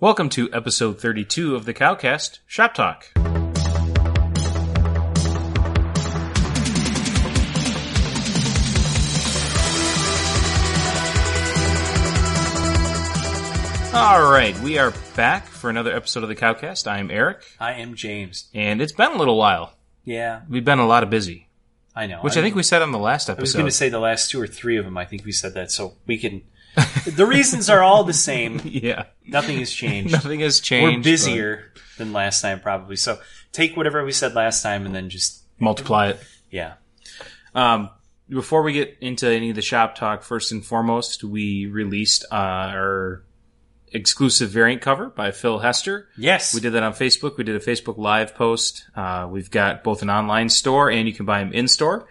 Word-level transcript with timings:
Welcome 0.00 0.30
to 0.30 0.50
episode 0.52 0.98
32 0.98 1.54
of 1.54 1.66
the 1.66 1.74
Cowcast 1.74 2.38
Shop 2.46 2.72
Talk. 2.74 3.06
All 13.92 14.30
right, 14.30 14.56
we 14.60 14.78
are 14.78 14.92
back 15.16 15.46
for 15.46 15.68
another 15.68 15.92
episode 15.92 16.22
of 16.22 16.28
the 16.28 16.36
Cowcast. 16.36 16.86
I 16.86 16.98
am 17.00 17.10
Eric, 17.10 17.42
I 17.58 17.72
am 17.74 17.96
James. 17.96 18.48
and 18.54 18.80
it's 18.80 18.92
been 18.92 19.10
a 19.12 19.16
little 19.18 19.36
while. 19.36 19.72
Yeah, 20.04 20.42
We've 20.48 20.64
been 20.64 20.78
a 20.78 20.86
lot 20.86 21.02
of 21.02 21.10
busy, 21.10 21.48
I 21.94 22.06
know. 22.06 22.20
which 22.20 22.36
I 22.36 22.40
think 22.40 22.54
we 22.54 22.62
said 22.62 22.82
on 22.82 22.92
the 22.92 22.98
last 23.00 23.28
episode. 23.28 23.40
I 23.40 23.42
was 23.42 23.50
episode. 23.50 23.58
going 23.58 23.70
to 23.70 23.76
say 23.76 23.88
the 23.88 23.98
last 23.98 24.30
two 24.30 24.40
or 24.40 24.46
three 24.46 24.76
of 24.76 24.84
them. 24.84 24.96
I 24.96 25.04
think 25.06 25.24
we 25.24 25.32
said 25.32 25.54
that, 25.54 25.72
so 25.72 25.94
we 26.06 26.18
can. 26.18 26.42
The 27.06 27.26
reasons 27.26 27.68
are 27.70 27.82
all 27.82 28.04
the 28.04 28.12
same. 28.12 28.60
yeah, 28.64 29.04
Nothing 29.26 29.58
has 29.58 29.70
changed. 29.70 30.12
nothing 30.12 30.40
has 30.40 30.60
changed. 30.60 30.98
We're 30.98 31.02
busier 31.12 31.72
than 31.98 32.12
last 32.12 32.40
time, 32.42 32.60
probably. 32.60 32.96
So 32.96 33.18
take 33.52 33.76
whatever 33.76 34.04
we 34.04 34.12
said 34.12 34.34
last 34.34 34.62
time 34.62 34.86
and 34.86 34.94
then 34.94 35.08
just 35.10 35.42
Multiply 35.58 36.08
it. 36.10 36.20
yeah. 36.50 36.74
Um, 37.54 37.90
before 38.28 38.62
we 38.62 38.72
get 38.72 38.96
into 39.00 39.28
any 39.28 39.50
of 39.50 39.56
the 39.56 39.62
shop 39.62 39.96
talk, 39.96 40.22
first 40.22 40.52
and 40.52 40.64
foremost, 40.64 41.24
we 41.24 41.66
released 41.66 42.24
uh, 42.30 42.34
our 42.36 43.24
exclusive 43.92 44.50
variant 44.50 44.80
cover 44.80 45.08
by 45.08 45.32
Phil 45.32 45.58
Hester. 45.58 46.08
Yes, 46.16 46.54
We 46.54 46.60
did 46.60 46.74
that 46.74 46.82
on 46.84 46.92
Facebook. 46.92 47.36
We 47.36 47.42
did 47.44 47.56
a 47.56 47.60
Facebook 47.60 47.98
Live 47.98 48.36
post. 48.36 48.84
Uh, 48.94 49.26
we've 49.28 49.50
got 49.50 49.82
both 49.82 50.02
an 50.02 50.10
online 50.10 50.48
store 50.48 50.88
and 50.90 51.08
you 51.08 51.12
can 51.14 51.26
buy 51.26 51.40
them 51.40 51.52
in 51.52 51.66
store. 51.66 52.06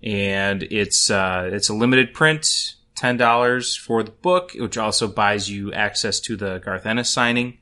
And 0.00 0.62
it's 0.62 1.10
uh, 1.10 1.50
it's 1.52 1.68
a 1.70 1.74
limited 1.74 2.14
print, 2.14 2.76
ten 2.98 3.16
dollars 3.16 3.76
for 3.76 4.02
the 4.02 4.10
book, 4.10 4.52
which 4.54 4.76
also 4.76 5.06
buys 5.06 5.48
you 5.48 5.72
access 5.72 6.18
to 6.20 6.36
the 6.36 6.58
Garth 6.58 6.84
Ennis 6.84 7.08
signing. 7.08 7.58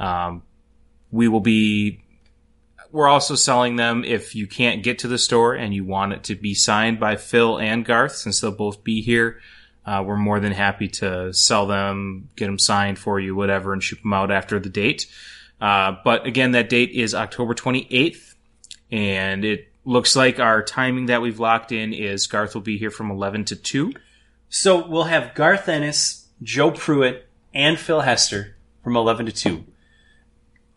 Um, 0.00 0.42
we 1.10 1.28
will 1.28 1.40
be. 1.40 2.00
We're 2.90 3.08
also 3.08 3.34
selling 3.36 3.76
them 3.76 4.04
if 4.04 4.34
you 4.34 4.46
can't 4.46 4.82
get 4.82 4.98
to 5.00 5.08
the 5.08 5.16
store 5.18 5.54
and 5.54 5.72
you 5.74 5.84
want 5.84 6.12
it 6.12 6.24
to 6.24 6.34
be 6.34 6.54
signed 6.54 6.98
by 7.00 7.16
Phil 7.16 7.58
and 7.58 7.84
Garth, 7.84 8.16
since 8.16 8.40
they'll 8.40 8.50
both 8.50 8.82
be 8.82 9.00
here. 9.02 9.40
Uh, 9.84 10.02
we're 10.06 10.16
more 10.16 10.40
than 10.40 10.52
happy 10.52 10.88
to 10.88 11.32
sell 11.32 11.66
them, 11.66 12.28
get 12.36 12.46
them 12.46 12.58
signed 12.58 12.98
for 12.98 13.18
you, 13.18 13.34
whatever, 13.34 13.72
and 13.72 13.82
ship 13.82 14.00
them 14.02 14.12
out 14.12 14.30
after 14.30 14.58
the 14.60 14.68
date. 14.68 15.06
Uh, 15.60 15.96
but 16.04 16.26
again, 16.26 16.52
that 16.52 16.68
date 16.68 16.90
is 16.90 17.14
October 17.14 17.54
28th, 17.54 18.34
and 18.90 19.44
it 19.44 19.68
looks 19.84 20.14
like 20.14 20.38
our 20.38 20.62
timing 20.62 21.06
that 21.06 21.22
we've 21.22 21.40
locked 21.40 21.72
in 21.72 21.92
is 21.92 22.26
Garth 22.26 22.54
will 22.54 22.62
be 22.62 22.78
here 22.78 22.90
from 22.90 23.10
11 23.10 23.46
to 23.46 23.56
2. 23.56 23.92
So 24.54 24.86
we'll 24.86 25.04
have 25.04 25.34
Garth 25.34 25.66
Ennis, 25.66 26.28
Joe 26.42 26.72
Pruett, 26.72 27.22
and 27.54 27.78
Phil 27.78 28.02
Hester 28.02 28.54
from 28.84 28.96
11 28.96 29.24
to 29.24 29.32
2. 29.32 29.64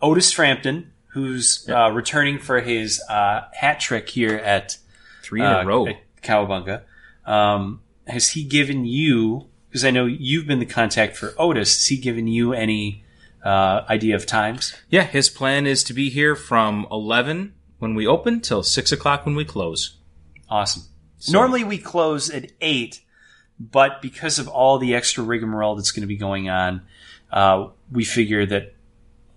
Otis 0.01 0.31
Frampton, 0.31 0.93
who's 1.07 1.67
uh, 1.67 1.91
returning 1.91 2.39
for 2.39 2.61
his 2.61 3.03
uh, 3.09 3.41
hat 3.51 3.81
trick 3.81 4.07
here 4.07 4.37
at, 4.37 4.77
Three 5.23 5.41
in 5.41 5.45
uh, 5.45 5.59
a 5.59 5.65
row. 5.65 5.87
at 5.87 5.97
Cowabunga. 6.23 6.83
Um, 7.25 7.81
has 8.07 8.29
he 8.29 8.45
given 8.45 8.85
you, 8.85 9.49
because 9.67 9.83
I 9.83 9.91
know 9.91 10.05
you've 10.05 10.47
been 10.47 10.59
the 10.59 10.65
contact 10.65 11.17
for 11.17 11.33
Otis, 11.37 11.75
has 11.75 11.87
he 11.87 11.97
given 11.97 12.27
you 12.27 12.53
any 12.53 13.03
uh, 13.43 13.81
idea 13.89 14.15
of 14.15 14.25
times? 14.25 14.73
Yeah, 14.89 15.03
his 15.03 15.29
plan 15.29 15.67
is 15.67 15.83
to 15.83 15.93
be 15.93 16.09
here 16.09 16.37
from 16.37 16.87
11 16.89 17.53
when 17.79 17.93
we 17.93 18.07
open 18.07 18.39
till 18.39 18.63
6 18.63 18.91
o'clock 18.93 19.25
when 19.25 19.35
we 19.35 19.43
close. 19.43 19.97
Awesome. 20.47 20.83
Normally 21.29 21.65
we 21.65 21.77
close 21.77 22.29
at 22.29 22.53
eight, 22.61 23.01
but 23.59 24.01
because 24.01 24.39
of 24.39 24.47
all 24.47 24.77
the 24.77 24.95
extra 24.95 25.23
rigmarole 25.23 25.75
that's 25.75 25.91
going 25.91 26.01
to 26.01 26.07
be 26.07 26.17
going 26.17 26.49
on, 26.49 26.81
uh, 27.31 27.67
we 27.91 28.03
figure 28.03 28.45
that 28.45 28.73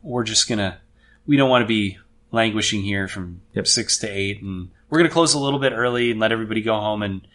we're 0.03 0.25
just 0.25 0.49
gonna. 0.49 0.79
We 1.27 1.37
don't 1.37 1.51
want 1.51 1.63
to 1.63 1.67
be 1.67 1.99
languishing 2.31 2.83
here 2.83 3.09
from 3.09 3.41
Yep. 3.55 3.67
six 3.67 3.99
to 3.99 4.09
eight, 4.09 4.43
and 4.43 4.71
we're 4.89 4.99
gonna 4.99 5.11
close 5.11 5.35
a 5.35 5.39
little 5.39 5.59
bit 5.59 5.73
early 5.73 6.11
and 6.11 6.21
let 6.21 6.33
everybody 6.33 6.63
go 6.63 6.75
home 6.75 7.03
and 7.03 7.27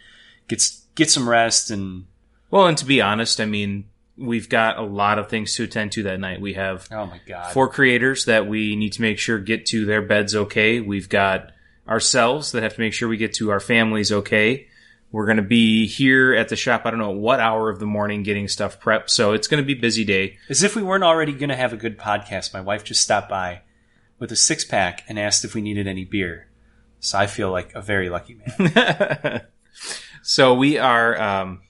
get 0.48 0.66
get 0.94 1.10
some 1.10 1.28
rest. 1.28 1.70
And 1.70 2.06
Well, 2.50 2.66
and 2.66 2.78
to 2.78 2.84
be 2.84 3.00
honest, 3.00 3.40
I 3.40 3.44
mean, 3.44 3.84
we've 4.16 4.48
got 4.48 4.78
a 4.78 4.82
lot 4.82 5.18
of 5.18 5.28
things 5.28 5.54
to 5.56 5.64
attend 5.64 5.92
to 5.92 6.02
that 6.04 6.20
night. 6.20 6.40
We 6.40 6.54
have 6.54 6.88
oh 6.90 7.06
my 7.06 7.20
god, 7.26 7.52
four 7.52 7.68
creators 7.68 8.24
that 8.24 8.46
we 8.46 8.76
need 8.76 8.92
to 8.94 9.02
make 9.02 9.18
sure 9.18 9.38
get 9.38 9.66
to 9.66 9.84
their 9.84 10.02
beds 10.02 10.34
okay. 10.34 10.80
We've 10.80 11.08
got 11.08 11.52
ourselves 11.88 12.52
that 12.52 12.62
have 12.62 12.74
to 12.74 12.80
make 12.80 12.94
sure 12.94 13.08
we 13.08 13.16
get 13.16 13.34
to 13.34 13.50
our 13.50 13.60
families 13.60 14.10
okay. 14.10 14.68
We're 15.14 15.26
going 15.26 15.36
to 15.36 15.44
be 15.44 15.86
here 15.86 16.34
at 16.34 16.48
the 16.48 16.56
shop. 16.56 16.82
I 16.84 16.90
don't 16.90 16.98
know 16.98 17.12
what 17.12 17.38
hour 17.38 17.70
of 17.70 17.78
the 17.78 17.86
morning 17.86 18.24
getting 18.24 18.48
stuff 18.48 18.80
prepped. 18.80 19.10
So 19.10 19.32
it's 19.32 19.46
going 19.46 19.62
to 19.62 19.64
be 19.64 19.78
a 19.78 19.80
busy 19.80 20.04
day. 20.04 20.38
as 20.48 20.64
if 20.64 20.74
we 20.74 20.82
weren't 20.82 21.04
already 21.04 21.32
gonna 21.32 21.54
have 21.54 21.72
a 21.72 21.76
good 21.76 21.96
podcast. 21.96 22.52
My 22.52 22.60
wife 22.60 22.82
just 22.82 23.00
stopped 23.00 23.28
by 23.28 23.60
with 24.18 24.32
a 24.32 24.36
six 24.36 24.64
pack 24.64 25.04
and 25.08 25.16
asked 25.16 25.44
if 25.44 25.54
we 25.54 25.62
needed 25.62 25.86
any 25.86 26.04
beer. 26.04 26.48
So 26.98 27.16
I 27.16 27.28
feel 27.28 27.52
like 27.52 27.72
a 27.76 27.80
very 27.80 28.10
lucky 28.10 28.40
man. 28.58 29.42
so 30.24 30.52
we 30.52 30.78
are, 30.78 31.20
um, 31.22 31.62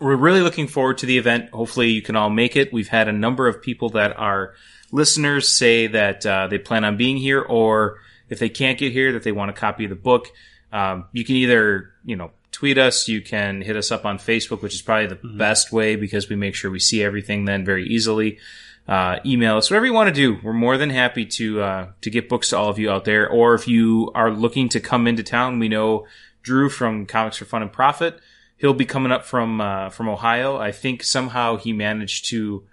we're 0.00 0.14
really 0.14 0.40
looking 0.40 0.68
forward 0.68 0.98
to 0.98 1.06
the 1.06 1.18
event. 1.18 1.50
Hopefully 1.50 1.88
you 1.88 2.02
can 2.02 2.14
all 2.14 2.30
make 2.30 2.54
it. 2.54 2.72
We've 2.72 2.86
had 2.86 3.08
a 3.08 3.12
number 3.12 3.48
of 3.48 3.60
people 3.60 3.88
that 3.90 4.16
are 4.16 4.54
listeners 4.92 5.48
say 5.48 5.88
that 5.88 6.24
uh, 6.24 6.46
they 6.46 6.58
plan 6.58 6.84
on 6.84 6.96
being 6.96 7.16
here 7.16 7.40
or 7.40 7.98
if 8.28 8.38
they 8.38 8.48
can't 8.48 8.78
get 8.78 8.92
here 8.92 9.10
that 9.14 9.24
they 9.24 9.32
want 9.32 9.50
a 9.50 9.54
copy 9.54 9.82
of 9.82 9.90
the 9.90 9.96
book. 9.96 10.28
Um, 10.72 11.06
you 11.12 11.24
can 11.24 11.36
either, 11.36 11.92
you 12.04 12.16
know, 12.16 12.30
tweet 12.52 12.78
us. 12.78 13.08
You 13.08 13.20
can 13.22 13.62
hit 13.62 13.76
us 13.76 13.90
up 13.92 14.04
on 14.04 14.18
Facebook, 14.18 14.62
which 14.62 14.74
is 14.74 14.82
probably 14.82 15.06
the 15.06 15.14
best 15.36 15.72
way 15.72 15.96
because 15.96 16.28
we 16.28 16.36
make 16.36 16.54
sure 16.54 16.70
we 16.70 16.80
see 16.80 17.02
everything 17.02 17.44
then 17.44 17.64
very 17.64 17.86
easily. 17.86 18.38
Uh, 18.86 19.20
email 19.24 19.58
us, 19.58 19.70
whatever 19.70 19.84
you 19.84 19.92
want 19.92 20.08
to 20.08 20.14
do. 20.14 20.38
We're 20.42 20.54
more 20.54 20.78
than 20.78 20.88
happy 20.88 21.26
to, 21.26 21.60
uh, 21.60 21.88
to 22.00 22.10
get 22.10 22.28
books 22.28 22.50
to 22.50 22.56
all 22.56 22.70
of 22.70 22.78
you 22.78 22.90
out 22.90 23.04
there. 23.04 23.28
Or 23.28 23.54
if 23.54 23.68
you 23.68 24.10
are 24.14 24.30
looking 24.30 24.70
to 24.70 24.80
come 24.80 25.06
into 25.06 25.22
town, 25.22 25.58
we 25.58 25.68
know 25.68 26.06
Drew 26.42 26.70
from 26.70 27.04
Comics 27.04 27.36
for 27.36 27.44
Fun 27.44 27.62
and 27.62 27.72
Profit. 27.72 28.18
He'll 28.56 28.74
be 28.74 28.86
coming 28.86 29.12
up 29.12 29.26
from, 29.26 29.60
uh, 29.60 29.90
from 29.90 30.08
Ohio. 30.08 30.56
I 30.56 30.72
think 30.72 31.02
somehow 31.02 31.58
he 31.58 31.72
managed 31.72 32.30
to 32.30 32.64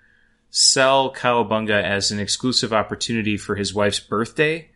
sell 0.49 1.13
Cowabunga 1.13 1.83
as 1.83 2.11
an 2.11 2.19
exclusive 2.19 2.71
opportunity 2.71 3.35
for 3.35 3.55
his 3.55 3.73
wife's 3.73 3.99
birthday. 3.99 4.69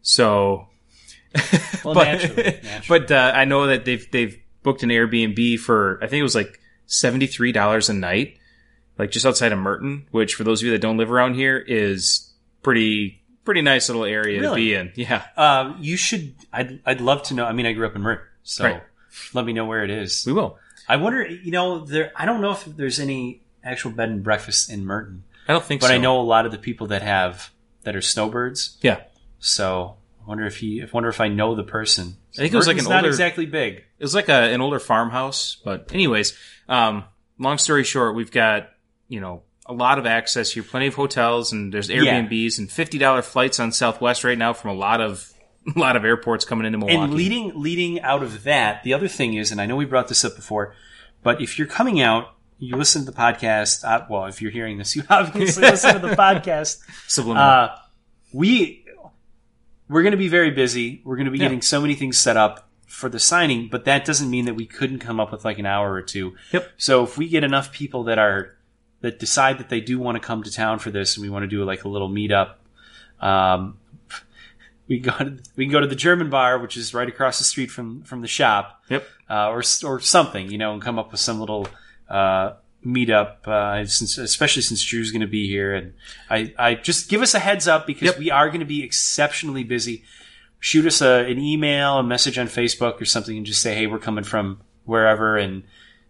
So, 0.00 0.68
Well, 1.84 1.94
but, 1.94 2.04
naturally, 2.04 2.42
naturally. 2.64 2.82
but 3.00 3.10
uh, 3.12 3.32
I 3.34 3.44
know 3.44 3.66
that 3.68 3.84
they've 3.84 4.10
they've 4.10 4.36
booked 4.62 4.82
an 4.82 4.88
Airbnb 4.88 5.58
for 5.60 5.98
I 6.02 6.08
think 6.08 6.18
it 6.20 6.24
was 6.24 6.34
like 6.34 6.58
seventy 6.86 7.26
three 7.26 7.52
dollars 7.52 7.88
a 7.88 7.94
night, 7.94 8.38
like 8.98 9.10
just 9.12 9.24
outside 9.24 9.52
of 9.52 9.58
Merton, 9.58 10.06
which 10.10 10.34
for 10.34 10.42
those 10.44 10.60
of 10.62 10.66
you 10.66 10.72
that 10.72 10.80
don't 10.80 10.96
live 10.96 11.12
around 11.12 11.34
here 11.34 11.56
is 11.58 12.32
pretty 12.62 13.22
pretty 13.44 13.62
nice 13.62 13.88
little 13.88 14.04
area 14.04 14.42
to 14.42 14.54
be 14.54 14.74
in. 14.74 14.90
Yeah, 14.96 15.22
Um, 15.36 15.76
you 15.80 15.96
should. 15.96 16.34
I'd. 16.52 16.80
I'd 16.84 17.00
love 17.00 17.22
to 17.24 17.34
know. 17.34 17.44
I 17.44 17.52
mean, 17.52 17.66
I 17.66 17.72
grew 17.72 17.86
up 17.86 17.94
in 17.94 18.02
Merton, 18.02 18.26
so 18.42 18.64
Right. 18.64 18.82
let 19.32 19.44
me 19.44 19.52
know 19.52 19.64
where 19.66 19.84
it 19.84 19.90
is. 19.90 20.24
we 20.26 20.32
will. 20.32 20.58
I 20.88 20.96
wonder. 20.96 21.24
You 21.24 21.52
know, 21.52 21.84
there. 21.84 22.10
I 22.16 22.26
don't 22.26 22.40
know 22.40 22.50
if 22.50 22.64
there's 22.64 22.98
any 22.98 23.42
actual 23.62 23.92
bed 23.92 24.08
and 24.08 24.24
breakfast 24.24 24.70
in 24.70 24.84
Merton, 24.84 25.22
I 25.48 25.52
don't 25.52 25.64
think 25.64 25.80
but 25.80 25.88
so. 25.88 25.92
But 25.92 25.96
I 25.96 25.98
know 25.98 26.20
a 26.20 26.22
lot 26.22 26.46
of 26.46 26.52
the 26.52 26.58
people 26.58 26.88
that 26.88 27.02
have 27.02 27.50
that 27.84 27.94
are 27.94 28.00
snowbirds. 28.02 28.76
Yeah, 28.80 29.02
So 29.38 29.96
I 30.26 30.28
wonder 30.28 30.44
if 30.46 30.56
he. 30.58 30.82
I 30.82 30.86
wonder 30.92 31.08
if 31.08 31.20
I 31.20 31.28
know 31.28 31.54
the 31.54 31.62
person. 31.62 32.16
I 32.34 32.42
think 32.42 32.52
it 32.52 32.56
was 32.56 32.66
like 32.66 32.78
an 32.78 32.84
not 32.84 32.96
older- 32.96 33.08
exactly 33.08 33.46
big. 33.46 33.76
it 33.76 33.84
was 34.04 34.14
like 34.14 34.28
a, 34.28 34.32
an 34.52 34.60
older 34.60 34.80
farmhouse. 34.80 35.56
But 35.64 35.92
anyways, 35.92 36.36
um, 36.68 37.04
long 37.38 37.58
story 37.58 37.84
short, 37.84 38.16
we've 38.16 38.32
got 38.32 38.70
you 39.08 39.20
know 39.20 39.42
a 39.66 39.72
lot 39.72 39.98
of 39.98 40.06
access 40.06 40.50
here, 40.50 40.62
plenty 40.64 40.88
of 40.88 40.94
hotels, 40.94 41.52
and 41.52 41.72
there's 41.72 41.88
Airbnbs 41.88 42.58
and 42.58 42.70
fifty 42.70 42.98
dollar 42.98 43.22
flights 43.22 43.60
on 43.60 43.70
Southwest 43.70 44.24
right 44.24 44.36
now 44.38 44.52
from 44.52 44.70
a 44.70 44.74
lot 44.74 45.00
of 45.00 45.32
a 45.76 45.78
lot 45.78 45.94
of 45.96 46.04
airports 46.04 46.44
coming 46.44 46.66
into 46.66 46.78
Milwaukee. 46.78 46.98
And 46.98 47.14
leading 47.14 47.52
leading 47.54 48.00
out 48.00 48.22
of 48.24 48.42
that, 48.44 48.82
the 48.82 48.94
other 48.94 49.08
thing 49.08 49.34
is, 49.34 49.52
and 49.52 49.60
I 49.60 49.66
know 49.66 49.76
we 49.76 49.84
brought 49.84 50.08
this 50.08 50.24
up 50.24 50.34
before, 50.34 50.74
but 51.22 51.40
if 51.40 51.56
you're 51.58 51.68
coming 51.68 52.00
out, 52.00 52.34
you 52.58 52.74
listen 52.76 53.04
to 53.04 53.10
the 53.10 53.16
podcast. 53.16 53.84
Uh, 53.84 54.06
well, 54.10 54.26
if 54.26 54.42
you're 54.42 54.50
hearing 54.50 54.78
this, 54.78 54.96
you 54.96 55.02
obviously 55.10 55.62
listen 55.62 56.00
to 56.00 56.06
the 56.08 56.14
podcast. 56.16 56.78
Subliminal. 57.06 57.42
Uh, 57.42 57.76
we 58.32 58.84
we're 59.88 60.02
going 60.02 60.12
to 60.12 60.18
be 60.18 60.28
very 60.28 60.50
busy. 60.50 61.00
We're 61.04 61.16
going 61.16 61.26
to 61.26 61.30
be 61.30 61.38
Yeah. 61.38 61.46
getting 61.46 61.62
so 61.62 61.80
many 61.80 61.94
things 61.94 62.18
set 62.18 62.36
up 62.36 62.68
for 62.86 63.08
the 63.08 63.18
signing, 63.18 63.68
but 63.68 63.84
that 63.84 64.04
doesn't 64.04 64.30
mean 64.30 64.44
that 64.46 64.54
we 64.54 64.66
couldn't 64.66 65.00
come 65.00 65.20
up 65.20 65.32
with 65.32 65.44
like 65.44 65.58
an 65.58 65.66
hour 65.66 65.92
or 65.92 66.02
two. 66.02 66.34
Yep. 66.52 66.72
So 66.76 67.04
if 67.04 67.18
we 67.18 67.28
get 67.28 67.44
enough 67.44 67.72
people 67.72 68.04
that 68.04 68.18
are 68.18 68.54
that 69.02 69.18
decide 69.18 69.58
that 69.58 69.68
they 69.68 69.80
do 69.80 69.98
want 69.98 70.16
to 70.16 70.20
come 70.20 70.42
to 70.42 70.50
town 70.50 70.78
for 70.78 70.90
this, 70.90 71.16
and 71.16 71.22
we 71.22 71.28
want 71.28 71.42
to 71.42 71.46
do 71.46 71.62
like 71.64 71.84
a 71.84 71.88
little 71.88 72.08
meetup, 72.08 72.54
um, 73.20 73.78
we 74.88 74.98
go 74.98 75.12
to, 75.12 75.38
we 75.56 75.64
can 75.66 75.72
go 75.72 75.80
to 75.80 75.86
the 75.86 75.96
German 75.96 76.30
bar, 76.30 76.58
which 76.58 76.76
is 76.76 76.94
right 76.94 77.08
across 77.08 77.38
the 77.38 77.44
street 77.44 77.70
from 77.70 78.02
from 78.02 78.22
the 78.22 78.28
shop 78.28 78.82
yep. 78.88 79.06
uh, 79.28 79.50
or 79.50 79.62
or 79.84 80.00
something, 80.00 80.50
you 80.50 80.58
know, 80.58 80.72
and 80.72 80.80
come 80.82 80.98
up 80.98 81.12
with 81.12 81.20
some 81.20 81.38
little 81.40 81.68
uh, 82.08 82.52
meetup. 82.86 83.46
Uh, 83.46 83.84
since, 83.86 84.16
especially 84.18 84.62
since 84.62 84.82
Drew's 84.84 85.10
going 85.10 85.20
to 85.22 85.26
be 85.26 85.48
here, 85.48 85.74
and 85.74 85.92
I, 86.30 86.54
I 86.58 86.74
just 86.74 87.08
give 87.10 87.20
us 87.20 87.34
a 87.34 87.38
heads 87.40 87.66
up 87.66 87.86
because 87.86 88.06
Yep. 88.06 88.18
we 88.18 88.30
are 88.30 88.48
going 88.48 88.60
to 88.60 88.66
be 88.66 88.82
exceptionally 88.84 89.64
busy. 89.64 90.04
Shoot 90.60 90.86
us 90.86 91.02
a, 91.02 91.26
an 91.30 91.38
email, 91.38 91.98
a 91.98 92.02
message 92.02 92.38
on 92.38 92.46
Facebook, 92.46 93.00
or 93.00 93.04
something, 93.04 93.36
and 93.36 93.44
just 93.44 93.60
say, 93.60 93.74
"Hey, 93.74 93.86
we're 93.86 93.98
coming 93.98 94.24
from 94.24 94.60
wherever," 94.84 95.36
and 95.36 95.64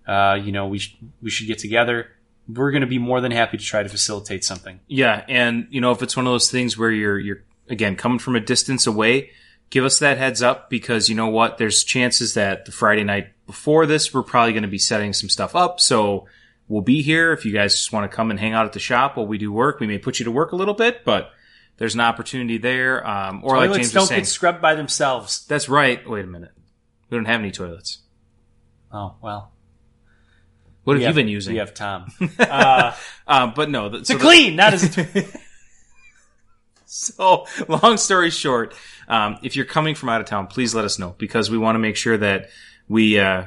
uh, 0.06 0.38
you 0.40 0.52
know, 0.52 0.68
we 0.68 0.78
sh- 0.78 0.96
we 1.22 1.30
should 1.30 1.46
get 1.48 1.58
together. 1.58 2.08
we're 2.48 2.70
going 2.70 2.82
to 2.82 2.86
be 2.86 2.98
more 2.98 3.20
than 3.20 3.32
happy 3.32 3.56
to 3.58 3.64
try 3.64 3.82
to 3.82 3.88
facilitate 3.88 4.44
something. 4.44 4.78
Yeah, 4.86 5.24
and 5.28 5.66
you 5.70 5.80
know 5.80 5.90
if 5.90 6.00
it's 6.02 6.16
one 6.16 6.26
of 6.28 6.32
those 6.32 6.48
things 6.50 6.78
where 6.78 6.92
you're 6.92 7.18
you're 7.18 7.42
again 7.68 7.96
coming 7.96 8.20
from 8.20 8.36
a 8.36 8.40
distance 8.40 8.86
away, 8.86 9.30
give 9.70 9.84
us 9.84 9.98
that 9.98 10.16
heads 10.16 10.42
up 10.42 10.70
because 10.70 11.08
you 11.08 11.16
know 11.16 11.26
what, 11.26 11.58
there's 11.58 11.82
chances 11.82 12.34
that 12.34 12.64
the 12.66 12.70
Friday 12.72 13.02
night 13.02 13.30
before 13.48 13.84
this 13.84 14.14
we're 14.14 14.22
probably 14.22 14.52
going 14.52 14.62
to 14.62 14.68
be 14.68 14.78
setting 14.78 15.12
some 15.12 15.28
stuff 15.28 15.56
up. 15.56 15.80
So 15.80 16.26
we'll 16.68 16.82
be 16.82 17.02
here 17.02 17.32
if 17.32 17.44
you 17.44 17.52
guys 17.52 17.74
just 17.74 17.92
want 17.92 18.10
to 18.10 18.14
come 18.14 18.30
and 18.30 18.38
hang 18.40 18.52
out 18.52 18.66
at 18.66 18.72
the 18.72 18.78
shop 18.80 19.16
while 19.16 19.26
we 19.26 19.38
do 19.38 19.52
work. 19.52 19.80
We 19.80 19.86
may 19.86 19.98
put 19.98 20.18
you 20.18 20.24
to 20.24 20.30
work 20.30 20.52
a 20.52 20.56
little 20.56 20.74
bit, 20.74 21.04
but 21.04 21.30
there's 21.78 21.94
an 21.94 22.00
opportunity 22.00 22.58
there. 22.58 23.06
Um, 23.06 23.42
or 23.44 23.56
like 23.56 23.66
Toilets 23.68 23.76
James 23.78 23.92
don't 23.92 24.00
was 24.02 24.08
saying, 24.08 24.20
get 24.22 24.26
scrubbed 24.26 24.60
by 24.62 24.74
themselves. 24.74 25.44
that's 25.46 25.68
right. 25.68 26.08
Wait 26.08 26.24
a 26.24 26.28
minute, 26.28 26.52
we 27.10 27.16
don't 27.18 27.24
have 27.26 27.40
any 27.40 27.50
toilets. 27.50 27.98
Oh 28.92 29.14
well, 29.20 29.52
What 30.84 30.94
have 30.94 30.98
we 30.98 31.02
you 31.02 31.06
have- 31.06 31.14
been 31.16 31.28
using? 31.28 31.52
We 31.54 31.58
have 31.58 31.74
Tom. 31.74 32.10
Uh, 32.38 32.94
Um, 33.26 33.52
but 33.56 33.68
no, 33.70 33.88
the, 33.88 33.98
to 33.98 34.04
so 34.04 34.14
the- 34.14 34.20
clean, 34.20 34.56
not 34.56 34.72
as 34.74 34.96
So, 36.88 37.46
long 37.68 37.96
story 37.96 38.30
short, 38.30 38.72
um, 39.08 39.38
if 39.42 39.56
you're 39.56 39.64
coming 39.64 39.94
from 39.96 40.08
out 40.08 40.20
of 40.20 40.26
town, 40.28 40.46
please 40.46 40.72
let 40.74 40.84
us 40.84 40.98
know 41.00 41.16
because 41.18 41.50
we 41.50 41.58
want 41.58 41.74
to 41.74 41.80
make 41.80 41.96
sure 41.96 42.16
that 42.16 42.48
we 42.88 43.18
uh, 43.18 43.46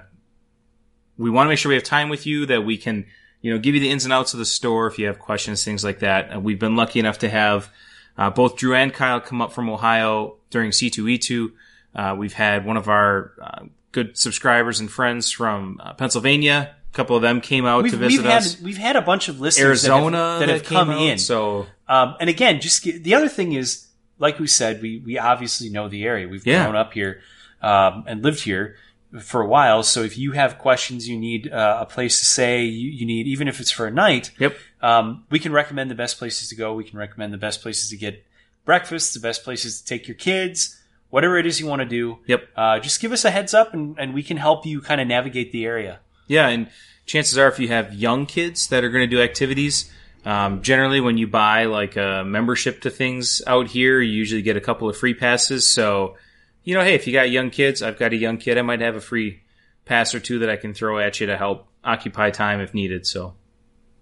we 1.19 1.29
want 1.29 1.45
to 1.45 1.49
make 1.49 1.59
sure 1.59 1.69
we 1.69 1.75
have 1.75 1.83
time 1.83 2.09
with 2.09 2.25
you 2.25 2.45
that 2.47 2.61
we 2.61 2.77
can 2.77 3.05
you 3.41 3.53
know 3.53 3.59
give 3.59 3.75
you 3.75 3.81
the 3.81 3.89
ins 3.89 4.05
and 4.05 4.13
outs 4.13 4.33
of 4.33 4.39
the 4.39 4.45
store 4.45 4.87
if 4.87 4.97
you 4.97 5.07
have 5.07 5.19
questions, 5.19 5.63
things 5.63 5.83
like 5.83 5.99
that. 5.99 6.29
And 6.31 6.43
we've 6.43 6.59
been 6.59 6.75
lucky 6.75 6.99
enough 6.99 7.19
to 7.19 7.29
have 7.29 7.69
uh, 8.17 8.29
both 8.29 8.55
Drew 8.57 8.73
and 8.75 8.93
Kyle 8.93 9.19
come 9.21 9.41
up 9.41 9.51
from 9.53 9.69
Ohio 9.69 10.35
during 10.49 10.71
C2E2. 10.71 11.51
Uh, 11.95 12.15
we've 12.17 12.33
had 12.33 12.65
one 12.65 12.77
of 12.77 12.87
our 12.89 13.31
uh, 13.41 13.65
good 13.91 14.17
subscribers 14.17 14.79
and 14.79 14.89
friends 14.91 15.31
from 15.31 15.79
uh, 15.83 15.93
Pennsylvania. 15.93 16.75
A 16.91 16.95
couple 16.95 17.15
of 17.15 17.21
them 17.21 17.39
came 17.41 17.65
out 17.65 17.83
we've, 17.83 17.91
to 17.91 17.97
visit 17.97 18.23
we've 18.23 18.25
us. 18.31 18.55
had 18.55 18.63
we've 18.63 18.77
had 18.77 18.95
a 18.95 19.01
bunch 19.01 19.29
of 19.29 19.39
listeners 19.39 19.85
Arizona 19.87 20.17
that 20.17 20.21
have, 20.21 20.39
that 20.39 20.49
have 20.49 20.63
come 20.63 20.89
out, 20.89 21.01
in. 21.01 21.17
So 21.17 21.67
Um, 21.87 22.15
and 22.19 22.29
again, 22.29 22.61
just 22.61 22.83
the 22.83 23.13
other 23.13 23.29
thing 23.29 23.53
is, 23.53 23.87
like 24.17 24.39
we 24.39 24.47
said, 24.47 24.81
we 24.81 24.99
we 25.05 25.17
obviously 25.17 25.69
know 25.69 25.87
the 25.87 26.03
area. 26.03 26.27
We've 26.27 26.45
Yeah. 26.45 26.63
grown 26.63 26.75
up 26.75 26.93
here 26.93 27.21
um, 27.61 28.03
and 28.07 28.23
lived 28.23 28.41
here 28.41 28.75
for 29.21 29.41
a 29.41 29.47
while. 29.47 29.81
So 29.83 30.03
if 30.03 30.17
you 30.17 30.33
have 30.33 30.57
questions, 30.57 31.07
you 31.07 31.17
need 31.17 31.51
uh, 31.51 31.79
a 31.81 31.85
place 31.85 32.19
to 32.19 32.25
stay. 32.25 32.63
You, 32.65 32.89
you 32.89 33.05
need 33.05 33.27
even 33.27 33.47
if 33.47 33.59
it's 33.59 33.71
for 33.71 33.87
a 33.87 33.91
night. 33.91 34.31
Yep. 34.39 34.57
Um, 34.81 35.25
we 35.29 35.39
can 35.39 35.51
recommend 35.51 35.89
the 35.89 35.95
best 35.95 36.19
places 36.19 36.49
to 36.49 36.55
go. 36.55 36.73
We 36.73 36.83
can 36.83 36.99
recommend 36.99 37.33
the 37.33 37.37
best 37.37 37.61
places 37.61 37.89
to 37.89 37.97
get 37.97 38.23
breakfast, 38.65 39.13
the 39.13 39.19
best 39.19 39.43
places 39.43 39.81
to 39.81 39.87
take 39.87 40.07
your 40.07 40.15
kids, 40.15 40.79
whatever 41.09 41.37
it 41.37 41.45
is 41.45 41.59
you 41.59 41.65
want 41.65 41.81
to 41.81 41.87
do. 41.87 42.19
Yep. 42.27 42.49
Uh, 42.55 42.79
just 42.79 43.01
give 43.01 43.11
us 43.11 43.25
a 43.25 43.31
heads 43.31 43.53
up, 43.53 43.73
and, 43.73 43.97
and 43.97 44.13
we 44.13 44.21
can 44.21 44.37
help 44.37 44.65
you 44.65 44.81
kind 44.81 45.01
of 45.01 45.07
navigate 45.07 45.51
the 45.51 45.65
area. 45.65 45.99
Yeah, 46.27 46.47
and 46.49 46.69
chances 47.07 47.37
are, 47.37 47.47
if 47.47 47.59
you 47.59 47.69
have 47.69 47.93
young 47.93 48.27
kids 48.27 48.67
that 48.67 48.83
are 48.83 48.89
going 48.89 49.09
to 49.09 49.15
do 49.15 49.21
activities, 49.21 49.91
um, 50.23 50.61
generally 50.61 51.01
when 51.01 51.17
you 51.17 51.25
buy 51.27 51.65
like 51.65 51.97
a 51.97 52.23
membership 52.23 52.81
to 52.81 52.89
things 52.91 53.41
out 53.47 53.67
here, 53.67 53.99
you 53.99 54.11
usually 54.11 54.43
get 54.43 54.55
a 54.55 54.61
couple 54.61 54.87
of 54.87 54.95
free 54.95 55.15
passes. 55.15 55.67
So, 55.67 56.17
you 56.63 56.75
know, 56.75 56.83
hey, 56.83 56.95
if 56.95 57.07
you 57.07 57.13
got 57.13 57.31
young 57.31 57.49
kids, 57.49 57.81
I've 57.81 57.99
got 57.99 58.13
a 58.13 58.17
young 58.17 58.37
kid, 58.37 58.57
I 58.57 58.61
might 58.61 58.81
have 58.81 58.95
a 58.95 59.01
free 59.01 59.41
pass 59.85 60.13
or 60.13 60.19
two 60.19 60.39
that 60.39 60.49
I 60.49 60.55
can 60.55 60.73
throw 60.73 60.99
at 60.99 61.19
you 61.19 61.27
to 61.27 61.37
help 61.37 61.67
occupy 61.83 62.29
time 62.29 62.59
if 62.59 62.73
needed. 62.73 63.05
So, 63.05 63.35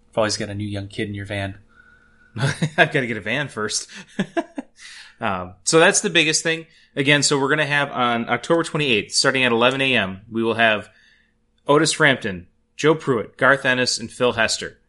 I've 0.09 0.18
always 0.18 0.38
got 0.38 0.50
a 0.50 0.56
new 0.56 0.68
young 0.68 0.88
kid 0.88 1.07
in 1.07 1.15
your 1.15 1.25
van. 1.25 1.57
I've 2.38 2.92
got 2.92 3.01
to 3.01 3.07
get 3.07 3.18
a 3.18 3.21
van 3.21 3.48
first. 3.48 3.89
um, 5.19 5.54
so 5.63 5.80
that's 5.80 6.01
the 6.01 6.09
biggest 6.09 6.44
thing. 6.44 6.65
Again, 6.95 7.24
so 7.24 7.39
we're 7.39 7.50
going 7.50 7.59
to 7.59 7.65
have 7.65 7.92
on 7.92 8.30
October 8.30 8.63
28th, 8.63 9.12
starting 9.12 9.44
at 9.44 9.51
11 9.51 9.81
a.m., 9.81 10.21
we 10.31 10.44
will 10.44 10.56
have 10.56 10.89
Otis 11.68 11.94
Frampton, 11.94 12.48
Joe 12.75 12.95
Pruett, 12.95 13.38
Garth 13.38 13.65
Ennis, 13.65 14.00
and 14.00 14.12
Phil 14.12 14.33
Hester. 14.33 14.80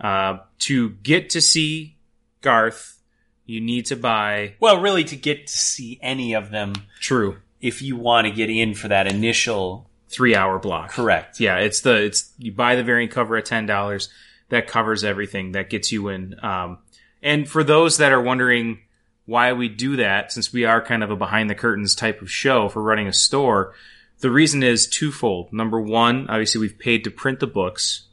Uh, 0.00 0.38
to 0.60 0.90
get 0.90 1.30
to 1.30 1.40
see 1.40 1.96
Garth, 2.40 2.98
you 3.46 3.60
need 3.60 3.86
to 3.86 3.96
buy 3.96 4.54
Well, 4.60 4.80
really, 4.80 5.04
to 5.04 5.16
get 5.16 5.46
to 5.48 5.58
see 5.58 5.98
any 6.02 6.34
of 6.34 6.50
them, 6.50 6.74
True 7.00 7.36
if 7.60 7.80
you 7.80 7.96
want 7.96 8.26
to 8.26 8.32
get 8.32 8.50
in 8.50 8.74
for 8.74 8.88
that 8.88 9.06
initial 9.06 9.88
three 10.08 10.34
hour 10.34 10.58
block. 10.58 10.90
correct. 10.90 11.40
Yeah, 11.40 11.58
it's 11.58 11.80
the 11.80 11.94
it's 12.04 12.32
you 12.36 12.52
buy 12.52 12.76
the 12.76 12.82
variant 12.82 13.12
cover 13.12 13.36
at 13.36 13.44
ten 13.46 13.66
dollars. 13.66 14.08
That 14.50 14.66
covers 14.66 15.02
everything. 15.04 15.52
That 15.52 15.70
gets 15.70 15.90
you 15.92 16.08
in. 16.08 16.34
Um, 16.44 16.78
and 17.22 17.48
for 17.48 17.64
those 17.64 17.96
that 17.98 18.12
are 18.12 18.20
wondering 18.20 18.80
why 19.24 19.52
we 19.54 19.68
do 19.68 19.96
that, 19.96 20.32
since 20.32 20.52
we 20.52 20.64
are 20.64 20.84
kind 20.84 21.02
of 21.02 21.10
a 21.10 21.16
behind 21.16 21.48
the 21.48 21.54
curtains 21.54 21.94
type 21.94 22.20
of 22.20 22.30
show 22.30 22.68
for 22.68 22.82
running 22.82 23.06
a 23.06 23.12
store, 23.12 23.72
the 24.18 24.30
reason 24.30 24.62
is 24.62 24.86
twofold. 24.88 25.52
Number 25.52 25.80
one, 25.80 26.28
obviously 26.28 26.60
we've 26.60 26.78
paid 26.78 27.04
to 27.04 27.10
print 27.10 27.40
the 27.40 27.46
books, 27.46 28.08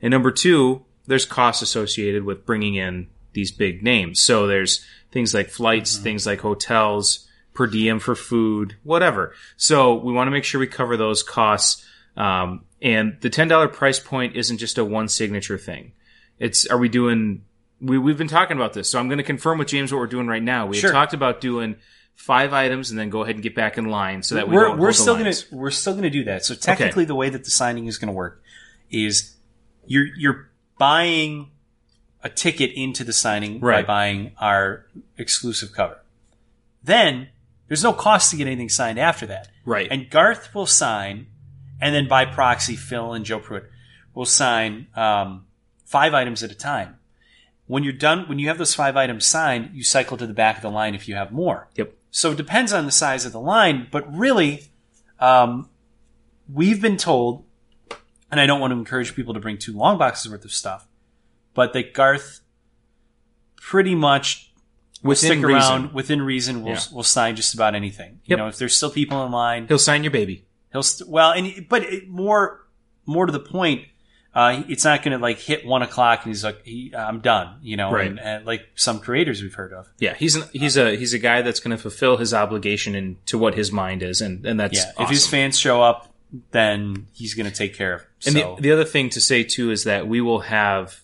and 0.00 0.12
number 0.12 0.30
two, 0.30 0.84
there's 1.06 1.24
costs 1.24 1.62
associated 1.62 2.24
with 2.24 2.46
bringing 2.46 2.74
in 2.76 3.08
these 3.32 3.50
big 3.52 3.82
names. 3.82 4.22
So 4.22 4.46
there's 4.46 4.84
things 5.12 5.34
like 5.34 5.48
flights, 5.50 5.96
things 5.96 6.26
like 6.26 6.40
hotels, 6.40 7.28
per 7.54 7.66
diem 7.66 7.98
for 7.98 8.14
food, 8.14 8.76
whatever. 8.82 9.34
So 9.56 9.94
we 9.94 10.12
want 10.12 10.28
to 10.28 10.30
make 10.30 10.44
sure 10.44 10.60
we 10.60 10.66
cover 10.66 10.96
those 10.96 11.22
costs. 11.22 11.84
Um, 12.16 12.64
and 12.82 13.16
the 13.20 13.30
ten 13.30 13.48
dollar 13.48 13.68
price 13.68 13.98
point 13.98 14.36
isn't 14.36 14.58
just 14.58 14.78
a 14.78 14.84
one 14.84 15.08
signature 15.08 15.58
thing. 15.58 15.92
It's 16.38 16.66
are 16.66 16.78
we 16.78 16.88
doing? 16.88 17.42
We 17.80 17.98
we've 17.98 18.18
been 18.18 18.28
talking 18.28 18.56
about 18.56 18.72
this, 18.72 18.90
so 18.90 18.98
I'm 18.98 19.08
going 19.08 19.18
to 19.18 19.24
confirm 19.24 19.58
with 19.58 19.68
James 19.68 19.92
what 19.92 19.98
we're 19.98 20.06
doing 20.06 20.26
right 20.26 20.42
now. 20.42 20.66
We 20.66 20.76
Sure. 20.76 20.92
talked 20.92 21.14
about 21.14 21.40
doing 21.40 21.76
five 22.14 22.52
items 22.52 22.90
and 22.90 22.98
then 23.00 23.08
go 23.08 23.22
ahead 23.22 23.36
and 23.36 23.42
get 23.42 23.54
back 23.54 23.78
in 23.78 23.86
line 23.86 24.22
so 24.22 24.34
that 24.34 24.46
we 24.46 24.54
we're 24.56 24.64
don't 24.68 24.78
we're 24.78 24.92
still 24.92 25.16
gonna 25.16 25.32
we're 25.50 25.70
still 25.70 25.94
gonna 25.94 26.10
do 26.10 26.24
that. 26.24 26.44
So 26.44 26.54
technically, 26.54 27.04
the 27.06 27.14
way 27.14 27.30
that 27.30 27.44
the 27.44 27.50
signing 27.50 27.86
is 27.86 27.96
gonna 27.96 28.12
work 28.12 28.42
is 28.90 29.36
you're 29.86 30.06
you're 30.16 30.50
buying 30.78 31.49
a 32.22 32.28
ticket 32.28 32.70
into 32.74 33.04
the 33.04 33.12
signing 33.12 33.60
by 33.80 33.86
buying 33.86 34.32
our 34.38 34.86
exclusive 35.16 35.72
cover. 35.72 35.98
Then 36.82 37.28
there's 37.68 37.82
no 37.84 37.92
cost 37.92 38.30
to 38.30 38.36
get 38.36 38.46
anything 38.46 38.68
signed 38.68 38.98
after 38.98 39.26
that. 39.26 39.48
right. 39.64 39.88
And 39.90 40.10
Garth 40.10 40.54
will 40.54 40.66
sign, 40.66 41.26
and 41.80 41.94
then 41.94 42.08
by 42.08 42.24
proxy, 42.24 42.76
Phil 42.76 43.12
and 43.12 43.24
Joe 43.24 43.40
Pruett 43.40 43.66
will 44.14 44.26
sign 44.26 44.88
um, 44.96 45.46
five 45.84 46.14
items 46.14 46.42
at 46.42 46.50
a 46.50 46.54
time. 46.54 46.96
When 47.66 47.84
you're 47.84 47.92
done, 47.92 48.28
when 48.28 48.40
you 48.40 48.48
have 48.48 48.58
those 48.58 48.74
five 48.74 48.96
items 48.96 49.24
signed, 49.24 49.70
you 49.72 49.84
cycle 49.84 50.16
to 50.16 50.26
the 50.26 50.34
back 50.34 50.56
of 50.56 50.62
the 50.62 50.70
line 50.70 50.94
if 50.94 51.06
you 51.06 51.14
have 51.14 51.30
more. 51.30 51.68
Yep. 51.76 51.94
So 52.10 52.32
it 52.32 52.36
depends 52.36 52.72
on 52.72 52.84
the 52.84 52.92
size 52.92 53.24
of 53.24 53.32
the 53.32 53.40
line, 53.40 53.86
but 53.90 54.12
really, 54.12 54.64
um, 55.20 55.68
we've 56.52 56.82
been 56.82 56.96
told, 56.96 57.44
and 58.30 58.40
I 58.40 58.46
don't 58.46 58.60
want 58.60 58.72
to 58.72 58.78
encourage 58.78 59.14
people 59.14 59.34
to 59.34 59.40
bring 59.40 59.56
two 59.58 59.72
long 59.72 59.96
boxes 59.98 60.30
worth 60.30 60.44
of 60.44 60.52
stuff, 60.52 60.88
but 61.54 61.72
that 61.72 61.92
Garth 61.94 62.40
pretty 63.56 63.94
much 63.94 64.50
will 65.02 65.10
Within 65.10 65.38
stick 65.38 65.44
reason. 65.46 65.72
around 65.72 65.92
within 65.94 66.22
reason. 66.22 66.62
Will 66.62 66.72
Yeah. 66.72 66.80
will 66.92 67.02
sign 67.02 67.36
just 67.36 67.54
about 67.54 67.74
anything. 67.74 68.20
You 68.24 68.30
Yep. 68.32 68.38
know, 68.38 68.48
if 68.48 68.58
there's 68.58 68.76
still 68.76 68.90
people 68.90 69.24
in 69.24 69.32
line, 69.32 69.66
He'll 69.68 69.78
sign 69.78 70.04
your 70.04 70.10
baby. 70.10 70.44
He'll 70.72 70.82
st- 70.82 71.08
well, 71.08 71.32
and 71.32 71.66
but 71.68 71.82
it, 71.84 72.08
more 72.08 72.66
more 73.06 73.26
to 73.26 73.32
the 73.32 73.40
point, 73.40 73.86
uh, 74.34 74.62
it's 74.68 74.84
not 74.84 75.02
going 75.02 75.16
to 75.16 75.20
like 75.22 75.38
hit 75.40 75.64
one 75.66 75.82
o'clock 75.82 76.20
and 76.24 76.30
he's 76.32 76.44
like, 76.44 76.64
he, 76.64 76.92
I'm 76.96 77.18
done, 77.20 77.56
you 77.62 77.76
know, 77.76 77.90
Right. 77.90 78.06
and, 78.06 78.20
and 78.20 78.46
like 78.46 78.68
some 78.76 79.00
creators 79.00 79.42
we've 79.42 79.54
heard 79.54 79.72
of. 79.72 79.88
Yeah, 79.98 80.14
he's 80.14 80.36
an, 80.36 80.44
he's 80.52 80.76
a 80.76 80.94
he's 80.96 81.12
a 81.14 81.18
guy 81.18 81.42
that's 81.42 81.58
going 81.60 81.76
to 81.76 81.80
fulfill 81.82 82.18
his 82.18 82.32
obligation 82.34 82.94
and 82.94 83.24
to 83.26 83.38
what 83.38 83.54
his 83.54 83.72
mind 83.72 84.02
is, 84.02 84.20
and 84.20 84.44
and 84.46 84.60
that's 84.60 84.76
Yeah, 84.76 84.92
awesome. 84.92 85.04
if 85.04 85.10
his 85.10 85.26
fans 85.26 85.58
show 85.58 85.82
up, 85.82 86.12
then 86.52 87.06
he's 87.12 87.34
going 87.34 87.50
to 87.50 87.56
take 87.56 87.74
care 87.74 87.94
of. 87.94 88.02
And 88.26 88.34
so, 88.36 88.54
the, 88.56 88.62
the 88.62 88.72
other 88.72 88.84
thing 88.84 89.08
to 89.10 89.20
say 89.20 89.42
too 89.42 89.70
is 89.72 89.84
that 89.84 90.06
we 90.06 90.20
will 90.20 90.40
have 90.40 91.00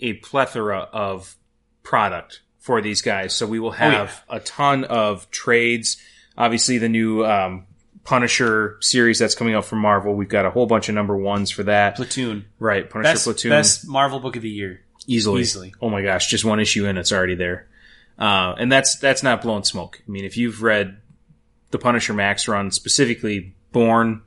a 0.00 0.14
plethora 0.14 0.88
of 0.92 1.36
product 1.82 2.40
for 2.58 2.80
these 2.80 3.02
guys. 3.02 3.34
So 3.34 3.46
we 3.46 3.58
will 3.60 3.72
have 3.72 4.24
a 4.28 4.40
ton 4.40 4.84
of 4.84 5.30
trades. 5.30 5.96
Obviously, 6.36 6.78
the 6.78 6.88
new 6.88 7.24
um, 7.24 7.66
Punisher 8.04 8.76
series 8.80 9.18
that's 9.18 9.34
coming 9.34 9.54
out 9.54 9.64
from 9.64 9.80
Marvel. 9.80 10.14
We've 10.14 10.28
got 10.28 10.46
a 10.46 10.50
whole 10.50 10.66
bunch 10.66 10.88
of 10.88 10.94
number 10.94 11.16
ones 11.16 11.50
for 11.50 11.62
that. 11.64 11.96
platoon, 11.96 12.44
Right, 12.58 12.88
Punisher 12.88 13.12
best 13.12 13.24
Platoon 13.24 13.50
best 13.50 13.88
Marvel 13.88 14.20
book 14.20 14.36
of 14.36 14.42
the 14.42 14.50
year. 14.50 14.80
easily. 15.06 15.40
easily. 15.42 15.74
Oh 15.80 15.88
my 15.90 16.02
gosh, 16.02 16.28
just 16.28 16.44
one 16.44 16.60
issue 16.60 16.86
in, 16.86 16.96
it's 16.96 17.12
already 17.12 17.34
there. 17.34 17.66
Uh, 18.18 18.54
and 18.58 18.70
that's 18.70 18.96
that's 18.98 19.22
not 19.22 19.42
blowing 19.42 19.62
smoke. 19.64 20.02
I 20.06 20.10
mean, 20.10 20.24
if 20.24 20.36
you've 20.36 20.62
read 20.62 20.96
the 21.70 21.78
Punisher 21.78 22.14
Max 22.14 22.48
run, 22.48 22.70
specifically 22.70 23.54
Born, 23.72 24.22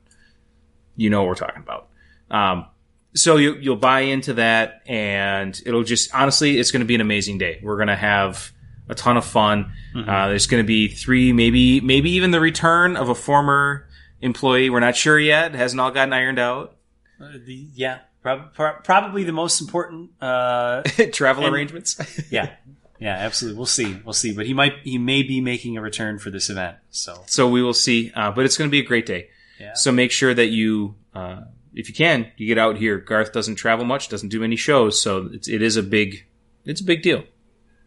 you 0.96 1.10
know 1.10 1.22
what 1.22 1.28
we're 1.28 1.34
talking 1.34 1.62
about. 1.62 1.88
Um, 2.30 2.66
so 3.14 3.36
you, 3.36 3.54
you'll 3.56 3.76
buy 3.76 4.00
into 4.00 4.34
that, 4.34 4.82
and 4.86 5.60
it'll 5.66 5.82
just 5.84 6.14
honestly, 6.14 6.58
it's 6.58 6.70
going 6.70 6.80
to 6.80 6.86
be 6.86 6.94
an 6.94 7.00
amazing 7.00 7.38
day. 7.38 7.60
We're 7.62 7.76
going 7.76 7.88
to 7.88 7.96
have 7.96 8.52
a 8.88 8.94
ton 8.94 9.16
of 9.16 9.24
fun. 9.24 9.72
Uh, 9.96 10.28
there's 10.28 10.46
going 10.46 10.62
to 10.62 10.66
be 10.66 10.88
three, 10.88 11.32
maybe 11.32 11.80
maybe 11.80 12.10
even 12.12 12.30
the 12.30 12.40
return 12.40 12.96
of 12.96 13.08
a 13.08 13.14
former 13.14 13.86
employee. 14.20 14.70
We're 14.70 14.80
not 14.80 14.96
sure 14.96 15.18
yet; 15.18 15.54
it 15.54 15.58
hasn't 15.58 15.80
all 15.80 15.90
gotten 15.90 16.12
ironed 16.12 16.38
out. 16.38 16.76
Uh, 17.20 17.32
the, 17.44 17.66
yeah, 17.74 17.98
prob- 18.22 18.52
prob- 18.54 18.82
probably 18.84 19.24
the 19.24 19.32
most 19.32 19.60
important. 19.60 20.10
Uh, 20.20 20.82
Travel 21.12 21.44
And- 21.44 21.54
arrangements. 21.54 22.00
yeah, 22.32 22.50
yeah, 22.98 23.16
absolutely. 23.16 23.58
We'll 23.58 23.66
see, 23.66 23.96
we'll 24.04 24.12
see. 24.14 24.32
But 24.34 24.46
he 24.46 24.54
might, 24.54 24.72
he 24.82 24.96
may 24.98 25.22
be 25.22 25.40
making 25.40 25.76
a 25.76 25.80
return 25.82 26.18
for 26.18 26.30
this 26.30 26.48
event. 26.50 26.76
So 26.90 27.22
So 27.26 27.48
we 27.48 27.62
will 27.62 27.74
see, 27.74 28.10
uh, 28.14 28.32
but 28.32 28.44
it's 28.44 28.56
going 28.56 28.68
to 28.68 28.72
be 28.72 28.80
a 28.80 28.84
great 28.84 29.06
day. 29.06 29.28
yeah, 29.60 29.74
So 29.74 29.92
make 29.92 30.10
sure 30.12 30.32
that 30.34 30.46
you 30.48 30.94
uh, 31.14 31.42
if 31.74 31.88
you 31.88 31.94
can, 31.94 32.30
you 32.36 32.46
get 32.46 32.58
out 32.58 32.76
here. 32.76 32.98
Garth 32.98 33.32
doesn't 33.32 33.56
travel 33.56 33.84
much, 33.84 34.08
doesn't 34.08 34.28
do 34.28 34.40
many 34.40 34.56
shows, 34.56 35.00
so 35.00 35.28
it's, 35.32 35.48
it 35.48 35.62
is 35.62 35.76
a 35.76 35.82
big, 35.82 36.24
it's 36.64 36.80
a 36.80 36.84
big 36.84 37.02
deal. 37.02 37.24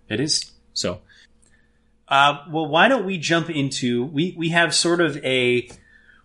It 0.09 0.19
is. 0.19 0.51
So 0.73 1.01
Uh, 2.07 2.43
well, 2.49 2.67
why 2.67 2.87
don't 2.87 3.05
we 3.05 3.17
jump 3.17 3.49
into 3.49 4.05
we 4.05 4.33
we 4.37 4.49
have 4.49 4.73
sort 4.75 5.01
of 5.01 5.17
a 5.25 5.67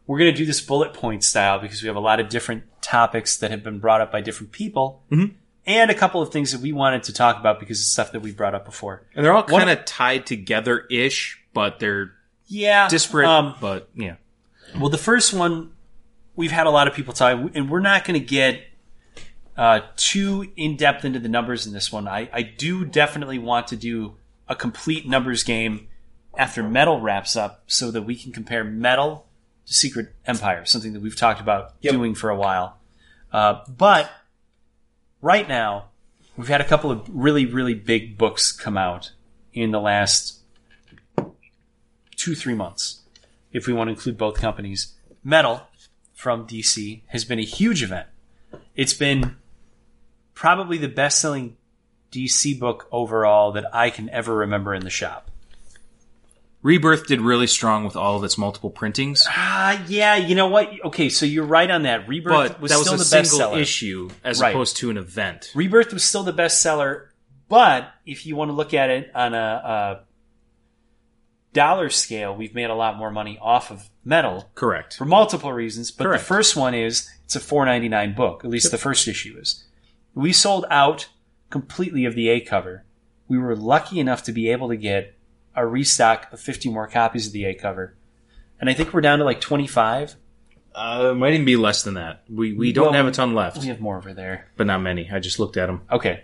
we're 0.07 0.19
going 0.19 0.31
to 0.33 0.37
do 0.37 0.45
this 0.45 0.61
bullet 0.61 0.93
point 0.93 1.23
style 1.25 1.59
because 1.61 1.83
we 1.83 1.87
have 1.87 1.97
a 1.97 2.01
lot 2.01 2.21
of 2.21 2.29
different 2.29 2.65
topics 2.83 3.37
that 3.39 3.51
have 3.51 3.63
been 3.63 3.79
brought 3.79 4.01
up 4.01 4.11
by 4.13 4.21
different 4.21 4.51
people, 4.53 5.03
Mhm. 5.11 5.35
and 5.67 5.91
a 5.91 5.95
couple 5.95 6.21
of 6.21 6.33
things 6.33 6.53
that 6.53 6.61
we 6.61 6.73
wanted 6.73 7.05
to 7.05 7.13
talk 7.13 7.39
about 7.39 7.61
because 7.61 7.81
it's 7.81 7.91
stuff 7.91 8.13
that 8.13 8.21
we 8.21 8.33
brought 8.33 8.55
up 8.55 8.65
before. 8.65 9.07
and 9.15 9.25
they're 9.25 9.33
all 9.33 9.43
kind 9.45 9.71
of 9.71 9.85
tied 9.85 10.27
together 10.27 10.85
ish, 10.91 11.39
but 11.55 11.79
they're 11.79 12.13
Yeah, 12.49 12.89
disparate. 12.89 13.29
Um, 13.29 13.55
but 13.61 13.89
yeah, 13.95 14.17
well, 14.79 14.89
the 14.91 14.99
first 14.99 15.33
one 15.33 15.71
we've 16.37 16.51
had 16.51 16.67
a 16.67 16.71
lot 16.71 16.89
of 16.89 16.95
people 16.95 17.13
talk, 17.15 17.51
and 17.55 17.71
we're 17.71 17.81
not 17.81 18.05
going 18.05 18.19
to 18.19 18.27
get 18.27 18.63
uh, 19.57 19.81
too 19.97 20.51
in 20.57 20.77
depth 20.77 21.05
into 21.05 21.19
the 21.19 21.29
numbers 21.29 21.67
in 21.67 21.73
this 21.73 21.93
one. 21.93 22.09
I, 22.09 22.29
I 22.33 22.43
do 22.43 22.85
definitely 22.85 23.39
want 23.39 23.69
to 23.69 23.77
do 23.77 24.17
a 24.49 24.57
complete 24.57 25.07
numbers 25.07 25.43
game 25.45 25.89
after 26.39 26.63
Metal 26.63 27.01
wraps 27.01 27.37
up, 27.37 27.65
so 27.67 27.91
that 27.91 28.03
we 28.03 28.15
can 28.15 28.33
compare 28.33 28.65
Metal 28.65 29.27
to 29.67 29.75
Secret 29.75 30.15
Empire, 30.27 30.65
something 30.65 30.93
that 30.93 31.03
we've 31.03 31.17
talked 31.17 31.41
about 31.41 31.75
Yep. 31.81 31.93
doing 31.93 32.15
for 32.15 32.31
a 32.31 32.37
while. 32.37 32.79
Uh, 33.33 33.61
but 33.69 34.11
right 35.21 35.49
now, 35.49 35.87
we've 36.37 36.49
had 36.49 36.61
a 36.61 36.65
couple 36.65 36.91
of 36.91 37.03
really, 37.09 37.47
really 37.47 37.75
big 37.75 38.17
books 38.17 38.53
come 38.53 38.79
out 38.79 39.11
in 39.53 39.73
the 39.73 39.81
last 39.81 40.39
two, 42.17 42.35
three 42.35 42.55
months, 42.55 43.01
if 43.53 43.67
we 43.67 43.73
want 43.73 43.89
to 43.89 43.93
include 43.93 44.17
both 44.17 44.37
companies. 44.37 44.95
Metal 45.25 45.63
from 46.21 46.47
DC 46.47 47.01
has 47.07 47.25
been 47.25 47.39
a 47.39 47.43
huge 47.45 47.83
event. 47.83 48.07
It's 48.77 48.93
been 48.93 49.37
probably 50.35 50.77
the 50.77 50.87
best 50.87 51.19
selling 51.19 51.57
DC 52.13 52.61
book 52.61 52.87
overall 52.93 53.53
that 53.53 53.65
I 53.75 53.89
can 53.89 54.11
ever 54.11 54.37
remember 54.37 54.75
in 54.75 54.85
the 54.85 54.91
shop. 54.91 55.31
Rebirth 56.63 57.07
did 57.07 57.23
really 57.23 57.47
strong 57.47 57.85
with 57.85 57.97
all 57.97 58.19
of 58.19 58.25
its 58.25 58.37
multiple 58.37 58.69
printings, 58.69 59.25
Ah, 59.31 59.83
yeah, 59.89 60.17
you 60.17 60.35
know 60.35 60.49
what? 60.49 60.71
Okay, 60.85 61.09
so 61.09 61.25
you're 61.25 61.47
right 61.47 61.71
on 61.71 61.85
that. 61.85 62.07
Rebirth 62.07 62.53
but 62.53 62.61
was 62.61 62.71
that 62.71 62.77
was 62.77 62.87
still 62.87 62.99
the 62.99 63.27
bestseller. 63.55 63.59
issue 63.59 64.11
as 64.23 64.43
Right. 64.43 64.51
opposed 64.51 64.77
to 64.77 64.91
an 64.91 64.99
event. 64.99 65.51
Rebirth 65.55 65.95
was 65.95 66.05
still 66.05 66.23
the 66.23 66.35
bestseller, 66.35 67.07
but 67.49 67.89
if 68.05 68.27
you 68.27 68.37
want 68.37 68.51
to 68.51 68.53
look 68.53 68.75
at 68.75 68.91
it 68.91 69.11
on 69.15 69.33
a, 69.33 69.39
a 69.39 70.01
dollar 71.53 71.91
scale, 71.91 72.35
we've 72.35 72.55
made 72.55 72.71
a 72.71 72.75
lot 72.75 72.97
more 72.97 73.11
money 73.11 73.39
off 73.41 73.71
of 73.71 73.91
Metal 74.05 74.51
Correct. 74.55 74.97
for 74.97 75.05
multiple 75.05 75.53
reasons. 75.53 75.91
But 75.91 76.05
Correct. 76.05 76.23
the 76.23 76.27
first 76.27 76.57
one 76.57 76.75
is 76.75 77.09
it's 77.25 77.37
a 77.37 77.41
four 77.41 77.65
ninety 77.67 77.89
nine 77.89 78.15
book. 78.15 78.45
At 78.45 78.51
least 78.51 78.71
the 78.71 78.79
first 78.79 79.07
issue 79.09 79.37
is. 79.39 79.65
We 80.15 80.33
sold 80.33 80.65
out 80.71 81.09
completely 81.51 82.05
of 82.05 82.15
the 82.15 82.29
A 82.29 82.41
cover. 82.41 82.85
We 83.29 83.39
were 83.39 83.55
lucky 83.57 84.01
enough 84.01 84.23
to 84.25 84.33
be 84.33 84.49
able 84.51 84.69
to 84.69 84.77
get 84.77 85.15
a 85.55 85.67
restock 85.67 86.33
of 86.33 86.41
fifty 86.41 86.69
more 86.71 86.87
copies 86.87 87.27
of 87.27 87.33
the 87.33 87.45
A 87.45 87.55
cover, 87.55 87.95
and 88.61 88.69
I 88.71 88.75
think 88.75 88.93
we're 88.93 89.01
down 89.01 89.19
to 89.19 89.25
like 89.25 89.41
twenty 89.41 89.67
five. 89.67 90.17
Uh, 90.75 91.11
it 91.11 91.15
might 91.17 91.33
even 91.35 91.45
be 91.45 91.57
less 91.57 91.83
than 91.83 91.95
that. 91.95 92.23
We 92.29 92.53
we 92.53 92.73
don't 92.73 92.87
Well, 92.87 92.93
have 92.95 93.07
a 93.07 93.11
ton 93.11 93.35
left, 93.35 93.59
We 93.59 93.67
have 93.67 93.81
more 93.81 93.97
over 93.97 94.15
there. 94.15 94.47
but 94.57 94.67
not 94.69 94.81
many. 94.81 95.11
I 95.11 95.19
just 95.19 95.39
looked 95.41 95.57
at 95.57 95.67
them. 95.67 95.83
Okay. 95.91 96.23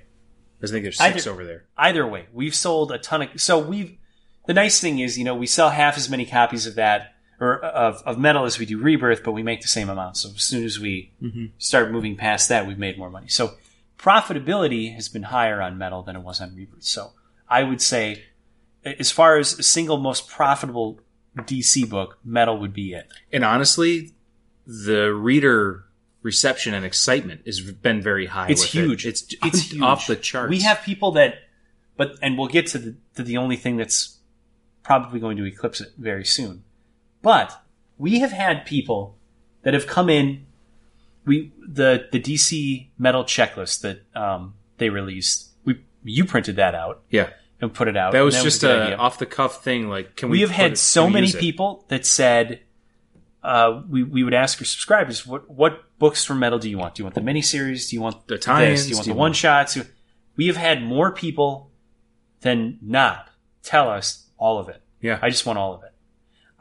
I 0.62 0.66
think 0.68 0.84
there's 0.84 0.96
six 0.98 1.24
did- 1.24 1.30
over 1.30 1.44
there. 1.44 1.64
either 1.76 2.06
way, 2.06 2.26
we've 2.32 2.54
sold 2.54 2.90
a 2.92 2.98
ton 2.98 3.22
of. 3.22 3.40
So 3.40 3.58
we've. 3.58 3.98
The 4.46 4.54
nice 4.54 4.80
thing 4.80 4.98
is, 5.00 5.18
you 5.18 5.24
know, 5.24 5.34
we 5.34 5.46
sell 5.46 5.70
half 5.70 5.96
as 5.96 6.08
many 6.08 6.24
copies 6.24 6.66
of 6.66 6.76
that 6.76 7.14
or 7.40 7.58
of, 7.58 8.02
of 8.06 8.18
metal 8.18 8.44
as 8.44 8.58
we 8.58 8.66
do 8.66 8.78
rebirth, 8.78 9.22
but 9.22 9.32
we 9.32 9.42
make 9.42 9.60
the 9.60 9.68
same 9.68 9.88
amount. 9.88 10.16
So 10.16 10.30
as 10.30 10.42
soon 10.42 10.64
as 10.64 10.80
we 10.80 11.12
mm-hmm. 11.22 11.46
start 11.58 11.90
moving 11.90 12.16
past 12.16 12.48
that, 12.48 12.66
we've 12.66 12.78
made 12.78 12.98
more 12.98 13.10
money. 13.10 13.28
So 13.28 13.54
profitability 13.98 14.94
has 14.94 15.08
been 15.08 15.24
higher 15.24 15.60
on 15.60 15.76
metal 15.76 16.02
than 16.02 16.16
it 16.16 16.22
was 16.22 16.40
on 16.40 16.54
rebirth. 16.54 16.84
So 16.84 17.12
I 17.48 17.62
would 17.62 17.82
say, 17.82 18.24
as 18.84 19.10
far 19.10 19.38
as 19.38 19.58
a 19.58 19.62
single 19.62 19.98
most 19.98 20.28
profitable 20.28 21.00
DC 21.36 21.88
book, 21.88 22.18
metal 22.24 22.58
would 22.58 22.72
be 22.72 22.94
it. 22.94 23.08
And 23.32 23.44
honestly, 23.44 24.14
the 24.66 25.12
reader 25.12 25.84
reception 26.22 26.74
and 26.74 26.84
excitement 26.84 27.42
has 27.46 27.60
been 27.60 28.00
very 28.00 28.26
high. 28.26 28.48
It's 28.48 28.62
with 28.62 28.70
huge. 28.70 29.06
It. 29.06 29.10
It's 29.10 29.34
It's 29.44 29.70
huge. 29.70 29.82
off 29.82 30.06
the 30.06 30.16
charts. 30.16 30.50
We 30.50 30.60
have 30.60 30.82
people 30.82 31.12
that, 31.12 31.36
but 31.96 32.16
and 32.22 32.38
we'll 32.38 32.48
get 32.48 32.66
to 32.68 32.78
the 32.78 32.96
to 33.14 33.22
the 33.22 33.36
only 33.36 33.56
thing 33.56 33.76
that's 33.76 34.15
probably 34.86 35.18
going 35.18 35.36
to 35.36 35.44
eclipse 35.44 35.80
it 35.80 35.92
very 35.98 36.24
soon. 36.24 36.62
But 37.20 37.60
we 37.98 38.20
have 38.20 38.30
had 38.30 38.64
people 38.64 39.16
that 39.62 39.74
have 39.74 39.86
come 39.86 40.08
in. 40.08 40.46
We 41.24 41.52
the 41.66 42.08
the 42.12 42.20
DC 42.20 42.86
metal 42.96 43.24
checklist 43.24 43.80
that 43.80 44.04
um, 44.14 44.54
they 44.78 44.90
released. 44.90 45.48
We 45.64 45.80
you 46.04 46.24
printed 46.24 46.56
that 46.56 46.76
out 46.76 47.02
yeah. 47.10 47.30
and 47.60 47.74
put 47.74 47.88
it 47.88 47.96
out. 47.96 48.12
That 48.12 48.20
was 48.20 48.40
just 48.40 48.62
a 48.62 48.94
a 48.94 48.96
off 48.96 49.18
the 49.18 49.26
cuff 49.26 49.64
thing. 49.64 49.88
Like, 49.88 50.14
can 50.14 50.28
we? 50.28 50.36
we 50.38 50.40
have 50.42 50.50
had 50.50 50.72
it- 50.72 50.78
so 50.78 51.10
many 51.10 51.32
people 51.32 51.84
that 51.88 52.06
said 52.06 52.60
uh, 53.42 53.82
we 53.90 54.04
we 54.04 54.22
would 54.22 54.34
ask 54.34 54.60
our 54.60 54.64
subscribers 54.64 55.26
what 55.26 55.50
what 55.50 55.98
books 55.98 56.24
from 56.24 56.38
metal 56.38 56.60
do 56.60 56.70
you 56.70 56.78
want? 56.78 56.94
Do 56.94 57.00
you 57.00 57.04
want 57.06 57.16
the 57.16 57.22
miniseries? 57.22 57.90
Do 57.90 57.96
you 57.96 58.02
want 58.02 58.28
The 58.28 58.38
tie-ins? 58.38 58.84
Do 58.84 58.90
you 58.90 58.96
want 58.96 59.04
Do 59.06 59.12
the 59.12 59.18
one 59.18 59.32
shots? 59.32 59.76
We 60.36 60.46
have 60.46 60.56
had 60.56 60.84
more 60.84 61.10
people 61.10 61.72
than 62.42 62.78
not 62.80 63.30
tell 63.64 63.88
us 63.88 64.25
all 64.38 64.58
of 64.58 64.68
it. 64.68 64.80
Yeah. 65.00 65.18
I 65.22 65.30
just 65.30 65.46
want 65.46 65.58
all 65.58 65.74
of 65.74 65.82
it. 65.84 65.92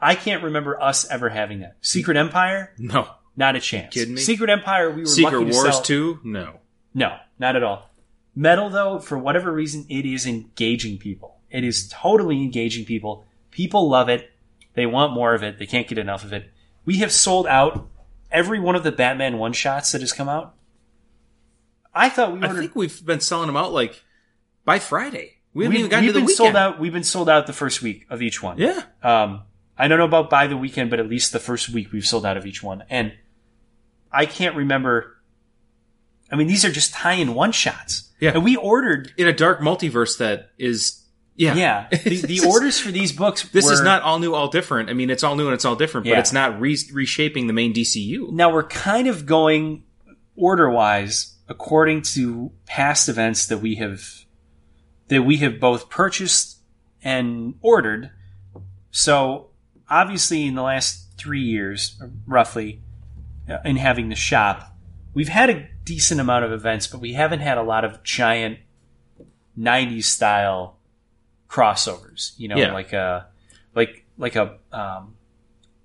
I 0.00 0.14
can't 0.14 0.44
remember 0.44 0.80
us 0.80 1.08
ever 1.10 1.28
having 1.28 1.60
that. 1.60 1.76
Secret 1.80 2.16
Empire, 2.16 2.72
no. 2.78 3.08
not 3.36 3.56
a 3.56 3.60
chance. 3.60 3.94
Kidding 3.94 4.14
me? 4.14 4.20
Secret 4.20 4.50
Empire, 4.50 4.90
we 4.90 5.02
were 5.02 5.06
Secret 5.06 5.38
lucky 5.38 5.50
to 5.50 5.56
Wars 5.56 5.74
sell- 5.74 5.82
two? 5.82 6.20
No. 6.22 6.60
no, 6.94 7.16
not 7.38 7.56
at 7.56 7.62
all. 7.62 7.90
Metal, 8.34 8.68
though, 8.68 8.98
for 8.98 9.16
whatever 9.16 9.50
reason, 9.50 9.86
it 9.88 10.04
is 10.04 10.26
engaging 10.26 10.98
people. 10.98 11.38
It 11.50 11.64
is 11.64 11.88
totally 11.88 12.42
engaging 12.42 12.84
people. 12.84 13.24
People 13.50 13.88
love 13.88 14.10
it. 14.10 14.30
They 14.74 14.84
want 14.84 15.14
more 15.14 15.32
of 15.32 15.42
it. 15.42 15.58
They 15.58 15.64
can't 15.64 15.88
get 15.88 15.96
enough 15.96 16.22
of 16.22 16.34
it. 16.34 16.50
We 16.84 16.98
have 16.98 17.10
sold 17.10 17.46
out 17.46 17.88
every 18.30 18.60
one 18.60 18.76
of 18.76 18.82
the 18.82 18.92
Batman 18.92 19.38
one 19.38 19.54
shots 19.54 19.92
that 19.92 20.02
has 20.02 20.12
come 20.12 20.28
out. 20.28 20.54
I 21.94 22.10
thought 22.10 22.34
we 22.34 22.42
I 22.42 22.52
think 22.52 22.76
we've 22.76 23.04
been 23.06 23.20
selling 23.20 23.46
them 23.46 23.56
out 23.56 23.72
like 23.72 24.02
by 24.66 24.78
Friday. 24.78 25.35
We 25.56 25.64
haven't 25.64 25.72
we've, 25.74 25.78
even 25.78 25.90
gotten 25.90 26.04
we've 26.04 26.08
to 26.08 26.12
the 26.12 26.18
been 26.20 26.26
weekend. 26.26 26.36
sold 26.36 26.56
out. 26.56 26.78
We've 26.78 26.92
been 26.92 27.02
sold 27.02 27.28
out 27.30 27.46
the 27.46 27.52
first 27.54 27.80
week 27.80 28.06
of 28.10 28.20
each 28.20 28.42
one. 28.42 28.58
Yeah. 28.58 28.82
Um, 29.02 29.42
I 29.78 29.88
don't 29.88 29.98
know 29.98 30.04
about 30.04 30.28
by 30.28 30.46
the 30.46 30.56
weekend, 30.56 30.90
but 30.90 31.00
at 31.00 31.08
least 31.08 31.32
the 31.32 31.40
first 31.40 31.70
week 31.70 31.92
we've 31.92 32.06
sold 32.06 32.26
out 32.26 32.36
of 32.36 32.44
each 32.44 32.62
one. 32.62 32.84
And 32.90 33.14
I 34.12 34.26
can't 34.26 34.54
remember. 34.54 35.16
I 36.30 36.36
mean, 36.36 36.46
these 36.46 36.64
are 36.64 36.70
just 36.70 36.92
tie-in 36.92 37.34
one 37.34 37.52
shots. 37.52 38.12
Yeah. 38.20 38.32
And 38.34 38.44
we 38.44 38.56
ordered 38.56 39.12
In 39.16 39.28
a 39.28 39.32
dark 39.32 39.60
multiverse 39.60 40.18
that 40.18 40.50
is 40.58 41.02
yeah. 41.36 41.54
Yeah, 41.54 41.88
the, 41.90 42.20
the 42.22 42.40
orders 42.46 42.78
for 42.78 42.90
these 42.90 43.12
books. 43.12 43.42
This 43.48 43.70
is 43.70 43.80
not 43.82 44.02
all 44.02 44.18
new, 44.18 44.34
all 44.34 44.48
different. 44.48 44.90
I 44.90 44.92
mean, 44.94 45.10
it's 45.10 45.22
all 45.22 45.36
new 45.36 45.46
and 45.46 45.54
it's 45.54 45.64
all 45.64 45.76
different, 45.76 46.06
Yeah. 46.06 46.14
but 46.14 46.18
it's 46.20 46.32
not 46.32 46.60
re- 46.60 46.78
reshaping 46.92 47.46
the 47.46 47.52
main 47.52 47.72
DCU. 47.74 48.30
now 48.30 48.52
we're 48.52 48.62
kind 48.66 49.06
of 49.06 49.24
going 49.26 49.84
order 50.34 50.68
wise 50.68 51.34
according 51.48 52.02
to 52.02 52.52
past 52.66 53.08
events 53.08 53.46
that 53.46 53.58
we 53.58 53.76
have 53.76 54.25
that 55.08 55.22
we 55.22 55.36
have 55.38 55.60
both 55.60 55.88
purchased 55.88 56.58
and 57.02 57.54
ordered. 57.60 58.10
So 58.90 59.48
obviously, 59.88 60.46
in 60.46 60.54
the 60.54 60.62
last 60.62 61.06
three 61.16 61.42
years, 61.42 62.00
roughly, 62.26 62.80
uh, 63.48 63.58
in 63.64 63.76
having 63.76 64.08
the 64.08 64.16
shop, 64.16 64.74
we've 65.14 65.28
had 65.28 65.50
a 65.50 65.68
decent 65.84 66.20
amount 66.20 66.44
of 66.44 66.52
events, 66.52 66.86
but 66.86 67.00
we 67.00 67.12
haven't 67.12 67.40
had 67.40 67.58
a 67.58 67.62
lot 67.62 67.84
of 67.84 68.02
giant 68.02 68.58
'90s 69.58 70.04
style 70.04 70.76
crossovers. 71.48 72.32
You 72.38 72.48
know, 72.48 72.56
Yeah. 72.56 72.72
like 72.72 72.92
a 72.92 73.26
like 73.74 74.04
like 74.18 74.34
a 74.36 74.56
um, 74.72 75.14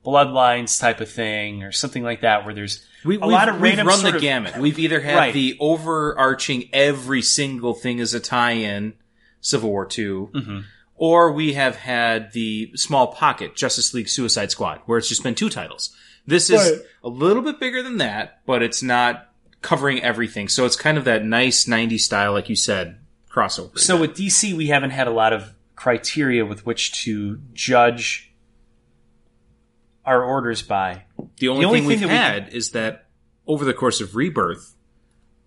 bloodlines 0.06 0.80
type 0.80 1.00
of 1.02 1.10
thing 1.10 1.64
or 1.64 1.72
something 1.72 2.04
like 2.04 2.22
that, 2.22 2.46
where 2.46 2.54
there's 2.54 2.86
We, 3.06 3.18
a 3.18 3.26
lot 3.26 3.50
of 3.50 3.60
we've 3.60 3.78
run 3.78 3.92
sort 4.00 4.12
the 4.14 4.16
of- 4.18 4.22
gamut. 4.22 4.58
We've 4.58 4.80
either 4.80 5.00
had 5.02 5.16
Right. 5.16 5.34
the 5.34 5.58
overarching 5.60 6.70
every 6.74 7.22
single 7.22 7.74
thing 7.74 8.00
as 8.00 8.14
a 8.14 8.20
tie-in, 8.20 8.94
Civil 9.42 9.70
War 9.70 9.86
2, 9.86 10.30
Mm-hmm. 10.34 10.60
or 10.96 11.32
we 11.32 11.54
have 11.54 11.76
had 11.76 12.32
the 12.34 12.72
small 12.76 13.08
pocket 13.08 13.56
Justice 13.56 13.94
League 13.94 14.08
Suicide 14.10 14.52
Squad, 14.52 14.80
where 14.86 14.98
it's 14.98 15.10
just 15.10 15.24
been 15.24 15.36
two 15.36 15.50
titles. 15.50 15.96
This 16.26 16.50
is 16.50 16.60
Right. 16.60 16.80
a 17.04 17.10
little 17.10 17.42
bit 17.42 17.60
bigger 17.60 17.82
than 17.84 17.98
that, 17.98 18.42
but 18.46 18.62
it's 18.62 18.84
not 18.84 19.28
covering 19.62 20.02
everything. 20.04 20.48
So 20.48 20.66
it's 20.66 20.76
kind 20.76 20.98
of 20.98 21.06
that 21.06 21.26
nice 21.26 21.66
90s 21.66 22.02
style, 22.02 22.34
like 22.34 22.50
you 22.50 22.56
said, 22.56 23.00
crossover. 23.32 23.78
So 23.80 24.00
with 24.00 24.16
DC, 24.16 24.56
we 24.56 24.68
haven't 24.68 24.92
had 24.92 25.08
a 25.08 25.12
lot 25.12 25.34
of 25.34 25.54
criteria 25.76 26.46
with 26.46 26.66
which 26.66 27.04
to 27.06 27.40
judge 27.54 28.32
our 30.06 30.24
orders 30.24 30.62
by. 30.62 31.04
The 31.40 31.48
only, 31.50 31.66
only 31.66 31.80
thing, 31.80 31.90
thing 31.90 32.00
we've 32.00 32.00
that 32.02 32.08
we 32.08 32.46
had 32.46 32.54
is 32.54 32.72
that 32.72 33.06
over 33.48 33.66
the 33.66 33.74
course 33.74 34.02
of 34.02 34.16
Rebirth, 34.16 34.76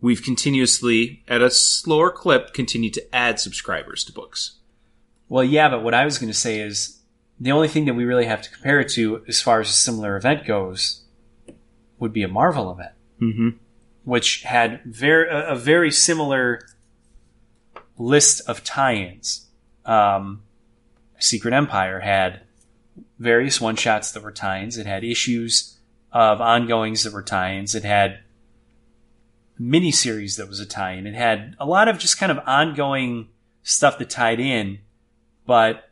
we've 0.04 0.22
continuously, 0.22 1.24
at 1.26 1.40
a 1.40 1.50
slower 1.50 2.10
clip, 2.10 2.52
continued 2.52 2.92
to 2.92 3.14
add 3.14 3.40
subscribers 3.40 4.04
to 4.04 4.12
books. 4.12 4.58
Well, 5.30 5.42
yeah, 5.42 5.70
but 5.70 5.82
what 5.82 5.94
I 5.94 6.04
was 6.04 6.18
going 6.18 6.30
to 6.30 6.38
say 6.38 6.60
is 6.60 7.00
the 7.40 7.52
only 7.52 7.68
thing 7.68 7.86
that 7.86 7.94
we 7.94 8.04
really 8.04 8.26
have 8.26 8.42
to 8.42 8.50
compare 8.50 8.80
it 8.80 8.90
to, 8.90 9.24
as 9.26 9.40
far 9.40 9.60
as 9.60 9.70
a 9.70 9.72
similar 9.72 10.16
event 10.16 10.46
goes, 10.46 11.04
would 11.98 12.12
be 12.12 12.22
a 12.22 12.28
Marvel 12.28 12.70
event. 12.70 12.92
Mm-hmm. 13.20 13.48
which 14.02 14.42
had 14.42 14.82
very 14.84 15.28
a, 15.30 15.54
very 15.54 15.90
similar 15.90 16.66
list 17.96 18.42
of 18.48 18.64
tie-ins. 18.64 19.46
Um, 19.86 20.42
Secret 21.18 21.54
Empire 21.54 22.00
had 22.00 22.42
various 23.18 23.60
one-shots 23.60 24.12
that 24.12 24.22
were 24.22 24.32
tie-ins. 24.32 24.76
It 24.76 24.86
had 24.86 25.04
issues 25.04 25.78
of 26.12 26.40
ongoings 26.40 27.04
that 27.04 27.12
were 27.12 27.22
tie-ins. 27.22 27.74
It 27.74 27.84
had 27.84 28.18
miniseries 29.60 30.36
that 30.36 30.48
was 30.48 30.60
a 30.60 30.66
tie-in. 30.66 31.06
It 31.06 31.14
had 31.14 31.54
a 31.58 31.66
lot 31.66 31.88
of 31.88 31.98
just 31.98 32.18
kind 32.18 32.32
of 32.32 32.38
ongoing 32.46 33.28
stuff 33.62 33.98
that 33.98 34.10
tied 34.10 34.40
in, 34.40 34.78
but 35.46 35.90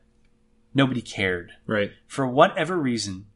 nobody 0.75 1.00
cared 1.02 1.52
Right. 1.66 1.92
for 2.07 2.26
whatever 2.26 2.76
reason, 2.76 3.26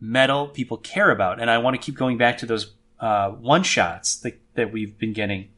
metal 0.00 0.48
people 0.48 0.76
care 0.76 1.10
about, 1.10 1.40
and 1.40 1.50
I 1.50 1.58
want 1.58 1.74
to 1.76 1.82
keep 1.82 1.94
going 1.96 2.18
back 2.18 2.38
to 2.38 2.46
those 2.46 2.72
uh, 3.00 3.30
one 3.30 3.62
shots 3.62 4.16
that 4.18 4.38
that 4.54 4.72
we've 4.72 4.98
been 4.98 5.12
getting 5.12 5.48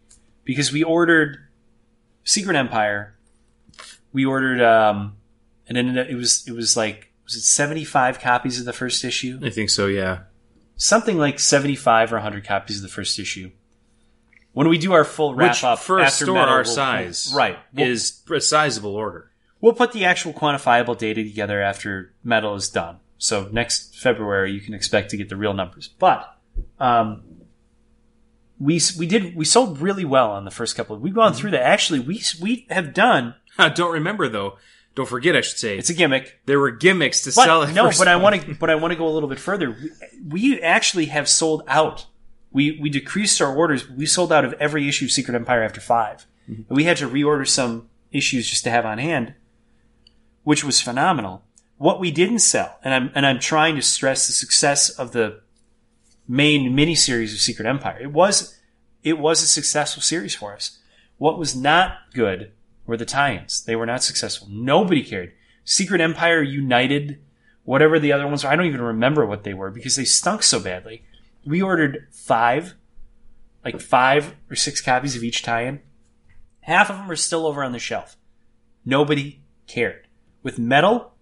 because 0.44 0.72
we 0.72 0.82
ordered 0.84 1.38
Secret 2.24 2.56
Empire, 2.56 3.14
we 4.12 4.24
ordered, 4.24 4.60
um, 4.62 5.16
and 5.66 5.76
then 5.76 5.96
it 5.96 6.14
was 6.14 6.46
it 6.46 6.52
was 6.52 6.76
like 6.76 7.12
was 7.24 7.34
it 7.34 7.42
seventy 7.42 7.84
five 7.84 8.20
copies 8.20 8.60
of 8.60 8.64
the 8.64 8.72
first 8.72 9.04
issue, 9.04 9.40
I 9.42 9.50
think 9.50 9.70
so. 9.70 9.86
Yeah. 9.86 10.20
something 10.76 11.18
like 11.18 11.38
seventy 11.40 11.74
five 11.76 12.12
or 12.12 12.18
hundred 12.20 12.44
copies 12.44 12.76
of 12.76 12.82
the 12.82 12.88
first 12.88 13.18
issue. 13.18 13.50
When 14.52 14.68
we 14.68 14.76
do 14.78 14.92
our 14.92 15.04
full 15.04 15.34
wrap 15.34 15.52
Which 15.52 15.64
up 15.64 15.78
for 15.78 15.98
a 15.98 16.04
after 16.04 16.24
store 16.26 16.34
metal, 16.34 16.50
our 16.50 16.62
we'll- 16.62 16.74
size, 16.74 17.32
right? 17.34 17.58
We'll- 17.72 17.86
is 17.88 18.20
a 18.30 18.40
sizable 18.40 18.94
order. 18.94 19.30
We'll 19.60 19.72
put 19.72 19.92
the 19.92 20.04
actual 20.04 20.32
quantifiable 20.32 20.98
data 20.98 21.22
together 21.22 21.62
after 21.62 22.12
metal 22.24 22.54
is 22.56 22.68
done. 22.68 22.96
So 23.18 23.48
next 23.52 23.96
February, 23.96 24.52
you 24.52 24.60
can 24.60 24.74
expect 24.74 25.10
to 25.10 25.16
get 25.16 25.28
the 25.28 25.36
real 25.36 25.54
numbers. 25.54 25.90
But 25.98 26.36
um, 26.80 27.22
we 28.58 28.80
we 28.98 29.06
did 29.06 29.34
we 29.36 29.44
sold 29.44 29.80
really 29.80 30.04
well 30.04 30.32
on 30.32 30.44
the 30.44 30.50
first 30.50 30.76
couple. 30.76 30.96
We've 30.96 31.14
gone 31.14 31.32
through 31.32 31.52
that. 31.52 31.62
Actually, 31.62 32.00
we 32.00 32.20
we 32.40 32.66
have 32.70 32.92
done. 32.92 33.34
I 33.58 33.68
don't 33.68 33.92
remember 33.92 34.28
though. 34.28 34.58
Don't 34.94 35.08
forget, 35.08 35.34
I 35.34 35.40
should 35.40 35.56
say, 35.56 35.78
It's 35.78 35.88
a 35.88 35.94
gimmick. 35.94 36.40
there 36.44 36.58
were 36.60 36.70
gimmicks 36.70 37.22
to 37.22 37.30
But 37.34 37.44
sell 37.46 37.62
it. 37.62 37.72
no, 37.72 37.90
but 37.96 38.08
I 38.08 38.16
want 38.16 38.42
to 38.42 38.54
but 38.56 38.68
I 38.68 38.74
want 38.74 38.92
to 38.92 38.96
go 38.98 39.06
a 39.08 39.14
little 39.14 39.28
bit 39.28 39.38
further. 39.40 39.70
We, 39.70 39.90
we 40.52 40.60
actually 40.60 41.06
have 41.06 41.28
sold 41.30 41.62
out. 41.66 42.06
We 42.52 42.78
we 42.80 42.90
decreased 42.90 43.40
our 43.40 43.54
orders. 43.54 43.88
We 43.88 44.06
sold 44.06 44.32
out 44.32 44.44
of 44.44 44.52
every 44.54 44.88
issue 44.88 45.06
of 45.06 45.12
Secret 45.12 45.34
Empire 45.34 45.62
after 45.62 45.80
5 45.80 46.26
Mm-hmm. 46.48 46.62
And 46.68 46.76
we 46.76 46.84
had 46.84 46.96
to 46.98 47.08
reorder 47.08 47.46
some 47.46 47.88
issues 48.10 48.48
just 48.48 48.64
to 48.64 48.70
have 48.70 48.84
on 48.84 48.98
hand, 48.98 49.34
which 50.44 50.64
was 50.64 50.80
phenomenal. 50.80 51.44
What 51.76 52.00
we 52.00 52.10
didn't 52.10 52.40
sell, 52.40 52.78
and 52.84 52.94
I'm 52.94 53.10
and 53.14 53.26
I'm 53.26 53.40
trying 53.40 53.76
to 53.76 53.82
stress 53.82 54.26
the 54.26 54.32
success 54.32 54.88
of 54.90 55.12
the 55.12 55.40
main 56.28 56.76
miniseries 56.76 57.32
of 57.32 57.40
Secret 57.40 57.66
Empire. 57.66 57.98
It 58.00 58.12
was 58.12 58.58
it 59.02 59.18
was 59.18 59.42
a 59.42 59.46
successful 59.46 60.02
series 60.02 60.34
for 60.34 60.54
us. 60.54 60.78
What 61.18 61.38
was 61.38 61.56
not 61.56 61.98
good 62.14 62.52
were 62.86 62.96
the 62.96 63.04
tie-ins. 63.04 63.64
They 63.64 63.76
were 63.76 63.86
not 63.86 64.02
successful. 64.02 64.48
Nobody 64.50 65.02
cared. 65.02 65.32
Secret 65.64 66.00
Empire 66.00 66.42
United, 66.42 67.20
whatever 67.64 67.98
the 67.98 68.12
other 68.12 68.26
ones 68.26 68.44
were, 68.44 68.50
I 68.50 68.56
don't 68.56 68.66
even 68.66 68.82
remember 68.82 69.24
what 69.24 69.44
they 69.44 69.54
were 69.54 69.70
because 69.70 69.96
they 69.96 70.04
stunk 70.04 70.42
so 70.42 70.60
badly. 70.60 71.04
We 71.44 71.62
ordered 71.62 72.06
five, 72.10 72.74
like 73.64 73.80
five 73.80 74.34
or 74.50 74.56
six 74.56 74.80
copies 74.80 75.16
of 75.16 75.24
each 75.24 75.42
tie-in. 75.42 75.80
Half 76.60 76.90
of 76.90 76.96
them 76.96 77.10
are 77.10 77.16
still 77.16 77.46
over 77.46 77.64
on 77.64 77.72
the 77.72 77.78
shelf. 77.78 78.16
Nobody 78.84 79.42
cared. 79.66 80.06
With 80.42 80.58
metal, 80.58 81.14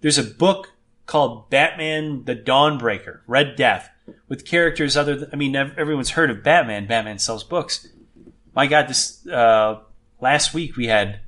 there's 0.00 0.18
a 0.18 0.24
book 0.24 0.72
called 1.06 1.50
Batman 1.50 2.24
the 2.24 2.36
Dawnbreaker, 2.36 3.20
Red 3.26 3.56
Death, 3.56 3.90
with 4.28 4.46
characters 4.46 4.96
other 4.96 5.16
than, 5.16 5.30
I 5.32 5.36
mean, 5.36 5.56
everyone's 5.56 6.10
heard 6.10 6.30
of 6.30 6.42
Batman. 6.42 6.86
Batman 6.86 7.18
sells 7.18 7.44
books. 7.44 7.88
My 8.54 8.66
God, 8.66 8.88
this, 8.88 9.26
uh, 9.26 9.80
last 10.20 10.54
week 10.54 10.76
we 10.76 10.86
had 10.86 11.20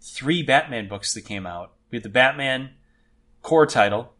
three 0.00 0.42
Batman 0.42 0.88
books 0.88 1.14
that 1.14 1.22
came 1.22 1.46
out. 1.46 1.72
We 1.90 1.96
had 1.96 2.02
the 2.02 2.08
Batman 2.10 2.70
core 3.42 3.66
title. 3.66 4.12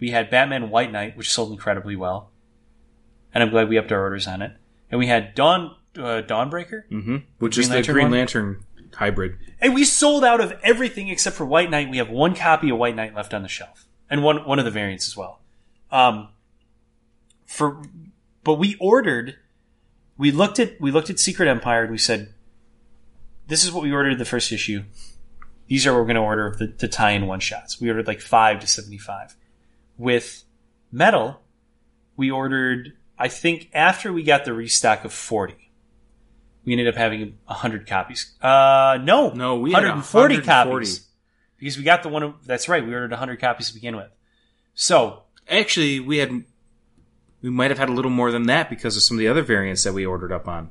We 0.00 0.10
had 0.10 0.30
Batman 0.30 0.70
White 0.70 0.92
Knight, 0.92 1.16
which 1.16 1.32
sold 1.32 1.52
incredibly 1.52 1.96
well. 1.96 2.30
And 3.38 3.44
I'm 3.44 3.50
glad 3.50 3.68
we 3.68 3.78
upped 3.78 3.92
our 3.92 4.00
orders 4.00 4.26
on 4.26 4.42
it. 4.42 4.50
And 4.90 4.98
we 4.98 5.06
had 5.06 5.36
Dawn, 5.36 5.76
uh, 5.96 6.22
Dawnbreaker. 6.26 6.88
Mhm. 6.90 7.22
which 7.38 7.54
Green 7.54 7.62
is 7.62 7.68
the 7.68 7.74
Lantern 7.76 7.92
Green 7.92 8.04
one? 8.06 8.10
Lantern 8.10 8.64
hybrid. 8.94 9.36
And 9.60 9.76
we 9.76 9.84
sold 9.84 10.24
out 10.24 10.40
of 10.40 10.52
everything 10.64 11.08
except 11.08 11.36
for 11.36 11.44
White 11.46 11.70
Knight. 11.70 11.88
We 11.88 11.98
have 11.98 12.10
one 12.10 12.34
copy 12.34 12.68
of 12.70 12.78
White 12.78 12.96
Knight 12.96 13.14
left 13.14 13.32
on 13.32 13.42
the 13.42 13.48
shelf, 13.48 13.86
and 14.10 14.24
one 14.24 14.44
one 14.44 14.58
of 14.58 14.64
the 14.64 14.72
variants 14.72 15.06
as 15.06 15.16
well. 15.16 15.40
Um, 15.92 16.30
for 17.46 17.80
but 18.42 18.54
we 18.54 18.74
ordered. 18.80 19.36
We 20.16 20.32
looked 20.32 20.58
at 20.58 20.80
we 20.80 20.90
looked 20.90 21.10
at 21.10 21.20
Secret 21.20 21.48
Empire 21.48 21.82
and 21.82 21.92
we 21.92 21.98
said, 21.98 22.34
"This 23.46 23.62
is 23.62 23.70
what 23.70 23.84
we 23.84 23.92
ordered 23.92 24.18
the 24.18 24.24
first 24.24 24.50
issue. 24.50 24.82
These 25.68 25.86
are 25.86 25.92
what 25.92 26.00
we're 26.00 26.06
going 26.06 26.16
to 26.16 26.22
order 26.22 26.56
the, 26.58 26.66
the 26.66 26.88
tie-in 26.88 27.28
one 27.28 27.38
shots." 27.38 27.80
We 27.80 27.88
ordered 27.88 28.08
like 28.08 28.20
five 28.20 28.58
to 28.60 28.66
seventy-five. 28.66 29.36
With 29.96 30.42
Metal, 30.90 31.40
we 32.16 32.32
ordered. 32.32 32.94
I 33.18 33.28
think 33.28 33.68
after 33.74 34.12
we 34.12 34.22
got 34.22 34.44
the 34.44 34.52
restock 34.52 35.04
of 35.04 35.12
forty 35.12 35.70
we 36.64 36.72
ended 36.72 36.88
up 36.88 36.96
having 36.96 37.38
100 37.46 37.86
copies. 37.86 38.34
Uh, 38.42 38.98
no, 39.02 39.30
No, 39.30 39.56
we 39.58 39.70
had 39.72 39.84
140, 39.84 40.34
140. 40.34 40.42
copies 40.44 41.06
because 41.58 41.78
we 41.78 41.82
got 41.82 42.02
the 42.02 42.10
one. 42.10 42.22
Of, 42.22 42.34
that's 42.46 42.68
right, 42.68 42.84
we 42.86 42.92
ordered 42.92 43.10
100 43.10 43.40
copies 43.40 43.68
to 43.68 43.74
begin 43.74 43.96
with. 43.96 44.10
So 44.74 45.22
Actually, 45.48 45.98
we 46.00 46.18
had 46.18 46.44
we 47.40 47.48
might 47.48 47.70
have 47.70 47.78
had 47.78 47.88
a 47.88 47.92
little 47.92 48.10
more 48.10 48.30
than 48.30 48.42
that 48.48 48.68
because 48.68 48.96
of 48.98 49.02
some 49.02 49.16
of 49.16 49.20
the 49.20 49.28
other 49.28 49.40
variants 49.42 49.82
that 49.84 49.94
we 49.94 50.04
ordered 50.04 50.30
up 50.32 50.46
on. 50.46 50.68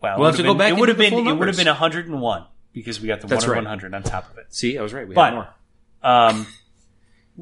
well, 0.00 0.18
We'll 0.18 0.26
have 0.28 0.36
to 0.36 0.42
would've 0.42 0.46
go 0.46 0.52
been- 0.54 0.58
back 0.58 0.70
It 0.76 0.80
would 0.80 0.88
have 0.88 0.98
been. 0.98 1.14
It 1.26 1.32
would 1.36 1.48
have 1.48 1.56
been 1.56 1.66
101 1.66 2.44
because 2.72 3.00
we 3.00 3.08
got 3.08 3.20
the 3.20 3.26
That's 3.26 3.44
one 3.44 3.52
right. 3.54 3.64
100 3.64 3.92
on 3.94 4.02
top 4.04 4.30
of 4.30 4.38
it. 4.38 4.46
See, 4.54 4.78
I 4.78 4.82
was 4.82 4.92
right. 4.94 5.08
We 5.08 5.14
But- 5.16 5.32
had 5.32 5.34
more. 5.34 5.48
Um, 6.00 6.46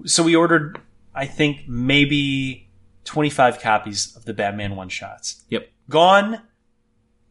so 0.07 0.23
we 0.23 0.35
ordered, 0.35 0.81
I 1.15 1.27
think, 1.27 1.69
maybe 1.69 2.66
25 3.07 3.61
copies 3.61 4.15
of 4.17 4.25
the 4.25 4.35
Batman 4.35 4.77
one 4.77 4.89
shots. 4.89 5.45
Yep. 5.49 5.71
Gone 5.89 6.43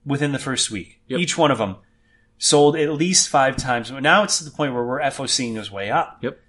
within 0.06 0.32
the 0.32 0.40
first 0.40 0.72
week. 0.72 1.02
Yep. 1.08 1.20
Each 1.20 1.38
one 1.38 1.52
of 1.52 1.60
them 1.60 1.78
sold 2.38 2.76
at 2.76 2.92
least 2.92 3.30
five 3.30 3.56
times. 3.58 3.92
Now 3.92 4.24
it's 4.24 4.40
to 4.40 4.44
the 4.44 4.52
point 4.52 4.74
where 4.74 4.84
we're 4.84 5.02
FOCing 5.02 5.54
those 5.54 5.72
way 5.72 5.92
up. 5.92 6.20
Yep. 6.22 6.40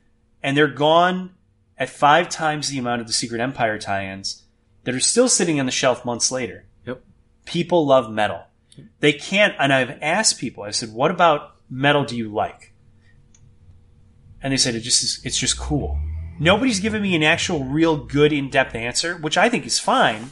And 0.43 0.57
they're 0.57 0.69
gone 0.69 1.35
at 1.77 1.91
five 1.91 2.29
times 2.29 2.69
the 2.69 2.79
amount 2.79 3.01
of 3.01 3.07
the 3.07 3.13
Secret 3.13 3.41
Empire 3.41 3.79
tie-ins 3.79 4.45
that 4.85 4.95
are 4.95 5.01
still 5.01 5.29
sitting 5.29 5.61
on 5.61 5.67
the 5.67 5.73
shelf 5.73 6.05
months 6.05 6.31
later. 6.31 6.65
Yep. 6.87 7.03
People 7.45 7.87
love 7.87 8.11
metal. 8.11 8.45
They 9.01 9.13
can't, 9.13 9.55
and 9.59 9.73
I've 9.73 9.99
asked 10.03 10.39
people, 10.39 10.63
I 10.63 10.71
said, 10.71 10.93
what 10.93 11.11
about 11.11 11.57
metal 11.71 12.05
do 12.05 12.17
you 12.17 12.29
like? 12.29 12.75
And 14.43 14.53
they 14.53 14.59
said, 14.59 14.75
it 14.75 14.81
just 14.81 15.03
is, 15.03 15.21
it's 15.25 15.39
just 15.39 15.59
cool. 15.59 15.99
Nobody's 16.39 16.81
given 16.81 17.03
me 17.03 17.15
an 17.15 17.23
actual 17.23 17.65
real 17.65 17.97
good 17.97 18.33
in-depth 18.33 18.75
answer, 18.75 19.17
which 19.17 19.37
I 19.39 19.49
think 19.49 19.67
is 19.67 19.79
fine. 19.79 20.31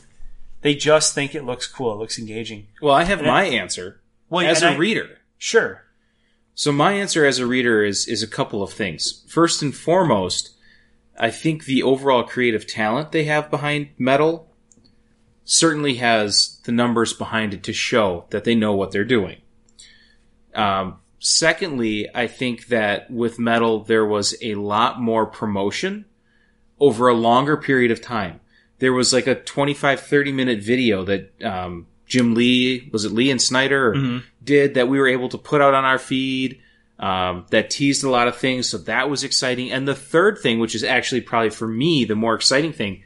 They 0.62 0.75
just 0.75 1.14
think 1.14 1.35
it 1.35 1.45
looks 1.45 1.67
cool. 1.67 1.93
It 1.93 1.97
looks 1.99 2.19
engaging. 2.19 2.69
Well, 2.81 2.95
I 2.95 3.05
have 3.05 3.19
And 3.19 3.27
my 3.29 3.45
answer 3.45 4.01
Well, 4.29 4.47
as 4.47 4.62
a 4.62 4.69
I- 4.71 4.77
reader. 4.77 5.19
Sure. 5.38 5.83
So 6.55 6.73
my 6.73 6.93
answer 6.93 7.27
as 7.27 7.38
a 7.38 7.47
reader 7.47 7.83
is 7.85 8.07
is 8.07 8.23
a 8.23 8.29
couple 8.29 8.62
of 8.62 8.73
things. 8.73 9.25
First 9.29 9.61
and 9.61 9.75
foremost, 9.75 10.51
I 11.19 11.31
think 11.31 11.64
the 11.64 11.83
overall 11.83 12.23
creative 12.23 12.67
talent 12.67 13.12
they 13.12 13.25
have 13.25 13.51
behind 13.51 13.88
metal 13.99 14.49
certainly 15.45 15.97
has 15.97 16.61
the 16.64 16.73
numbers 16.73 17.12
behind 17.12 17.53
it 17.55 17.62
to 17.64 17.73
show 17.73 18.25
that 18.31 18.45
they 18.45 18.55
know 18.55 18.73
what 18.75 18.93
they're 18.93 19.05
doing. 19.05 19.38
Um, 20.55 20.99
secondly, 21.25 22.09
I 22.15 22.27
think 22.27 22.67
that 22.69 23.11
with 23.11 23.39
metal 23.39 23.83
there 23.85 24.05
was 24.07 24.37
a 24.43 24.55
lot 24.57 25.01
more 25.01 25.27
promotion 25.27 26.05
over 26.79 27.09
a 27.09 27.15
longer 27.15 27.57
period 27.57 27.91
of 27.91 28.01
time. 28.03 28.41
There 28.79 28.93
was 28.93 29.13
like 29.13 29.27
a 29.27 29.35
25 29.35 30.01
30 30.01 30.33
minute 30.33 30.61
video 30.63 31.05
that 31.05 31.43
um, 31.43 31.87
Jim 32.07 32.35
Lee, 32.35 32.91
was 32.93 33.05
it 33.05 33.13
Lee 33.13 33.31
and 33.31 33.41
Snyder, 33.41 33.95
Mhm. 33.95 34.23
did 34.43 34.75
that 34.75 34.89
we 34.89 34.99
were 34.99 35.09
able 35.09 35.29
to 35.31 35.39
put 35.39 35.61
out 35.63 35.73
on 35.75 35.85
our 35.85 35.99
feed 35.99 36.59
um, 36.99 37.47
that 37.51 37.71
teased 37.71 38.05
a 38.05 38.11
lot 38.11 38.29
of 38.29 38.37
things. 38.37 38.69
So 38.69 38.79
that 38.79 39.09
was 39.11 39.25
exciting. 39.25 39.73
And 39.73 39.89
the 39.89 39.95
third 39.97 40.39
thing, 40.39 40.59
which 40.61 40.75
is 40.77 40.85
actually 40.85 41.23
probably 41.23 41.51
for 41.51 41.67
me 41.67 42.05
the 42.05 42.15
more 42.15 42.35
exciting 42.35 42.73
thing, 42.73 43.03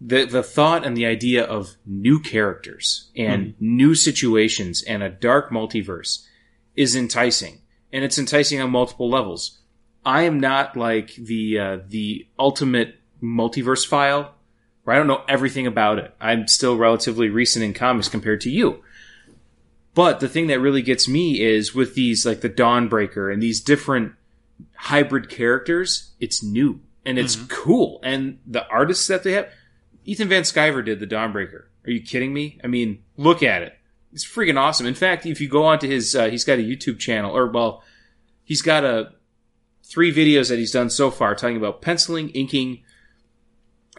the 0.00 0.24
the 0.24 0.42
thought 0.42 0.84
and 0.84 0.96
the 0.96 1.06
idea 1.06 1.44
of 1.44 1.76
new 1.86 2.18
characters 2.20 3.10
and 3.16 3.54
new 3.60 3.94
situations 3.94 4.82
and 4.82 5.02
a 5.02 5.08
dark 5.10 5.50
multiverse 5.50 6.26
is 6.76 6.96
enticing, 6.96 7.60
and 7.92 8.04
it's 8.04 8.18
enticing 8.18 8.60
on 8.60 8.70
multiple 8.70 9.08
levels. 9.08 9.58
I 10.04 10.22
am 10.22 10.40
not 10.40 10.76
like 10.76 11.14
the 11.14 11.58
uh, 11.58 11.78
the 11.86 12.26
ultimate 12.38 12.96
multiverse 13.22 13.86
file, 13.86 14.34
where 14.84 14.96
I 14.96 14.98
don't 14.98 15.08
know 15.08 15.24
everything 15.28 15.66
about 15.66 15.98
it. 15.98 16.14
I'm 16.20 16.48
still 16.48 16.76
relatively 16.76 17.28
recent 17.28 17.64
in 17.64 17.74
comics 17.74 18.08
compared 18.08 18.40
to 18.42 18.50
you. 18.50 18.82
But 19.94 20.20
the 20.20 20.28
thing 20.28 20.46
that 20.46 20.60
really 20.60 20.82
gets 20.82 21.08
me 21.08 21.40
is 21.40 21.74
with 21.74 21.94
these 21.94 22.24
like 22.24 22.40
the 22.40 22.48
Dawnbreaker 22.48 23.32
and 23.32 23.42
these 23.42 23.60
different 23.60 24.12
hybrid 24.74 25.28
characters, 25.28 26.12
it's 26.20 26.42
new 26.42 26.80
and 27.04 27.18
it's 27.18 27.36
cool. 27.48 28.00
And 28.02 28.38
the 28.46 28.66
artists 28.68 29.06
that 29.08 29.24
they 29.24 29.32
have, 29.32 29.48
Ethan 30.04 30.28
Van 30.28 30.42
Sciver 30.42 30.84
did 30.84 31.00
the 31.00 31.06
Dawnbreaker. 31.06 31.64
Are 31.84 31.90
you 31.90 32.02
kidding 32.02 32.32
me? 32.32 32.60
I 32.62 32.66
mean, 32.66 33.02
look 33.16 33.42
at 33.42 33.62
it. 33.62 33.76
It's 34.12 34.24
freaking 34.26 34.58
awesome. 34.58 34.86
In 34.86 34.94
fact, 34.94 35.24
if 35.26 35.40
you 35.40 35.48
go 35.48 35.64
onto 35.64 35.88
his, 35.88 36.16
uh, 36.16 36.28
he's 36.28 36.44
got 36.44 36.58
a 36.58 36.62
YouTube 36.62 36.98
channel, 36.98 37.36
or 37.36 37.46
well, 37.46 37.82
he's 38.44 38.62
got 38.62 38.84
a 38.84 39.12
three 39.84 40.12
videos 40.12 40.48
that 40.48 40.58
he's 40.58 40.72
done 40.72 40.90
so 40.90 41.10
far 41.10 41.34
talking 41.34 41.56
about 41.56 41.82
penciling, 41.82 42.30
inking, 42.30 42.82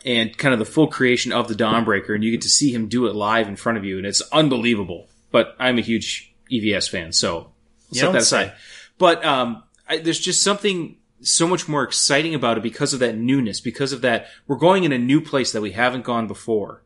and 0.06 0.38
kind 0.38 0.54
of 0.54 0.60
the 0.60 0.66
full 0.66 0.88
creation 0.88 1.32
of 1.32 1.48
the 1.48 1.54
Dawnbreaker, 1.54 2.16
and 2.16 2.24
you 2.24 2.32
get 2.32 2.42
to 2.42 2.50
see 2.50 2.74
him 2.74 2.88
do 2.88 3.08
it 3.08 3.16
live 3.16 3.48
in 3.48 3.56
front 3.56 3.78
of 3.78 3.86
you, 3.86 3.98
and 3.98 4.06
it's 4.06 4.22
unbelievable. 4.32 5.08
But 5.32 5.56
I'm 5.60 5.78
a 5.78 5.82
huge 5.82 6.34
EVS 6.52 6.90
fan, 6.90 7.12
so 7.12 7.52
You 7.92 8.02
set 8.02 8.14
that 8.14 8.24
say. 8.24 8.44
aside. 8.46 8.58
But 8.98 9.24
um, 9.24 9.64
I, 9.88 10.00
there's 10.00 10.20
just 10.20 10.44
something 10.44 10.98
so 11.22 11.48
much 11.48 11.68
more 11.68 11.84
exciting 11.84 12.34
about 12.34 12.58
it 12.58 12.64
because 12.64 12.94
of 12.94 13.00
that 13.00 13.16
newness, 13.16 13.62
because 13.62 13.94
of 13.94 14.02
that 14.02 14.28
we're 14.48 14.58
going 14.58 14.84
in 14.84 14.92
a 14.92 14.98
new 14.98 15.22
place 15.22 15.52
that 15.52 15.62
we 15.62 15.72
haven't 15.72 16.04
gone 16.04 16.28
before. 16.28 16.84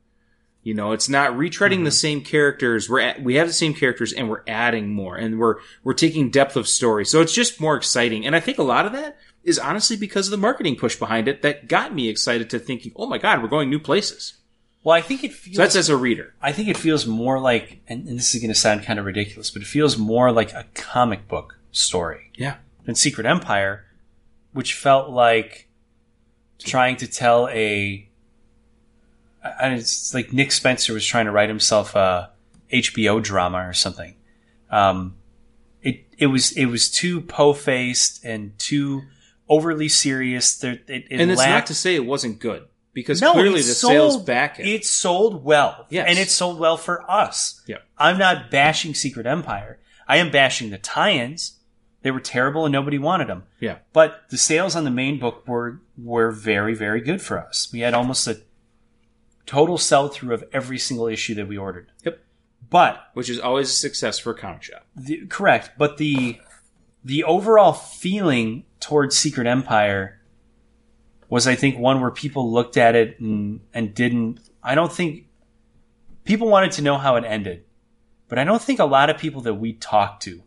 You 0.65 0.73
know, 0.73 0.93
it's 0.93 1.07
not 1.07 1.33
retreading 1.33 1.83
the 1.83 1.89
mm-hmm. 1.89 1.89
same 1.91 2.21
characters. 2.21 2.89
We're 2.89 3.01
at, 3.01 3.21
we 3.21 3.35
have 3.35 3.45
the 3.45 3.53
same 3.53 3.75
characters 3.75 4.11
and 4.11 4.27
we're 4.27 4.41
adding 4.47 4.91
more 4.91 5.15
and 5.15 5.37
we're 5.37 5.57
we're 5.83 5.93
taking 5.93 6.31
depth 6.31 6.55
of 6.55 6.67
story. 6.67 7.05
So 7.05 7.21
it's 7.21 7.35
just 7.35 7.61
more 7.61 7.75
exciting. 7.75 8.25
And 8.25 8.35
I 8.35 8.39
think 8.39 8.57
a 8.57 8.63
lot 8.63 8.87
of 8.87 8.91
that 8.93 9.15
is 9.43 9.59
honestly 9.59 9.95
because 9.95 10.25
of 10.25 10.31
the 10.31 10.37
marketing 10.37 10.75
push 10.75 10.95
behind 10.95 11.27
it 11.27 11.43
that 11.43 11.67
got 11.67 11.93
me 11.93 12.09
excited 12.09 12.49
to 12.49 12.57
thinking, 12.57 12.93
"Oh 12.95 13.05
my 13.05 13.19
god, 13.19 13.43
we're 13.43 13.47
going 13.47 13.69
new 13.69 13.77
places." 13.79 14.39
Well, 14.83 14.95
I 14.95 15.01
think 15.01 15.23
it 15.23 15.33
feels. 15.33 15.55
So 15.55 15.61
that's 15.61 15.75
as 15.75 15.89
a 15.89 15.97
reader. 15.97 16.33
I 16.41 16.51
think 16.51 16.67
it 16.67 16.77
feels 16.77 17.05
more 17.05 17.39
like, 17.39 17.81
and, 17.87 18.07
and 18.07 18.17
this 18.17 18.33
is 18.33 18.41
going 18.41 18.53
to 18.53 18.59
sound 18.59 18.85
kind 18.85 18.97
of 18.97 19.05
ridiculous, 19.05 19.51
but 19.51 19.61
it 19.61 19.67
feels 19.67 19.99
more 19.99 20.31
like 20.31 20.51
a 20.53 20.65
comic 20.73 21.27
book 21.27 21.59
story 21.71 22.31
Yeah. 22.37 22.55
than 22.85 22.95
Secret 22.95 23.27
Empire, 23.27 23.85
which 24.51 24.73
felt 24.73 25.11
like 25.11 25.67
trying 26.57 26.97
to 26.97 27.07
tell 27.07 27.47
a. 27.49 28.04
I, 29.45 29.69
it's 29.75 30.13
like 30.13 30.33
Nick 30.33 30.51
Spencer 30.51 30.93
was 30.93 31.05
trying 31.05 31.25
to 31.25 31.31
write 31.31 31.49
himself 31.49 31.95
a 31.95 32.31
HBO 32.71 33.21
drama 33.21 33.67
or 33.67 33.73
something. 33.73 34.15
Um, 34.69 35.15
it 35.81 36.05
it 36.17 36.27
was 36.27 36.51
it 36.53 36.65
was 36.65 36.89
too 36.89 37.21
po 37.21 37.53
faced 37.53 38.25
and 38.25 38.57
too 38.57 39.03
overly 39.47 39.89
serious. 39.89 40.57
There, 40.57 40.73
it, 40.73 41.07
it 41.09 41.19
And 41.19 41.31
it's 41.31 41.45
not 41.45 41.67
to 41.67 41.73
say 41.73 41.95
it 41.95 42.05
wasn't 42.05 42.39
good 42.39 42.65
because 42.93 43.21
no, 43.21 43.33
clearly 43.33 43.61
the 43.61 43.63
sold- 43.63 43.91
sales 43.91 44.17
back 44.17 44.59
it. 44.59 44.67
It 44.67 44.85
sold 44.85 45.43
well. 45.43 45.85
Yes. 45.89 46.07
And 46.09 46.17
it 46.17 46.29
sold 46.29 46.59
well 46.59 46.77
for 46.77 47.09
us. 47.09 47.61
Yep. 47.67 47.83
I'm 47.97 48.17
not 48.17 48.49
bashing 48.49 48.95
Secret 48.95 49.27
Empire. 49.27 49.79
I 50.07 50.17
am 50.17 50.31
bashing 50.31 50.69
the 50.69 50.77
tie-ins. 50.77 51.59
They 52.01 52.11
were 52.11 52.19
terrible 52.19 52.65
and 52.65 52.71
nobody 52.71 52.99
wanted 52.99 53.27
them. 53.27 53.43
Yeah. 53.59 53.79
But 53.91 54.29
the 54.29 54.37
sales 54.37 54.75
on 54.75 54.83
the 54.83 54.91
main 54.91 55.19
book 55.19 55.47
were 55.47 55.81
were 55.97 56.31
very 56.31 56.73
very 56.73 57.01
good 57.01 57.21
for 57.21 57.39
us. 57.39 57.69
We 57.71 57.79
had 57.79 57.93
almost 57.93 58.27
a 58.27 58.41
total 59.45 59.77
sell 59.77 60.07
through 60.07 60.33
of 60.33 60.43
every 60.51 60.77
single 60.77 61.07
issue 61.07 61.35
that 61.35 61.47
we 61.47 61.57
ordered. 61.57 61.91
Yep. 62.03 62.19
But 62.69 63.09
Which 63.13 63.29
is 63.29 63.39
always 63.39 63.69
a 63.69 63.73
success 63.73 64.19
for 64.19 64.31
a 64.31 64.35
comic 64.35 64.63
shop. 64.63 64.85
the, 64.95 65.25
correct, 65.27 65.71
but 65.77 65.97
the 65.97 66.39
the 67.03 67.23
overall 67.23 67.73
feeling 67.73 68.65
towards 68.79 69.15
Secret 69.15 69.45
Empire 69.45 70.19
was, 71.29 71.47
I 71.47 71.53
think, 71.53 71.77
one 71.77 72.01
where 72.01 72.09
people 72.09 72.51
looked 72.51 72.77
at 72.77 72.95
it 72.95 73.19
and, 73.19 73.61
and 73.73 73.93
didn't. 73.93 74.39
I 74.63 74.73
don't 74.73 74.91
think 74.91 75.27
people 76.23 76.47
wanted 76.47 76.71
to 76.73 76.81
know 76.81 76.97
how 76.97 77.15
it 77.15 77.23
ended, 77.23 77.63
but 78.27 78.39
I 78.39 78.43
don't 78.43 78.61
think 78.61 78.79
a 78.79 78.85
lot 78.85 79.11
of 79.11 79.19
people 79.19 79.41
that 79.41 79.53
we 79.53 79.73
talked 79.73 80.23
to, 80.23 80.41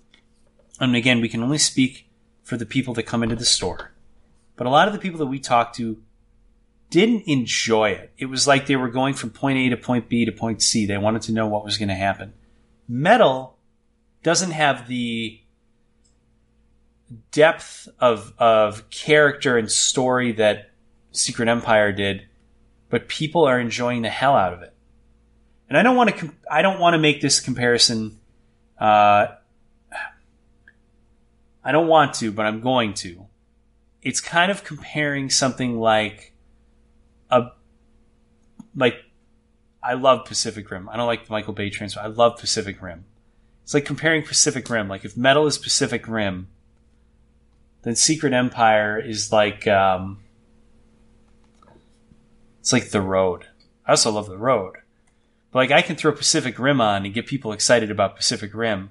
and 0.81 0.97
again, 0.97 1.21
we 1.21 1.29
can 1.29 1.43
only 1.43 1.59
speak 1.59 2.09
for 2.43 2.57
the 2.57 2.67
people 2.67 2.95
that 2.95 3.05
come 3.05 3.23
into 3.23 3.37
the 3.37 3.45
store, 3.45 3.93
but 4.57 4.67
a 4.67 4.71
lot 4.71 4.89
of 4.89 4.95
the 4.95 5.01
people 5.01 5.19
that 5.19 5.27
we 5.27 5.39
talked 5.39 5.77
to 5.77 6.03
didn't 6.91 7.23
enjoy 7.27 7.91
it. 7.91 8.13
It 8.19 8.27
was 8.27 8.47
like 8.47 8.67
they 8.67 8.77
were 8.77 8.89
going 8.89 9.15
from 9.15 9.31
point 9.31 9.59
A 9.59 9.69
to 9.71 9.77
point 9.77 10.09
B 10.09 10.25
to 10.25 10.33
point 10.33 10.63
C. 10.63 10.87
They 10.87 10.99
wanted 10.99 11.23
to 11.23 11.33
know 11.33 11.47
what 11.47 11.65
was 11.65 11.77
going 11.77 11.89
to 11.89 11.95
happen. 11.95 12.33
Metal 12.89 13.57
doesn't 14.23 14.53
have 14.53 14.89
the 14.89 15.41
depth 17.31 17.89
of 18.01 18.33
of 18.39 18.89
character 18.91 19.57
and 19.57 19.71
story 19.71 20.33
that 20.33 20.71
Secret 21.13 21.49
Empire 21.49 21.93
did, 21.93 22.27
but 22.89 23.09
people 23.09 23.45
are 23.45 23.61
enjoying 23.61 24.03
the 24.03 24.11
hell 24.11 24.37
out 24.37 24.53
of 24.53 24.63
it. 24.63 24.75
And 25.69 25.77
I 25.77 25.83
don't 25.83 25.97
want 25.97 26.11
to 26.11 26.17
com- 26.17 26.37
I 26.51 26.63
don't 26.63 26.81
want 26.81 26.95
to 26.95 26.99
make 26.99 27.21
this 27.21 27.41
comparison. 27.41 28.19
Uh, 28.81 29.29
I 31.63 31.73
don't 31.73 31.89
want 31.89 32.15
to, 32.15 32.33
but 32.33 32.47
I'm 32.47 32.61
going 32.61 32.95
to. 32.95 33.27
It's 34.01 34.21
kind 34.21 34.51
of 34.51 34.65
comparing 34.65 35.29
something 35.29 35.79
like 35.79 36.33
a 37.31 37.49
like 38.75 38.97
I 39.83 39.95
love 39.95 40.25
Pacific 40.25 40.71
Rim. 40.71 40.89
I 40.89 40.97
don't 40.97 41.07
like 41.07 41.27
the 41.27 41.33
Michael 41.33 41.53
Bay 41.53 41.71
transfer. 41.71 42.01
I 42.01 42.07
love 42.07 42.39
Pacific 42.39 42.83
Rim. 42.83 43.05
It's 43.63 43.75
like 43.75 43.85
comparing 43.85 44.23
Pacific 44.23 44.69
Rim. 44.69 44.89
Like 44.89 45.05
if 45.05 45.17
Metal 45.17 45.47
is 45.47 45.59
Pacific 45.59 46.09
Rim, 46.09 46.49
then 47.83 47.95
Secret 47.95 48.33
Empire 48.33 48.99
is 48.99 49.33
like 49.33 49.67
um, 49.67 50.19
it's 52.61 52.73
like 52.73 52.91
the 52.91 53.01
road. 53.01 53.47
I 53.87 53.93
also 53.93 54.11
love 54.11 54.29
the 54.29 54.39
road. 54.39 54.77
But 55.51 55.59
like 55.61 55.71
I 55.71 55.83
can 55.83 55.97
throw 55.97 56.13
Pacific 56.13 56.59
Rim 56.59 56.81
on 56.81 57.05
and 57.05 57.15
get 57.15 57.27
people 57.27 57.53
excited 57.53 57.91
about 57.91 58.17
Pacific 58.17 58.53
Rim. 58.55 58.91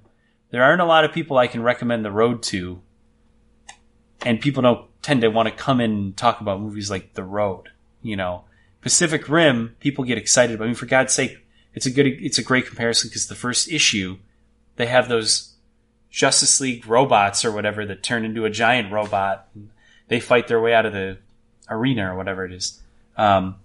There 0.49 0.63
aren't 0.63 0.81
a 0.81 0.85
lot 0.85 1.03
of 1.03 1.11
people 1.11 1.37
I 1.37 1.47
can 1.47 1.61
recommend 1.61 2.05
the 2.05 2.11
road 2.11 2.41
to, 2.43 2.81
and 4.21 4.39
people 4.39 4.63
don't 4.63 4.87
tend 5.01 5.21
to 5.21 5.27
want 5.27 5.49
to 5.49 5.55
come 5.55 5.81
in 5.81 5.91
and 5.91 6.17
talk 6.17 6.41
about 6.41 6.61
movies 6.61 6.89
like 6.89 7.13
The 7.13 7.23
Road. 7.23 7.69
You 8.01 8.15
know, 8.15 8.45
Pacific 8.81 9.27
Rim, 9.27 9.75
people 9.79 10.03
get 10.03 10.17
excited. 10.17 10.61
I 10.61 10.65
mean, 10.65 10.75
for 10.75 10.85
God's 10.85 11.13
sake, 11.13 11.45
it's 11.73 11.85
a 11.85 11.91
good, 11.91 12.07
it's 12.07 12.37
a 12.37 12.43
great 12.43 12.65
comparison 12.65 13.09
because 13.09 13.27
the 13.27 13.35
first 13.35 13.69
issue, 13.69 14.17
they 14.75 14.85
have 14.87 15.09
those 15.09 15.53
Justice 16.09 16.59
League 16.61 16.87
robots 16.87 17.43
or 17.43 17.51
whatever 17.51 17.85
that 17.85 18.03
turn 18.03 18.25
into 18.25 18.45
a 18.45 18.49
giant 18.49 18.91
robot. 18.91 19.47
And 19.53 19.69
they 20.07 20.19
fight 20.19 20.47
their 20.47 20.61
way 20.61 20.73
out 20.73 20.85
of 20.85 20.93
the 20.93 21.17
arena 21.69 22.11
or 22.11 22.17
whatever 22.17 22.45
it 22.45 22.51
is. 22.51 22.81
Um, 23.17 23.55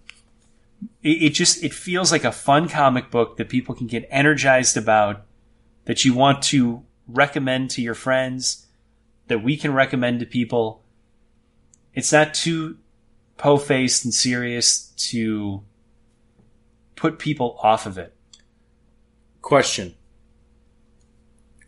it, 1.02 1.22
it 1.22 1.30
just 1.30 1.62
it 1.62 1.72
feels 1.72 2.10
like 2.10 2.24
a 2.24 2.32
fun 2.32 2.68
comic 2.68 3.10
book 3.10 3.36
that 3.36 3.48
people 3.48 3.74
can 3.74 3.86
get 3.86 4.08
energized 4.10 4.76
about, 4.76 5.22
that 5.84 6.04
you 6.04 6.14
want 6.14 6.42
to 6.44 6.82
recommend 7.06 7.70
to 7.70 7.82
your 7.82 7.94
friends, 7.94 8.66
that 9.28 9.42
we 9.42 9.56
can 9.56 9.72
recommend 9.72 10.20
to 10.20 10.26
people. 10.26 10.82
It's 11.94 12.12
not 12.12 12.34
too 12.34 12.78
po 13.42 13.58
faced 13.58 14.04
and 14.04 14.14
serious 14.14 14.92
to 15.10 15.62
put 16.94 17.18
people 17.18 17.58
off 17.62 17.84
of 17.86 17.98
it. 17.98 18.14
Question: 19.42 19.94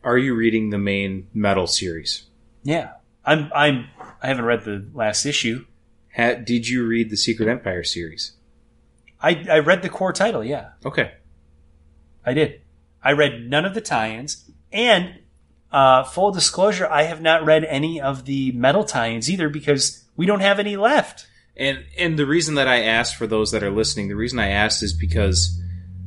Are 0.04 0.16
you 0.16 0.34
reading 0.34 0.70
the 0.70 0.78
main 0.78 1.26
Metal 1.34 1.66
series? 1.66 2.24
Yeah, 2.62 2.92
I'm. 3.24 3.50
I'm. 3.54 3.88
I 4.22 4.28
haven't 4.28 4.44
read 4.44 4.64
the 4.64 4.86
last 4.94 5.26
issue. 5.26 5.66
Ha- 6.16 6.34
did 6.44 6.68
you 6.68 6.86
read 6.86 7.10
the 7.10 7.16
Secret 7.16 7.48
Empire 7.48 7.82
series? 7.82 8.32
I 9.20 9.44
I 9.50 9.58
read 9.58 9.82
the 9.82 9.88
core 9.88 10.12
title. 10.12 10.44
Yeah, 10.44 10.70
Okay. 10.86 11.12
I 12.24 12.32
did. 12.32 12.60
I 13.02 13.12
read 13.12 13.50
none 13.50 13.66
of 13.66 13.74
the 13.74 13.82
tie-ins, 13.82 14.50
and 14.72 15.18
uh, 15.70 16.04
full 16.04 16.30
disclosure, 16.30 16.86
I 16.86 17.02
have 17.02 17.20
not 17.20 17.44
read 17.44 17.64
any 17.64 18.00
of 18.00 18.24
the 18.24 18.52
metal 18.52 18.84
tie-ins 18.84 19.28
either 19.28 19.50
because 19.50 20.04
we 20.16 20.24
don't 20.24 20.40
have 20.40 20.58
any 20.58 20.76
left. 20.76 21.26
And 21.56 21.84
and 21.96 22.18
the 22.18 22.26
reason 22.26 22.56
that 22.56 22.68
I 22.68 22.82
asked 22.82 23.16
for 23.16 23.26
those 23.26 23.52
that 23.52 23.62
are 23.62 23.70
listening, 23.70 24.08
the 24.08 24.16
reason 24.16 24.38
I 24.38 24.48
asked 24.48 24.82
is 24.82 24.92
because 24.92 25.60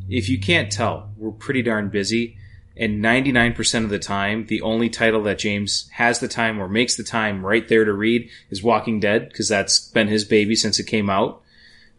if 0.09 0.29
you 0.29 0.39
can't 0.39 0.71
tell, 0.71 1.11
we're 1.17 1.31
pretty 1.31 1.61
darn 1.61 1.89
busy. 1.89 2.37
And 2.79 3.03
99% 3.03 3.85
of 3.85 3.89
the 3.89 3.97
time, 3.97 4.45
the 4.45 4.61
only 4.61 4.87
title 4.89 5.23
that 5.23 5.39
James 5.39 5.89
has 5.93 6.19
the 6.19 6.27
time 6.27 6.59
or 6.59 6.67
makes 6.67 6.95
the 6.95 7.03
time 7.03 7.43
right 7.43 7.67
there 7.67 7.83
to 7.83 7.91
read 7.91 8.29
is 8.51 8.61
Walking 8.61 8.99
Dead, 8.99 9.29
because 9.29 9.49
that's 9.49 9.79
been 9.79 10.07
his 10.07 10.23
baby 10.23 10.55
since 10.55 10.79
it 10.79 10.83
came 10.83 11.09
out. 11.09 11.41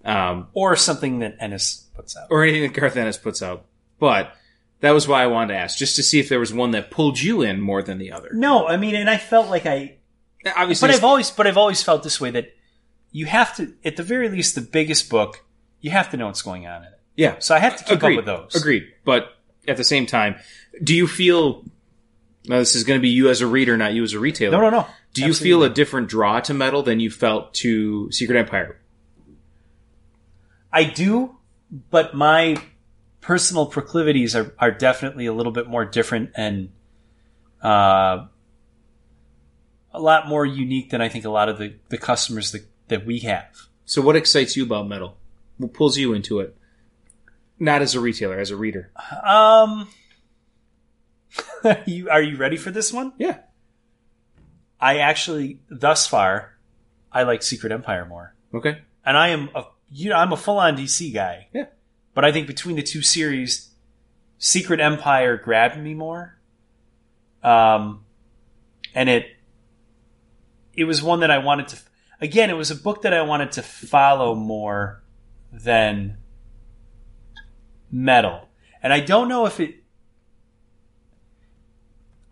Um, 0.05 0.47
or 0.53 0.77
something 0.77 1.19
that 1.19 1.37
Ennis 1.41 1.85
puts 1.97 2.17
out. 2.17 2.29
or 2.31 2.45
anything 2.45 2.63
that 2.63 2.81
Garth 2.81 2.97
Ennis 2.97 3.17
puts 3.17 3.43
out. 3.43 3.65
But 3.99 4.33
that 4.81 4.93
was 4.93 5.09
why 5.09 5.25
I 5.25 5.27
wanted 5.27 5.55
to 5.55 5.59
ask, 5.59 5.77
just 5.77 5.97
to 5.97 6.03
see 6.05 6.21
if 6.21 6.29
there 6.29 6.39
was 6.39 6.55
one 6.55 6.71
that 6.71 6.93
pulled 6.93 7.21
you 7.21 7.43
in 7.43 7.61
more 7.61 7.83
than 7.83 7.99
the 7.99 8.13
other. 8.13 8.31
No, 8.33 8.69
I 8.69 8.77
mean, 8.77 8.95
and 8.95 9.11
I 9.11 9.19
felt 9.19 9.51
like 9.51 9.67
I, 9.67 9.97
Obviously, 10.57 10.87
but 10.87 10.95
I've 10.95 11.03
always, 11.03 11.33
but 11.33 11.49
I've 11.49 11.57
always 11.59 11.83
felt 11.83 12.05
this 12.05 12.21
way 12.21 12.31
that 12.31 12.55
you 13.19 13.27
have 13.27 13.57
to, 13.57 13.75
at 13.85 13.97
the 13.97 14.03
very 14.03 14.29
least, 14.29 14.55
the 14.55 14.61
biggest 14.61 15.11
book, 15.11 15.45
you 15.81 15.91
have 15.91 16.11
to 16.11 16.17
know 16.17 16.27
what's 16.27 16.43
going 16.43 16.67
on 16.67 16.83
in 16.83 16.89
it. 16.89 17.01
yeah, 17.17 17.37
So 17.41 17.55
I 17.55 17.59
have 17.59 17.77
to 17.79 17.85
keep 17.85 17.99
agreed. 17.99 18.19
up 18.19 18.25
with 18.25 18.27
those. 18.27 18.55
Agreed. 18.55 18.85
But 19.05 19.33
at 19.67 19.77
the 19.77 19.85
same 19.85 20.07
time, 20.07 20.37
do 20.83 20.95
you 20.95 21.07
feel? 21.07 21.65
Now 22.47 22.59
this 22.59 22.75
is 22.77 22.85
going 22.85 22.99
to 22.99 23.03
be 23.03 23.09
you 23.11 23.29
as 23.29 23.41
a 23.41 23.47
reader, 23.47 23.77
not 23.77 23.93
you 23.93 24.03
as 24.05 24.13
a 24.13 24.21
retailer. 24.21 24.57
No, 24.57 24.71
no, 24.71 24.71
no. 24.71 24.87
Do 25.15 25.25
you 25.25 25.35
feel 25.35 25.65
a 25.65 25.69
different 25.69 26.09
draw 26.09 26.39
to 26.41 26.55
metal 26.55 26.83
than 26.83 27.01
you 27.01 27.11
felt 27.11 27.53
to 27.55 28.11
Secret 28.13 28.39
Empire? 28.39 28.79
I 30.73 30.85
do, 30.85 31.37
but 31.91 32.15
my 32.15 32.57
personal 33.21 33.67
proclivities 33.67 34.37
are, 34.37 34.55
are 34.59 34.71
definitely 34.71 35.27
a 35.27 35.33
little 35.33 35.51
bit 35.53 35.67
more 35.67 35.85
different 35.85 36.31
and 36.37 36.71
uh, 37.63 38.27
a 39.93 40.01
lot 40.01 40.29
more 40.29 40.47
unique 40.47 40.91
than 40.91 41.01
I 41.01 41.09
think 41.09 41.25
a 41.25 41.31
lot 41.31 41.49
of 41.49 41.59
the, 41.59 41.75
the 41.89 41.99
customers 41.99 42.53
that, 42.53 42.65
that 42.89 43.07
we 43.07 43.21
have. 43.21 43.47
So, 43.85 44.03
what 44.03 44.17
excites 44.17 44.57
you 44.57 44.65
about 44.65 44.89
metal? 44.89 45.17
what 45.59 45.73
pulls 45.75 45.99
you 45.99 46.13
into 46.13 46.39
it? 46.39 46.57
Not 47.59 47.83
as 47.83 47.95
a 47.97 48.01
retailer, 48.01 48.39
as 48.39 48.51
a 48.53 48.57
reader. 48.57 48.93
Um, 49.25 49.89
you 51.87 52.09
are 52.11 52.23
you 52.23 52.37
ready 52.37 52.57
for 52.57 52.71
this 52.71 52.93
one? 52.93 53.13
Yeah. 53.19 53.39
I 54.81 54.99
actually, 54.99 55.59
thus 55.69 56.07
far, 56.07 56.57
I 57.11 57.25
like 57.25 57.43
Secret 57.43 57.73
Empire 57.73 58.05
more, 58.05 58.35
Okay. 58.55 58.79
and 59.05 59.17
I 59.17 59.29
am 59.29 59.51
a 59.55 59.65
you 59.91 60.11
know 60.11 60.17
I'm 60.17 60.33
a 60.33 60.37
full 60.37 60.59
on 60.59 60.77
DC 60.77 61.13
guy. 61.13 61.49
Yeah. 61.53 61.67
But 62.15 62.25
I 62.25 62.31
think 62.33 62.47
between 62.47 62.77
the 62.77 62.83
two 62.83 63.03
series, 63.03 63.71
Secret 64.39 64.79
Empire 64.81 65.37
grabbed 65.37 65.79
me 65.79 65.95
more. 65.95 66.39
Um, 67.43 68.05
and 68.95 69.09
it 69.09 69.27
it 70.75 70.85
was 70.85 71.03
one 71.03 71.21
that 71.21 71.31
I 71.33 71.39
wanted 71.39 71.69
to. 71.69 71.79
Again, 72.21 72.51
it 72.51 72.55
was 72.57 72.71
a 72.71 72.75
book 72.77 73.03
that 73.03 73.15
I 73.15 73.23
wanted 73.23 73.53
to 73.53 73.63
follow 73.63 74.35
more 74.35 75.03
than 75.53 76.17
Metal, 77.91 78.49
and 78.83 78.93
I 78.93 79.01
don't 79.01 79.29
know 79.29 79.47
if 79.47 79.61
it. 79.61 79.77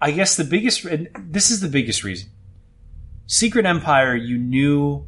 I 0.00 0.10
guess 0.10 0.36
the 0.36 0.44
biggest. 0.44 0.84
and 0.84 1.08
This 1.18 1.50
is 1.50 1.60
the 1.60 1.68
biggest 1.68 2.04
reason. 2.04 2.30
Secret 3.26 3.64
Empire, 3.64 4.14
you 4.14 4.36
knew 4.38 5.06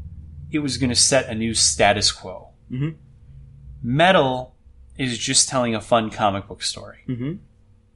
it 0.50 0.60
was 0.60 0.76
going 0.78 0.88
to 0.90 0.96
set 0.96 1.28
a 1.28 1.34
new 1.34 1.52
status 1.54 2.10
quo. 2.10 2.48
Mhm. 2.70 2.96
Metal 3.82 4.54
is 4.96 5.18
just 5.18 5.48
telling 5.48 5.74
a 5.74 5.80
fun 5.80 6.10
comic 6.10 6.48
book 6.48 6.62
story 6.62 6.98
Mm-hmm. 7.08 7.34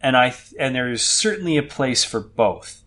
and 0.01 0.17
I 0.17 0.35
and 0.59 0.75
there 0.77 0.91
is 0.93 1.03
certainly 1.03 1.57
a 1.57 1.63
place 1.63 2.05
for 2.05 2.21
both. 2.21 2.85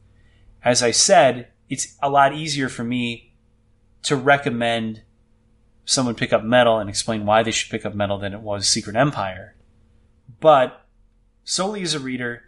As 0.63 0.81
I 0.84 0.91
said, 0.91 1.47
it's 1.69 1.97
a 2.01 2.10
lot 2.10 2.34
easier 2.34 2.69
for 2.69 2.84
me 2.86 3.24
to 4.05 4.15
recommend 4.15 5.01
someone 5.85 6.15
pick 6.15 6.33
up 6.33 6.43
metal 6.43 6.79
and 6.79 6.89
explain 6.89 7.25
why 7.25 7.43
they 7.43 7.51
should 7.51 7.69
pick 7.69 7.85
up 7.85 7.93
metal 7.93 8.17
than 8.17 8.33
it 8.33 8.41
was 8.41 8.67
Secret 8.67 8.95
Empire. 8.95 9.55
But 10.39 10.85
solely 11.43 11.81
as 11.83 11.93
a 11.93 11.99
reader, 11.99 12.43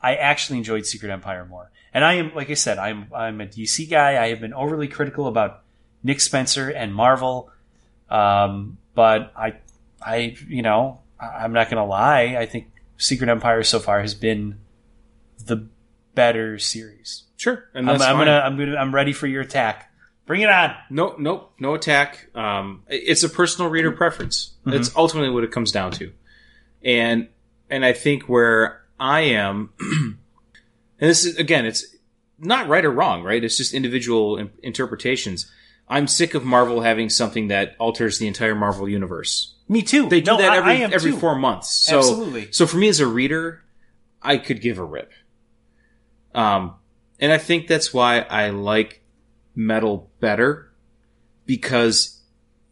I 0.00 0.16
actually 0.16 0.58
enjoyed 0.58 0.86
Secret 0.86 1.10
Empire 1.10 1.46
more. 1.46 1.70
And 1.92 2.04
I 2.04 2.14
am, 2.14 2.34
like 2.34 2.50
I 2.50 2.54
said, 2.54 2.78
I'm 2.78 3.06
I'm 3.14 3.40
a 3.40 3.46
DC 3.46 3.88
guy. 3.88 4.22
I 4.22 4.28
have 4.28 4.40
been 4.40 4.52
overly 4.52 4.88
critical 4.88 5.26
about 5.26 5.62
Nick 6.02 6.20
Spencer 6.20 6.68
and 6.68 6.94
Marvel, 6.94 7.50
um, 8.10 8.78
but 8.94 9.32
I, 9.36 9.54
I, 10.04 10.36
you 10.48 10.62
know, 10.62 11.00
I'm 11.20 11.52
not 11.52 11.70
going 11.70 11.82
to 11.82 11.88
lie. 11.88 12.36
I 12.38 12.46
think 12.46 12.70
Secret 12.98 13.30
Empire 13.30 13.62
so 13.62 13.78
far 13.78 14.00
has 14.00 14.14
been 14.14 14.58
the 15.46 15.68
better 16.14 16.58
series. 16.58 17.24
Sure. 17.36 17.64
And 17.74 17.88
I'm, 17.88 18.02
I'm 18.02 18.18
gonna, 18.18 18.42
I'm 18.44 18.58
gonna, 18.58 18.76
I'm 18.76 18.94
ready 18.94 19.12
for 19.12 19.26
your 19.26 19.42
attack. 19.42 19.90
Bring 20.26 20.40
it 20.40 20.48
on. 20.48 20.74
No, 20.90 21.14
no, 21.18 21.48
no 21.58 21.74
attack. 21.74 22.28
Um, 22.34 22.82
it's 22.88 23.22
a 23.22 23.28
personal 23.28 23.70
reader 23.70 23.92
preference. 23.92 24.54
That's 24.64 24.94
ultimately 24.96 25.30
what 25.30 25.44
it 25.44 25.52
comes 25.52 25.70
down 25.70 25.92
to. 25.92 26.12
And 26.82 27.28
and 27.68 27.84
I 27.84 27.92
think 27.92 28.22
where 28.24 28.82
I 28.98 29.20
am, 29.20 29.70
and 29.80 30.16
this 30.98 31.24
is 31.26 31.36
again, 31.36 31.66
it's 31.66 31.84
not 32.38 32.68
right 32.68 32.84
or 32.84 32.90
wrong, 32.90 33.22
right? 33.22 33.42
It's 33.44 33.56
just 33.58 33.74
individual 33.74 34.38
in- 34.38 34.50
interpretations. 34.62 35.50
I'm 35.88 36.06
sick 36.06 36.32
of 36.34 36.44
Marvel 36.44 36.80
having 36.80 37.10
something 37.10 37.48
that 37.48 37.76
alters 37.78 38.18
the 38.18 38.26
entire 38.26 38.54
Marvel 38.54 38.88
universe. 38.88 39.54
Me 39.68 39.82
too. 39.82 40.08
They 40.08 40.22
do 40.22 40.32
No, 40.32 40.38
that 40.38 40.54
every 40.56 40.72
I 40.72 40.74
am 40.76 40.92
every 40.94 41.10
too. 41.12 41.18
four 41.18 41.34
months. 41.36 41.68
So, 41.70 41.98
Absolutely. 41.98 42.50
So 42.52 42.66
for 42.66 42.78
me 42.78 42.88
as 42.88 43.00
a 43.00 43.06
reader, 43.06 43.62
I 44.22 44.38
could 44.38 44.62
give 44.62 44.78
a 44.78 44.84
rip. 44.84 45.12
Um, 46.34 46.74
and 47.20 47.30
I 47.32 47.38
think 47.38 47.66
that's 47.68 47.92
why 47.92 48.20
I 48.20 48.48
like 48.50 49.02
metal 49.54 50.10
better 50.20 50.70
because, 51.46 52.20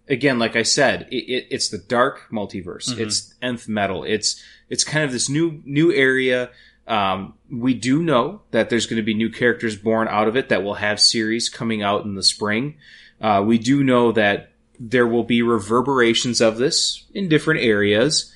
again, 0.08 0.38
like 0.38 0.56
I 0.56 0.62
said, 0.62 1.08
it, 1.10 1.16
it, 1.16 1.46
it's 1.50 1.68
the 1.68 1.78
dark 1.78 2.28
multiverse. 2.32 2.90
Mm-hmm. 2.90 3.02
It's 3.02 3.34
nth 3.42 3.68
metal. 3.68 4.04
It's 4.04 4.42
it's 4.68 4.84
kind 4.84 5.04
of 5.04 5.12
this 5.12 5.28
new 5.28 5.62
new 5.64 5.92
area. 5.92 6.50
Um, 6.86 7.34
we 7.50 7.74
do 7.74 8.02
know 8.02 8.42
that 8.50 8.68
there's 8.68 8.86
going 8.86 8.96
to 8.96 9.04
be 9.04 9.14
new 9.14 9.30
characters 9.30 9.76
born 9.76 10.08
out 10.08 10.28
of 10.28 10.36
it 10.36 10.48
that 10.48 10.64
will 10.64 10.74
have 10.74 11.00
series 11.00 11.48
coming 11.48 11.82
out 11.82 12.04
in 12.04 12.14
the 12.14 12.22
spring. 12.22 12.76
Uh, 13.20 13.42
we 13.46 13.58
do 13.58 13.84
know 13.84 14.10
that 14.12 14.50
there 14.80 15.06
will 15.06 15.22
be 15.22 15.42
reverberations 15.42 16.40
of 16.40 16.56
this 16.56 17.04
in 17.14 17.28
different 17.28 17.60
areas, 17.60 18.32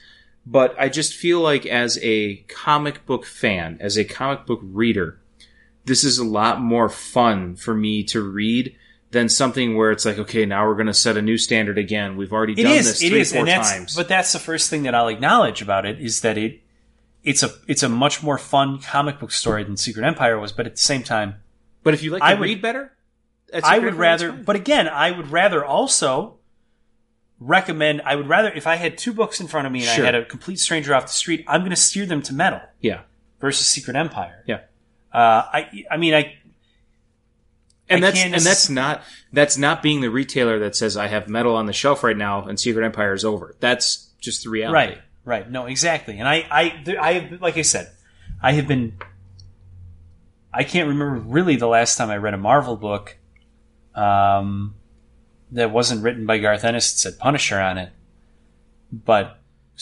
but 0.47 0.77
I 0.79 0.89
just 0.89 1.13
feel 1.15 1.41
like 1.41 1.67
as 1.67 1.99
a 2.03 2.37
comic 2.49 3.05
book 3.05 3.27
fan, 3.27 3.79
as 3.81 3.99
a 3.99 4.05
comic 4.05 4.47
book 4.47 4.61
reader, 4.63 5.19
this 5.87 6.05
is 6.05 6.19
a 6.19 6.25
lot 6.25 6.61
more 6.61 6.89
fun 6.89 7.57
for 7.57 7.75
me 7.75 8.03
to 8.05 8.21
read 8.23 8.77
than 9.13 9.29
something 9.29 9.77
where 9.77 9.91
it's 9.93 10.05
like, 10.05 10.19
okay, 10.19 10.45
now 10.45 10.67
we're 10.67 10.75
going 10.75 10.87
to 10.89 10.95
set 10.95 11.17
a 11.17 11.23
new 11.23 11.39
standard 11.39 11.79
again. 11.79 12.17
We've 12.17 12.33
already 12.33 12.53
It 12.55 12.65
done 12.65 12.73
is. 12.73 12.87
this 12.87 13.09
three, 13.09 13.21
is. 13.21 13.33
four 13.33 13.47
times. 13.47 13.95
but 13.97 14.09
that's 14.09 14.33
the 14.33 14.39
first 14.39 14.69
thing 14.69 14.83
that 14.83 14.95
I'll 14.95 15.09
acknowledge 15.09 15.63
about 15.63 15.87
it 15.87 16.01
is 16.01 16.21
that 16.21 16.37
it, 16.37 16.61
it's 17.23 17.43
a, 17.43 17.51
it's 17.67 17.83
a 17.83 17.89
much 17.89 18.23
more 18.23 18.37
fun 18.37 18.79
comic 18.81 19.19
book 19.21 19.31
story 19.33 19.65
than 19.65 19.77
Secret 19.77 20.05
Empire 20.05 20.39
was. 20.39 20.53
But 20.53 20.67
at 20.67 20.75
the 20.75 20.81
same 20.83 21.03
time, 21.03 21.37
But 21.83 21.95
if 21.95 22.03
you 22.03 22.11
like 22.11 22.21
to 22.21 22.27
I 22.27 22.35
would- 22.35 22.43
read 22.45 22.61
better, 22.61 22.93
that's 23.53 23.65
I 23.67 23.79
would 23.79 23.89
Empire, 23.95 24.01
rather, 24.01 24.33
but 24.33 24.57
again, 24.57 24.89
I 24.89 25.13
would 25.13 25.31
rather 25.31 25.65
also 25.65 26.39
recommend, 27.39 28.03
I 28.03 28.17
would 28.17 28.29
rather, 28.29 28.51
if 28.51 28.67
I 28.67 28.77
had 28.77 28.99
two 28.99 29.13
books 29.13 29.41
in 29.41 29.47
front 29.47 29.67
of 29.67 29.73
me 29.73 29.81
and 29.81 29.89
Sure. 29.89 30.05
I 30.05 30.07
had 30.07 30.15
a 30.15 30.25
complete 30.25 30.59
stranger 30.59 30.95
off 30.95 31.07
the 31.07 31.13
street, 31.13 31.45
I'm 31.47 31.61
going 31.61 31.71
to 31.71 31.77
steer 31.77 32.07
them 32.07 32.23
to 32.23 32.35
metal 32.35 32.61
yeah, 32.81 33.03
versus 33.41 33.67
Secret 33.67 33.95
Empire. 33.97 34.43
yeah. 34.47 34.61
Uh, 35.17 35.49
I, 35.51 35.85
I 35.91 35.97
mean, 35.97 36.13
I, 36.13 36.35
and 37.89 38.05
I 38.05 38.11
that's 38.11 38.23
and 38.23 38.35
that's 38.35 38.69
not 38.69 39.03
that's 39.33 39.57
not 39.57 39.83
being 39.83 40.03
the 40.03 40.11
retailer 40.11 40.59
that 40.59 40.77
says 40.77 40.95
I 40.95 41.07
have 41.07 41.27
metal 41.27 41.57
on 41.57 41.65
the 41.65 41.73
shelf 41.73 42.05
right 42.05 42.17
now 42.17 42.45
and 42.45 42.61
Secret 42.61 42.85
Empire 42.85 43.15
is 43.15 43.25
over. 43.25 43.57
That's 43.59 44.11
just 44.21 44.45
the 44.45 44.51
reality. 44.51 44.75
Right, 44.75 44.99
right. 45.25 45.51
No, 45.51 45.65
exactly. 45.65 46.19
And 46.19 46.29
I, 46.29 46.47
I, 46.51 46.97
I 47.01 47.13
have, 47.15 47.41
like 47.41 47.57
I 47.57 47.63
said, 47.63 47.91
I 48.43 48.53
have 48.53 48.69
been. 48.69 48.99
I 50.53 50.65
can't 50.65 50.89
remember 50.89 51.19
really 51.19 51.57
the 51.57 51.67
last 51.67 51.97
time 51.97 52.11
I 52.11 52.19
read 52.19 52.35
a 52.35 52.39
Marvel 52.39 52.77
book, 52.77 53.17
um, 53.95 54.75
that 55.53 55.71
wasn't 55.71 56.03
written 56.03 56.27
by 56.27 56.39
Garth 56.39 56.63
Ennis 56.65 56.93
that 56.93 56.99
said 56.99 57.19
Punisher 57.19 57.59
on 57.59 57.79
it. 57.79 57.91
But 58.93 59.39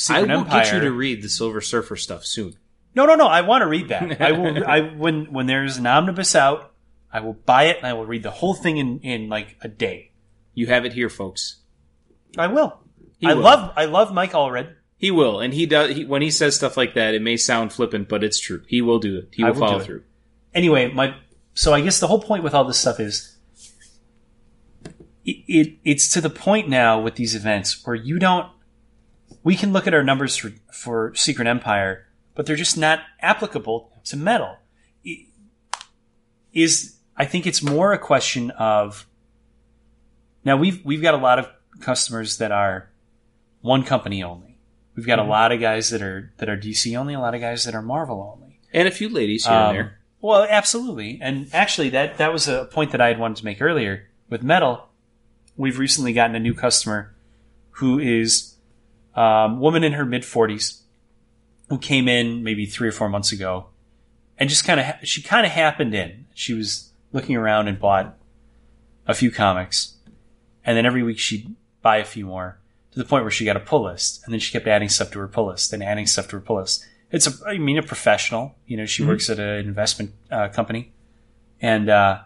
I 0.09 0.23
will 0.23 0.31
Empire. 0.31 0.63
get 0.63 0.75
you 0.75 0.81
to 0.81 0.93
read 0.93 1.23
the 1.23 1.29
Silver 1.29 1.61
Surfer 1.61 1.97
stuff 1.97 2.25
soon. 2.25 2.55
No, 2.95 3.07
no, 3.07 3.15
no. 3.15 3.27
I 3.27 3.41
want 3.43 3.63
to 3.63 3.67
read 3.67 3.89
that. 3.89 4.21
I 4.21 4.33
will. 4.33 4.65
I 4.69 4.81
when 4.81 5.33
when 5.33 5.47
there's 5.47 5.77
an 5.77 5.87
omnibus 5.87 6.35
out, 6.35 6.73
I 7.13 7.21
will 7.21 7.33
buy 7.33 7.65
it 7.65 7.79
and 7.79 7.87
I 7.87 7.93
will 7.93 8.07
read 8.07 8.23
the 8.23 8.31
whole 8.31 8.55
thing 8.55 8.79
in 8.79 9.01
in 9.01 9.29
like 9.29 9.57
a 9.61 9.69
day. 9.69 10.13
You 10.55 10.67
have 10.69 10.85
it 10.85 10.93
here, 10.93 11.09
folks. 11.09 11.61
I 12.39 12.47
will. 12.47 12.79
He 13.19 13.27
I 13.27 13.35
will. 13.35 13.43
love 13.43 13.73
I 13.77 13.85
love 13.87 14.13
Mike 14.13 14.33
Allred. 14.33 14.75
He 14.97 15.11
will, 15.11 15.41
and 15.41 15.53
he 15.53 15.67
does. 15.67 15.95
He, 15.97 16.05
when 16.05 16.23
he 16.23 16.31
says 16.31 16.57
stuff 16.57 16.77
like 16.77 16.95
that, 16.95 17.15
it 17.15 17.23
may 17.23 17.37
sound 17.37 17.73
flippant, 17.73 18.09
but 18.09 18.25
it's 18.25 18.39
true. 18.39 18.63
He 18.69 18.81
will 18.81 19.01
do 19.01 19.19
it. 19.19 19.29
He 19.33 19.45
will 19.45 19.53
will 19.53 19.61
follow 19.61 19.81
through. 19.81 20.03
anyway, 20.55 20.93
my 20.93 21.17
so 21.55 21.73
I 21.75 21.81
guess 21.81 22.01
the 22.01 22.07
whole 22.07 22.21
point 22.21 22.43
with 22.43 22.55
all 22.55 22.65
this 22.65 22.79
stuff 22.79 23.01
is 23.01 23.37
it, 25.25 25.37
it 25.47 25.79
it's 25.85 26.09
to 26.09 26.21
the 26.21 26.31
point 26.31 26.69
now 26.69 27.01
with 27.01 27.17
these 27.17 27.35
events 27.35 27.85
where 27.87 27.97
you 27.97 28.19
don't 28.19 28.51
we 29.43 29.57
can 29.57 29.73
look 29.73 29.87
at 29.87 29.95
our 29.95 30.03
numbers 30.03 30.37
for 30.37 30.53
for 30.73 31.15
Secret 31.15 31.47
Empire, 31.47 32.07
but 32.35 32.47
they're 32.47 32.57
just 32.57 32.77
not 32.77 33.01
applicable 33.21 33.91
to 34.05 34.17
metal. 34.17 34.57
It- 35.05 35.29
Is 36.53 36.97
I 37.17 37.25
think 37.25 37.47
it's 37.47 37.63
more 37.63 37.93
a 37.93 37.99
question 37.99 38.51
of 38.53 39.07
now 40.45 40.57
we've 40.57 40.85
we've 40.85 41.03
got 41.03 41.15
a 41.15 41.19
lot 41.19 41.39
of 41.39 41.49
customers 41.81 42.39
that 42.39 42.53
are 42.53 42.91
one 43.61 43.83
company 43.83 44.23
only. 44.23 44.59
We've 44.95 45.07
got 45.07 45.19
a 45.19 45.25
lot 45.25 45.51
of 45.51 45.61
guys 45.61 45.91
that 45.91 46.03
are 46.03 46.33
that 46.37 46.49
are 46.49 46.57
DC 46.57 46.97
only, 46.97 47.15
a 47.15 47.21
lot 47.21 47.35
of 47.35 47.41
guys 47.41 47.65
that 47.65 47.75
are 47.75 47.83
Marvel 47.83 48.37
only. 48.37 48.61
And 48.73 48.87
a 48.87 48.91
few 48.93 49.09
ladies 49.09 49.45
here 49.47 49.55
Um, 49.55 49.69
and 49.71 49.77
there. 49.79 49.99
Well, 50.21 50.47
absolutely. 50.49 51.19
And 51.21 51.49
actually, 51.53 51.91
that 51.91 52.19
that 52.19 52.33
was 52.33 52.47
a 52.49 52.67
point 52.67 52.93
that 52.93 53.01
I 53.01 53.09
had 53.09 53.19
wanted 53.19 53.39
to 53.39 53.45
make 53.45 53.61
earlier 53.61 54.09
with 54.31 54.43
metal. 54.45 54.89
We've 55.57 55.79
recently 55.79 56.13
gotten 56.13 56.37
a 56.37 56.41
new 56.41 56.55
customer 56.55 57.15
who 57.79 57.99
is 57.99 58.55
um, 59.17 59.59
woman 59.61 59.83
in 59.83 59.93
her 59.95 60.05
mid 60.05 60.25
forties 60.25 60.83
who 61.69 61.79
came 61.79 62.09
in 62.09 62.43
maybe 62.43 62.67
three 62.67 62.89
or 62.89 62.93
four 62.93 63.09
months 63.09 63.33
ago, 63.33 63.67
and 64.39 64.49
just 64.49 64.65
kind 64.65 64.81
of 64.81 64.87
ha- 64.87 64.99
she 65.03 65.23
kind 65.23 65.47
of 65.47 65.53
happened 65.53 65.95
in. 65.95 66.27
She 66.35 66.55
was 66.55 66.91
looking 67.13 67.37
around 67.37 67.69
and 67.69 67.79
bought 67.79 68.17
a 69.07 69.15
few 69.15 69.31
comics, 69.31 69.97
and 70.65 70.77
then 70.77 70.87
every 70.87 71.03
week 71.03 71.19
she'd 71.19 71.55
buy 71.83 71.99
a 71.99 72.05
few 72.05 72.27
more 72.27 72.59
to 72.93 72.99
the 72.99 73.05
point 73.05 73.25
where 73.25 73.31
she 73.31 73.45
got 73.45 73.57
a 73.57 73.61
pull 73.61 73.85
list, 73.85 74.23
and 74.25 74.33
then 74.33 74.41
she 74.41 74.53
kept 74.53 74.67
adding 74.67 74.89
stuff 74.89 75.11
to 75.13 75.19
her 75.19 75.29
pull 75.29 75.47
list 75.47 75.73
and 75.73 75.83
adding 75.83 76.07
stuff 76.07 76.29
to 76.29 76.37
her 76.37 76.41
pull 76.41 76.57
list. 76.57 76.87
It's 77.11 77.27
a, 77.27 77.47
I 77.47 77.59
mean, 77.59 77.79
a 77.79 77.83
professional. 77.83 78.55
You 78.67 78.77
know, 78.77 78.87
she 78.87 79.05
works 79.05 79.31
at 79.31 79.39
an 79.39 79.67
investment 79.67 80.13
uh, 80.31 80.49
company, 80.49 80.93
and 81.61 81.89
uh, 81.89 82.23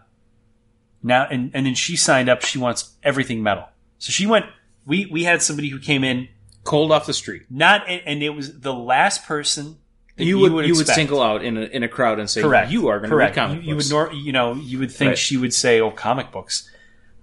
now 1.03 1.27
and 1.29 1.51
and 1.53 1.65
then 1.65 1.75
she 1.75 1.95
signed 1.95 2.29
up. 2.29 2.41
She 2.41 2.57
wants 2.57 2.91
everything 3.03 3.43
metal, 3.43 3.65
so 3.99 4.11
she 4.11 4.25
went. 4.25 4.45
We 4.85 5.05
we 5.05 5.23
had 5.23 5.41
somebody 5.41 5.69
who 5.69 5.79
came 5.79 6.03
in 6.03 6.29
Cold 6.63 6.91
off 6.91 7.05
the 7.05 7.13
street. 7.13 7.43
not, 7.49 7.87
and, 7.89 8.21
it 8.21 8.29
was 8.29 8.59
the 8.59 8.73
last 8.73 9.25
person 9.25 9.77
that 10.17 10.25
You 10.25 10.37
would 10.39 10.49
you 10.51 10.55
would, 10.55 10.65
expect. 10.69 10.95
single 10.95 11.21
out 11.21 11.43
in 11.43 11.57
a 11.57 11.61
in 11.61 11.83
a 11.83 11.87
crowd 11.87 12.19
and 12.19 12.29
say, 12.29 12.41
Correct. 12.41 12.69
"You 12.71 12.87
are 12.89 12.99
going 12.99 13.09
to 13.09 13.15
Correct. 13.15 13.35
read 13.37 13.41
comic 13.47 13.63
you, 13.63 13.69
you 13.69 13.75
would 13.77 13.89
nor- 13.89 14.13
you 14.13 14.31
know 14.31 14.53
you 14.55 14.77
would 14.79 14.91
think 14.91 15.09
Right. 15.09 15.17
she 15.17 15.37
would 15.37 15.53
say 15.53 15.79
oh 15.79 15.91
comic 15.91 16.31
books, 16.31 16.69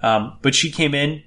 um, 0.02 0.38
but 0.42 0.54
she 0.54 0.70
came 0.70 0.94
in. 0.94 1.22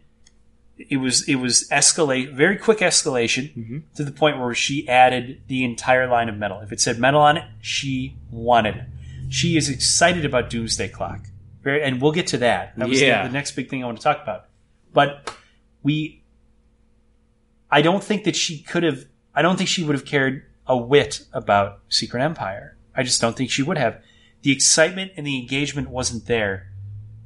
it 0.90 0.96
was 0.98 1.28
it 1.28 1.36
was 1.36 1.68
escalate 1.72 2.34
very 2.34 2.56
quick 2.56 2.80
escalation 2.80 3.54
Mhm. 3.54 3.82
to 3.96 4.04
the 4.04 4.12
point 4.14 4.40
where 4.40 4.54
she 4.56 4.88
added 4.88 5.42
the 5.48 5.64
entire 5.66 6.08
line 6.08 6.30
of 6.30 6.38
metal. 6.38 6.62
If 6.62 6.72
it 6.72 6.80
said 6.80 6.98
metal 6.98 7.20
on 7.22 7.36
it, 7.38 7.44
she 7.62 8.16
wanted 8.32 8.76
it. 8.78 8.84
She 9.30 9.58
is 9.58 9.68
excited 9.70 10.24
about 10.26 10.50
Doomsday 10.50 10.88
Clock. 10.88 11.26
Very, 11.64 11.84
and 11.84 12.02
we'll 12.02 12.14
get 12.14 12.28
to 12.28 12.38
that. 12.38 12.74
That 12.78 12.88
was 12.88 13.00
the- 13.02 13.08
the, 13.10 13.30
next 13.30 13.52
big 13.58 13.70
thing 13.70 13.84
I 13.84 13.88
want 13.88 13.98
to 13.98 14.04
talk 14.04 14.24
about. 14.24 14.46
But 14.94 15.36
we, 15.84 16.19
I 17.72 17.82
don't 17.82 18.04
think 18.04 18.24
that 18.24 18.36
she 18.36 18.62
could 18.62 18.84
have. 18.84 19.06
I 19.34 19.42
don't 19.42 19.58
think 19.58 19.70
she 19.70 19.84
would 19.84 19.96
have 19.96 20.06
cared 20.06 20.44
a 20.68 20.78
whit 20.78 21.26
about 21.34 21.80
Secret 21.90 22.22
Empire. 22.22 22.78
I 22.96 23.04
just 23.04 23.22
don't 23.22 23.36
think 23.36 23.52
she 23.52 23.64
would 23.64 23.78
have. 23.78 24.02
The 24.42 24.52
excitement 24.52 25.12
and 25.18 25.26
the 25.26 25.38
engagement 25.40 25.90
wasn't 25.90 26.26
there, 26.26 26.72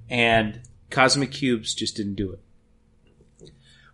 and 0.10 0.62
Cosmic 0.90 1.32
Cubes 1.32 1.74
just 1.74 1.96
didn't 1.96 2.16
do 2.16 2.32
it. 2.34 2.40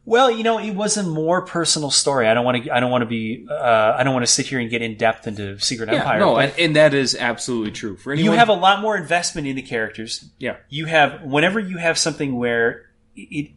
Well, 0.05 0.31
you 0.31 0.41
know, 0.43 0.57
it 0.59 0.71
was 0.71 0.97
a 0.97 1.03
more 1.03 1.43
personal 1.43 1.91
story. 1.91 2.27
I 2.27 2.33
don't 2.33 2.43
want 2.43 2.63
to. 2.63 2.71
I 2.75 2.79
don't 2.79 2.89
want 2.89 3.03
to 3.03 3.05
be. 3.05 3.45
Uh, 3.47 3.93
I 3.95 4.03
don't 4.03 4.13
want 4.13 4.25
to 4.25 4.31
sit 4.31 4.47
here 4.47 4.59
and 4.59 4.67
get 4.67 4.81
in 4.81 4.97
depth 4.97 5.27
into 5.27 5.59
Secret 5.59 5.89
Empire. 5.89 6.19
no, 6.19 6.37
and, 6.37 6.51
and 6.57 6.75
that 6.75 6.95
is 6.95 7.15
absolutely 7.15 7.71
true. 7.71 7.95
For 7.95 8.13
you 8.13 8.21
anyone, 8.21 8.37
have 8.39 8.49
a 8.49 8.53
lot 8.53 8.81
more 8.81 8.97
investment 8.97 9.45
in 9.45 9.55
the 9.55 9.61
characters. 9.61 10.25
yeah, 10.39 10.55
You 10.67 10.85
have 10.85 11.21
whenever 11.21 11.59
you 11.59 11.77
have 11.77 11.97
something 11.97 12.35
where 12.35 12.89
it. 13.15 13.51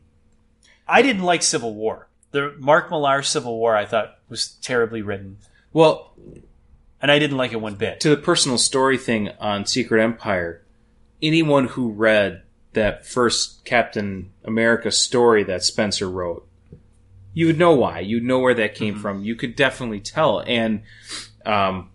I 0.87 1.01
didn't 1.01 1.23
like 1.23 1.43
Civil 1.43 1.75
War. 1.75 2.09
The 2.33 2.55
Mark 2.59 2.91
Millar 2.91 3.23
Civil 3.23 3.59
War 3.59 3.77
I 3.77 3.87
thought 3.87 4.19
was 4.29 4.57
terribly 4.63 5.03
written, 5.03 5.39
well, 5.73 6.15
and 7.01 7.11
I 7.11 7.19
didn't 7.19 7.37
like 7.37 7.53
it 7.53 7.61
one 7.61 7.75
bit. 7.75 8.01
to 8.01 8.11
the 8.11 8.17
personal 8.17 8.59
story 8.59 8.99
thing 8.99 9.31
on 9.41 9.67
Secret 9.67 10.03
Empire, 10.03 10.63
anyone 11.23 11.69
who 11.69 11.91
read 11.91 12.43
that 12.73 13.07
first 13.07 13.65
Captain 13.65 14.33
America 14.45 14.91
story 14.91 15.45
that 15.45 15.63
Spencer 15.63 16.09
wrote, 16.09 16.47
you 17.35 17.47
would 17.47 17.59
know 17.59 17.75
why. 17.75 18.01
You'd 18.01 18.25
know 18.25 18.39
where 18.39 18.55
that 18.55 18.75
came 18.75 18.99
from. 18.99 19.25
You 19.25 19.35
could 19.35 19.57
definitely 19.57 20.01
tell. 20.01 20.43
And, 20.47 20.83
um, 21.47 21.91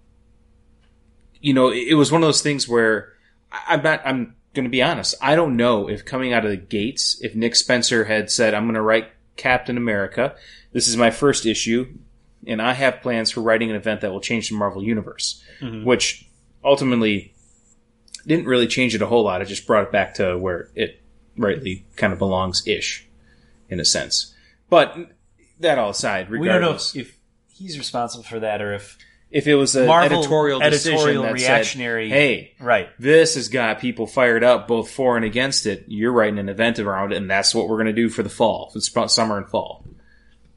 you 1.39 1.54
know, 1.54 1.69
it, 1.69 1.89
it 1.89 1.93
was 1.95 2.12
one 2.12 2.23
of 2.23 2.28
those 2.28 2.41
things 2.41 2.67
where 2.67 3.13
I, 3.52 3.76
I'm 3.76 3.84
not, 3.84 4.02
I'm 4.06 4.36
going 4.54 4.65
to 4.65 4.69
be 4.69 4.82
honest. 4.82 5.15
I 5.21 5.36
don't 5.36 5.56
know 5.56 5.88
if 5.88 6.06
coming 6.06 6.34
out 6.34 6.43
of 6.43 6.52
the 6.52 6.58
gates, 6.58 7.19
if 7.21 7.36
Nick 7.36 7.56
Spencer 7.56 8.06
had 8.06 8.32
said, 8.32 8.54
I'm 8.54 8.65
going 8.65 8.76
to 8.76 8.82
write 8.82 9.10
Captain 9.38 9.78
America. 9.78 10.36
This 10.73 10.88
is 10.88 10.97
my 10.97 11.12
first 11.12 11.45
issue. 11.45 11.97
And 12.45 12.62
I 12.62 12.73
have 12.73 13.02
plans 13.02 13.32
for 13.32 13.41
writing 13.41 13.69
an 13.69 13.76
event 13.76 14.02
that 14.02 14.12
will 14.12 14.21
change 14.21 14.50
the 14.50 14.56
Marvel 14.56 14.84
Universe 14.84 15.43
mm-hmm. 15.62 15.84
which 15.84 16.28
ultimately 16.63 17.34
didn't 18.26 18.45
really 18.45 18.67
change 18.67 18.93
it 18.93 19.02
a 19.02 19.08
whole 19.08 19.23
lot. 19.23 19.41
It 19.41 19.45
just 19.45 19.65
brought 19.65 19.86
it 19.86 19.91
back 19.91 20.15
to 20.15 20.38
where 20.38 20.69
it 20.76 21.02
rightly 21.38 21.86
kind 21.95 22.12
of 22.12 22.19
belongs 22.19 22.65
ish, 22.67 23.08
in 23.69 23.80
a 23.80 23.86
sense. 23.86 24.34
But 24.69 24.95
that 25.60 25.78
all 25.78 25.91
aside, 25.91 26.30
We 26.30 26.38
don't 26.39 26.45
know 26.47 26.54
regardless, 26.54 26.95
if 26.95 27.17
he's 27.54 27.78
responsible 27.78 28.23
for 28.23 28.39
that 28.39 28.62
or 28.62 28.73
if 28.73 28.97
if 29.30 29.48
it 29.48 29.56
was 29.56 29.76
an 29.76 29.88
Marvel 29.88 30.20
editorial 30.20 30.60
decision 30.60 30.94
editorial 30.94 31.24
that 31.24 31.34
reactionary- 31.34 32.10
said, 32.10 32.18
"Hey, 32.18 32.54
right. 32.60 32.90
this 32.98 33.36
has 33.36 33.50
got 33.50 33.80
people 33.80 34.08
fired 34.08 34.44
up, 34.44 34.68
both 34.68 34.90
for 34.90 35.18
and 35.18 35.26
against 35.26 35.66
it. 35.66 35.86
You're 35.88 36.13
writing 36.13 36.40
an 36.40 36.50
event 36.50 36.80
around 36.80 37.12
it, 37.12 37.18
and 37.18 37.30
that's 37.30 37.54
what 37.54 37.68
we're 37.68 37.76
going 37.76 37.88
to 37.88 37.94
do 37.94 38.10
for 38.10 38.24
the 38.24 38.30
fall, 38.30 38.70
for 38.70 38.80
sp- 38.80 39.10
summer 39.10 39.38
and 39.38 39.48
fall. 39.48 39.84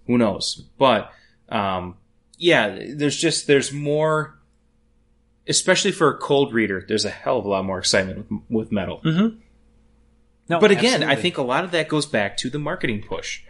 Who 0.06 0.18
knows? 0.18 0.64
But 0.78 1.12
um, 1.48 1.96
yeah, 2.38 2.78
there's 2.94 3.16
just 3.16 3.46
there's 3.46 3.72
more, 3.72 4.38
especially 5.48 5.92
for 5.92 6.08
a 6.08 6.16
cold 6.18 6.52
reader. 6.52 6.84
There's 6.86 7.04
a 7.04 7.10
hell 7.10 7.38
of 7.38 7.44
a 7.44 7.48
lot 7.48 7.64
more 7.64 7.78
excitement 7.78 8.30
with, 8.30 8.40
with 8.48 8.72
metal. 8.72 9.00
No, 10.48 10.58
But 10.58 10.72
again, 10.72 11.04
I 11.04 11.14
think 11.14 11.38
a 11.38 11.42
lot 11.42 11.64
of 11.64 11.70
that 11.70 11.88
goes 11.88 12.06
back 12.06 12.36
to 12.38 12.50
the 12.50 12.58
marketing 12.58 13.04
push 13.06 13.42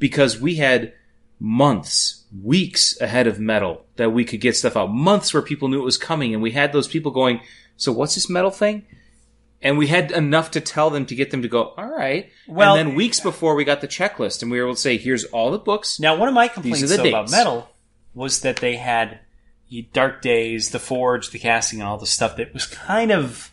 because 0.00 0.40
we 0.40 0.56
had 0.56 0.94
months, 1.40 2.24
weeks 2.42 3.00
ahead 3.00 3.26
of 3.26 3.40
metal 3.40 3.84
that 3.96 4.10
we 4.10 4.24
could 4.24 4.40
get 4.40 4.56
stuff 4.56 4.76
out. 4.76 4.92
Months 4.92 5.32
where 5.32 5.42
people 5.42 5.68
knew 5.68 5.80
it 5.80 5.84
was 5.84 5.96
coming, 5.96 6.34
and 6.34 6.42
we 6.42 6.52
had 6.52 6.72
those 6.72 6.86
people 6.86 7.10
going, 7.10 7.40
"So 7.76 7.90
what's 7.90 8.14
this 8.14 8.28
metal 8.28 8.50
thing?" 8.50 8.84
And 9.62 9.76
we 9.76 9.88
had 9.88 10.10
enough 10.10 10.50
to 10.52 10.60
tell 10.60 10.90
them 10.90 11.06
to 11.06 11.14
get 11.14 11.30
them 11.30 11.42
to 11.42 11.48
go, 11.48 11.74
"All 11.76 11.88
right." 11.90 12.30
Well- 12.46 12.76
and 12.76 12.90
then 12.90 12.94
weeks 12.94 13.20
before 13.20 13.54
we 13.54 13.64
got 13.64 13.80
the 13.80 13.88
checklist, 13.88 14.42
and 14.42 14.50
we 14.50 14.58
were 14.58 14.66
able 14.66 14.74
to 14.74 14.80
say, 14.80 14.98
"Here's 14.98 15.24
all 15.24 15.50
the 15.50 15.58
books." 15.58 15.98
Now, 15.98 16.14
one 16.14 16.28
of 16.28 16.34
my 16.34 16.48
complaints 16.48 16.80
the 17.02 17.08
about. 17.08 17.30
Metal 17.30 17.70
was 18.14 18.40
that 18.40 18.56
they 18.56 18.76
had 18.76 19.20
the 19.70 19.88
Dark 19.92 20.20
Days, 20.20 20.70
the 20.70 20.78
Forge, 20.78 21.30
the 21.30 21.38
casting, 21.38 21.80
and 21.80 21.88
all 21.88 21.96
the 21.96 22.06
stuff 22.06 22.36
that 22.36 22.52
was 22.52 22.66
kind 22.66 23.10
of 23.10 23.49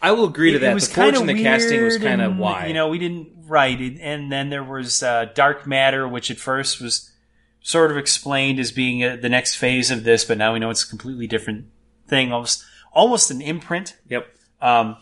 I 0.00 0.12
will 0.12 0.26
agree 0.26 0.52
to 0.52 0.58
that. 0.60 0.70
it 0.70 0.74
was 0.74 0.88
the 0.88 0.94
kind 0.94 1.16
of 1.16 1.36
casting 1.36 1.82
was 1.82 1.98
kind 1.98 2.22
of 2.22 2.36
why. 2.36 2.66
You 2.66 2.74
know, 2.74 2.88
we 2.88 2.98
didn't 2.98 3.30
write 3.46 3.80
it, 3.80 3.98
and 4.00 4.30
then 4.30 4.50
there 4.50 4.62
was 4.62 5.02
uh, 5.02 5.26
Dark 5.34 5.66
Matter, 5.66 6.06
which 6.06 6.30
at 6.30 6.38
first 6.38 6.80
was 6.80 7.10
sort 7.60 7.90
of 7.90 7.96
explained 7.96 8.60
as 8.60 8.70
being 8.70 9.02
uh 9.02 9.16
the 9.20 9.28
next 9.28 9.56
phase 9.56 9.90
of 9.90 10.04
this, 10.04 10.24
but 10.24 10.38
now 10.38 10.52
we 10.52 10.58
know 10.58 10.70
it's 10.70 10.84
a 10.84 10.88
completely 10.88 11.26
different 11.26 11.66
thing, 12.06 12.32
almost 12.32 12.64
almost 12.92 13.30
an 13.30 13.40
imprint. 13.40 13.96
Yep. 14.08 14.28
Um, 14.60 14.96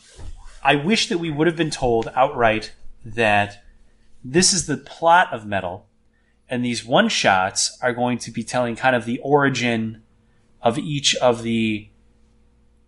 I 0.64 0.76
wish 0.76 1.09
that 1.09 1.18
we 1.18 1.30
would 1.30 1.46
have 1.46 1.56
been 1.56 1.70
told 1.70 2.11
outright 2.14 2.72
that 3.04 3.62
this 4.24 4.52
is 4.52 4.66
the 4.66 4.76
plot 4.76 5.32
of 5.32 5.46
Metal, 5.46 5.87
and 6.48 6.64
these 6.64 6.85
one 6.85 7.09
shots 7.09 7.78
are 7.82 7.92
going 7.92 8.18
to 8.18 8.30
be 8.30 8.42
telling 8.42 8.74
kind 8.76 8.96
of 8.96 9.04
the 9.04 9.18
origin 9.20 10.02
of 10.62 10.78
each 10.78 11.14
of 11.16 11.42
the 11.42 11.88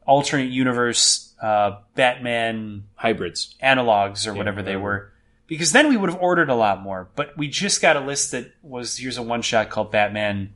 alternate 0.07 0.51
universe 0.51 1.28
uh, 1.40 1.79
Batman 1.94 2.85
Hybrids. 2.94 3.55
analogs 3.62 4.27
or 4.27 4.35
whatever 4.35 4.62
they 4.62 4.77
were. 4.77 5.12
Because 5.46 5.72
then 5.72 5.88
we 5.88 5.96
would 5.96 6.11
have 6.11 6.20
ordered 6.20 6.51
a 6.51 6.55
lot 6.55 6.83
more. 6.83 7.09
But 7.14 7.37
we 7.37 7.48
just 7.48 7.81
got 7.81 7.96
a 7.96 8.01
list 8.01 8.33
that 8.33 8.53
was 8.62 8.98
here's 8.98 9.16
a 9.16 9.22
one 9.22 9.40
shot 9.42 9.70
called 9.70 9.90
Batman 9.90 10.55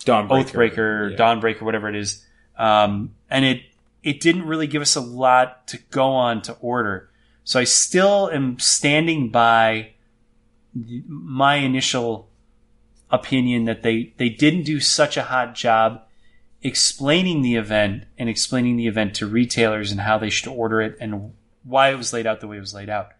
Dawnbreaker. 0.00 0.44
Oathbreaker, 0.44 1.10
Yeah. 1.12 1.16
Dawnbreaker, 1.16 1.62
whatever 1.62 1.88
it 1.88 1.94
is. 1.94 2.26
Um, 2.58 3.14
and 3.30 3.44
it 3.44 3.62
it 4.02 4.20
didn't 4.20 4.46
really 4.46 4.66
give 4.66 4.82
us 4.82 4.96
a 4.96 5.00
lot 5.00 5.66
to 5.68 5.78
go 5.90 6.08
on 6.10 6.42
to 6.42 6.52
order. 6.60 7.10
So 7.44 7.60
I 7.60 7.64
still 7.64 8.30
am 8.30 8.58
standing 8.58 9.30
by 9.30 9.92
my 10.74 11.56
initial 11.56 12.28
opinion 13.10 13.64
that 13.64 13.82
they, 13.82 14.12
they 14.16 14.28
didn't 14.28 14.64
do 14.64 14.80
such 14.80 15.16
a 15.16 15.22
hot 15.22 15.54
job 15.54 16.02
explaining 16.64 17.42
the 17.42 17.54
event 17.56 18.04
and 18.18 18.28
explaining 18.28 18.76
the 18.76 18.86
event 18.88 19.14
to 19.16 19.26
retailers 19.26 19.92
and 19.92 20.00
how 20.00 20.18
they 20.18 20.30
should 20.30 20.48
order 20.50 20.80
it 20.80 20.96
and 21.00 21.32
why 21.62 21.90
it 21.90 21.96
was 21.96 22.12
laid 22.12 22.26
out 22.26 22.40
the 22.40 22.48
way 22.48 22.56
it 22.56 22.60
was 22.60 22.74
laid 22.74 22.88
out. 22.88 23.10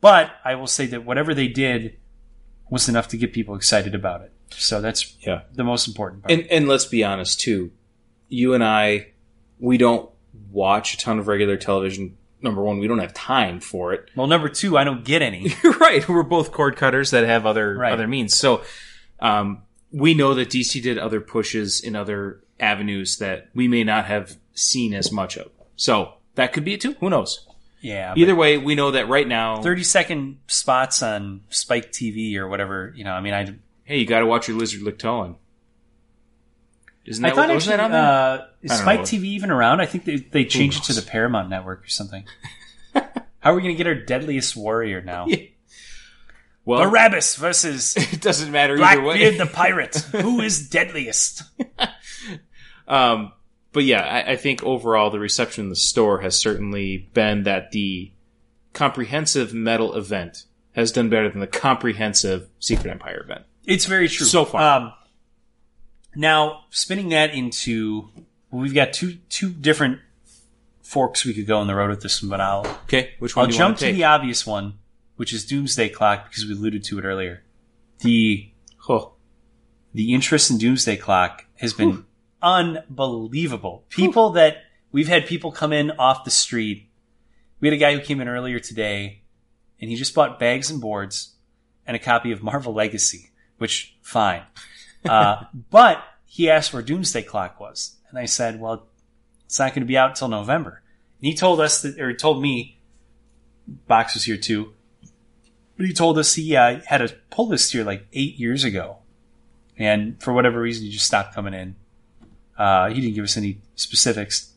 But 0.00 0.30
I 0.44 0.54
will 0.54 0.66
say 0.66 0.86
that 0.86 1.04
whatever 1.04 1.32
they 1.34 1.48
did 1.48 1.96
was 2.70 2.88
enough 2.88 3.08
to 3.08 3.16
get 3.16 3.32
people 3.32 3.54
excited 3.56 3.94
about 3.94 4.20
it. 4.20 4.32
So 4.50 4.80
that's 4.82 5.16
Yeah. 5.20 5.42
the 5.54 5.64
most 5.64 5.88
important 5.88 6.22
part. 6.22 6.32
And 6.32 6.46
and 6.50 6.68
let's 6.68 6.84
be 6.84 7.02
honest 7.02 7.40
too, 7.40 7.72
you 8.28 8.52
and 8.54 8.62
I, 8.62 9.08
we 9.58 9.78
don't 9.78 10.10
watch 10.52 10.94
a 10.94 10.98
ton 10.98 11.18
of 11.18 11.26
regular 11.26 11.56
television. 11.56 12.16
Number 12.42 12.62
one, 12.62 12.78
we 12.78 12.86
don't 12.86 12.98
have 12.98 13.14
time 13.14 13.60
for 13.60 13.94
it. 13.94 14.10
well, 14.14 14.26
number 14.26 14.50
two, 14.50 14.76
I 14.76 14.84
don't 14.84 15.04
get 15.04 15.22
any. 15.22 15.54
You're 15.62 15.72
right. 15.78 16.06
We're 16.06 16.22
both 16.22 16.52
cord 16.52 16.76
cutters 16.76 17.10
that 17.12 17.24
have 17.24 17.46
other 17.46 17.74
Right. 17.76 17.92
other 17.92 18.06
means. 18.06 18.34
So 18.36 18.62
um, 19.20 19.62
we 19.90 20.12
know 20.12 20.34
that 20.34 20.50
DC 20.50 20.82
did 20.82 20.98
other 20.98 21.20
pushes 21.22 21.80
in 21.80 21.96
other 21.96 22.43
avenues 22.60 23.18
that 23.18 23.48
we 23.54 23.68
may 23.68 23.84
not 23.84 24.06
have 24.06 24.36
seen 24.54 24.94
as 24.94 25.10
much 25.10 25.36
of. 25.36 25.50
So 25.76 26.14
that 26.34 26.52
could 26.52 26.64
be 26.64 26.74
it 26.74 26.80
too. 26.80 26.94
Who 27.00 27.10
knows? 27.10 27.46
Yeah. 27.80 28.14
Either 28.16 28.34
way, 28.34 28.56
we 28.56 28.74
know 28.74 28.92
that 28.92 29.08
right 29.08 29.28
now. 29.28 29.60
30 29.60 29.84
second 29.84 30.38
spots 30.46 31.02
on 31.02 31.42
Spike 31.50 31.92
TV 31.92 32.36
or 32.36 32.48
whatever, 32.48 32.92
you 32.96 33.04
know, 33.04 33.12
I 33.12 33.20
mean, 33.20 33.34
I, 33.34 33.54
hey, 33.84 33.98
you 33.98 34.06
got 34.06 34.20
to 34.20 34.26
watch 34.26 34.48
your 34.48 34.56
Lizard 34.56 34.82
lick 34.82 34.98
Lactoan. 34.98 35.36
Isn't 37.04 37.24
I 37.24 37.28
that 37.28 37.34
thought 37.36 37.48
what, 37.48 37.56
actually, 37.56 37.76
that 37.76 37.80
on 37.80 37.90
there? 37.90 38.00
uh, 38.02 38.46
is 38.62 38.72
Spike 38.72 39.00
know. 39.00 39.04
TV 39.04 39.24
even 39.24 39.50
around? 39.50 39.80
I 39.80 39.86
think 39.86 40.04
they, 40.06 40.16
they 40.16 40.44
changed 40.46 40.84
it 40.84 40.94
to 40.94 40.98
the 40.98 41.06
Paramount 41.06 41.50
Network 41.50 41.84
or 41.84 41.88
something. 41.88 42.24
How 42.94 43.52
are 43.52 43.54
we 43.54 43.60
going 43.60 43.74
to 43.74 43.76
get 43.76 43.86
our 43.86 43.94
deadliest 43.94 44.56
warrior 44.56 45.02
now? 45.02 45.26
well, 46.64 46.88
Barabbas 46.88 47.36
versus 47.36 47.94
it 48.12 48.22
doesn't 48.22 48.50
matter 48.50 48.82
either 48.82 49.02
way. 49.02 49.18
Blackbeard 49.18 49.38
the 49.38 49.52
pirate. 49.52 49.96
Who 50.12 50.40
is 50.40 50.70
deadliest? 50.70 51.42
Um, 52.86 53.32
but 53.72 53.84
yeah, 53.84 54.02
I, 54.02 54.32
I 54.32 54.36
think 54.36 54.62
overall 54.62 55.10
the 55.10 55.18
reception 55.18 55.64
in 55.64 55.68
the 55.70 55.76
store 55.76 56.20
has 56.20 56.38
certainly 56.38 57.08
been 57.12 57.42
that 57.44 57.72
the 57.72 58.12
comprehensive 58.72 59.52
metal 59.54 59.94
event 59.94 60.44
has 60.72 60.92
done 60.92 61.08
better 61.08 61.28
than 61.28 61.40
the 61.40 61.46
comprehensive 61.46 62.48
Secret 62.58 62.90
Empire 62.90 63.22
event. 63.24 63.44
It's 63.64 63.86
very 63.86 64.08
true. 64.08 64.26
So 64.26 64.44
far. 64.44 64.62
Um, 64.62 64.92
now, 66.14 66.64
spinning 66.70 67.08
that 67.10 67.34
into, 67.34 68.10
well, 68.50 68.62
we've 68.62 68.74
got 68.74 68.92
two 68.92 69.18
two 69.28 69.50
different 69.50 70.00
forks 70.82 71.24
we 71.24 71.34
could 71.34 71.46
go 71.46 71.58
on 71.58 71.66
the 71.66 71.74
road 71.74 71.90
with 71.90 72.02
this 72.02 72.22
one, 72.22 72.30
but 72.30 72.40
I'll 72.40 72.66
Okay, 72.84 73.14
which 73.18 73.34
one 73.34 73.44
I'll 73.44 73.50
do 73.50 73.54
you 73.54 73.58
jump 73.58 73.78
to 73.78 73.86
to 73.86 73.92
the 73.92 74.04
obvious 74.04 74.46
one, 74.46 74.74
which 75.16 75.32
is 75.32 75.44
Doomsday 75.44 75.88
Clock, 75.88 76.28
because 76.28 76.46
we 76.46 76.52
alluded 76.52 76.84
to 76.84 76.98
it 76.98 77.04
earlier. 77.04 77.42
The 78.00 78.50
Oh, 78.88 79.14
the 79.94 80.12
interest 80.12 80.50
in 80.50 80.58
Doomsday 80.58 80.96
Clock 80.98 81.46
has 81.56 81.72
been 81.72 82.04
unbelievable. 82.44 83.84
People 83.88 84.30
that 84.30 84.58
we've 84.92 85.08
had 85.08 85.26
people 85.26 85.50
come 85.50 85.72
in 85.72 85.90
off 85.92 86.24
the 86.24 86.30
street. 86.30 86.88
We 87.58 87.68
had 87.68 87.72
a 87.72 87.78
guy 87.78 87.94
who 87.94 88.00
came 88.00 88.20
in 88.20 88.28
earlier 88.28 88.60
today, 88.60 89.22
and 89.80 89.90
he 89.90 89.96
just 89.96 90.14
bought 90.14 90.38
bags 90.38 90.70
and 90.70 90.80
boards, 90.80 91.34
and 91.86 91.96
a 91.96 92.00
copy 92.00 92.30
of 92.30 92.42
Marvel 92.42 92.74
Legacy, 92.74 93.30
which 93.58 93.96
fine. 94.02 94.42
Uh, 95.06 95.44
but 95.68 96.02
he 96.24 96.48
asked 96.48 96.72
where 96.72 96.80
Doomsday 96.80 97.20
Clock 97.20 97.60
was, 97.60 97.98
and 98.08 98.18
I 98.18 98.24
said, 98.24 98.58
"Well, 98.58 98.86
it's 99.44 99.58
not 99.58 99.74
going 99.74 99.82
to 99.82 99.86
be 99.86 99.98
out 99.98 100.08
until 100.08 100.28
November." 100.28 100.80
And 101.20 101.26
he 101.26 101.34
told 101.34 101.60
us 101.60 101.82
that, 101.82 102.00
or 102.00 102.08
he 102.08 102.16
told 102.16 102.40
me, 102.40 102.78
Box 103.86 104.14
was 104.14 104.24
here 104.24 104.38
too, 104.38 104.72
but 105.76 105.84
he 105.84 105.92
told 105.92 106.16
us 106.16 106.34
he 106.34 106.56
uh, 106.56 106.80
had 106.86 107.02
a 107.02 107.10
pull 107.28 107.48
list 107.48 107.72
here 107.72 107.84
like 107.84 108.06
eight 108.14 108.38
years 108.38 108.64
ago, 108.64 109.00
and 109.76 110.18
for 110.22 110.32
whatever 110.32 110.58
reason, 110.58 110.86
he 110.86 110.90
just 110.90 111.04
stopped 111.04 111.34
coming 111.34 111.52
in. 111.52 111.76
Uh, 112.56 112.88
he 112.88 113.00
didn't 113.00 113.14
give 113.14 113.24
us 113.24 113.36
any 113.36 113.58
specifics, 113.74 114.52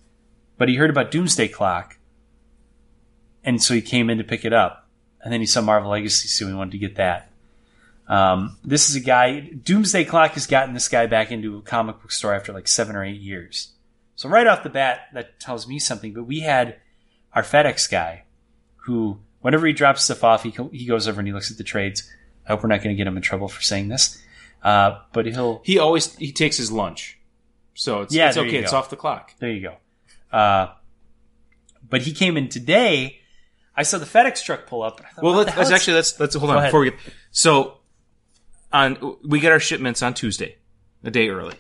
but 0.58 0.70
he 0.70 0.76
heard 0.76 0.90
about 0.90 1.12
Doomsday 1.12 1.48
Clock, 1.48 1.98
and 3.44 3.62
so 3.62 3.74
he 3.74 3.82
came 3.82 4.10
in 4.10 4.18
to 4.18 4.24
pick 4.24 4.46
it 4.46 4.54
up. 4.54 4.88
And 5.24 5.34
then 5.34 5.40
he 5.40 5.46
saw 5.46 5.62
Marvel 5.62 5.92
Legacy, 5.92 6.28
so 6.28 6.48
he 6.48 6.54
wanted 6.54 6.72
to 6.72 6.78
get 6.78 6.96
that. 6.96 7.32
Um, 8.08 8.58
this 8.64 8.90
is 8.90 8.96
a 8.96 9.02
guy. 9.02 9.42
Doomsday 9.42 10.06
Clock 10.06 10.32
has 10.32 10.48
gotten 10.48 10.74
this 10.74 10.88
guy 10.88 11.08
back 11.08 11.32
into 11.32 11.58
a 11.58 11.62
comic 11.62 12.02
book 12.02 12.12
store 12.12 12.34
after 12.34 12.54
like 12.54 12.68
seven 12.68 12.96
or 12.96 13.04
eight 13.04 13.20
years. 13.20 13.74
So 14.16 14.30
right 14.30 14.48
off 14.48 14.64
the 14.64 14.70
bat, 14.70 15.08
that 15.14 15.40
tells 15.40 15.68
me 15.68 15.80
something. 15.80 16.14
But 16.14 16.24
we 16.24 16.42
had 16.42 16.78
our 17.34 17.44
FedEx 17.44 17.90
guy, 17.90 18.24
who 18.86 19.20
whenever 19.42 19.68
he 19.68 19.74
drops 19.74 20.04
stuff 20.04 20.24
off, 20.24 20.44
he 20.44 20.54
he 20.72 20.86
goes 20.86 21.08
over 21.08 21.20
and 21.20 21.28
he 21.28 21.34
looks 21.34 21.52
at 21.52 21.58
the 21.58 21.64
trades. 21.64 22.10
I 22.46 22.52
hope 22.52 22.64
we're 22.64 22.70
not 22.70 22.82
going 22.82 22.96
to 22.96 22.98
get 22.98 23.08
him 23.08 23.18
in 23.18 23.24
trouble 23.24 23.50
for 23.50 23.62
saying 23.62 23.90
this, 23.90 24.22
uh, 24.64 25.00
but 25.12 25.26
he'll 25.26 25.62
He 25.66 25.78
always 25.78 26.16
he 26.16 26.32
takes 26.32 26.58
his 26.58 26.72
lunch, 26.72 27.17
so 27.78 28.02
it's, 28.02 28.14
Yeah, 28.14 28.28
it's 28.30 28.38
okay. 28.38 28.58
It's 28.58 28.74
off 28.74 28.90
the 28.90 28.96
clock. 28.96 29.34
There 29.40 29.52
you 29.52 29.62
go. 29.62 29.76
Uh, 30.38 30.74
but 31.88 32.02
he 32.02 32.12
came 32.14 32.36
in 32.38 32.50
today. 32.50 33.20
I 33.76 33.84
saw 33.84 33.98
the 34.00 34.06
FedEx 34.06 34.44
truck 34.44 34.66
pull 34.68 34.82
up. 34.82 34.98
and 34.98 35.06
I 35.08 35.10
thought, 35.12 35.24
Well, 35.24 35.34
let's, 35.36 35.56
let's 35.56 35.72
actually 35.72 35.94
let's 35.94 36.20
let's 36.20 36.36
hold 36.36 36.48
Go 36.50 36.54
on 36.54 36.58
ahead. 36.58 36.70
before 36.70 36.80
we 36.82 36.92
get 36.92 37.00
so 37.32 37.78
on 38.74 39.18
we 39.24 39.40
get 39.40 39.52
our 39.52 39.60
shipments 39.60 40.02
on 40.02 40.14
Tuesday, 40.14 40.58
a 41.04 41.12
day 41.12 41.30
early, 41.30 41.56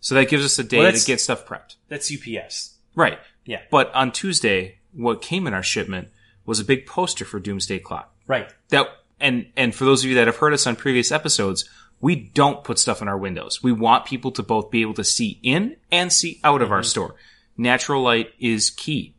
so 0.00 0.14
that 0.14 0.28
gives 0.28 0.44
us 0.44 0.58
a 0.58 0.64
day 0.64 0.78
Well, 0.78 0.92
to 0.92 1.04
get 1.06 1.20
stuff 1.20 1.46
prepped. 1.46 1.76
that's 1.88 2.12
UPS. 2.12 2.74
Right. 2.94 3.18
Yeah. 3.44 3.62
But 3.70 3.92
on 3.94 4.12
Tuesday, 4.12 4.78
what 4.92 5.20
came 5.22 5.46
in 5.46 5.54
our 5.54 5.62
shipment 5.62 6.08
was 6.44 6.60
a 6.60 6.64
big 6.64 6.86
poster 6.86 7.24
for 7.24 7.40
Doomsday 7.40 7.78
Clock. 7.80 8.14
Right. 8.26 8.48
That 8.68 8.86
and 9.20 9.46
and 9.56 9.74
for 9.74 9.84
those 9.84 10.04
of 10.04 10.10
you 10.10 10.16
that 10.16 10.26
have 10.28 10.36
heard 10.36 10.52
us 10.52 10.66
on 10.66 10.76
previous 10.76 11.10
episodes, 11.10 11.68
we 12.00 12.14
don't 12.16 12.62
put 12.64 12.78
stuff 12.78 13.00
in 13.02 13.08
our 13.08 13.16
windows. 13.18 13.62
We 13.62 13.72
want 13.72 14.04
people 14.04 14.30
to 14.32 14.42
both 14.42 14.70
be 14.70 14.82
able 14.82 14.94
to 14.94 15.04
see 15.04 15.38
in 15.42 15.76
and 15.90 16.12
see 16.12 16.40
out 16.44 16.62
of 16.62 16.70
our 16.72 16.82
store. 16.82 17.14
Natural 17.56 18.02
light 18.02 18.32
is 18.38 18.70
key. 18.70 19.14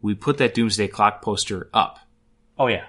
We 0.00 0.14
put 0.14 0.38
that 0.38 0.54
Doomsday 0.54 0.88
Clock 0.88 1.20
poster 1.22 1.68
up. 1.74 1.98
Oh 2.58 2.68
yeah. 2.68 2.84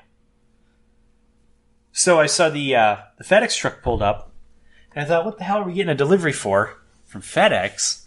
So 1.91 2.19
I 2.19 2.27
saw 2.27 2.49
the 2.49 2.75
uh, 2.75 2.97
the 3.17 3.23
FedEx 3.23 3.57
truck 3.57 3.81
pulled 3.81 4.01
up, 4.03 4.31
and 4.93 5.03
I 5.03 5.07
thought, 5.07 5.25
what 5.25 5.37
the 5.39 5.43
hell 5.43 5.59
are 5.59 5.63
we 5.63 5.73
getting 5.73 5.89
a 5.91 5.95
delivery 5.95 6.33
for 6.33 6.77
from 7.05 7.21
FedEx? 7.21 8.03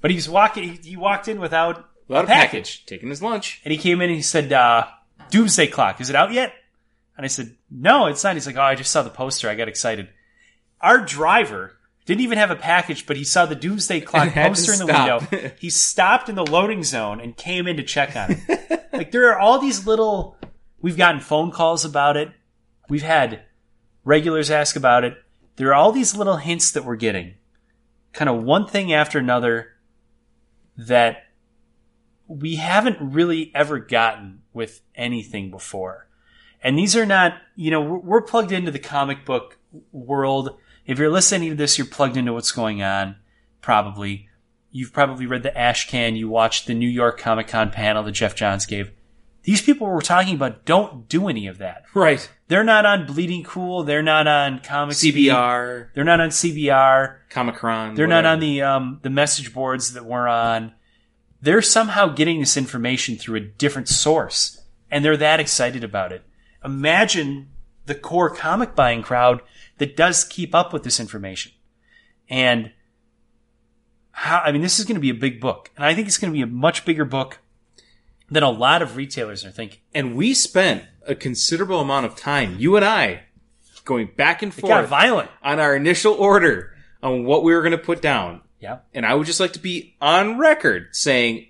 But 0.00 0.10
he's 0.10 0.28
walking. 0.28 0.64
He, 0.64 0.90
he 0.90 0.96
walked 0.96 1.28
in 1.28 1.40
without 1.40 1.88
Without 2.08 2.24
a 2.24 2.26
package. 2.28 2.50
package, 2.50 2.86
taking 2.86 3.10
his 3.10 3.22
lunch. 3.22 3.60
And 3.64 3.70
he 3.72 3.78
came 3.78 4.00
in 4.00 4.08
and 4.08 4.16
he 4.16 4.22
said, 4.22 4.52
uh, 4.52 4.86
Doomsday 5.30 5.66
Clock, 5.68 6.00
is 6.00 6.08
it 6.08 6.16
out 6.16 6.32
yet? 6.32 6.52
And 7.16 7.24
I 7.24 7.28
said, 7.28 7.54
No, 7.70 8.06
it's 8.06 8.24
not. 8.24 8.34
He's 8.34 8.46
like, 8.46 8.56
Oh, 8.56 8.62
I 8.62 8.74
just 8.74 8.90
saw 8.90 9.02
the 9.02 9.10
poster. 9.10 9.48
I 9.48 9.54
got 9.54 9.68
excited. 9.68 10.08
Our 10.80 11.00
driver 11.00 11.76
didn't 12.06 12.22
even 12.22 12.38
have 12.38 12.50
a 12.50 12.56
package, 12.56 13.06
but 13.06 13.16
he 13.16 13.24
saw 13.24 13.46
the 13.46 13.54
Doomsday 13.54 14.00
Clock 14.00 14.30
poster 14.34 14.72
in 14.72 14.78
the 14.78 14.86
stop. 14.86 15.30
window. 15.30 15.50
He 15.58 15.70
stopped 15.70 16.28
in 16.28 16.36
the 16.36 16.46
loading 16.46 16.82
zone 16.82 17.20
and 17.20 17.36
came 17.36 17.66
in 17.66 17.76
to 17.76 17.82
check 17.82 18.16
on 18.16 18.30
it. 18.30 18.88
like, 18.92 19.10
there 19.12 19.30
are 19.30 19.38
all 19.38 19.58
these 19.58 19.86
little. 19.86 20.36
We've 20.80 20.96
gotten 20.96 21.20
phone 21.20 21.50
calls 21.50 21.84
about 21.84 22.16
it. 22.16 22.30
We've 22.88 23.02
had 23.02 23.42
regulars 24.04 24.50
ask 24.50 24.76
about 24.76 25.04
it. 25.04 25.18
There 25.56 25.68
are 25.68 25.74
all 25.74 25.92
these 25.92 26.16
little 26.16 26.36
hints 26.36 26.70
that 26.70 26.84
we're 26.84 26.96
getting. 26.96 27.34
Kind 28.12 28.28
of 28.28 28.42
one 28.42 28.66
thing 28.66 28.92
after 28.92 29.18
another 29.18 29.72
that 30.76 31.24
we 32.28 32.56
haven't 32.56 32.96
really 33.00 33.50
ever 33.54 33.78
gotten 33.78 34.42
with 34.52 34.80
anything 34.94 35.50
before. 35.50 36.08
And 36.62 36.78
these 36.78 36.96
are 36.96 37.06
not, 37.06 37.34
you 37.56 37.70
know, 37.70 37.80
we're, 37.80 37.98
we're 37.98 38.22
plugged 38.22 38.52
into 38.52 38.70
the 38.70 38.78
comic 38.78 39.24
book 39.24 39.58
world. 39.92 40.56
If 40.88 40.98
you're 40.98 41.10
listening 41.10 41.50
to 41.50 41.54
this, 41.54 41.76
you're 41.76 41.86
plugged 41.86 42.16
into 42.16 42.32
what's 42.32 42.50
going 42.50 42.82
on, 42.82 43.16
probably. 43.60 44.30
You've 44.72 44.92
probably 44.92 45.26
read 45.26 45.42
the 45.42 45.56
Ash 45.56 45.86
Can, 45.86 46.16
you 46.16 46.30
watched 46.30 46.66
the 46.66 46.72
New 46.72 46.88
York 46.88 47.20
Comic 47.20 47.48
Con 47.48 47.70
panel 47.70 48.02
that 48.02 48.12
Geoff 48.12 48.34
Johns 48.34 48.64
gave. 48.64 48.90
These 49.42 49.60
people 49.60 49.86
we're 49.86 50.00
talking 50.00 50.34
about 50.34 50.64
don't 50.64 51.06
do 51.06 51.28
any 51.28 51.46
of 51.46 51.58
that. 51.58 51.84
Right. 51.92 52.28
They're 52.48 52.64
not 52.64 52.86
on 52.86 53.06
Bleeding 53.06 53.44
Cool. 53.44 53.84
They're 53.84 54.02
not 54.02 54.26
on 54.26 54.60
Comics 54.60 55.02
Beat, 55.02 55.14
CBR, 55.14 55.88
They're 55.94 56.04
not 56.04 56.20
on 56.20 56.30
CBR. 56.30 57.16
Comichron. 57.30 57.94
They're 57.94 58.06
not 58.06 58.24
on 58.24 58.40
the 58.40 58.62
um, 58.62 59.00
the 59.02 59.10
message 59.10 59.52
boards 59.52 59.92
that 59.92 60.06
we're 60.06 60.26
on. 60.26 60.72
They're 61.42 61.62
somehow 61.62 62.08
getting 62.08 62.40
this 62.40 62.56
information 62.56 63.16
through 63.16 63.36
a 63.36 63.40
different 63.40 63.88
source, 63.88 64.62
and 64.90 65.04
they're 65.04 65.18
that 65.18 65.38
excited 65.38 65.84
about 65.84 66.12
it. 66.12 66.24
Imagine 66.64 67.50
the 67.84 67.94
core 67.94 68.30
comic 68.30 68.74
buying 68.74 69.02
crowd 69.02 69.42
that 69.78 69.96
does 69.96 70.24
keep 70.24 70.54
up 70.54 70.72
with 70.72 70.82
this 70.82 71.00
information, 71.00 71.52
and 72.28 72.72
how 74.10 74.40
I 74.44 74.52
mean, 74.52 74.62
this 74.62 74.78
is 74.78 74.84
going 74.84 74.96
to 74.96 75.00
be 75.00 75.10
a 75.10 75.14
big 75.14 75.40
book, 75.40 75.70
and 75.76 75.84
I 75.84 75.94
think 75.94 76.06
it's 76.06 76.18
going 76.18 76.32
to 76.32 76.36
be 76.36 76.42
a 76.42 76.46
much 76.46 76.84
bigger 76.84 77.04
book 77.04 77.38
than 78.30 78.42
a 78.42 78.50
lot 78.50 78.82
of 78.82 78.96
retailers 78.96 79.44
are 79.44 79.50
thinking. 79.50 79.80
And 79.94 80.14
we 80.14 80.34
spent 80.34 80.84
a 81.06 81.14
considerable 81.14 81.80
amount 81.80 82.06
of 82.06 82.16
time, 82.16 82.56
you 82.58 82.76
and 82.76 82.84
I, 82.84 83.22
going 83.84 84.10
back 84.16 84.42
and 84.42 84.52
forth 84.52 84.88
violent. 84.88 85.30
on 85.42 85.58
our 85.58 85.74
initial 85.74 86.12
order 86.12 86.74
on 87.02 87.24
what 87.24 87.42
we 87.42 87.54
were 87.54 87.62
going 87.62 87.72
to 87.72 87.78
put 87.78 88.02
down. 88.02 88.42
Yeah. 88.60 88.78
And 88.92 89.06
I 89.06 89.14
would 89.14 89.26
just 89.26 89.40
like 89.40 89.54
to 89.54 89.58
be 89.58 89.96
on 90.00 90.38
record 90.38 90.88
saying 90.92 91.46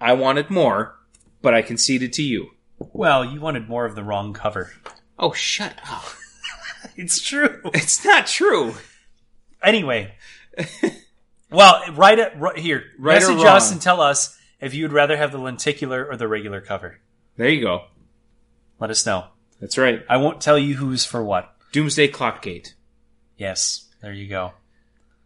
I 0.00 0.14
wanted 0.14 0.50
more, 0.50 0.96
but 1.42 1.52
I 1.54 1.62
conceded 1.62 2.12
to 2.14 2.22
you. 2.22 2.50
Well, 2.78 3.24
you 3.24 3.40
wanted 3.40 3.68
more 3.68 3.84
of 3.84 3.94
the 3.94 4.04
wrong 4.04 4.32
cover. 4.32 4.72
Oh, 5.18 5.32
shut 5.32 5.78
up. 5.90 6.04
It's 6.96 7.20
true. 7.20 7.60
It's 7.74 8.04
not 8.04 8.26
true. 8.26 8.74
Anyway, 9.62 10.14
well, 11.50 11.82
write 11.92 12.18
it 12.18 12.32
right 12.36 12.58
here. 12.58 12.84
Right 12.98 13.14
Message 13.14 13.44
us 13.44 13.72
and 13.72 13.80
tell 13.80 14.00
us 14.00 14.38
if 14.60 14.74
you'd 14.74 14.92
rather 14.92 15.16
have 15.16 15.32
the 15.32 15.38
lenticular 15.38 16.04
or 16.04 16.16
the 16.16 16.28
regular 16.28 16.60
cover. 16.60 17.00
There 17.36 17.48
you 17.48 17.62
go. 17.62 17.86
Let 18.78 18.90
us 18.90 19.06
know. 19.06 19.26
That's 19.60 19.78
right. 19.78 20.04
I 20.08 20.18
won't 20.18 20.40
tell 20.40 20.58
you 20.58 20.74
who's 20.76 21.04
for 21.04 21.22
what. 21.22 21.54
Doomsday 21.72 22.08
Clockgate. 22.08 22.74
Yes, 23.36 23.88
there 24.02 24.12
you 24.12 24.28
go. 24.28 24.52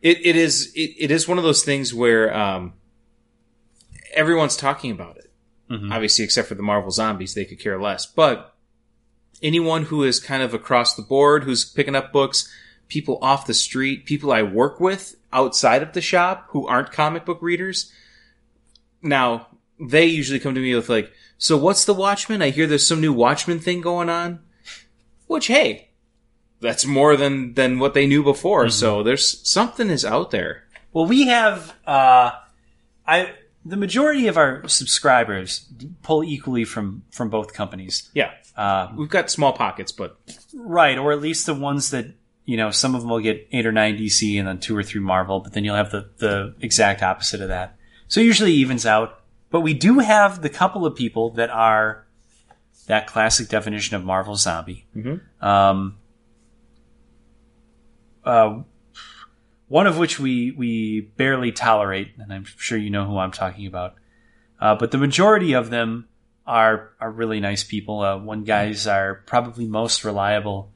It, 0.00 0.24
it 0.24 0.36
is 0.36 0.72
it, 0.74 0.94
it 0.98 1.10
is 1.10 1.26
one 1.26 1.38
of 1.38 1.44
those 1.44 1.64
things 1.64 1.92
where 1.92 2.34
um, 2.34 2.74
everyone's 4.14 4.56
talking 4.56 4.90
about 4.92 5.16
it. 5.16 5.30
Mhm. 5.70 5.92
Obviously, 5.92 6.24
except 6.24 6.48
for 6.48 6.54
the 6.54 6.62
Marvel 6.62 6.90
zombies, 6.90 7.34
they 7.34 7.44
could 7.44 7.58
care 7.58 7.80
less. 7.80 8.06
But 8.06 8.54
anyone 9.42 9.84
who 9.84 10.02
is 10.02 10.20
kind 10.20 10.42
of 10.42 10.54
across 10.54 10.94
the 10.94 11.02
board, 11.02 11.44
who's 11.44 11.64
picking 11.64 11.94
up 11.96 12.12
books, 12.12 12.52
people 12.88 13.18
off 13.22 13.46
the 13.46 13.54
street, 13.54 14.06
people 14.06 14.32
I 14.32 14.42
work 14.42 14.80
with 14.80 15.16
outside 15.32 15.82
of 15.82 15.92
the 15.92 16.00
shop 16.00 16.46
who 16.48 16.66
aren't 16.66 16.92
comic 16.92 17.24
book 17.24 17.40
readers, 17.42 17.92
now 19.02 19.48
they 19.78 20.06
usually 20.06 20.40
come 20.40 20.54
to 20.54 20.60
me 20.60 20.74
with 20.74 20.88
like, 20.88 21.12
"So 21.36 21.56
what's 21.56 21.84
the 21.84 21.94
Watchmen? 21.94 22.42
I 22.42 22.50
hear 22.50 22.66
there's 22.66 22.86
some 22.86 23.00
new 23.00 23.12
Watchmen 23.12 23.60
thing 23.60 23.80
going 23.80 24.08
on." 24.08 24.40
Which, 25.26 25.48
hey, 25.48 25.90
that's 26.60 26.84
more 26.86 27.16
than 27.16 27.54
than 27.54 27.78
what 27.78 27.94
they 27.94 28.06
knew 28.06 28.22
before. 28.22 28.68
So 28.70 29.02
there's 29.02 29.46
something 29.48 29.90
is 29.90 30.04
out 30.04 30.30
there. 30.30 30.64
Well, 30.92 31.06
we 31.06 31.26
have 31.26 31.74
uh, 31.86 32.32
I 33.06 33.34
the 33.64 33.76
majority 33.76 34.26
of 34.26 34.36
our 34.36 34.66
subscribers 34.66 35.66
pull 36.02 36.24
equally 36.24 36.64
from 36.64 37.04
from 37.10 37.28
both 37.28 37.52
companies, 37.52 38.10
Yeah, 38.14 38.32
uh, 38.58 38.92
we've 38.96 39.08
got 39.08 39.30
small 39.30 39.52
pockets, 39.52 39.92
but 39.92 40.18
right? 40.52 40.98
Or 40.98 41.12
at 41.12 41.20
least 41.20 41.46
the 41.46 41.54
ones 41.54 41.90
that 41.92 42.06
you 42.44 42.56
know. 42.56 42.72
Some 42.72 42.96
of 42.96 43.02
them 43.02 43.10
will 43.10 43.20
get 43.20 43.46
eight 43.52 43.64
or 43.64 43.70
nine 43.70 43.96
DC, 43.96 44.36
and 44.36 44.48
then 44.48 44.58
two 44.58 44.76
or 44.76 44.82
three 44.82 45.00
Marvel, 45.00 45.38
but 45.38 45.52
then 45.52 45.64
you'll 45.64 45.76
have 45.76 45.92
the 45.92 46.10
the 46.18 46.56
exact 46.60 47.00
opposite 47.00 47.40
of 47.40 47.48
that. 47.48 47.76
So 48.08 48.20
it 48.20 48.24
usually 48.24 48.52
evens 48.52 48.84
out. 48.84 49.20
But 49.50 49.60
we 49.60 49.74
do 49.74 50.00
have 50.00 50.42
the 50.42 50.48
couple 50.48 50.84
of 50.84 50.96
people 50.96 51.30
that 51.34 51.50
are 51.50 52.04
that 52.88 53.06
classic 53.06 53.48
definition 53.48 53.94
of 53.94 54.04
Marvel 54.04 54.34
zombie. 54.34 54.86
Mhm. 54.96 55.20
Um, 55.40 55.96
uh, 58.24 58.62
one 59.68 59.86
of 59.86 59.98
which 59.98 60.18
we 60.18 60.50
we 60.50 61.02
barely 61.16 61.52
tolerate, 61.52 62.08
and 62.18 62.32
I'm 62.32 62.44
sure 62.44 62.76
you 62.76 62.90
know 62.90 63.06
who 63.06 63.18
I'm 63.18 63.30
talking 63.30 63.66
about. 63.68 63.94
Uh, 64.60 64.74
but 64.74 64.90
the 64.90 64.98
majority 64.98 65.52
of 65.52 65.70
them 65.70 66.08
are 66.48 66.90
are 66.98 67.10
really 67.10 67.38
nice 67.40 67.62
people. 67.62 68.00
Uh, 68.00 68.18
one 68.18 68.42
guy's 68.42 68.86
our 68.86 69.16
probably 69.26 69.66
most 69.66 70.02
reliable. 70.02 70.72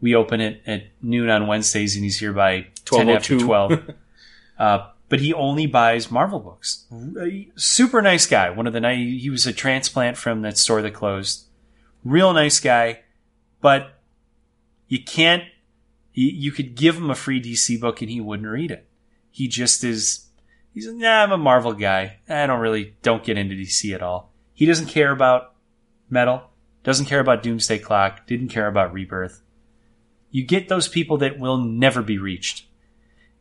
We 0.00 0.14
open 0.14 0.40
it 0.40 0.62
at 0.66 0.84
noon 1.02 1.28
on 1.28 1.46
Wednesdays, 1.46 1.94
and 1.94 2.02
he's 2.02 2.18
here 2.18 2.32
by 2.32 2.68
ten 2.86 3.10
after 3.10 3.38
twelve. 3.38 3.90
uh, 4.58 4.88
but 5.10 5.20
he 5.20 5.34
only 5.34 5.66
buys 5.66 6.10
Marvel 6.10 6.40
books. 6.40 6.86
Super 7.54 8.00
nice 8.00 8.26
guy. 8.26 8.48
One 8.50 8.66
of 8.66 8.72
the 8.72 8.80
nice. 8.80 8.96
He 9.22 9.28
was 9.28 9.46
a 9.46 9.52
transplant 9.52 10.16
from 10.16 10.40
that 10.42 10.56
store 10.56 10.80
that 10.82 10.94
closed. 10.94 11.44
Real 12.02 12.32
nice 12.32 12.58
guy, 12.60 13.00
but 13.60 14.00
You 14.88 15.04
can't. 15.04 15.44
You, 16.14 16.28
you 16.28 16.50
could 16.50 16.74
give 16.74 16.96
him 16.96 17.10
a 17.10 17.14
free 17.14 17.40
DC 17.40 17.78
book 17.80 18.00
and 18.00 18.10
he 18.10 18.20
wouldn't 18.20 18.48
read 18.48 18.70
it. 18.70 18.86
He 19.30 19.48
just 19.48 19.84
is. 19.84 20.26
He's 20.72 20.86
nah, 20.90 21.22
I'm 21.22 21.32
a 21.32 21.38
Marvel 21.38 21.74
guy. 21.74 22.18
I 22.28 22.46
don't 22.46 22.60
really 22.60 22.94
don't 23.02 23.22
get 23.22 23.36
into 23.36 23.54
DC 23.54 23.94
at 23.94 24.02
all. 24.02 24.29
He 24.60 24.66
doesn't 24.66 24.88
care 24.88 25.10
about 25.10 25.54
metal. 26.10 26.42
Doesn't 26.82 27.06
care 27.06 27.20
about 27.20 27.42
Doomsday 27.42 27.78
Clock. 27.78 28.26
Didn't 28.26 28.48
care 28.48 28.66
about 28.66 28.92
Rebirth. 28.92 29.40
You 30.30 30.44
get 30.44 30.68
those 30.68 30.86
people 30.86 31.16
that 31.16 31.38
will 31.38 31.56
never 31.56 32.02
be 32.02 32.18
reached. 32.18 32.66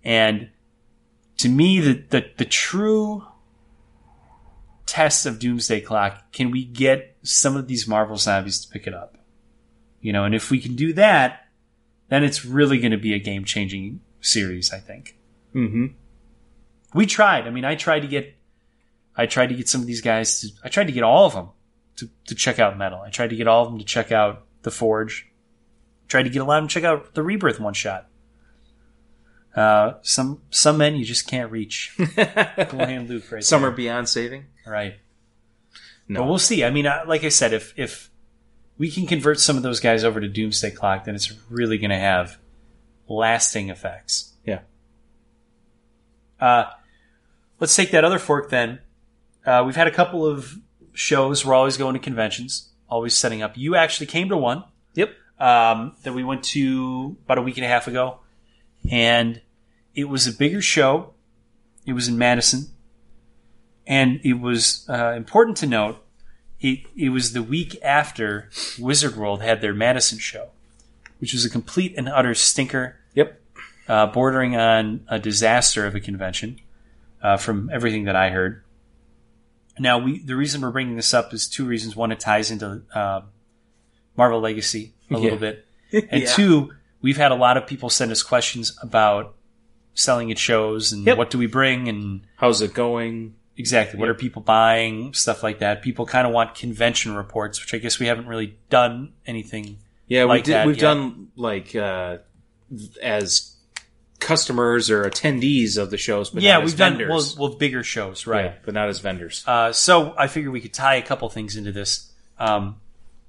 And 0.01 0.49
to 1.35 1.49
me, 1.49 1.81
the, 1.81 2.05
the, 2.09 2.25
the 2.37 2.45
true 2.45 3.25
test 4.85 5.25
of 5.25 5.39
Doomsday 5.39 5.81
Clock, 5.81 6.31
can 6.31 6.51
we 6.51 6.63
get 6.63 7.17
some 7.21 7.57
of 7.57 7.67
these 7.67 7.85
Marvel 7.85 8.15
zombies 8.15 8.61
to 8.61 8.71
pick 8.71 8.87
it 8.87 8.93
up? 8.93 9.17
You 9.99 10.13
know, 10.13 10.23
and 10.23 10.33
if 10.33 10.49
we 10.49 10.61
can 10.61 10.77
do 10.77 10.93
that, 10.93 11.49
then 12.07 12.23
it's 12.23 12.45
really 12.45 12.79
going 12.79 12.93
to 12.93 12.97
be 12.97 13.13
a 13.13 13.19
game 13.19 13.43
changing 13.43 13.99
series, 14.21 14.71
I 14.71 14.79
think. 14.79 15.17
Mm-hmm. 15.53 15.87
We 16.93 17.05
tried. 17.05 17.45
I 17.45 17.49
mean, 17.49 17.65
I 17.65 17.75
tried 17.75 18.03
to 18.03 18.07
get, 18.07 18.35
I 19.19 19.25
tried 19.25 19.47
to 19.47 19.55
get 19.55 19.67
some 19.67 19.81
of 19.81 19.87
these 19.87 19.99
guys 19.99 20.39
to, 20.39 20.47
I 20.63 20.69
tried 20.69 20.87
to 20.87 20.93
get 20.93 21.03
all 21.03 21.25
of 21.25 21.33
them 21.33 21.49
to, 21.97 22.09
to 22.27 22.35
check 22.35 22.57
out 22.57 22.77
Metal. 22.77 23.01
I 23.01 23.09
tried 23.09 23.31
to 23.31 23.35
get 23.35 23.49
all 23.49 23.65
of 23.65 23.69
them 23.69 23.79
to 23.79 23.85
check 23.85 24.13
out 24.13 24.45
The 24.61 24.71
Forge. 24.71 25.27
I 25.29 26.07
Tried 26.07 26.23
to 26.23 26.29
get 26.29 26.41
a 26.41 26.45
lot 26.45 26.57
of 26.57 26.61
them 26.63 26.67
to 26.69 26.73
check 26.73 26.83
out 26.85 27.13
the 27.15 27.21
Rebirth 27.21 27.59
one 27.59 27.73
shot. 27.73 28.07
Uh, 29.53 29.95
some 30.03 30.41
some 30.51 30.77
men 30.77 30.95
you 30.95 31.03
just 31.03 31.27
can't 31.27 31.51
reach. 31.51 31.93
Hand 32.15 33.09
Luke 33.09 33.29
right 33.29 33.43
Some 33.43 33.61
there. 33.61 33.71
are 33.71 33.73
beyond 33.73 34.07
saving. 34.07 34.45
Right. 34.65 34.95
No. 36.07 36.21
But 36.21 36.29
we'll 36.29 36.37
see. 36.37 36.63
I 36.63 36.69
mean, 36.69 36.85
uh, 36.85 37.03
like 37.05 37.25
I 37.25 37.29
said, 37.29 37.51
if 37.51 37.73
if 37.75 38.09
we 38.77 38.89
can 38.89 39.05
convert 39.05 39.39
some 39.39 39.57
of 39.57 39.63
those 39.63 39.81
guys 39.81 40.05
over 40.05 40.21
to 40.21 40.29
Doomsday 40.29 40.71
Clock, 40.71 41.03
then 41.03 41.15
it's 41.15 41.33
really 41.49 41.77
going 41.77 41.89
to 41.89 41.97
have 41.97 42.37
lasting 43.09 43.69
effects. 43.69 44.33
Yeah. 44.45 44.61
Uh, 46.39 46.65
let's 47.59 47.75
take 47.75 47.91
that 47.91 48.05
other 48.05 48.19
fork 48.19 48.49
then. 48.49 48.79
Uh, 49.49 49.63
we've 49.63 49.75
had 49.75 49.87
a 49.87 49.91
couple 49.91 50.27
of 50.27 50.59
shows. 50.93 51.43
We're 51.43 51.55
always 51.55 51.75
going 51.75 51.95
to 51.95 51.99
conventions, 51.99 52.69
always 52.87 53.17
setting 53.17 53.41
up. 53.41 53.57
You 53.57 53.75
actually 53.75 54.05
came 54.05 54.29
to 54.29 54.37
one 54.37 54.63
Yep. 54.93 55.09
um, 55.39 55.95
that 56.03 56.13
we 56.13 56.23
went 56.23 56.43
to 56.55 57.17
about 57.25 57.39
a 57.39 57.41
week 57.41 57.57
and 57.57 57.65
a 57.65 57.67
half 57.67 57.87
ago, 57.87 58.19
and 58.91 59.41
it 59.95 60.03
was 60.03 60.27
a 60.27 60.31
bigger 60.31 60.61
show. 60.61 61.15
It 61.83 61.93
was 61.93 62.07
in 62.07 62.15
Madison, 62.15 62.67
and 63.87 64.19
it 64.23 64.33
was 64.33 64.85
uh, 64.87 65.13
important 65.17 65.57
to 65.57 65.65
note. 65.65 65.97
It, 66.59 66.81
it 66.95 67.09
was 67.09 67.33
the 67.33 67.41
week 67.41 67.75
after 67.81 68.51
Wizard 68.77 69.15
World 69.15 69.41
had 69.41 69.61
their 69.61 69.73
Madison 69.73 70.19
show, 70.19 70.49
which 71.17 71.33
was 71.33 71.43
a 71.43 71.49
complete 71.49 71.95
and 71.97 72.07
utter 72.07 72.35
stinker, 72.35 72.97
Yep. 73.15 73.41
uh, 73.87 74.05
bordering 74.05 74.55
on 74.55 75.05
a 75.07 75.17
disaster 75.17 75.87
of 75.87 75.95
a 75.95 75.99
convention, 75.99 76.59
uh, 77.23 77.37
from 77.37 77.71
everything 77.73 78.03
that 78.03 78.15
I 78.15 78.29
heard. 78.29 78.61
Now, 79.79 79.97
we 79.97 80.19
the 80.19 80.35
reason 80.35 80.61
we're 80.61 80.71
bringing 80.71 80.95
this 80.95 81.13
up 81.13 81.33
is 81.33 81.47
two 81.47 81.65
reasons. 81.65 81.95
One, 81.95 82.11
it 82.11 82.19
ties 82.19 82.51
into 82.51 82.81
uh, 82.93 83.21
Marvel 84.17 84.39
Legacy 84.39 84.93
a 85.09 85.13
Yeah. 85.15 85.19
little 85.19 85.37
bit, 85.39 85.65
and 85.91 86.21
Yeah. 86.23 86.33
two, 86.33 86.73
we've 87.01 87.17
had 87.17 87.31
a 87.31 87.35
lot 87.35 87.57
of 87.57 87.65
people 87.67 87.89
send 87.89 88.11
us 88.11 88.21
questions 88.23 88.77
about 88.81 89.35
selling 89.93 90.31
at 90.31 90.37
shows 90.37 90.91
and 90.91 91.05
Yep. 91.05 91.17
what 91.17 91.29
do 91.29 91.37
we 91.37 91.45
bring 91.47 91.87
and 91.87 92.21
How's 92.37 92.61
it 92.61 92.73
going? 92.73 93.35
exactly 93.57 93.99
what 93.99 94.05
Yep. 94.07 94.15
are 94.15 94.19
people 94.19 94.41
buying, 94.41 95.13
stuff 95.13 95.43
like 95.43 95.59
that. 95.59 95.81
People 95.81 96.05
kind 96.05 96.25
of 96.25 96.31
want 96.33 96.55
convention 96.55 97.13
reports, 97.15 97.59
which 97.59 97.73
I 97.73 97.77
guess 97.77 97.99
we 97.99 98.05
haven't 98.05 98.27
really 98.27 98.57
done 98.69 99.11
anything. 99.27 99.79
Yeah, 100.07 100.23
Like 100.23 100.45
we 100.45 100.53
did, 100.53 100.65
we've 100.67 100.75
yeah. 100.77 100.81
done 100.81 101.27
like 101.35 101.75
uh, 101.75 102.17
as 103.01 103.55
customers 104.19 104.89
or 104.89 105.03
attendees 105.03 105.77
of 105.77 105.91
the 105.91 105.97
shows, 105.97 106.29
but 106.29 106.43
yeah, 106.43 106.53
not 106.53 106.65
we've 106.65 106.77
done 106.77 106.99
well, 107.07 107.23
well 107.37 107.55
bigger 107.55 107.83
shows, 107.83 108.27
right? 108.27 108.45
Yeah, 108.45 108.53
but 108.63 108.73
not 108.73 108.89
as 108.89 108.99
vendors. 108.99 109.43
Uh, 109.47 109.71
so 109.71 110.13
I 110.17 110.27
figured 110.27 110.51
we 110.51 110.61
could 110.61 110.73
tie 110.73 110.95
a 110.95 111.01
couple 111.01 111.29
things 111.29 111.55
into 111.55 111.71
this. 111.71 112.11
Um, 112.37 112.77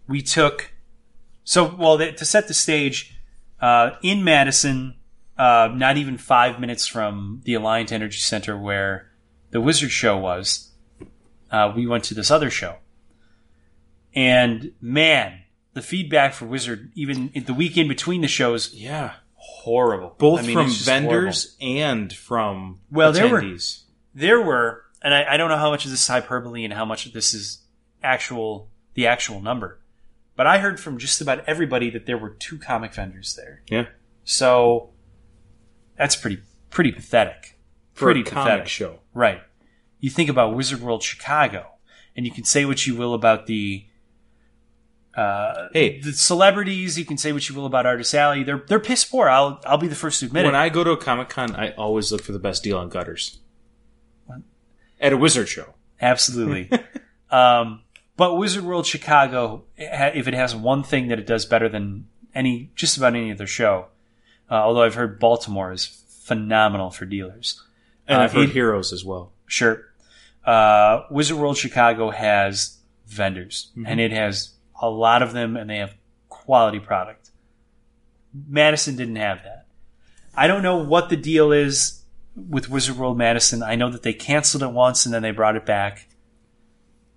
we 0.08 0.22
took 0.22 0.72
so 1.44 1.74
well 1.74 1.98
th- 1.98 2.16
to 2.18 2.24
set 2.24 2.48
the 2.48 2.54
stage 2.54 3.16
uh, 3.60 3.92
in 4.02 4.24
Madison, 4.24 4.96
uh, 5.38 5.70
not 5.74 5.96
even 5.96 6.18
five 6.18 6.60
minutes 6.60 6.86
from 6.86 7.40
the 7.44 7.54
Alliant 7.54 7.92
Energy 7.92 8.18
Center 8.18 8.58
where 8.58 9.10
the 9.50 9.60
Wizard 9.60 9.90
Show 9.90 10.16
was. 10.16 10.70
Uh, 11.50 11.72
we 11.74 11.86
went 11.86 12.04
to 12.04 12.14
this 12.14 12.30
other 12.30 12.48
show, 12.48 12.76
and 14.14 14.72
man, 14.80 15.40
the 15.72 15.82
feedback 15.82 16.32
for 16.32 16.46
Wizard, 16.46 16.92
even 16.94 17.30
in 17.34 17.44
the 17.44 17.54
week 17.54 17.76
in 17.76 17.88
between 17.88 18.20
the 18.20 18.28
shows, 18.28 18.72
yeah, 18.72 19.14
horrible. 19.60 20.14
both 20.18 20.40
I 20.40 20.46
mean, 20.46 20.54
from 20.54 20.70
vendors 20.70 21.56
and 21.60 22.12
from 22.12 22.80
Well, 22.90 23.12
there 23.12 23.28
were- 23.28 23.44
there 24.14 24.40
were, 24.42 24.84
and 25.02 25.14
I, 25.14 25.34
I 25.34 25.36
don't 25.36 25.48
know 25.48 25.56
how 25.56 25.70
much 25.70 25.84
of 25.84 25.90
this 25.90 26.00
is 26.02 26.06
hyperbole 26.08 26.64
and 26.64 26.72
how 26.74 26.84
much 26.84 27.06
of 27.06 27.12
this 27.12 27.32
is 27.34 27.62
actual, 28.02 28.68
the 28.94 29.06
actual 29.06 29.40
number, 29.40 29.78
but 30.36 30.46
I 30.46 30.58
heard 30.58 30.80
from 30.80 30.98
just 30.98 31.20
about 31.20 31.44
everybody 31.46 31.90
that 31.90 32.06
there 32.06 32.18
were 32.18 32.30
two 32.30 32.58
comic 32.58 32.92
vendors 32.94 33.34
there. 33.36 33.62
Yeah, 33.70 33.86
So 34.24 34.90
that's 35.96 36.16
pretty, 36.16 36.40
pretty 36.70 36.92
pathetic. 36.92 37.58
for 37.92 38.06
pretty 38.06 38.20
a 38.22 38.24
comic 38.24 38.44
pathetic. 38.44 38.68
show. 38.68 38.98
Right. 39.14 39.42
You 40.00 40.08
think 40.10 40.30
about 40.30 40.54
Wizard 40.56 40.80
World 40.80 41.02
Chicago, 41.02 41.72
and 42.16 42.24
you 42.26 42.32
can 42.32 42.44
say 42.44 42.64
what 42.64 42.86
you 42.86 42.96
will 42.96 43.12
about 43.14 43.46
the, 43.46 43.84
uh, 45.14 45.68
Hey. 45.72 46.00
the 46.00 46.12
celebrities. 46.12 46.98
You 46.98 47.04
can 47.04 47.16
say 47.18 47.32
what 47.32 47.48
you 47.48 47.54
will 47.54 47.66
about 47.66 47.86
Artist 47.86 48.14
Alley. 48.14 48.42
They're 48.44 48.62
they're 48.66 48.80
piss 48.80 49.04
poor. 49.04 49.28
I'll 49.28 49.60
I'll 49.66 49.78
be 49.78 49.88
the 49.88 49.94
first 49.94 50.20
to 50.20 50.26
admit 50.26 50.44
When 50.44 50.54
it. 50.54 50.56
When 50.58 50.60
I 50.66 50.68
go 50.68 50.84
to 50.84 50.90
a 50.92 50.96
comic 50.96 51.28
con, 51.28 51.54
I 51.56 51.72
always 51.72 52.10
look 52.12 52.22
for 52.22 52.32
the 52.32 52.38
best 52.38 52.62
deal 52.62 52.78
on 52.78 52.88
gutters. 52.88 53.38
What? 54.26 54.40
At 55.00 55.12
a 55.12 55.16
wizard 55.16 55.48
show. 55.48 55.74
Absolutely. 56.00 56.70
um, 57.30 57.82
but 58.16 58.36
Wizard 58.36 58.64
World 58.64 58.86
Chicago, 58.86 59.64
if 59.76 60.28
it 60.28 60.34
has 60.34 60.54
one 60.54 60.82
thing 60.82 61.08
that 61.08 61.18
it 61.18 61.26
does 61.26 61.44
better 61.46 61.68
than 61.68 62.06
any, 62.34 62.70
just 62.74 62.96
about 62.98 63.14
any 63.14 63.32
other 63.32 63.46
show, 63.46 63.86
uh, 64.50 64.54
although 64.54 64.82
I've 64.82 64.94
heard 64.94 65.18
Baltimore 65.18 65.72
is 65.72 65.86
phenomenal 66.24 66.90
for 66.90 67.04
dealers. 67.06 67.62
And 68.06 68.18
Uh, 68.20 68.24
I've 68.24 68.32
heard 68.32 68.50
it- 68.50 68.52
heroes 68.52 68.92
as 68.92 69.04
well. 69.04 69.32
Sure. 69.46 69.86
Uh, 70.44 71.02
Wizard 71.10 71.36
World 71.38 71.56
Chicago 71.56 72.10
has 72.10 72.78
vendors, 73.06 73.70
Mhm. 73.76 73.84
and 73.86 74.00
it 74.00 74.12
has 74.12 74.50
a 74.80 74.88
lot 74.88 75.22
of 75.22 75.32
them, 75.32 75.56
and 75.56 75.68
they 75.68 75.78
have 75.78 75.94
quality 76.28 76.80
product. 76.80 77.30
Madison 78.32 78.96
didn't 78.96 79.16
have 79.16 79.42
that. 79.44 79.66
I 80.34 80.46
don't 80.46 80.62
know 80.62 80.78
what 80.78 81.08
the 81.08 81.16
deal 81.16 81.52
is 81.52 82.04
with 82.34 82.70
Wizard 82.70 82.96
World 82.96 83.18
Madison. 83.18 83.62
I 83.62 83.74
know 83.74 83.90
that 83.90 84.02
they 84.02 84.12
canceled 84.12 84.62
it 84.62 84.70
once 84.70 85.04
and 85.04 85.14
then 85.14 85.22
they 85.22 85.32
brought 85.32 85.56
it 85.56 85.66
back. 85.66 86.08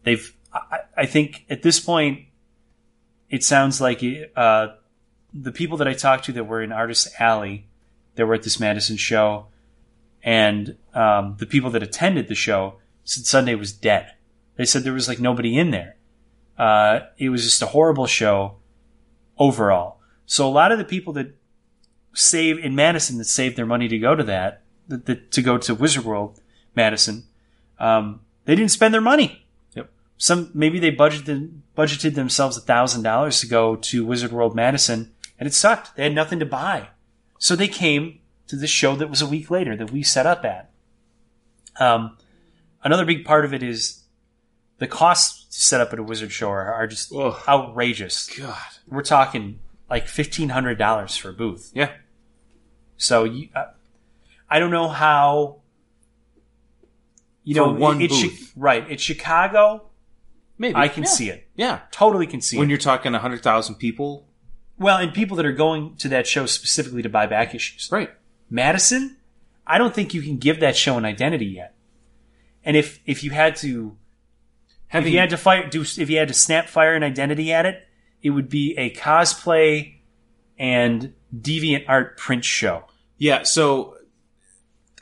They've, 0.03 0.35
I, 0.51 0.79
I 0.97 1.05
think 1.05 1.45
at 1.49 1.61
this 1.61 1.79
point, 1.79 2.25
it 3.29 3.43
sounds 3.43 3.79
like 3.79 4.03
uh, 4.35 4.67
the 5.33 5.51
people 5.51 5.77
that 5.77 5.87
I 5.87 5.93
talked 5.93 6.25
to 6.25 6.31
that 6.33 6.43
were 6.43 6.61
in 6.61 6.71
Artist 6.71 7.09
Alley, 7.19 7.67
that 8.15 8.25
were 8.25 8.35
at 8.35 8.43
this 8.43 8.59
Madison 8.59 8.97
show, 8.97 9.47
and 10.21 10.77
um, 10.93 11.35
the 11.39 11.45
people 11.45 11.71
that 11.71 11.81
attended 11.81 12.27
the 12.27 12.35
show 12.35 12.75
said 13.03 13.25
Sunday 13.25 13.55
was 13.55 13.73
dead. 13.73 14.11
They 14.55 14.65
said 14.65 14.83
there 14.83 14.93
was 14.93 15.07
like 15.07 15.19
nobody 15.19 15.57
in 15.57 15.71
there. 15.71 15.95
Uh, 16.57 17.01
it 17.17 17.29
was 17.29 17.43
just 17.43 17.61
a 17.61 17.67
horrible 17.67 18.07
show 18.07 18.57
overall. 19.37 19.99
So 20.25 20.47
a 20.47 20.51
lot 20.51 20.71
of 20.71 20.77
the 20.77 20.85
people 20.85 21.13
that 21.13 21.35
save 22.13 22.59
in 22.59 22.75
Madison 22.75 23.17
that 23.17 23.25
saved 23.25 23.55
their 23.55 23.65
money 23.65 23.87
to 23.87 23.97
go 23.97 24.15
to 24.15 24.23
that, 24.23 24.61
that, 24.87 25.05
that 25.05 25.31
to 25.31 25.41
go 25.41 25.57
to 25.57 25.75
Wizard 25.75 26.05
World 26.05 26.39
Madison, 26.75 27.25
um, 27.79 28.21
they 28.45 28.55
didn't 28.55 28.71
spend 28.71 28.93
their 28.93 29.01
money. 29.01 29.45
Yep. 29.75 29.89
Some 30.17 30.51
maybe 30.53 30.79
they 30.79 30.91
budgeted 30.91 31.59
budgeted 31.77 32.15
themselves 32.15 32.57
a 32.57 32.61
thousand 32.61 33.03
dollars 33.03 33.39
to 33.41 33.47
go 33.47 33.75
to 33.75 34.05
Wizard 34.05 34.31
World 34.31 34.55
Madison, 34.55 35.11
and 35.39 35.47
it 35.47 35.53
sucked. 35.53 35.95
They 35.95 36.03
had 36.03 36.13
nothing 36.13 36.39
to 36.39 36.45
buy, 36.45 36.89
so 37.39 37.55
they 37.55 37.67
came 37.67 38.19
to 38.47 38.55
the 38.55 38.67
show 38.67 38.95
that 38.95 39.09
was 39.09 39.21
a 39.21 39.27
week 39.27 39.49
later 39.49 39.75
that 39.75 39.91
we 39.91 40.03
set 40.03 40.25
up 40.25 40.45
at. 40.45 40.69
Um, 41.79 42.17
another 42.83 43.05
big 43.05 43.25
part 43.25 43.45
of 43.45 43.53
it 43.53 43.63
is 43.63 44.02
the 44.83 44.87
costs 44.87 45.45
to 45.55 45.61
set 45.61 45.81
up 45.81 45.93
at 45.93 45.99
a 45.99 46.03
Wizard 46.03 46.31
show 46.31 46.49
are, 46.49 46.73
are 46.73 46.87
just 46.87 47.11
Ugh. 47.13 47.35
outrageous. 47.47 48.27
God. 48.37 48.57
We're 48.87 49.01
talking 49.01 49.59
like 49.89 50.07
fifteen 50.07 50.49
hundred 50.49 50.77
dollars 50.77 51.15
for 51.17 51.29
a 51.29 51.33
booth. 51.33 51.71
Yeah. 51.73 51.91
So 52.97 53.23
you, 53.23 53.49
uh, 53.55 53.65
I 54.49 54.59
don't 54.59 54.71
know 54.71 54.87
how. 54.89 55.61
You 57.43 57.55
For 57.55 57.61
know, 57.67 57.73
one 57.73 58.01
it, 58.01 58.09
Chi- 58.09 58.21
booth. 58.23 58.53
right? 58.55 58.85
It's 58.89 59.03
Chicago. 59.03 59.89
Maybe. 60.57 60.75
I 60.75 60.87
can 60.87 61.03
Yeah. 61.03 61.09
see 61.09 61.29
it. 61.29 61.47
Yeah. 61.55 61.79
Totally 61.91 62.25
can 62.27 62.39
see 62.41 62.57
When 62.57 62.61
it. 62.61 62.65
When 62.65 62.69
you're 62.69 62.77
talking 62.77 63.11
100,000 63.13 63.75
people. 63.75 64.27
Well, 64.77 64.97
and 64.97 65.13
people 65.13 65.35
that 65.37 65.45
are 65.45 65.51
going 65.51 65.95
to 65.97 66.07
that 66.09 66.25
show 66.25 66.45
specifically 66.45 67.01
to 67.01 67.09
buy 67.09 67.25
back 67.25 67.53
issues. 67.53 67.89
Right. 67.91 68.11
Madison, 68.49 69.17
I 69.67 69.77
don't 69.77 69.93
think 69.93 70.13
you 70.13 70.21
can 70.21 70.37
give 70.37 70.59
that 70.61 70.75
show 70.77 70.97
an 70.97 71.05
identity 71.05 71.45
yet. 71.47 71.75
And 72.63 72.77
if 72.77 72.99
if 73.05 73.23
you 73.23 73.31
had 73.31 73.55
to 73.57 73.97
if 74.93 74.99
Having, 74.99 75.13
you 75.13 75.19
had 75.19 75.29
to 75.31 75.37
fire 75.37 75.69
do 75.69 75.81
if 75.81 76.09
you 76.09 76.17
had 76.17 76.27
to 76.27 76.33
snap 76.33 76.67
fire 76.69 76.93
an 76.93 77.03
identity 77.03 77.51
at 77.51 77.65
it, 77.65 77.83
it 78.21 78.29
would 78.29 78.47
be 78.47 78.75
a 78.77 78.91
cosplay 78.91 79.95
and 80.59 81.13
Deviant 81.35 81.85
Art 81.87 82.17
Print 82.17 82.45
Show. 82.45 82.83
Yeah, 83.17 83.41
so 83.43 83.97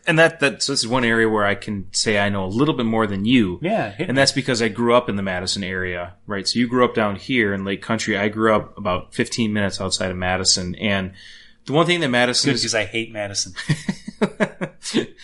and 0.07 0.17
that 0.17 0.39
that 0.39 0.63
so 0.63 0.71
this 0.71 0.79
is 0.83 0.87
one 0.87 1.03
area 1.03 1.27
where 1.29 1.45
I 1.45 1.55
can 1.55 1.87
say 1.91 2.17
I 2.17 2.29
know 2.29 2.45
a 2.45 2.47
little 2.47 2.73
bit 2.73 2.85
more 2.85 3.05
than 3.05 3.25
you. 3.25 3.59
Yeah, 3.61 3.93
And 3.99 4.17
that's 4.17 4.31
because 4.31 4.61
I 4.61 4.69
grew 4.69 4.95
up 4.95 5.09
in 5.09 5.15
the 5.15 5.23
Madison 5.23 5.63
area, 5.63 6.15
right? 6.25 6.47
So 6.47 6.59
you 6.59 6.67
grew 6.67 6.85
up 6.85 6.95
down 6.95 7.15
here 7.15 7.53
in 7.53 7.65
Lake 7.65 7.81
Country. 7.81 8.17
I 8.17 8.29
grew 8.29 8.55
up 8.55 8.77
about 8.77 9.13
15 9.13 9.53
minutes 9.53 9.79
outside 9.79 10.09
of 10.09 10.17
Madison. 10.17 10.75
And 10.75 11.13
the 11.65 11.73
one 11.73 11.85
thing 11.85 11.99
that 11.99 12.09
Madison 12.09 12.49
good 12.49 12.55
is, 12.55 12.61
because 12.61 12.75
I 12.75 12.85
hate 12.85 13.11
Madison. 13.11 13.53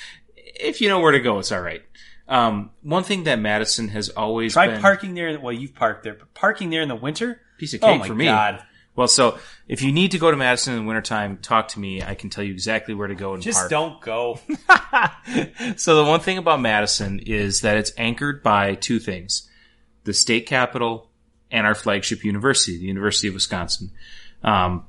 if 0.60 0.82
you 0.82 0.90
know 0.90 1.00
where 1.00 1.12
to 1.12 1.20
go, 1.20 1.40
it's 1.40 1.52
all 1.52 1.62
right. 1.62 1.82
Um, 2.30 2.72
one 2.82 3.04
thing 3.04 3.24
that 3.24 3.40
Madison 3.40 3.88
has 3.90 4.10
always 4.10 4.54
Try 4.54 4.68
been 4.68 4.82
parking 4.82 5.14
there. 5.14 5.40
Well, 5.40 5.54
you've 5.54 5.76
parked 5.76 6.04
there, 6.04 6.14
but 6.14 6.34
parking 6.34 6.70
there 6.70 6.82
in 6.82 6.90
the 6.90 6.96
winter. 6.96 7.40
piece 7.58 7.74
of 7.74 7.82
cake 7.82 7.90
Oh 7.90 7.98
my 8.00 8.08
for 8.08 8.16
me. 8.16 8.26
god! 8.26 8.64
Well, 8.96 9.08
so 9.08 9.38
if 9.68 9.82
you 9.84 9.92
need 9.92 10.12
to 10.12 10.18
go 10.20 10.32
to 10.32 10.36
Madison 10.38 10.74
in 10.74 10.80
the 10.82 10.88
wintertime, 10.88 11.38
talk 11.38 11.68
to 11.70 11.80
me. 11.80 12.02
I 12.02 12.16
can 12.16 12.30
tell 12.32 12.44
you 12.44 12.52
exactly 12.52 12.94
where 12.96 13.08
to 13.08 13.16
go 13.16 13.34
and 13.34 13.44
Just 13.44 13.60
park. 13.60 13.70
don't 13.70 14.02
go. 14.02 14.40
so 15.76 15.96
the 15.96 16.04
one 16.04 16.20
thing 16.20 16.38
about 16.38 16.60
Madison 16.62 17.20
is 17.20 17.62
that 17.62 17.78
it's 17.78 17.92
anchored 17.98 18.42
by 18.44 18.76
two 18.76 19.00
things: 19.00 19.48
the 20.04 20.14
state 20.14 20.48
capitol 20.48 21.10
and 21.52 21.66
our 21.66 21.76
flagship 21.76 22.24
university, 22.26 22.78
the 22.78 22.86
University 22.86 23.28
of 23.28 23.34
Wisconsin. 23.36 23.92
Um, 24.44 24.86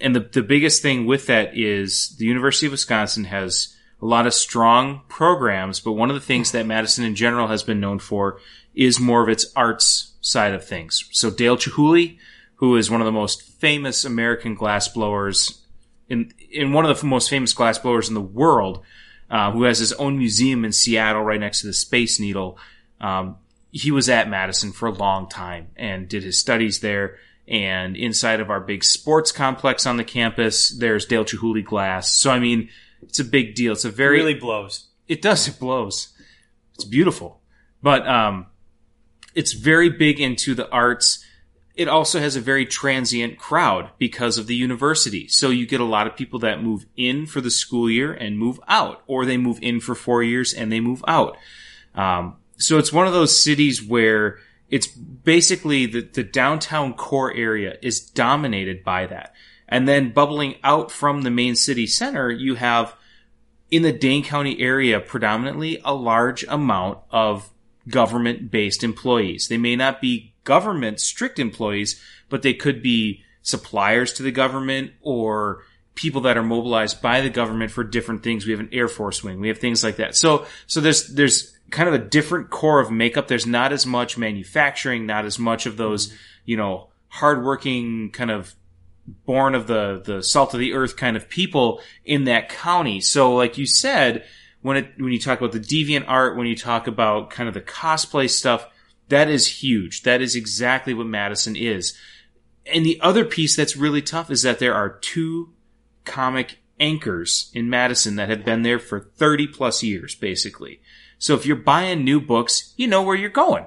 and 0.00 0.14
the 0.14 0.20
the 0.20 0.42
biggest 0.42 0.82
thing 0.82 1.06
with 1.06 1.26
that 1.28 1.56
is 1.56 2.16
the 2.18 2.26
University 2.26 2.66
of 2.66 2.72
Wisconsin 2.72 3.24
has 3.24 3.76
a 4.02 4.06
lot 4.06 4.26
of 4.26 4.34
strong 4.34 5.02
programs, 5.08 5.80
but 5.80 5.92
one 5.92 6.10
of 6.10 6.14
the 6.14 6.20
things 6.20 6.52
that 6.52 6.66
Madison 6.66 7.04
in 7.04 7.14
general 7.14 7.48
has 7.48 7.62
been 7.62 7.80
known 7.80 7.98
for 7.98 8.38
is 8.74 8.98
more 8.98 9.22
of 9.22 9.28
its 9.28 9.46
arts 9.54 10.14
side 10.20 10.54
of 10.54 10.64
things. 10.64 11.08
So 11.12 11.30
Dale 11.30 11.56
Chihuly, 11.56 12.18
who 12.56 12.76
is 12.76 12.90
one 12.90 13.00
of 13.00 13.04
the 13.04 13.12
most 13.12 13.42
famous 13.42 14.04
American 14.04 14.56
glassblowers 14.56 15.60
in 16.08 16.32
in 16.50 16.72
one 16.72 16.84
of 16.84 17.00
the 17.00 17.06
most 17.06 17.30
famous 17.30 17.54
glassblowers 17.54 18.08
in 18.08 18.14
the 18.14 18.20
world, 18.20 18.82
uh, 19.30 19.52
who 19.52 19.62
has 19.62 19.78
his 19.78 19.92
own 19.94 20.18
museum 20.18 20.64
in 20.64 20.72
Seattle 20.72 21.22
right 21.22 21.40
next 21.40 21.60
to 21.60 21.66
the 21.66 21.72
Space 21.72 22.18
Needle. 22.18 22.58
Um, 23.00 23.36
he 23.70 23.92
was 23.92 24.08
at 24.08 24.28
Madison 24.28 24.72
for 24.72 24.88
a 24.88 24.92
long 24.92 25.28
time 25.28 25.68
and 25.76 26.08
did 26.08 26.24
his 26.24 26.38
studies 26.38 26.80
there. 26.80 27.18
And 27.46 27.96
inside 27.96 28.40
of 28.40 28.50
our 28.50 28.60
big 28.60 28.84
sports 28.84 29.32
complex 29.32 29.86
on 29.86 29.96
the 29.96 30.04
campus, 30.04 30.70
there's 30.70 31.06
Dale 31.06 31.24
Chihuly 31.24 31.64
Glass. 31.64 32.12
So 32.16 32.30
I 32.30 32.38
mean, 32.38 32.68
it's 33.02 33.18
a 33.18 33.24
big 33.24 33.54
deal. 33.54 33.72
It's 33.72 33.84
a 33.84 33.90
very 33.90 34.18
really 34.18 34.34
blows. 34.34 34.88
it 35.08 35.22
does. 35.22 35.48
It 35.48 35.58
blows. 35.58 36.12
It's 36.74 36.84
beautiful, 36.84 37.40
but 37.82 38.06
um, 38.08 38.46
it's 39.34 39.52
very 39.52 39.90
big 39.90 40.20
into 40.20 40.54
the 40.54 40.68
arts. 40.70 41.24
It 41.74 41.88
also 41.88 42.18
has 42.18 42.36
a 42.36 42.40
very 42.40 42.66
transient 42.66 43.38
crowd 43.38 43.90
because 43.98 44.38
of 44.38 44.46
the 44.46 44.54
university. 44.54 45.28
So 45.28 45.50
you 45.50 45.66
get 45.66 45.80
a 45.80 45.84
lot 45.84 46.06
of 46.06 46.16
people 46.16 46.38
that 46.40 46.62
move 46.62 46.86
in 46.96 47.26
for 47.26 47.40
the 47.40 47.50
school 47.50 47.88
year 47.90 48.12
and 48.12 48.38
move 48.38 48.60
out, 48.68 49.02
or 49.06 49.24
they 49.24 49.36
move 49.36 49.58
in 49.62 49.80
for 49.80 49.94
four 49.94 50.22
years 50.22 50.52
and 50.52 50.70
they 50.70 50.80
move 50.80 51.02
out. 51.06 51.36
Um, 51.94 52.36
so 52.56 52.78
it's 52.78 52.92
one 52.92 53.06
of 53.06 53.12
those 53.12 53.42
cities 53.42 53.82
where 53.82 54.38
it's 54.68 54.86
basically 54.86 55.86
the, 55.86 56.02
the 56.02 56.22
downtown 56.22 56.94
core 56.94 57.34
area 57.34 57.76
is 57.82 58.00
dominated 58.00 58.84
by 58.84 59.06
that. 59.06 59.34
And 59.70 59.86
then 59.86 60.10
bubbling 60.12 60.56
out 60.64 60.90
from 60.90 61.22
the 61.22 61.30
main 61.30 61.54
city 61.54 61.86
center, 61.86 62.30
you 62.30 62.56
have 62.56 62.94
in 63.70 63.82
the 63.82 63.92
Dane 63.92 64.24
County 64.24 64.60
area 64.60 64.98
predominantly 65.00 65.80
a 65.84 65.94
large 65.94 66.42
amount 66.44 66.98
of 67.10 67.50
government 67.88 68.50
based 68.50 68.82
employees. 68.82 69.48
They 69.48 69.58
may 69.58 69.76
not 69.76 70.00
be 70.00 70.34
government 70.44 71.00
strict 71.00 71.38
employees, 71.38 72.00
but 72.28 72.42
they 72.42 72.54
could 72.54 72.82
be 72.82 73.22
suppliers 73.42 74.12
to 74.14 74.22
the 74.22 74.32
government 74.32 74.92
or 75.00 75.62
people 75.94 76.22
that 76.22 76.36
are 76.36 76.42
mobilized 76.42 77.00
by 77.02 77.20
the 77.20 77.30
government 77.30 77.70
for 77.70 77.84
different 77.84 78.22
things. 78.22 78.44
We 78.44 78.52
have 78.52 78.60
an 78.60 78.68
Air 78.72 78.88
Force 78.88 79.22
wing. 79.22 79.40
We 79.40 79.48
have 79.48 79.58
things 79.58 79.84
like 79.84 79.96
that. 79.96 80.16
So, 80.16 80.46
so 80.66 80.80
there's, 80.80 81.08
there's 81.08 81.56
kind 81.70 81.88
of 81.88 81.94
a 81.94 81.98
different 81.98 82.50
core 82.50 82.80
of 82.80 82.90
makeup. 82.90 83.28
There's 83.28 83.46
not 83.46 83.72
as 83.72 83.86
much 83.86 84.18
manufacturing, 84.18 85.06
not 85.06 85.24
as 85.24 85.38
much 85.38 85.66
of 85.66 85.76
those, 85.76 86.14
you 86.44 86.56
know, 86.56 86.88
hardworking 87.08 88.10
kind 88.12 88.30
of 88.30 88.54
born 89.06 89.54
of 89.54 89.66
the 89.66 90.02
the 90.04 90.22
salt 90.22 90.54
of 90.54 90.60
the 90.60 90.72
earth 90.72 90.96
kind 90.96 91.16
of 91.16 91.28
people 91.28 91.80
in 92.04 92.24
that 92.24 92.48
county. 92.48 93.00
So, 93.00 93.34
like 93.34 93.58
you 93.58 93.66
said, 93.66 94.24
when 94.62 94.76
it 94.76 94.92
when 94.98 95.12
you 95.12 95.18
talk 95.18 95.38
about 95.38 95.52
the 95.52 95.60
deviant 95.60 96.04
art, 96.06 96.36
when 96.36 96.46
you 96.46 96.56
talk 96.56 96.86
about 96.86 97.30
kind 97.30 97.48
of 97.48 97.54
the 97.54 97.60
cosplay 97.60 98.28
stuff, 98.28 98.66
that 99.08 99.28
is 99.28 99.62
huge. 99.62 100.02
That 100.02 100.20
is 100.20 100.34
exactly 100.34 100.94
what 100.94 101.06
Madison 101.06 101.56
is. 101.56 101.96
And 102.66 102.84
the 102.84 103.00
other 103.00 103.24
piece 103.24 103.56
that's 103.56 103.76
really 103.76 104.02
tough 104.02 104.30
is 104.30 104.42
that 104.42 104.58
there 104.58 104.74
are 104.74 104.90
two 104.90 105.52
comic 106.04 106.58
anchors 106.78 107.50
in 107.54 107.68
Madison 107.68 108.16
that 108.16 108.28
have 108.28 108.44
been 108.44 108.62
there 108.62 108.78
for 108.78 109.00
30 109.00 109.48
plus 109.48 109.82
years, 109.82 110.14
basically. 110.14 110.80
So 111.18 111.34
if 111.34 111.44
you're 111.44 111.56
buying 111.56 112.04
new 112.04 112.20
books, 112.20 112.72
you 112.76 112.86
know 112.86 113.02
where 113.02 113.16
you're 113.16 113.28
going. 113.28 113.66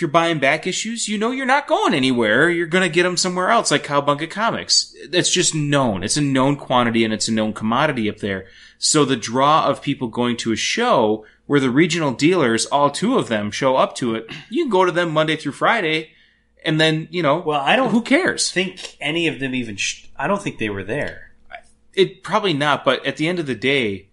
If 0.00 0.02
you're 0.02 0.10
buying 0.10 0.38
back 0.38 0.66
issues, 0.66 1.08
you 1.08 1.18
know 1.18 1.30
you're 1.30 1.44
not 1.44 1.66
going 1.66 1.92
anywhere. 1.92 2.48
You're 2.48 2.66
going 2.66 2.88
to 2.88 2.94
get 2.94 3.02
them 3.02 3.18
somewhere 3.18 3.50
else, 3.50 3.70
like 3.70 3.84
Cowbunga 3.84 4.30
Comics. 4.30 4.96
That's 5.10 5.30
just 5.30 5.54
known. 5.54 6.02
It's 6.02 6.16
a 6.16 6.22
known 6.22 6.56
quantity 6.56 7.04
and 7.04 7.12
it's 7.12 7.28
a 7.28 7.32
known 7.32 7.52
commodity 7.52 8.08
up 8.08 8.16
there. 8.16 8.46
So 8.78 9.04
the 9.04 9.14
draw 9.14 9.66
of 9.66 9.82
people 9.82 10.08
going 10.08 10.38
to 10.38 10.52
a 10.52 10.56
show 10.56 11.26
where 11.44 11.60
the 11.60 11.68
regional 11.68 12.12
dealers, 12.12 12.64
all 12.64 12.90
two 12.90 13.18
of 13.18 13.28
them, 13.28 13.50
show 13.50 13.76
up 13.76 13.94
to 13.96 14.14
it, 14.14 14.26
you 14.48 14.64
can 14.64 14.70
go 14.70 14.86
to 14.86 14.90
them 14.90 15.10
Monday 15.10 15.36
through 15.36 15.52
Friday, 15.52 16.12
and 16.64 16.80
then 16.80 17.06
you 17.10 17.22
know, 17.22 17.40
Well, 17.40 17.60
I 17.60 17.76
don't 17.76 17.90
who 17.90 18.00
cares? 18.00 18.50
think 18.50 18.96
any 19.02 19.28
of 19.28 19.38
them 19.38 19.54
even. 19.54 19.76
Sh- 19.76 20.06
I 20.16 20.26
don't 20.28 20.40
think 20.40 20.56
they 20.56 20.70
were 20.70 20.82
there. 20.82 21.32
it 21.92 22.22
probably 22.22 22.54
not, 22.54 22.86
but 22.86 23.04
at 23.04 23.18
the 23.18 23.28
end 23.28 23.38
of 23.38 23.44
the 23.44 23.54
day, 23.54 24.08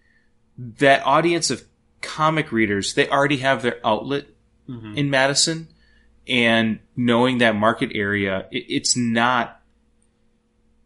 that 0.58 1.06
audience 1.06 1.50
of 1.50 1.64
comic 2.02 2.52
readers, 2.52 2.94
they 2.94 3.08
already 3.08 3.38
have 3.38 3.62
their 3.62 3.80
outlet 3.88 4.26
mm-hmm. 4.68 4.98
in 4.98 5.10
Madison, 5.10 5.70
and 6.30 6.80
knowing 6.96 7.40
that 7.40 7.56
market 7.56 7.92
area, 7.94 8.48
it, 8.52 8.66
it's 8.70 8.96
not 8.98 9.62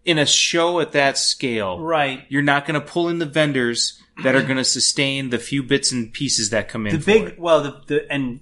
in 0.04 0.18
a 0.18 0.26
show 0.26 0.80
at 0.80 0.94
that 0.94 1.18
scale. 1.18 1.80
Right. 1.80 2.24
You're 2.30 2.42
not 2.42 2.66
going 2.66 2.80
to 2.80 2.86
pull 2.86 3.08
in 3.10 3.20
the 3.20 3.26
vendors 3.26 4.02
that 4.24 4.36
are 4.36 4.42
going 4.42 4.58
to 4.58 4.64
sustain 4.64 5.30
the 5.30 5.38
few 5.40 5.64
bits 5.64 5.92
and 5.92 6.12
pieces 6.12 6.50
that 6.50 6.68
come 6.70 6.88
in. 6.88 6.98
The 7.00 7.06
big 7.06 7.24
it. 7.24 7.40
well, 7.40 7.62
the, 7.64 7.82
the 7.88 8.12
and 8.12 8.40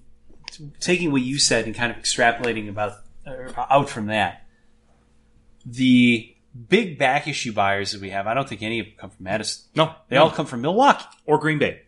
taking 0.80 1.12
what 1.12 1.22
you 1.22 1.38
said 1.38 1.66
and 1.66 1.76
kind 1.76 1.92
of 1.92 1.98
extrapolating 1.98 2.70
about 2.70 2.94
uh, 3.26 3.52
out 3.70 3.90
from 3.90 4.08
that, 4.08 4.46
the 5.66 6.36
big 6.68 6.98
back 6.98 7.28
issue 7.28 7.54
buyers 7.54 7.92
that 7.92 8.02
we 8.02 8.10
have, 8.10 8.28
I 8.28 8.34
don't 8.34 8.48
think 8.48 8.62
any 8.62 8.80
of 8.80 8.86
them 8.88 8.96
come 8.98 9.10
from 9.12 9.24
Madison. 9.24 9.66
no, 9.76 9.94
They 10.10 10.18
all 10.18 10.32
come 10.32 10.46
from 10.46 10.62
Milwaukee. 10.62 11.06
or 11.26 11.38
Green 11.38 11.60
Bay, 11.60 11.82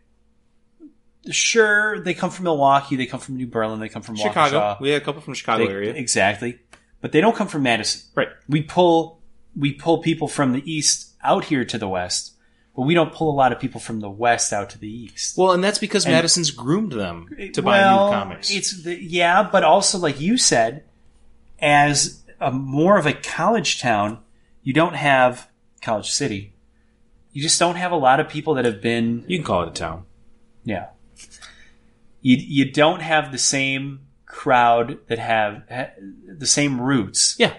Sure, 1.29 1.99
they 1.99 2.13
come 2.15 2.31
from 2.31 2.45
Milwaukee. 2.45 2.95
They 2.95 3.05
come 3.05 3.19
from 3.19 3.37
New 3.37 3.45
Berlin. 3.47 3.79
They 3.79 3.89
come 3.89 4.01
from 4.01 4.15
Chicago. 4.15 4.59
Waukesha. 4.59 4.81
We 4.81 4.89
had 4.89 5.01
a 5.01 5.05
couple 5.05 5.21
from 5.21 5.35
Chicago 5.35 5.65
They- 5.67 5.71
area, 5.71 5.93
exactly, 5.93 6.57
but 6.99 7.11
they 7.11 7.21
don't 7.21 7.35
come 7.35 7.47
from 7.47 7.63
Madison. 7.63 8.01
right? 8.15 8.29
We 8.49 8.61
pull 8.63 9.19
we 9.55 9.73
pull 9.73 9.99
people 9.99 10.27
from 10.27 10.53
the 10.53 10.71
east 10.71 11.09
out 11.23 11.45
here 11.45 11.63
to 11.65 11.77
the 11.77 11.87
west, 11.87 12.33
but 12.75 12.83
we 12.83 12.93
don't 12.95 13.13
pull 13.13 13.29
a 13.29 13.35
lot 13.35 13.51
of 13.51 13.59
people 13.59 13.79
from 13.81 13.99
the 13.99 14.09
west 14.09 14.51
out 14.53 14.69
to 14.71 14.79
the 14.79 14.87
east. 14.89 15.37
Well, 15.37 15.51
and 15.51 15.63
that's 15.63 15.77
because 15.77 16.05
And- 16.05 16.13
Madison's 16.15 16.49
groomed 16.51 16.93
them 16.93 17.27
to 17.53 17.61
buy 17.61 17.79
new 17.81 18.11
comics. 18.11 18.49
It's 18.49 18.81
the, 18.83 18.95
yeah, 18.95 19.43
but 19.43 19.63
also 19.63 19.97
like 19.99 20.19
you 20.19 20.37
said, 20.37 20.85
as 21.59 22.23
a 22.39 22.51
more 22.51 22.97
of 22.97 23.05
a 23.05 23.13
college 23.13 23.79
town, 23.79 24.19
you 24.63 24.73
don't 24.73 24.95
have 24.95 25.47
college 25.81 26.09
city. 26.09 26.53
You 27.33 27.41
just 27.43 27.59
don't 27.59 27.75
have 27.75 27.91
a 27.91 27.95
lot 27.97 28.19
of 28.19 28.27
people 28.29 28.55
that 28.55 28.65
have 28.65 28.81
been 28.81 29.23
you 29.27 29.37
can 29.37 29.45
call 29.45 29.63
it 29.63 29.69
a 29.69 29.71
town. 29.73 30.05
yeah. 30.63 30.87
You 32.21 32.37
you 32.37 32.71
don't 32.71 33.01
have 33.01 33.31
the 33.31 33.37
same 33.37 34.01
crowd 34.25 34.99
that 35.07 35.19
have 35.19 35.63
ha, 35.69 35.87
the 36.27 36.45
same 36.47 36.79
roots 36.79 37.35
Yeah. 37.37 37.53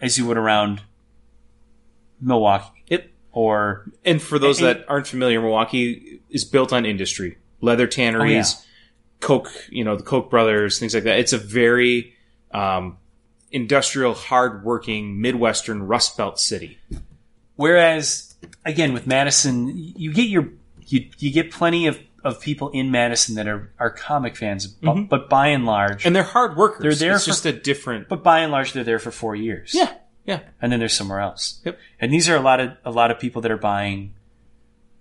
as 0.00 0.16
you 0.18 0.26
would 0.26 0.36
around 0.36 0.82
Milwaukee 2.20 2.84
Yep. 2.88 3.10
or 3.32 3.90
And 4.04 4.22
for 4.22 4.38
those 4.38 4.58
And- 4.60 4.68
that 4.68 4.84
aren't 4.88 5.06
familiar, 5.06 5.40
Milwaukee 5.40 6.20
is 6.30 6.44
built 6.44 6.72
on 6.72 6.86
industry, 6.86 7.38
leather 7.60 7.86
tanneries, 7.86 8.64
Coke, 9.20 9.50
you 9.70 9.84
know, 9.84 9.96
the 9.96 10.02
Koch 10.02 10.30
brothers, 10.30 10.78
things 10.78 10.94
like 10.94 11.04
that. 11.04 11.18
It's 11.18 11.32
a 11.32 11.38
very 11.38 12.14
um, 12.52 12.98
industrial, 13.50 14.14
hardworking 14.14 15.20
Midwestern 15.20 15.82
Rust 15.82 16.16
Belt 16.16 16.38
city. 16.38 16.78
Whereas, 17.56 18.34
again, 18.64 18.92
with 18.92 19.06
Madison, 19.08 19.72
you 19.74 20.12
get 20.12 20.28
your 20.28 20.50
you, 20.86 21.08
you 21.18 21.32
get 21.32 21.50
plenty 21.50 21.86
of, 21.86 21.98
of 22.24 22.40
people 22.40 22.70
in 22.70 22.90
Madison 22.90 23.34
that 23.36 23.46
are, 23.46 23.70
are 23.78 23.90
comic 23.90 24.34
fans, 24.36 24.66
but, 24.66 24.94
Mhm. 24.96 25.08
but 25.10 25.28
by 25.28 25.48
and 25.48 25.66
large, 25.66 26.06
And 26.06 26.16
they're 26.16 26.22
hard 26.22 26.56
workers. 26.56 26.82
They're 26.82 26.94
there 27.08 27.14
It's 27.16 27.24
for- 27.24 27.30
just 27.30 27.44
a 27.46 27.52
different. 27.52 28.08
but 28.08 28.22
by 28.24 28.40
and 28.40 28.50
large, 28.50 28.72
they're 28.72 28.82
there 28.82 28.98
for 28.98 29.10
four 29.10 29.36
years. 29.36 29.72
Yeah. 29.74 29.92
Yeah. 30.26 30.40
and 30.62 30.72
then 30.72 30.78
they're 30.80 30.88
somewhere 30.88 31.20
else. 31.20 31.60
Yep. 31.66 31.78
And 32.00 32.10
these 32.10 32.30
are 32.30 32.36
a 32.36 32.40
lot 32.40 32.58
of 32.58 32.70
a 32.84 32.90
lot 32.90 33.10
of 33.10 33.18
people 33.20 33.42
that 33.42 33.50
are 33.52 33.58
buying 33.58 34.14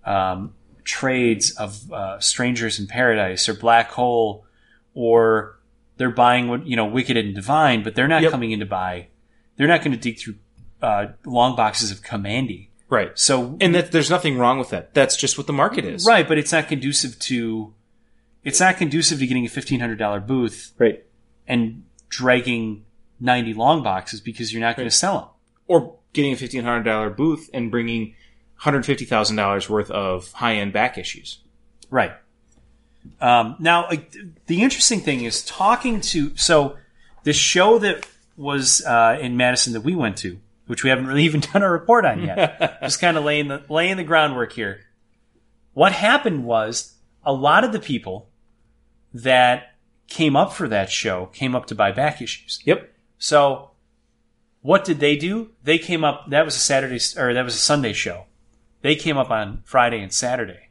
um, 0.06 0.54
trades 0.84 1.52
of 1.52 1.92
uh, 1.94 2.20
Strangers 2.20 2.78
in 2.78 2.88
Paradise 2.88 3.48
or 3.48 3.54
Black 3.54 3.90
Hole, 3.92 4.46
or 4.94 5.58
they're 5.96 6.10
buying 6.12 6.50
what 6.50 6.68
you 6.68 6.76
know 6.76 6.86
Wicked 6.86 7.16
and 7.16 7.34
Divine, 7.34 7.84
but 7.84 7.96
they're 7.96 8.10
not 8.10 8.22
Yep. 8.22 8.32
coming 8.32 8.52
in 8.52 8.60
to 8.60 8.66
buy. 8.66 9.08
They're 9.56 9.68
not 9.68 9.80
going 9.82 9.94
to 9.94 9.98
dig 9.98 10.20
through 10.20 10.36
uh, 10.82 11.06
long 11.26 11.56
boxes 11.56 11.90
of 11.92 12.04
Commandy. 12.04 12.70
Right. 12.90 13.18
So 13.18 13.58
And 13.60 13.74
that 13.76 13.92
there's 13.92 14.10
nothing 14.10 14.38
wrong 14.38 14.60
with 14.60 14.70
that. 14.70 14.94
That's 14.94 15.16
just 15.16 15.38
what 15.38 15.48
the 15.48 15.54
market 15.54 15.86
is. 15.86 16.06
right, 16.06 16.28
but 16.28 16.38
it's 16.38 16.52
not 16.52 16.68
conducive 16.68 17.18
to 17.20 17.74
it's 18.44 18.60
not 18.60 18.78
conducive 18.78 19.20
to 19.20 19.26
getting 19.28 19.46
a 19.46 19.50
fifteen 19.50 19.80
hundred 19.80 19.98
dollar 20.00 20.20
booth 20.20 20.74
Right. 20.78 21.04
and 21.48 21.84
dragging 22.10 22.86
ninety 23.20 23.54
long 23.54 23.82
boxes 23.84 24.20
because 24.22 24.52
you're 24.54 24.62
not 24.62 24.76
going 24.76 24.88
to 24.88 24.96
sell 24.96 25.20
them. 25.20 25.28
Or 25.68 25.96
getting 26.14 26.34
a 26.34 26.36
fifteen 26.36 26.64
hundred 26.64 26.84
dollar 26.84 27.10
booth 27.10 27.50
and 27.54 27.72
bringing 27.72 28.16
hundred 28.58 28.86
fifty 28.86 29.06
thousand 29.06 29.38
dollars 29.38 29.70
worth 29.70 29.90
of 29.90 30.32
high 30.34 30.56
end 30.56 30.74
back 30.74 30.98
issues. 30.98 31.40
Right. 31.90 32.12
Um, 33.20 33.56
now, 33.60 33.86
like, 33.88 34.14
the 34.48 34.62
interesting 34.62 35.00
thing 35.02 35.24
is 35.26 35.44
talking 35.44 36.00
to 36.02 36.36
so 36.38 36.78
the 37.24 37.34
show 37.34 37.80
that 37.80 38.08
was 38.38 38.84
uh, 38.86 39.18
in 39.22 39.36
Madison 39.38 39.74
that 39.74 39.82
we 39.82 39.94
went 39.96 40.18
to, 40.18 40.40
which 40.68 40.84
we 40.84 40.90
haven't 40.90 41.08
really 41.08 41.24
even 41.26 41.40
done 41.40 41.64
a 41.64 41.70
report 41.70 42.06
on 42.06 42.24
yet, 42.24 42.80
just 42.82 43.02
kind 43.02 43.18
of 43.18 43.24
laying 43.24 43.48
the 43.48 43.64
laying 43.70 43.98
the 43.98 44.04
groundwork 44.04 44.54
here. 44.54 44.82
What 45.74 45.92
happened 45.92 46.46
was 46.46 46.96
a 47.26 47.34
lot 47.34 47.64
of 47.64 47.72
the 47.72 47.80
people 47.80 48.30
that 49.14 49.74
came 50.08 50.36
up 50.36 50.54
for 50.54 50.68
that 50.68 50.92
show 50.92 51.28
came 51.28 51.56
up 51.56 51.66
to 51.68 51.76
buy 51.76 51.92
back 51.92 52.22
issues. 52.22 52.60
Yep. 52.66 52.94
So, 53.18 53.72
what 54.62 54.86
did 54.86 55.00
they 55.00 55.16
do? 55.16 55.52
They 55.64 55.78
came 55.78 56.04
up. 56.04 56.30
That 56.30 56.46
was 56.46 56.56
a 56.56 56.60
Saturday 56.60 57.00
or 57.18 57.34
that 57.34 57.46
was 57.46 57.56
a 57.56 57.60
Sunday 57.60 57.94
show. 57.94 58.26
They 58.82 58.96
came 58.96 59.18
up 59.18 59.32
on 59.32 59.62
Friday 59.64 60.02
and 60.02 60.12
Saturday. 60.12 60.70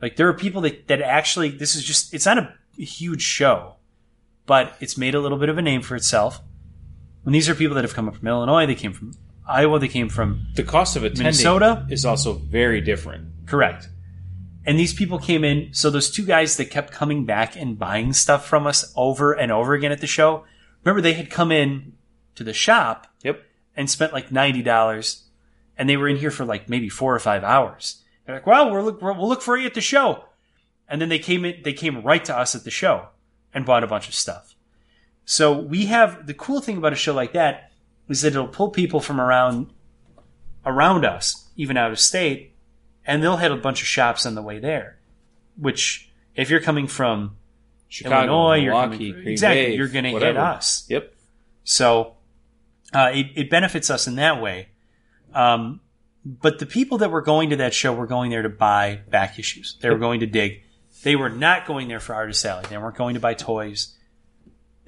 Like 0.00 0.16
there 0.16 0.28
are 0.28 0.34
people 0.34 0.62
that 0.62 0.88
that 0.88 1.02
actually. 1.02 1.50
This 1.50 1.74
is 1.74 1.84
just. 1.84 2.14
It's 2.14 2.26
not 2.26 2.38
a 2.38 2.54
huge 2.78 3.22
show, 3.22 3.76
but 4.46 4.74
it's 4.80 4.96
made 4.96 5.14
a 5.14 5.20
little 5.20 5.38
bit 5.38 5.48
of 5.48 5.58
a 5.58 5.62
name 5.62 5.82
for 5.82 5.96
itself. 5.96 6.40
And 7.24 7.34
these 7.34 7.48
are 7.48 7.54
people 7.54 7.74
that 7.74 7.84
have 7.84 7.94
come 7.94 8.08
up 8.08 8.16
from 8.16 8.28
Illinois. 8.28 8.66
They 8.66 8.74
came 8.74 8.92
from 8.92 9.12
Iowa. 9.46 9.78
They 9.78 9.88
came 9.88 10.08
from 10.08 10.46
The 10.54 10.62
cost 10.62 10.96
of 10.96 11.02
attending 11.04 11.24
Minnesota? 11.24 11.86
is 11.90 12.04
also 12.04 12.34
very 12.34 12.80
different. 12.80 13.46
Correct. 13.46 13.88
And 14.64 14.78
these 14.78 14.94
people 14.94 15.18
came 15.18 15.44
in. 15.44 15.70
So 15.72 15.90
those 15.90 16.10
two 16.10 16.24
guys 16.24 16.56
that 16.56 16.66
kept 16.66 16.92
coming 16.92 17.24
back 17.24 17.56
and 17.56 17.78
buying 17.78 18.12
stuff 18.12 18.46
from 18.46 18.66
us 18.66 18.92
over 18.96 19.32
and 19.32 19.50
over 19.52 19.74
again 19.74 19.92
at 19.92 20.00
the 20.00 20.06
show. 20.06 20.44
Remember, 20.84 21.00
they 21.02 21.14
had 21.14 21.30
come 21.30 21.50
in 21.52 21.94
to 22.36 22.44
the 22.44 22.52
shop 22.54 23.06
Yep. 23.22 23.42
and 23.76 23.90
spent 23.90 24.12
like 24.12 24.30
ninety 24.32 24.62
dollars, 24.62 25.24
and 25.76 25.88
they 25.88 25.96
were 25.96 26.08
in 26.08 26.16
here 26.16 26.30
for 26.30 26.44
like 26.44 26.68
maybe 26.68 26.88
four 26.88 27.14
or 27.14 27.18
five 27.18 27.42
hours. 27.44 28.02
They're 28.24 28.36
like, 28.36 28.46
"Well, 28.46 28.70
we'll 28.70 28.84
look, 28.84 29.02
we'll 29.02 29.28
look 29.28 29.42
for 29.42 29.56
you 29.58 29.66
at 29.66 29.74
the 29.74 29.80
show," 29.80 30.24
and 30.88 31.00
then 31.00 31.08
they 31.10 31.18
came 31.18 31.44
in. 31.44 31.62
They 31.64 31.72
came 31.74 32.02
right 32.02 32.24
to 32.24 32.36
us 32.36 32.54
at 32.54 32.64
the 32.64 32.70
show 32.70 33.08
and 33.52 33.66
bought 33.66 33.84
a 33.84 33.86
bunch 33.88 34.08
of 34.08 34.14
stuff. 34.14 34.54
So 35.30 35.56
we 35.56 35.86
have 35.86 36.26
the 36.26 36.34
cool 36.34 36.60
thing 36.60 36.76
about 36.76 36.92
a 36.92 36.96
show 36.96 37.14
like 37.14 37.34
that 37.34 37.70
is 38.08 38.22
that 38.22 38.32
it'll 38.32 38.48
pull 38.48 38.70
people 38.70 38.98
from 38.98 39.20
around 39.20 39.70
around 40.66 41.04
us, 41.04 41.48
even 41.54 41.76
out 41.76 41.92
of 41.92 42.00
state, 42.00 42.56
and 43.06 43.22
they'll 43.22 43.36
hit 43.36 43.52
a 43.52 43.56
bunch 43.56 43.80
of 43.80 43.86
shops 43.86 44.26
on 44.26 44.34
the 44.34 44.42
way 44.42 44.58
there. 44.58 44.98
Which, 45.56 46.10
if 46.34 46.50
you're 46.50 46.58
coming 46.58 46.88
from 46.88 47.36
Chicago, 47.86 48.16
Illinois, 48.16 48.56
you're 48.56 48.72
coming, 48.72 49.28
exactly, 49.28 49.76
you're 49.76 49.86
going 49.86 50.02
to 50.02 50.18
hit 50.18 50.36
us. 50.36 50.84
Yep. 50.88 51.14
So 51.62 52.16
uh, 52.92 53.12
it, 53.14 53.26
it 53.36 53.50
benefits 53.50 53.88
us 53.88 54.08
in 54.08 54.16
that 54.16 54.42
way. 54.42 54.70
Um, 55.32 55.80
but 56.24 56.58
the 56.58 56.66
people 56.66 56.98
that 56.98 57.12
were 57.12 57.22
going 57.22 57.50
to 57.50 57.56
that 57.56 57.72
show 57.72 57.92
were 57.92 58.08
going 58.08 58.32
there 58.32 58.42
to 58.42 58.48
buy 58.48 59.02
back 59.08 59.38
issues. 59.38 59.78
They 59.80 59.90
were 59.90 59.98
going 59.98 60.20
to 60.20 60.26
dig. 60.26 60.64
They 61.04 61.14
were 61.14 61.30
not 61.30 61.66
going 61.66 61.86
there 61.86 62.00
for 62.00 62.16
Artist 62.16 62.44
Alley. 62.44 62.64
They 62.68 62.78
weren't 62.78 62.96
going 62.96 63.14
to 63.14 63.20
buy 63.20 63.34
toys. 63.34 63.96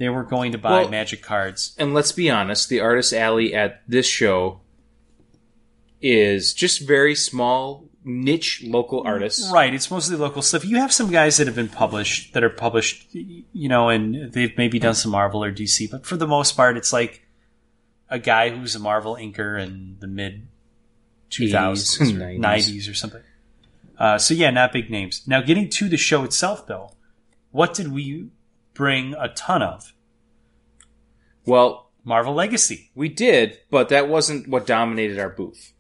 They 0.03 0.09
were 0.09 0.25
going 0.25 0.51
to 0.51 0.59
buy 0.59 0.81
Well- 0.81 0.89
magic 0.89 1.23
cards. 1.23 1.77
And 1.79 1.95
let's 1.95 2.11
be 2.11 2.29
honest, 2.29 2.69
the 2.69 2.81
artist 2.81 3.13
alley 3.13 3.55
at 3.55 3.83
this 3.87 4.05
show 4.07 4.61
is 6.01 6.53
just 6.53 6.81
very 6.85 7.15
small, 7.15 7.85
niche 8.05 8.65
local 8.67 9.05
artists. 9.07 9.49
Right. 9.53 9.73
It's 9.73 9.93
mostly 9.93 10.17
local 10.17 10.43
stuff. 10.43 10.65
You 10.65 10.79
have 10.79 10.93
some 10.93 11.09
guys 11.13 11.37
that 11.37 11.47
have 11.47 11.55
been 11.55 11.69
published 11.69 12.35
that 12.35 12.43
are 12.43 12.51
published, 12.51 13.15
you 13.15 13.69
know, 13.69 13.91
and 13.91 14.33
they've 14.33 14.59
maybe 14.59 14.81
done 14.81 14.95
some 14.95 15.13
Marvel 15.13 15.45
or 15.45 15.53
DC, 15.53 15.89
but 15.89 16.05
for 16.05 16.17
the 16.17 16.27
most 16.27 16.57
part, 16.57 16.77
it's 16.77 16.93
like 16.93 17.25
a 18.11 18.19
guy 18.19 18.51
who's 18.51 18.75
a 18.75 18.81
Marvel 18.81 19.15
inker 19.15 19.57
in 19.63 19.99
the 20.01 20.09
mid 20.09 20.49
2000s 21.31 22.13
90s. 22.13 22.41
90s 22.41 22.91
or 22.91 22.95
something. 22.95 23.23
Uh, 23.97 24.19
so 24.19 24.35
yeah, 24.35 24.51
not 24.51 24.73
big 24.73 24.91
names. 24.91 25.23
Now, 25.29 25.41
getting 25.43 25.69
to 25.71 25.89
the 25.89 25.97
show 25.97 26.25
itself, 26.25 26.67
though, 26.67 26.91
what 27.53 27.73
did 27.73 27.93
we 27.93 28.31
bring 28.75 29.15
a 29.15 29.29
ton 29.29 29.63
of? 29.63 29.93
Well, 31.45 31.91
Marvel 32.05 32.35
Legacy. 32.35 32.91
we 32.95 33.09
did, 33.09 33.59
but 33.71 33.89
that 33.89 34.09
wasn't 34.09 34.49
what 34.49 34.67
dominated 34.67 35.19
our 35.19 35.29
booth. 35.29 35.73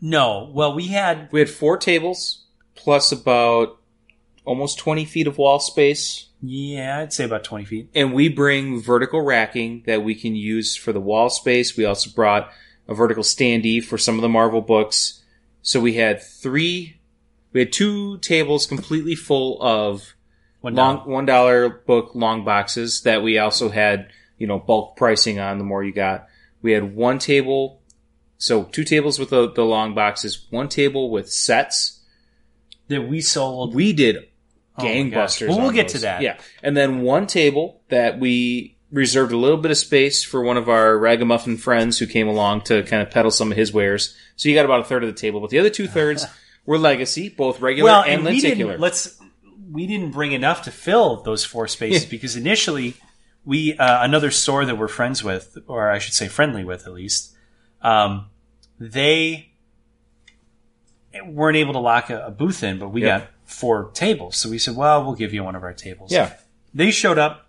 No, 0.00 0.50
well, 0.52 0.74
we 0.74 0.88
had 0.88 1.28
We 1.32 1.40
had 1.40 1.50
four 1.50 1.76
tables 1.76 2.44
plus 2.74 3.12
about 3.12 3.78
almost 4.44 4.78
20 4.78 5.04
feet 5.04 5.26
of 5.26 5.36
wall 5.38 5.58
space. 5.58 6.28
yeah, 6.42 6.98
I'd 7.00 7.12
say 7.12 7.24
about 7.24 7.44
20 7.44 7.64
feet. 7.66 7.90
And 7.94 8.14
we 8.14 8.28
bring 8.28 8.80
vertical 8.80 9.20
racking 9.20 9.82
that 9.86 10.02
we 10.02 10.14
can 10.14 10.34
use 10.34 10.76
for 10.76 10.92
the 10.92 11.00
wall 11.00 11.28
space. 11.28 11.76
We 11.76 11.84
also 11.84 12.10
brought 12.10 12.50
a 12.88 12.94
vertical 12.94 13.22
standee 13.22 13.84
for 13.84 13.98
some 13.98 14.14
of 14.16 14.22
the 14.22 14.28
Marvel 14.28 14.62
books. 14.62 15.22
So 15.62 15.80
we 15.80 15.94
had 15.94 16.22
three, 16.22 17.00
we 17.52 17.60
had 17.60 17.72
two 17.72 18.16
tables 18.18 18.66
completely 18.66 19.14
full 19.14 19.60
of 19.62 20.14
One 20.60 20.74
long 20.74 20.98
one 21.08 21.26
dollar 21.26 21.68
book 21.68 22.14
long 22.14 22.44
boxes 22.44 23.02
that 23.02 23.22
we 23.22 23.38
also 23.38 23.70
had 23.70 24.10
you 24.36 24.46
know 24.46 24.58
bulk 24.58 24.96
pricing 24.96 25.38
on 25.38 25.58
the 25.58 25.64
more 25.64 25.82
you 25.82 25.92
got 25.92 26.26
we 26.62 26.72
had 26.72 26.94
one 26.94 27.18
table 27.18 27.80
so 28.36 28.64
two 28.64 28.84
tables 28.84 29.18
with 29.18 29.30
the, 29.30 29.50
the 29.52 29.64
long 29.64 29.94
boxes 29.94 30.46
one 30.50 30.68
table 30.68 31.10
with 31.10 31.30
sets 31.30 32.00
that 32.88 33.02
we 33.08 33.20
sold. 33.20 33.74
we 33.74 33.92
did 33.92 34.28
Oh 34.78 34.84
gangbusters 34.84 35.48
Well, 35.48 35.60
we'll 35.60 35.72
get 35.72 35.88
to 35.88 35.98
that. 35.98 36.22
yeah 36.22 36.38
and 36.62 36.76
then 36.76 37.02
one 37.02 37.26
table 37.26 37.80
that 37.88 38.18
we 38.18 38.76
reserved 38.90 39.32
a 39.32 39.36
little 39.36 39.58
bit 39.58 39.70
of 39.70 39.78
space 39.78 40.24
for 40.24 40.42
one 40.42 40.56
of 40.56 40.68
our 40.68 40.98
ragamuffin 40.98 41.56
friends 41.56 41.98
who 41.98 42.06
came 42.06 42.28
along 42.28 42.62
to 42.62 42.82
kind 42.82 43.02
of 43.02 43.10
peddle 43.10 43.30
some 43.30 43.50
of 43.50 43.56
his 43.56 43.72
wares 43.72 44.16
so 44.36 44.48
you 44.48 44.54
got 44.54 44.64
about 44.64 44.80
a 44.80 44.84
third 44.84 45.04
of 45.04 45.08
the 45.08 45.18
table 45.18 45.40
but 45.40 45.50
the 45.50 45.58
other 45.58 45.70
two 45.70 45.86
thirds 45.86 46.26
were 46.66 46.78
legacy 46.78 47.28
both 47.28 47.60
regular 47.60 47.90
well, 47.90 48.02
and, 48.02 48.14
and 48.14 48.24
lenticular. 48.24 48.78
Let's. 48.78 49.19
We 49.70 49.86
didn't 49.86 50.10
bring 50.10 50.32
enough 50.32 50.62
to 50.62 50.70
fill 50.70 51.22
those 51.22 51.44
four 51.44 51.68
spaces 51.68 52.04
because 52.06 52.34
initially 52.36 52.94
we 53.44 53.74
uh, 53.74 54.02
another 54.04 54.30
store 54.30 54.64
that 54.64 54.76
we're 54.76 54.88
friends 54.88 55.22
with, 55.22 55.58
or 55.66 55.90
I 55.90 55.98
should 55.98 56.14
say 56.14 56.28
friendly 56.28 56.64
with 56.64 56.86
at 56.86 56.92
least, 56.92 57.34
um, 57.82 58.26
they 58.78 59.52
weren't 61.24 61.56
able 61.56 61.72
to 61.72 61.78
lock 61.78 62.10
a, 62.10 62.26
a 62.26 62.30
booth 62.30 62.62
in, 62.62 62.78
but 62.78 62.88
we 62.90 63.02
Yeah. 63.02 63.20
got 63.20 63.28
four 63.44 63.90
tables. 63.94 64.36
So 64.36 64.48
we 64.48 64.58
said, 64.58 64.76
well, 64.76 65.04
we'll 65.04 65.14
give 65.16 65.32
you 65.34 65.42
one 65.44 65.54
of 65.56 65.62
our 65.62 65.72
tables. 65.74 66.12
yeah 66.12 66.34
They 66.72 66.90
showed 66.90 67.18
up 67.18 67.46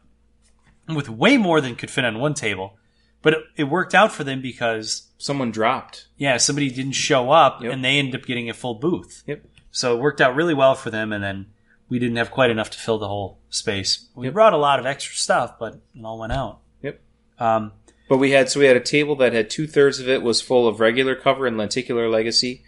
with 0.94 1.10
way 1.10 1.38
more 1.38 1.62
than 1.62 1.76
could 1.76 1.92
fit 1.92 2.04
on 2.06 2.20
one 2.20 2.34
table, 2.34 2.78
but 3.22 3.34
it, 3.34 3.40
it 3.56 3.64
worked 3.66 3.94
out 3.94 4.12
for 4.12 4.24
them 4.24 4.42
because 4.42 5.08
someone 5.18 5.52
dropped 5.52 6.08
yeah, 6.18 6.38
somebody 6.38 6.70
didn't 6.70 6.94
show 6.94 7.32
up 7.32 7.62
Yep. 7.62 7.72
and 7.74 7.86
they 7.86 7.98
ended 8.00 8.16
up 8.20 8.26
getting 8.28 8.50
a 8.50 8.54
full 8.54 8.76
booth. 8.76 9.24
yep 9.28 9.44
So 9.72 9.96
it 9.96 10.02
worked 10.02 10.22
out 10.22 10.36
really 10.36 10.54
well 10.56 10.76
for 10.76 10.90
them, 10.90 11.14
and 11.14 11.24
then 11.24 11.46
we 11.92 12.00
didn't 12.00 12.16
have 12.16 12.32
quite 12.32 12.50
enough 12.50 12.70
to 12.70 12.80
fill 12.80 12.98
the 12.98 13.08
whole 13.10 13.38
space. 13.50 14.08
We 14.16 14.28
Yep. 14.28 14.34
brought 14.34 14.54
a 14.54 14.58
lot 14.58 14.80
of 14.80 14.86
extra 14.86 15.14
stuff, 15.14 15.60
but 15.60 15.74
it 15.94 16.06
all 16.06 16.18
went 16.18 16.32
out. 16.32 16.60
Yep. 16.82 17.02
Um, 17.38 17.74
But 18.08 18.18
we 18.18 18.32
had 18.32 18.50
so 18.50 18.62
we 18.62 18.66
had 18.66 18.78
a 18.78 18.82
table 18.82 19.16
that 19.18 19.34
had 19.34 19.50
two 19.50 19.68
thirds 19.68 20.00
of 20.00 20.08
it 20.08 20.22
was 20.22 20.42
full 20.42 20.68
of 20.70 20.80
regular 20.80 21.16
cover 21.16 21.46
and 21.46 21.58
lenticular 21.58 22.10
legacy, 22.10 22.64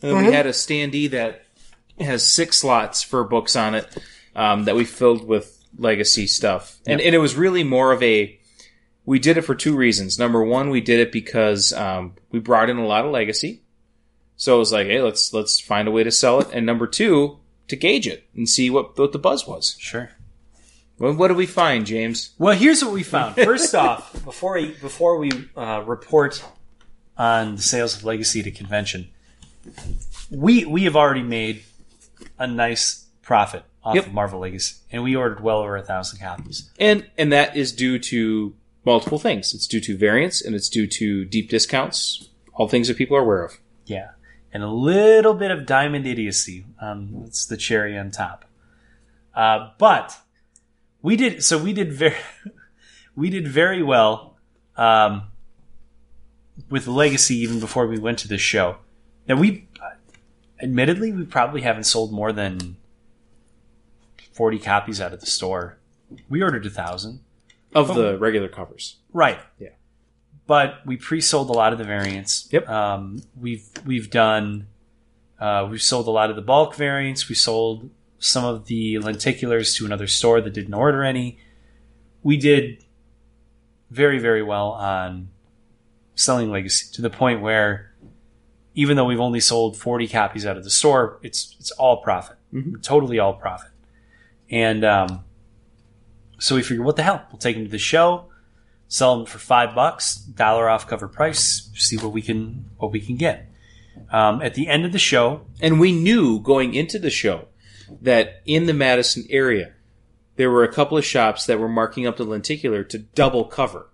and 0.00 0.12
then 0.12 0.26
we 0.26 0.32
had 0.32 0.46
a 0.46 0.50
standee 0.50 1.10
that 1.10 1.42
has 2.00 2.26
six 2.26 2.58
slots 2.58 3.02
for 3.02 3.24
books 3.24 3.56
on 3.56 3.74
it 3.74 3.86
um, 4.36 4.64
that 4.64 4.76
we 4.76 4.84
filled 4.84 5.26
with 5.26 5.64
legacy 5.76 6.26
stuff, 6.28 6.78
and 6.86 7.00
and 7.00 7.14
it 7.14 7.18
was 7.18 7.34
really 7.34 7.64
more 7.64 7.90
of 7.92 8.02
a. 8.02 8.38
We 9.04 9.18
did 9.18 9.36
it 9.38 9.42
for 9.42 9.54
two 9.54 9.74
reasons. 9.76 10.18
Number 10.18 10.42
one, 10.44 10.68
we 10.70 10.80
did 10.80 11.00
it 11.00 11.10
because 11.12 11.72
um, 11.72 12.14
we 12.30 12.38
brought 12.40 12.68
in 12.70 12.76
a 12.78 12.86
lot 12.86 13.04
of 13.06 13.10
legacy, 13.10 13.62
so 14.36 14.56
it 14.56 14.58
was 14.58 14.72
like, 14.72 14.86
hey, 14.86 15.00
let's 15.00 15.32
let's 15.32 15.58
find 15.60 15.88
a 15.88 15.90
way 15.90 16.04
to 16.04 16.10
sell 16.12 16.40
it. 16.40 16.48
And 16.52 16.66
number 16.66 16.86
two, 16.86 17.38
to 17.68 17.76
gauge 17.76 18.06
it 18.06 18.28
and 18.34 18.48
see 18.48 18.70
what 18.70 18.98
what 18.98 19.12
the 19.12 19.18
buzz 19.18 19.46
was. 19.46 19.76
sure. 19.78 20.10
Well, 20.98 21.14
what 21.14 21.28
did 21.28 21.36
we 21.36 21.46
find, 21.46 21.86
James? 21.86 22.30
Well, 22.38 22.56
here's 22.56 22.82
what 22.82 22.92
we 22.92 23.04
found. 23.04 23.34
First 23.52 23.72
off, 23.72 24.12
before 24.24 24.54
we, 24.54 24.72
before 24.72 25.16
we 25.16 25.30
uh, 25.56 25.84
report 25.86 26.44
on 27.16 27.54
the 27.54 27.62
sales 27.62 27.94
of 27.96 28.02
Legacy 28.04 28.42
to 28.42 28.50
convention, 28.50 29.08
we 30.30 30.64
we 30.64 30.84
have 30.84 30.96
already 30.96 31.22
made 31.22 31.62
a 32.38 32.46
nice 32.46 33.06
profit 33.22 33.62
off 33.84 33.94
Yep. 33.94 34.06
of 34.08 34.12
Marvel 34.12 34.40
Legacy, 34.40 34.74
and 34.90 35.02
we 35.04 35.14
ordered 35.14 35.40
well 35.40 35.58
over 35.58 35.76
a 35.76 35.82
thousand 35.82 36.18
copies. 36.18 36.68
And 36.78 37.08
and 37.16 37.32
that 37.32 37.56
is 37.56 37.72
due 37.72 37.98
to 38.00 38.54
multiple 38.84 39.18
things. 39.18 39.54
It's 39.54 39.66
due 39.66 39.80
to 39.80 39.96
variants 39.96 40.42
and 40.42 40.54
it's 40.54 40.68
due 40.68 40.86
to 40.86 41.24
deep 41.24 41.48
discounts. 41.48 42.28
All 42.54 42.66
things 42.68 42.88
that 42.88 42.96
people 42.96 43.16
are 43.16 43.20
aware 43.20 43.44
of. 43.44 43.58
Yeah, 43.86 44.08
and 44.58 44.64
a 44.64 44.68
little 44.68 45.34
bit 45.34 45.52
of 45.52 45.66
diamond 45.66 46.04
idiocy. 46.04 46.64
Um, 46.80 47.20
that's 47.22 47.46
the 47.46 47.56
cherry 47.56 47.96
on 47.96 48.10
top. 48.10 48.44
Uh, 49.32 49.70
but 49.78 50.18
we 51.00 51.14
did 51.14 51.44
so. 51.44 51.58
We 51.58 51.72
did 51.72 51.92
very, 51.92 52.16
we 53.14 53.30
did 53.30 53.46
very 53.46 53.84
well. 53.84 54.36
Um, 54.76 55.28
with 56.68 56.88
Legacy 56.88 57.36
even 57.36 57.60
before 57.60 57.86
we 57.86 58.00
went 58.00 58.18
to 58.18 58.28
this 58.28 58.40
show. 58.40 58.78
Now 59.28 59.36
we, 59.36 59.68
admittedly, 60.60 61.12
we 61.12 61.24
probably 61.24 61.60
haven't 61.60 61.84
sold 61.84 62.12
more 62.12 62.32
than 62.32 62.76
forty 64.32 64.58
copies 64.58 65.00
out 65.00 65.12
of 65.12 65.20
the 65.20 65.26
store. 65.26 65.78
We 66.28 66.42
ordered 66.42 66.66
a 66.66 66.70
thousand, 66.70 67.20
of 67.76 67.94
the 67.94 68.18
regular 68.18 68.48
covers. 68.48 68.96
right? 69.12 69.38
Yeah. 69.60 69.68
But 70.48 70.80
we 70.84 70.96
pre-sold 70.96 71.50
a 71.50 71.52
lot 71.52 71.72
of 71.72 71.78
the 71.78 71.84
variants. 71.84 72.48
Yep. 72.50 72.68
Um, 72.68 73.22
we've 73.40 73.68
we've 73.86 74.10
done. 74.10 74.66
Uh, 75.38 75.68
we've 75.70 75.82
sold 75.82 76.08
a 76.08 76.10
lot 76.10 76.30
of 76.30 76.36
the 76.36 76.42
bulk 76.42 76.74
variants. 76.74 77.28
We 77.28 77.36
sold 77.36 77.90
some 78.18 78.44
of 78.44 78.64
the 78.66 78.94
lenticulars 78.96 79.76
to 79.76 79.86
another 79.86 80.08
store 80.08 80.40
that 80.40 80.52
didn't 80.54 80.74
order 80.74 81.04
any. 81.04 81.38
We 82.24 82.36
did 82.36 82.82
very 83.90 84.18
very 84.18 84.42
well 84.42 84.72
on 84.72 85.28
selling 86.14 86.50
legacy 86.50 86.92
to 86.94 87.00
the 87.02 87.08
point 87.10 87.40
where 87.40 87.92
even 88.74 88.96
though 88.96 89.04
we've 89.06 89.20
only 89.20 89.40
sold 89.40 89.76
40 89.78 90.08
copies 90.08 90.44
out 90.44 90.56
of 90.58 90.64
the 90.64 90.68
store 90.70 91.18
it's 91.22 91.56
it's 91.58 91.70
all 91.72 92.02
profit 92.02 92.36
Mhm. 92.52 92.82
totally 92.82 93.18
all 93.18 93.32
profit 93.34 93.70
and 94.50 94.84
um, 94.84 95.24
so 96.38 96.54
we 96.54 96.62
figured 96.62 96.84
what 96.84 96.96
the 96.96 97.02
hell 97.02 97.24
we'll 97.32 97.38
take 97.38 97.56
them 97.56 97.64
to 97.64 97.70
the 97.70 97.78
show 97.78 98.27
sell 98.88 99.16
them 99.16 99.26
for 99.26 99.38
five 99.38 99.74
bucks 99.74 100.16
dollar 100.16 100.68
off 100.68 100.86
cover 100.86 101.08
price 101.08 101.70
see 101.74 101.96
what 101.96 102.12
we 102.12 102.22
can 102.22 102.64
what 102.78 102.90
we 102.90 103.00
can 103.00 103.16
get 103.16 103.48
um, 104.10 104.40
at 104.42 104.54
the 104.54 104.68
end 104.68 104.84
of 104.84 104.92
the 104.92 104.98
show 104.98 105.42
And 105.60 105.80
we 105.80 105.92
knew 105.92 106.40
going 106.40 106.74
into 106.74 106.98
the 106.98 107.10
show 107.10 107.48
that 108.00 108.42
in 108.44 108.66
the 108.66 108.74
Madison 108.74 109.24
area, 109.30 109.72
there 110.36 110.50
were 110.50 110.64
a 110.64 110.72
couple 110.72 110.96
of 110.96 111.04
shops 111.04 111.46
that 111.46 111.58
were 111.58 111.68
marking 111.68 112.06
up 112.06 112.16
the 112.16 112.24
lenticular 112.24 112.84
to 112.84 112.98
double 112.98 113.44
cover 113.44 113.90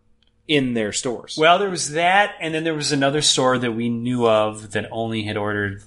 in 0.47 0.75
their 0.75 0.93
stores. 0.93 1.39
well 1.41 1.59
there 1.59 1.71
was 1.71 1.93
that 1.93 2.35
and 2.39 2.55
then 2.55 2.65
there 2.65 2.75
was 2.75 2.93
another 2.93 3.23
store 3.23 3.57
that 3.57 3.73
we 3.73 3.89
knew 3.89 4.29
of 4.29 4.73
that 4.73 4.87
only 4.91 5.23
had 5.23 5.39
ordered 5.39 5.83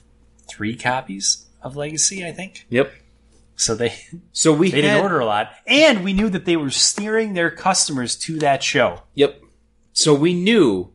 three 0.50 0.76
copies 0.76 1.46
of 1.62 1.76
legacy 1.76 2.26
i 2.26 2.32
think 2.32 2.66
yep. 2.68 2.92
So 3.58 3.76
they 3.76 3.94
So 4.32 4.54
we 4.54 4.72
They 4.72 4.78
had, 4.78 4.94
didn't 4.94 5.02
order 5.04 5.20
a 5.20 5.26
lot, 5.26 5.52
and 5.68 6.04
we 6.06 6.14
knew 6.14 6.30
that 6.30 6.46
they 6.46 6.56
were 6.56 6.70
steering 6.70 7.34
their 7.34 7.52
customers 7.52 8.16
to 8.20 8.40
that 8.40 8.64
show. 8.64 9.02
Yep. 9.16 9.42
So 9.92 10.14
we 10.14 10.34
knew 10.34 10.94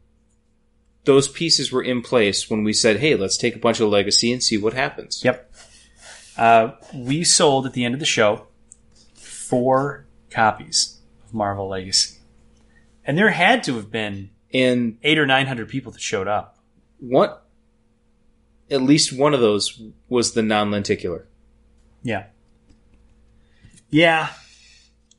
those 1.04 1.26
pieces 1.28 1.70
were 1.72 1.82
in 1.82 2.00
place 2.00 2.48
when 2.48 2.64
we 2.64 2.72
said, 2.72 3.00
"Hey, 3.00 3.16
let's 3.16 3.36
take 3.36 3.54
a 3.56 3.58
bunch 3.58 3.80
of 3.80 3.88
legacy 3.90 4.32
and 4.32 4.42
see 4.42 4.56
what 4.56 4.72
happens." 4.72 5.22
Yep. 5.24 5.52
Uh, 6.38 6.70
we 6.94 7.24
sold 7.24 7.66
at 7.66 7.74
the 7.74 7.84
end 7.84 7.92
of 7.94 8.00
the 8.00 8.06
show 8.06 8.46
four 9.14 10.06
copies 10.30 10.98
of 11.26 11.34
Marvel 11.34 11.68
Legacy, 11.68 12.18
and 13.04 13.18
there 13.18 13.30
had 13.30 13.62
to 13.64 13.74
have 13.76 13.90
been 13.90 14.30
And 14.54 14.98
eight 15.02 15.18
or 15.18 15.26
nine 15.26 15.46
hundred 15.46 15.68
people 15.68 15.92
that 15.92 16.00
showed 16.00 16.28
up. 16.28 16.58
what? 17.00 17.46
At 18.70 18.80
least 18.82 19.12
one 19.12 19.34
of 19.34 19.40
those 19.40 19.82
was 20.08 20.32
the 20.32 20.42
non-lenticular. 20.42 21.26
Yeah. 22.02 22.26
Yeah. 23.92 24.30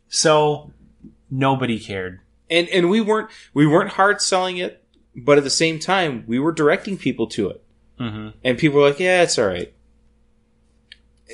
So 0.09 0.73
nobody 1.31 1.79
cared. 1.79 2.19
and 2.49 2.67
and 2.69 2.89
we 2.89 2.99
weren't 2.99 3.29
we 3.53 3.65
weren't 3.65 3.91
hard 3.91 4.21
selling 4.21 4.57
it, 4.57 4.83
but 5.15 5.37
at 5.37 5.43
the 5.45 5.49
same 5.49 5.79
time 5.79 6.23
we 6.27 6.37
were 6.39 6.51
directing 6.51 6.97
people 6.97 7.27
to 7.27 7.49
it, 7.49 7.63
Mm-hmm. 7.99 8.29
and 8.43 8.57
people 8.57 8.79
were 8.81 8.89
like, 8.89 8.99
"Yeah, 8.99 9.21
it's 9.21 9.37
all 9.39 9.45
right." 9.47 9.71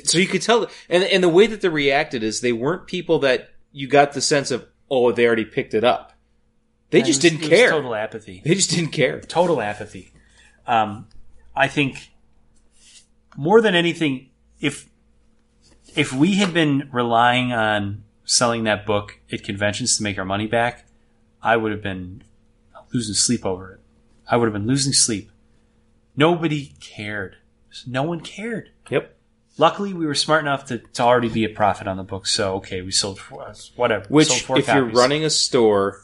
So 0.04 0.18
you 0.18 0.28
could 0.28 0.42
tell, 0.42 0.68
and 0.90 1.04
and 1.04 1.24
the 1.24 1.30
way 1.30 1.48
that 1.48 1.62
they 1.62 1.70
reacted 1.70 2.22
is 2.24 2.42
they 2.42 2.52
weren't 2.54 2.86
people 2.88 3.20
that 3.20 3.50
you 3.72 3.88
got 3.88 4.14
the 4.14 4.22
sense 4.22 4.52
of, 4.52 4.66
"Oh, 4.90 5.12
they 5.12 5.26
already 5.26 5.46
picked 5.46 5.74
it 5.74 5.84
up." 5.84 6.14
They 6.92 7.02
just 7.02 7.22
didn't 7.22 7.40
care. 7.40 7.70
total 7.70 7.94
apathy. 7.96 8.42
They 8.44 8.56
just 8.56 8.72
didn't 8.72 8.92
care. 8.92 9.20
total 9.22 9.62
apathy. 9.62 10.12
Um, 10.68 11.08
I 11.56 11.68
think 11.68 12.10
more 13.38 13.62
than 13.62 13.76
anything, 13.76 14.30
if 14.60 14.89
if 15.96 16.14
we 16.14 16.36
had 16.36 16.54
been 16.54 16.90
relying 16.92 17.52
on 17.52 18.04
selling 18.26 18.64
that 18.66 18.86
book 18.86 19.20
at 19.32 19.44
conventions 19.44 19.98
to 19.98 20.04
make 20.04 20.18
our 20.18 20.26
money 20.26 20.48
back, 20.48 20.86
I 21.42 21.58
would 21.58 21.72
have 21.72 21.82
been 21.82 22.24
losing 22.94 23.16
sleep 23.16 23.46
over 23.46 23.74
it. 23.74 23.80
I 24.30 24.38
would 24.38 24.46
have 24.46 24.54
been 24.54 24.68
losing 24.68 24.94
sleep. 24.94 25.32
Nobody 26.16 26.74
cared. 26.80 27.38
No 27.88 28.04
one 28.04 28.20
cared. 28.20 28.72
Yep. 28.90 29.16
Luckily, 29.58 29.94
we 29.94 30.06
were 30.06 30.16
smart 30.16 30.44
enough 30.44 30.66
to, 30.66 30.78
to 30.78 31.04
already 31.04 31.30
be 31.30 31.44
a 31.44 31.50
profit 31.50 31.88
on 31.88 31.98
the 31.98 32.04
book. 32.04 32.28
So 32.28 32.56
okay, 32.56 32.82
we 32.82 32.92
sold 32.92 33.20
four, 33.20 33.44
uh, 33.44 33.54
whatever. 33.76 34.06
Which, 34.08 34.50
if 34.50 34.68
you're 34.68 34.86
running 34.86 35.26
a 35.26 35.30
store, 35.30 36.02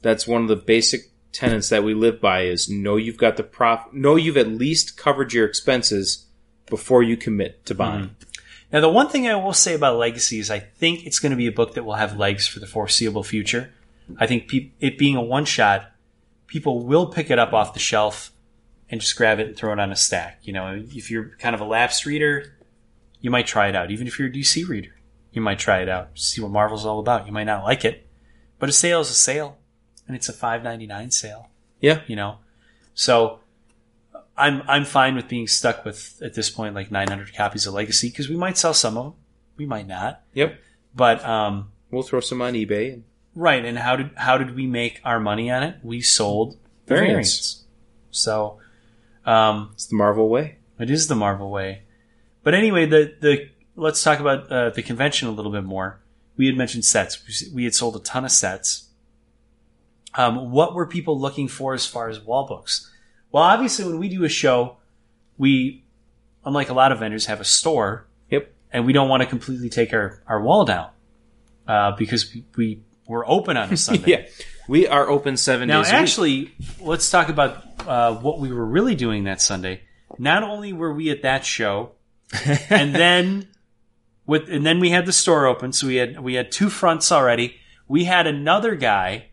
that's 0.00 0.26
one 0.26 0.42
of 0.42 0.48
the 0.48 0.56
basic 0.56 1.10
tenets 1.32 1.68
that 1.68 1.84
we 1.84 1.92
live 1.92 2.20
by: 2.20 2.42
is 2.42 2.68
know 2.68 2.96
you've 2.96 3.18
got 3.18 3.36
the 3.36 3.42
prof, 3.42 3.80
know 3.92 4.16
you've 4.16 4.38
at 4.38 4.48
least 4.48 4.96
covered 4.96 5.32
your 5.32 5.46
expenses 5.46 6.26
before 6.66 7.02
you 7.02 7.16
commit 7.16 7.66
to 7.66 7.74
buying. 7.74 8.04
Mm-hmm. 8.04 8.27
Now, 8.72 8.80
the 8.80 8.88
one 8.88 9.08
thing 9.08 9.26
I 9.26 9.34
will 9.34 9.54
say 9.54 9.74
about 9.74 9.96
Legacy 9.96 10.38
is 10.38 10.50
I 10.50 10.58
think 10.58 11.06
it's 11.06 11.18
going 11.18 11.30
to 11.30 11.36
be 11.36 11.46
a 11.46 11.52
book 11.52 11.74
that 11.74 11.84
will 11.84 11.94
have 11.94 12.18
legs 12.18 12.46
for 12.46 12.60
the 12.60 12.66
foreseeable 12.66 13.22
future. 13.22 13.72
I 14.18 14.26
think 14.26 14.48
peop 14.48 14.74
it 14.80 14.98
being 14.98 15.16
a 15.16 15.22
one 15.22 15.44
shot, 15.44 15.90
people 16.46 16.84
will 16.84 17.06
pick 17.06 17.30
it 17.30 17.38
up 17.38 17.52
off 17.52 17.74
the 17.74 17.80
shelf 17.80 18.32
and 18.90 19.00
just 19.00 19.16
grab 19.16 19.38
it 19.38 19.48
and 19.48 19.56
throw 19.56 19.72
it 19.72 19.78
on 19.78 19.92
a 19.92 19.96
stack. 19.96 20.40
You 20.42 20.52
know, 20.52 20.82
if 20.88 21.10
you're 21.10 21.30
kind 21.38 21.54
of 21.54 21.60
a 21.60 21.64
lapsed 21.64 22.06
reader, 22.06 22.54
you 23.20 23.30
might 23.30 23.46
try 23.46 23.68
it 23.68 23.76
out. 23.76 23.90
Even 23.90 24.06
if 24.06 24.18
you're 24.18 24.28
a 24.28 24.32
DC 24.32 24.66
reader, 24.68 24.94
you 25.32 25.42
might 25.42 25.58
try 25.58 25.80
it 25.80 25.88
out, 25.88 26.10
see 26.14 26.40
what 26.40 26.50
Marvel's 26.50 26.86
all 26.86 26.98
about. 26.98 27.26
You 27.26 27.32
might 27.32 27.44
not 27.44 27.64
like 27.64 27.84
it, 27.84 28.06
but 28.58 28.68
a 28.68 28.72
sale 28.72 29.00
is 29.00 29.10
a 29.10 29.14
sale, 29.14 29.58
and 30.06 30.16
it's 30.16 30.28
a 30.28 30.32
five 30.32 30.62
ninety 30.62 30.86
nine 30.86 31.10
sale 31.10 31.48
Yeah, 31.80 32.00
you 32.06 32.16
know. 32.16 32.38
So 32.94 33.40
I'm 34.38 34.62
I'm 34.68 34.84
fine 34.84 35.16
with 35.16 35.28
being 35.28 35.46
stuck 35.48 35.84
with 35.84 36.20
at 36.22 36.34
this 36.34 36.48
point 36.50 36.74
like 36.74 36.90
900 36.90 37.34
copies 37.34 37.66
of 37.66 37.74
Legacy 37.74 38.08
because 38.10 38.28
we 38.28 38.36
might 38.36 38.56
sell 38.56 38.72
some 38.74 38.96
of 38.96 39.04
them, 39.04 39.14
we 39.56 39.66
might 39.66 39.86
not. 39.86 40.22
Yep. 40.34 40.58
But 40.94 41.24
um, 41.24 41.72
We'll 41.90 42.02
throw 42.02 42.20
some 42.20 42.42
on 42.42 42.52
eBay. 42.54 42.92
And 42.92 43.04
right, 43.34 43.64
and 43.64 43.78
how 43.78 43.96
did 43.96 44.10
how 44.16 44.38
did 44.38 44.54
we 44.54 44.66
make 44.66 45.00
our 45.04 45.18
money 45.20 45.50
on 45.50 45.62
it? 45.62 45.76
We 45.82 46.00
sold 46.00 46.56
Variants. 46.86 47.08
variants. 47.08 47.64
So 48.10 48.58
um, 49.26 49.70
it's 49.74 49.86
the 49.86 49.96
Marvel 49.96 50.28
way. 50.28 50.58
it 50.78 50.90
is 50.90 51.08
the 51.08 51.14
Marvel 51.14 51.50
way. 51.50 51.82
But 52.42 52.54
anyway, 52.54 52.86
the 52.86 53.14
the 53.20 53.48
let's 53.76 54.02
talk 54.02 54.20
about 54.20 54.50
uh, 54.52 54.70
the 54.70 54.82
convention 54.82 55.28
a 55.28 55.32
little 55.32 55.52
bit 55.52 55.64
more. 55.64 56.00
We 56.36 56.46
had 56.46 56.56
mentioned 56.56 56.84
sets. 56.84 57.18
We- 57.26 57.54
We 57.54 57.64
had 57.64 57.74
sold 57.74 57.96
a 57.96 58.00
ton 58.00 58.24
of 58.24 58.30
sets. 58.30 58.88
Um, 60.14 60.50
what 60.50 60.74
were 60.74 60.86
people 60.86 61.18
looking 61.20 61.48
for 61.48 61.74
as 61.74 61.86
far 61.86 62.08
as 62.08 62.20
wall 62.20 62.46
books? 62.46 62.90
Well, 63.32 63.42
obviously, 63.42 63.84
when 63.84 63.98
we 63.98 64.08
do 64.08 64.24
a 64.24 64.28
show, 64.28 64.76
we, 65.36 65.84
unlike 66.44 66.68
a 66.70 66.74
lot 66.74 66.92
of 66.92 66.98
vendors, 67.00 67.26
have 67.26 67.40
a 67.40 67.44
store, 67.44 68.06
Yep. 68.30 68.52
and 68.72 68.86
we 68.86 68.92
don't 68.92 69.08
want 69.08 69.22
to 69.22 69.28
completely 69.28 69.68
take 69.68 69.92
our, 69.92 70.22
our 70.26 70.40
wall 70.42 70.64
down 70.64 70.90
uh, 71.66 71.92
because 71.96 72.32
we, 72.34 72.44
we 72.56 72.82
we're 73.06 73.26
open 73.26 73.56
on 73.56 73.72
a 73.72 73.76
Sunday. 73.88 74.10
yeah. 74.10 74.26
We 74.68 74.86
are 74.86 75.08
open 75.08 75.36
seven 75.38 75.68
Now, 75.68 75.82
days 75.82 75.92
week. 75.92 76.00
actually, 76.00 76.54
let's 76.80 77.10
talk 77.10 77.28
about 77.30 77.64
uh, 77.86 78.14
what 78.16 78.38
we 78.38 78.52
were 78.52 78.66
really 78.66 78.94
doing 78.94 79.24
that 79.24 79.40
Sunday. 79.40 79.80
Not 80.18 80.42
only 80.42 80.72
were 80.74 80.92
we 80.92 81.10
at 81.10 81.22
that 81.22 81.44
show, 81.46 81.92
and 82.70 82.94
then 82.94 83.48
with 84.26 84.50
and 84.50 84.66
then 84.66 84.78
we 84.80 84.90
had 84.90 85.06
the 85.06 85.12
store 85.12 85.46
open, 85.46 85.72
so 85.72 85.86
we 85.86 85.96
had 85.96 86.20
we 86.20 86.34
had 86.34 86.52
two 86.52 86.68
fronts 86.68 87.10
already. 87.12 87.56
We 87.86 88.04
had 88.04 88.26
another 88.26 88.74
guy 88.74 89.26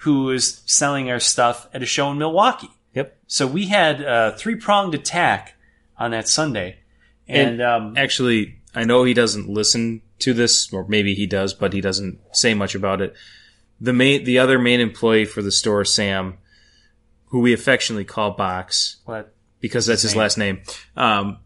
who 0.00 0.24
was 0.24 0.62
selling 0.66 1.10
our 1.10 1.18
stuff 1.18 1.68
at 1.74 1.82
a 1.82 1.86
show 1.86 2.10
in 2.12 2.18
Milwaukee. 2.18 2.70
So 3.26 3.46
we 3.46 3.66
had 3.66 4.00
a 4.00 4.36
three 4.36 4.54
pronged 4.54 4.94
attack 4.94 5.54
on 5.98 6.12
that 6.12 6.28
Sunday, 6.28 6.78
and, 7.26 7.60
And 7.60 7.62
um, 7.62 7.94
Actually, 7.96 8.58
I 8.74 8.84
know 8.84 9.04
he 9.04 9.14
doesn't 9.14 9.48
listen 9.48 10.02
to 10.20 10.32
this, 10.32 10.72
or 10.72 10.86
maybe 10.86 11.14
he 11.14 11.26
does, 11.26 11.54
but 11.54 11.72
he 11.72 11.80
doesn't 11.80 12.20
say 12.32 12.54
much 12.54 12.74
about 12.74 13.00
it. 13.00 13.14
The 13.80 13.92
main, 13.92 14.24
the 14.24 14.38
other 14.38 14.58
main 14.58 14.80
employee 14.80 15.24
for 15.24 15.42
the 15.42 15.50
store, 15.50 15.84
Sam, 15.84 16.38
who 17.26 17.40
we 17.40 17.52
affectionately 17.52 18.04
call 18.04 18.30
Box, 18.32 18.96
what 19.04 19.34
because 19.60 19.86
that's 19.86 20.02
his 20.02 20.12
name? 20.12 20.20
last 20.20 20.38
name. 20.38 20.62
Um, 20.96 21.38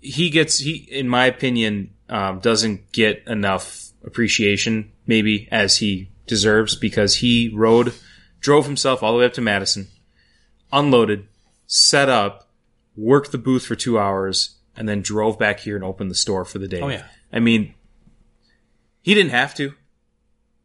he 0.00 0.30
gets 0.30 0.58
he, 0.58 0.86
in 0.90 1.08
my 1.08 1.26
opinion, 1.26 1.94
um, 2.08 2.38
doesn't 2.40 2.92
get 2.92 3.24
enough 3.26 3.86
appreciation 4.04 4.92
maybe 5.06 5.48
as 5.50 5.78
he 5.78 6.10
deserves 6.26 6.76
because 6.76 7.16
he 7.16 7.50
rode, 7.54 7.92
drove 8.40 8.66
himself 8.66 9.02
all 9.02 9.12
the 9.12 9.18
way 9.18 9.24
up 9.24 9.32
to 9.34 9.40
Madison, 9.40 9.88
unloaded, 10.72 11.26
set 11.66 12.08
up, 12.08 12.48
worked 12.96 13.32
the 13.32 13.38
booth 13.38 13.64
for 13.66 13.74
two 13.76 13.98
hours, 13.98 14.56
and 14.76 14.88
then 14.88 15.00
drove 15.02 15.38
back 15.38 15.60
here 15.60 15.74
and 15.76 15.84
opened 15.84 16.10
the 16.10 16.14
store 16.14 16.44
for 16.44 16.58
the 16.58 16.68
day. 16.68 16.80
Oh, 16.80 16.88
yeah. 16.88 17.04
I 17.32 17.40
mean, 17.40 17.74
he 19.02 19.14
didn't 19.14 19.30
have 19.32 19.54
to. 19.56 19.74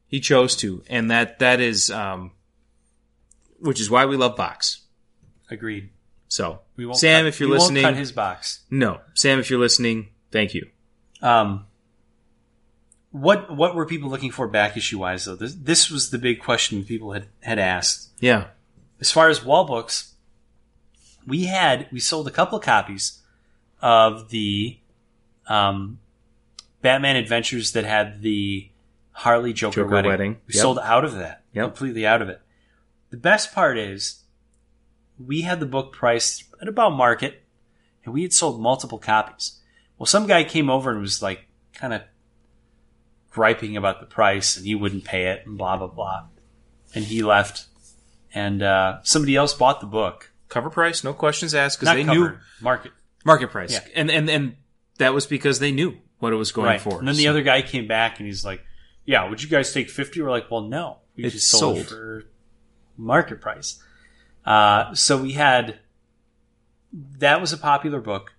He 0.07 0.19
chose 0.19 0.55
to, 0.57 0.83
and 0.89 1.09
that 1.09 1.39
that 1.39 1.59
is, 1.59 1.89
um, 1.89 2.31
which 3.59 3.81
is 3.81 3.89
why 3.89 4.05
we 4.05 4.15
love 4.15 4.35
Box. 4.35 4.81
agreed. 5.49 5.89
So, 6.27 6.59
We 6.77 6.85
won't 6.85 6.97
Sam, 6.99 7.21
cut- 7.23 7.27
if 7.27 7.39
you're 7.39 7.49
we 7.49 7.55
listening, 7.57 7.83
won't 7.83 7.93
cut 7.95 7.99
his 7.99 8.11
box. 8.11 8.61
no, 8.69 9.01
Sam, 9.13 9.39
if 9.39 9.49
you're 9.51 9.59
listening, 9.59 10.09
thank 10.31 10.53
you. 10.55 10.67
Um, 11.21 11.65
what 13.11 13.55
what 13.55 13.75
were 13.75 13.85
people 13.85 14.09
looking 14.09 14.31
for 14.31 14.47
back 14.47 14.75
issue 14.75 14.99
wise 14.99 15.25
though? 15.25 15.35
This 15.35 15.53
this 15.55 15.89
was 15.91 16.09
the 16.09 16.17
big 16.17 16.39
question 16.39 16.83
people 16.83 17.11
had 17.13 17.27
had 17.41 17.59
asked. 17.59 18.09
Yeah, 18.19 18.47
as 19.03 19.11
far 19.11 19.27
as 19.27 19.43
wall 19.43 19.65
books, 19.65 20.13
we 21.27 21.43
had 21.43 21.89
we 21.91 21.99
sold 21.99 22.25
a 22.25 22.31
couple 22.31 22.57
of 22.57 22.63
copies 22.63 23.19
of 23.81 24.29
the 24.29 24.77
um, 25.45 25.99
Batman 26.81 27.17
Adventures 27.17 27.73
that 27.73 27.83
had 27.83 28.21
the 28.21 28.69
Harley 29.11 29.51
Joker, 29.51 29.81
Joker 29.81 29.89
wedding. 29.93 30.09
wedding. 30.09 30.31
We 30.47 30.53
Yep. 30.53 30.61
sold 30.61 30.79
out 30.79 31.03
of 31.03 31.15
that. 31.15 31.43
Yep. 31.51 31.65
Completely 31.65 32.07
out 32.07 32.21
of 32.21 32.29
it. 32.29 32.41
The 33.09 33.17
best 33.17 33.53
part 33.53 33.77
is 33.77 34.21
we 35.19 35.41
had 35.41 35.59
the 35.59 35.65
book 35.65 35.91
priced 35.91 36.45
at 36.61 36.69
about 36.69 36.91
market 36.91 37.43
and 38.05 38.13
we 38.13 38.21
had 38.21 38.31
sold 38.31 38.61
multiple 38.61 38.99
copies. 38.99 39.59
Well, 39.97 40.05
some 40.05 40.27
guy 40.27 40.45
came 40.45 40.69
over 40.69 40.91
and 40.91 41.01
was 41.01 41.21
like 41.21 41.41
kind 41.73 41.93
of 41.93 42.03
griping 43.31 43.75
about 43.75 43.99
the 43.99 44.05
price 44.05 44.55
and 44.55 44.65
he 44.65 44.75
wouldn't 44.75 45.03
pay 45.03 45.25
it 45.25 45.45
and 45.45 45.57
blah, 45.57 45.75
blah, 45.75 45.87
blah. 45.87 46.23
And 46.95 47.03
he 47.03 47.21
left 47.21 47.65
and 48.33 48.61
uh, 48.63 48.99
somebody 49.03 49.35
else 49.35 49.53
bought 49.53 49.79
the 49.81 49.87
book. 49.87 50.31
Cover 50.49 50.69
price, 50.69 51.03
no 51.03 51.13
questions 51.13 51.55
asked, 51.55 51.79
because 51.79 51.93
they 51.95 52.03
cover, 52.03 52.19
knew 52.31 52.37
market. 52.61 52.91
market 53.25 53.49
price, 53.49 53.73
Yeah. 53.73 53.79
and 53.95 54.11
and 54.11 54.29
and 54.29 54.55
that 54.99 55.13
was 55.13 55.25
because 55.25 55.59
they 55.59 55.71
knew 55.71 55.97
what 56.19 56.31
it 56.33 56.35
was 56.35 56.51
going 56.51 56.67
Right. 56.67 56.81
for. 56.81 56.99
And 56.99 57.07
then 57.07 57.15
the 57.15 57.27
other 57.27 57.41
guy 57.41 57.61
came 57.61 57.87
back 57.87 58.19
and 58.19 58.27
he's 58.27 58.45
like, 58.45 58.63
"Yeah, 59.05 59.27
would 59.29 59.41
you 59.41 59.49
guys 59.49 59.73
take 59.73 59.89
50 59.89 60.21
We're 60.21 60.29
like, 60.29 60.49
"Well, 60.51 60.61
no, 60.61 60.97
we 61.15 61.23
It's 61.25 61.33
just 61.35 61.49
sold, 61.49 61.77
sold. 61.77 61.87
for 61.89 62.23
market 62.97 63.41
price." 63.41 63.81
Uh, 64.45 64.93
so 64.93 65.17
we 65.21 65.31
had 65.33 65.79
that 67.17 67.41
was 67.41 67.51
a 67.53 67.57
popular 67.57 67.99
book. 67.99 68.33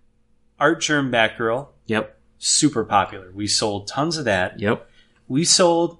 Artgerm 0.60 1.10
Batgirl, 1.10 1.68
Yep, 1.86 2.16
super 2.38 2.84
popular. 2.84 3.32
We 3.32 3.46
sold 3.48 3.88
tons 3.88 4.16
of 4.16 4.24
that. 4.26 4.60
yep, 4.60 4.88
We 5.26 5.44
sold. 5.44 5.98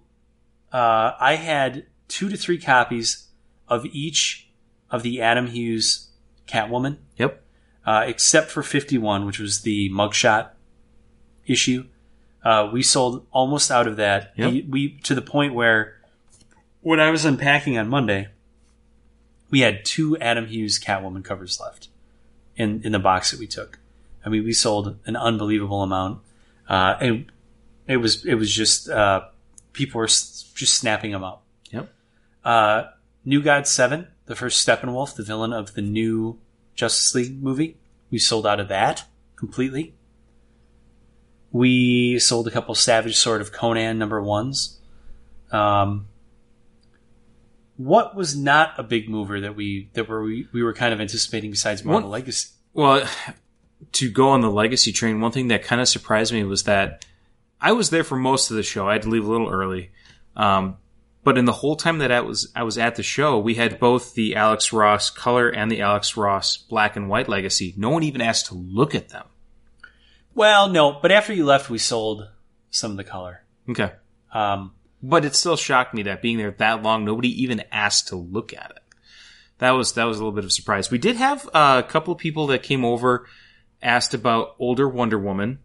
Uh, 0.72 1.12
I 1.18 1.34
had 1.36 1.86
two 2.08 2.28
to 2.28 2.36
three 2.36 2.58
copies 2.58 3.28
of 3.68 3.86
each 3.86 4.48
of 4.90 5.02
the 5.02 5.20
Adam 5.20 5.48
Hughes 5.48 6.08
Catwoman 6.46 6.98
yep. 7.16 7.42
uh, 7.86 8.04
except 8.06 8.50
for 8.50 8.62
51, 8.62 9.26
which 9.26 9.38
was 9.38 9.62
the 9.62 9.90
mugshot 9.90 10.50
issue. 11.46 11.86
Uh, 12.44 12.68
we 12.72 12.82
sold 12.82 13.26
almost 13.32 13.70
out 13.70 13.86
of 13.86 13.96
that. 13.96 14.32
Yep. 14.36 14.52
We, 14.52 14.62
we 14.62 14.98
to 15.04 15.14
the 15.14 15.22
point 15.22 15.54
where 15.54 15.98
when 16.80 17.00
I 17.00 17.10
was 17.10 17.24
unpacking 17.24 17.78
on 17.78 17.88
Monday, 17.88 18.28
we 19.50 19.60
had 19.60 19.84
two 19.84 20.18
Adam 20.18 20.46
Hughes 20.46 20.78
Catwoman 20.78 21.24
covers 21.24 21.58
left 21.58 21.88
in 22.56 22.82
in 22.84 22.92
the 22.92 22.98
box 22.98 23.30
that 23.30 23.40
we 23.40 23.46
took. 23.46 23.78
I 24.24 24.28
mean, 24.28 24.44
we 24.44 24.52
sold 24.52 24.98
an 25.06 25.16
unbelievable 25.16 25.82
amount, 25.82 26.20
uh, 26.68 26.96
and 27.00 27.32
it 27.86 27.96
was 27.98 28.24
it 28.26 28.34
was 28.34 28.52
just 28.52 28.88
uh, 28.90 29.22
people 29.72 29.98
were 29.98 30.04
s- 30.04 30.50
just 30.54 30.74
snapping 30.74 31.12
them 31.12 31.24
up. 31.24 31.42
Yep. 31.70 31.88
New 33.24 33.42
God 33.42 33.66
Seven, 33.66 34.08
the 34.26 34.36
first 34.36 34.66
Steppenwolf, 34.66 35.16
the 35.16 35.22
villain 35.22 35.52
of 35.52 35.74
the 35.74 35.82
new 35.82 36.38
Justice 36.74 37.14
League 37.14 37.42
movie. 37.42 37.76
We 38.10 38.18
sold 38.18 38.46
out 38.46 38.60
of 38.60 38.68
that 38.68 39.04
completely. 39.36 39.94
We 41.50 42.18
sold 42.18 42.48
a 42.48 42.50
couple 42.50 42.74
Savage 42.74 43.16
Sword 43.16 43.40
of 43.40 43.52
Conan 43.52 43.98
number 43.98 44.20
ones. 44.20 44.78
Um, 45.50 46.06
what 47.76 48.14
was 48.14 48.36
not 48.36 48.74
a 48.78 48.82
big 48.82 49.08
mover 49.08 49.40
that 49.40 49.56
we 49.56 49.88
that 49.94 50.08
were 50.08 50.22
we, 50.22 50.48
we 50.52 50.62
were 50.62 50.72
kind 50.72 50.92
of 50.92 51.00
anticipating 51.00 51.50
besides 51.50 51.84
Marvel 51.84 52.02
One- 52.02 52.10
Legacy? 52.10 52.50
Well, 52.72 53.08
to 53.92 54.10
go 54.10 54.30
on 54.30 54.40
the 54.40 54.50
legacy 54.50 54.92
train, 54.92 55.20
one 55.20 55.32
thing 55.32 55.48
that 55.48 55.62
kind 55.62 55.80
of 55.80 55.88
surprised 55.88 56.32
me 56.32 56.44
was 56.44 56.64
that 56.64 57.04
I 57.60 57.72
was 57.72 57.90
there 57.90 58.04
for 58.04 58.16
most 58.16 58.50
of 58.50 58.56
the 58.56 58.62
show. 58.62 58.88
I 58.88 58.94
had 58.94 59.02
to 59.02 59.08
leave 59.08 59.24
a 59.24 59.30
little 59.30 59.48
early. 59.48 59.90
Um, 60.36 60.76
but 61.24 61.38
in 61.38 61.46
the 61.46 61.52
whole 61.52 61.74
time 61.74 61.98
that 61.98 62.12
I 62.12 62.20
was 62.20 62.52
I 62.54 62.62
was 62.62 62.78
at 62.78 62.96
the 62.96 63.02
show, 63.02 63.38
we 63.38 63.54
had 63.54 63.80
both 63.80 64.14
the 64.14 64.36
Alex 64.36 64.72
Ross 64.72 65.10
color 65.10 65.48
and 65.48 65.70
the 65.70 65.80
Alex 65.80 66.16
Ross 66.16 66.56
black 66.56 66.96
and 66.96 67.08
white 67.08 67.28
legacy. 67.28 67.74
No 67.76 67.90
one 67.90 68.02
even 68.02 68.20
asked 68.20 68.46
to 68.46 68.54
look 68.54 68.94
at 68.94 69.08
them. 69.08 69.26
Well, 70.34 70.68
no, 70.68 70.98
but 71.00 71.10
after 71.10 71.32
you 71.32 71.44
left, 71.44 71.70
we 71.70 71.78
sold 71.78 72.28
some 72.70 72.90
of 72.90 72.96
the 72.96 73.04
color. 73.04 73.42
Okay. 73.68 73.92
Um, 74.32 74.72
But 75.02 75.24
it 75.24 75.34
still 75.34 75.56
shocked 75.56 75.94
me 75.94 76.02
that 76.04 76.22
being 76.22 76.38
there 76.38 76.50
that 76.50 76.82
long, 76.82 77.04
nobody 77.04 77.42
even 77.42 77.62
asked 77.70 78.08
to 78.08 78.16
look 78.16 78.52
at 78.52 78.70
it. 78.70 78.82
That 79.58 79.70
was 79.70 79.92
that 79.92 80.04
was 80.04 80.18
a 80.18 80.20
little 80.20 80.32
bit 80.32 80.44
of 80.44 80.48
a 80.48 80.52
surprise. 80.52 80.90
We 80.90 80.98
did 80.98 81.16
have 81.16 81.48
uh, 81.54 81.82
a 81.84 81.88
couple 81.88 82.12
of 82.12 82.18
people 82.18 82.48
that 82.48 82.62
came 82.62 82.84
over, 82.84 83.26
asked 83.80 84.12
about 84.12 84.56
older 84.58 84.88
Wonder 84.88 85.18
Woman, 85.18 85.60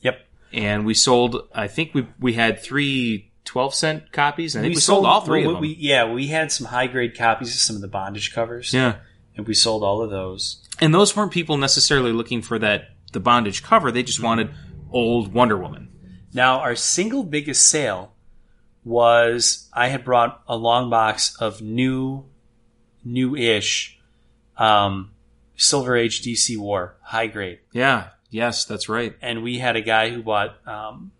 yep. 0.00 0.20
and 0.52 0.86
we 0.86 0.94
sold. 0.94 1.48
I 1.52 1.66
think 1.66 1.92
we 1.92 2.06
we 2.20 2.34
had 2.34 2.60
three 2.60 3.32
12 3.46 3.74
cent 3.74 4.12
copies. 4.12 4.54
and 4.54 4.62
I 4.62 4.68
think 4.68 4.74
we, 4.76 4.80
sold, 4.80 5.06
all 5.06 5.22
three 5.22 5.42
well, 5.46 5.50
of 5.50 5.54
them. 5.56 5.60
We, 5.62 5.76
yeah, 5.78 6.12
we 6.12 6.26
had 6.26 6.52
some 6.52 6.66
high 6.66 6.86
grade 6.86 7.16
copies 7.16 7.48
of 7.48 7.60
some 7.60 7.76
of 7.76 7.82
the 7.82 7.88
bondage 7.88 8.32
covers. 8.34 8.72
yeah, 8.74 8.96
and 9.36 9.46
we 9.46 9.54
sold 9.54 9.82
all 9.82 10.02
of 10.02 10.10
those. 10.10 10.58
and 10.80 10.92
those 10.94 11.16
weren't 11.16 11.32
people 11.32 11.56
necessarily 11.56 12.12
looking 12.12 12.42
for 12.42 12.58
that 12.58 12.90
the 13.12 13.20
bondage 13.20 13.62
cover. 13.62 13.90
They 13.90 14.02
just 14.02 14.20
wanted 14.22 14.50
old 14.90 15.32
Wonder 15.32 15.56
Woman. 15.56 15.88
Now, 16.34 16.58
our 16.60 16.76
single 16.76 17.22
biggest 17.24 17.66
sale 17.66 18.12
was 18.84 19.68
I 19.72 19.88
had 19.88 20.04
brought 20.04 20.42
a 20.46 20.56
long 20.56 20.90
box 20.90 21.34
of 21.40 21.62
new, 21.62 22.26
new-ish, 23.04 23.98
um, 24.56 25.12
Silver 25.56 25.96
Age 25.96 26.22
DC 26.22 26.56
War 26.58 26.96
high 27.02 27.26
grade, 27.28 27.60
Yeah, 27.72 28.08
yes, 28.30 28.64
that's 28.66 28.88
right. 28.88 29.16
and 29.22 29.42
we 29.42 29.58
had 29.58 29.76
a 29.76 29.80
guy 29.80 30.10
who 30.10 30.22
bought 30.22 30.56
um, 30.68 31.12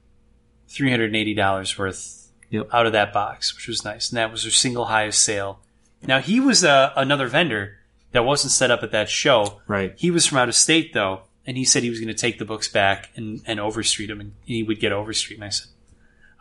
three 0.69 0.91
hundred 0.91 1.07
and 1.07 1.17
eighty 1.17 1.35
dollars 1.35 1.77
worth 1.79 2.29
Yep. 2.51 2.69
out 2.73 2.87
of 2.87 2.93
that 2.93 3.12
box, 3.12 3.55
which 3.57 3.67
was 3.67 3.85
nice, 3.85 4.11
and 4.11 4.19
that 4.19 4.31
was 4.31 4.45
our 4.45 4.51
single 4.53 4.85
highest 4.85 5.21
sale. 5.25 5.59
Now 6.07 6.21
he 6.21 6.39
was 6.39 6.62
uh, 6.64 6.93
another 6.97 7.27
vendor 7.27 7.79
that 8.12 8.25
wasn't 8.25 8.53
set 8.53 8.71
up 8.71 8.83
at 8.85 8.93
that 8.93 9.09
show. 9.09 9.61
Right. 9.67 9.95
He 9.97 10.11
was 10.12 10.27
from 10.27 10.39
out 10.39 10.49
of 10.49 10.55
state 10.55 10.93
though, 10.95 11.23
and 11.45 11.57
he 11.57 11.64
said 11.64 11.83
he 11.83 11.91
was 11.91 11.99
going 11.99 12.07
to 12.09 12.14
take 12.14 12.39
the 12.39 12.45
books 12.45 12.69
back 12.69 13.11
and, 13.17 13.43
and 13.47 13.59
overstreet 13.59 14.09
them, 14.09 14.21
and 14.21 14.33
he 14.45 14.62
would 14.62 14.79
get 14.79 14.93
overstreet. 14.93 15.39
And 15.39 15.45
I 15.45 15.49
said, 15.49 15.67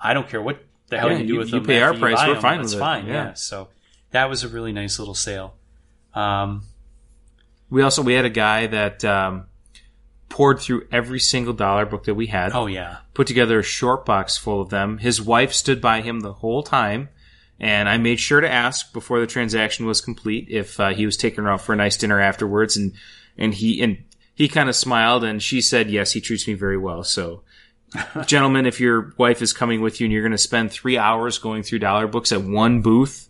I 0.01 0.13
don't 0.13 0.29
care 0.29 0.41
what 0.41 0.63
the 0.89 0.99
hell 0.99 1.09
Yeah, 1.11 1.17
you 1.17 1.27
do 1.27 1.33
you- 1.33 1.39
with 1.39 1.47
you 1.47 1.59
them. 1.59 1.65
pay 1.65 1.81
our 1.81 1.95
price, 1.95 2.19
we're 2.27 2.33
them. 2.33 2.41
fine 2.43 2.61
That's 2.61 2.73
fine. 2.75 3.07
Yeah. 3.07 3.13
Yeah. 3.13 3.33
So 3.33 3.69
that 4.11 4.29
was 4.29 4.43
a 4.43 4.47
really 4.47 4.71
nice 4.73 4.99
little 4.99 5.15
sale. 5.15 5.55
Um, 6.13 6.65
We 7.71 7.81
also 7.81 8.03
we 8.03 8.13
had 8.13 8.25
a 8.25 8.29
guy 8.29 8.67
that 8.67 9.03
um, 9.03 9.47
poured 10.29 10.59
through 10.59 10.87
every 10.91 11.19
single 11.19 11.53
dollar 11.53 11.85
book 11.85 12.05
that 12.05 12.15
we 12.15 12.27
had. 12.27 12.51
oh 12.53 12.67
yeah, 12.67 12.97
put 13.13 13.27
together 13.27 13.59
a 13.59 13.63
short 13.63 14.05
box 14.05 14.37
full 14.37 14.61
of 14.61 14.69
them. 14.69 14.97
His 14.97 15.21
wife 15.21 15.53
stood 15.53 15.81
by 15.81 16.01
him 16.01 16.21
the 16.21 16.33
whole 16.33 16.63
time, 16.63 17.09
and 17.59 17.87
I 17.87 17.97
made 17.97 18.19
sure 18.19 18.41
to 18.41 18.51
ask 18.51 18.91
before 18.93 19.19
the 19.19 19.27
transaction 19.27 19.85
was 19.85 20.01
complete 20.01 20.47
if 20.49 20.79
uh, 20.79 20.89
he 20.89 21.05
was 21.05 21.17
taking 21.17 21.43
her 21.43 21.51
out 21.51 21.61
for 21.61 21.73
a 21.73 21.77
nice 21.77 21.97
dinner 21.97 22.19
afterwards, 22.19 22.75
and 22.75 22.93
and 23.37 23.53
he 23.53 23.81
and 23.81 24.03
he 24.33 24.47
kind 24.47 24.69
of 24.69 24.75
smiled, 24.75 25.23
and 25.23 25.41
she 25.41 25.61
said, 25.61 25.89
"Yes, 25.89 26.11
he 26.11 26.21
treats 26.21 26.47
me 26.47 26.53
very 26.53 26.77
well." 26.77 27.03
So. 27.03 27.43
Gentlemen, 28.25 28.65
if 28.65 28.81
your 28.81 29.13
wife 29.17 29.41
is 29.41 29.53
coming 29.53 29.79
with 29.79 30.01
you 30.01 30.05
and 30.05 30.11
you're 30.11 30.23
going 30.23 30.33
to 30.33 30.37
spend 30.37 30.69
three 30.69 30.97
hours 30.97 31.37
going 31.37 31.63
through 31.63 31.79
dollar 31.79 32.07
books 32.07 32.33
at 32.33 32.41
one 32.41 32.81
booth, 32.81 33.29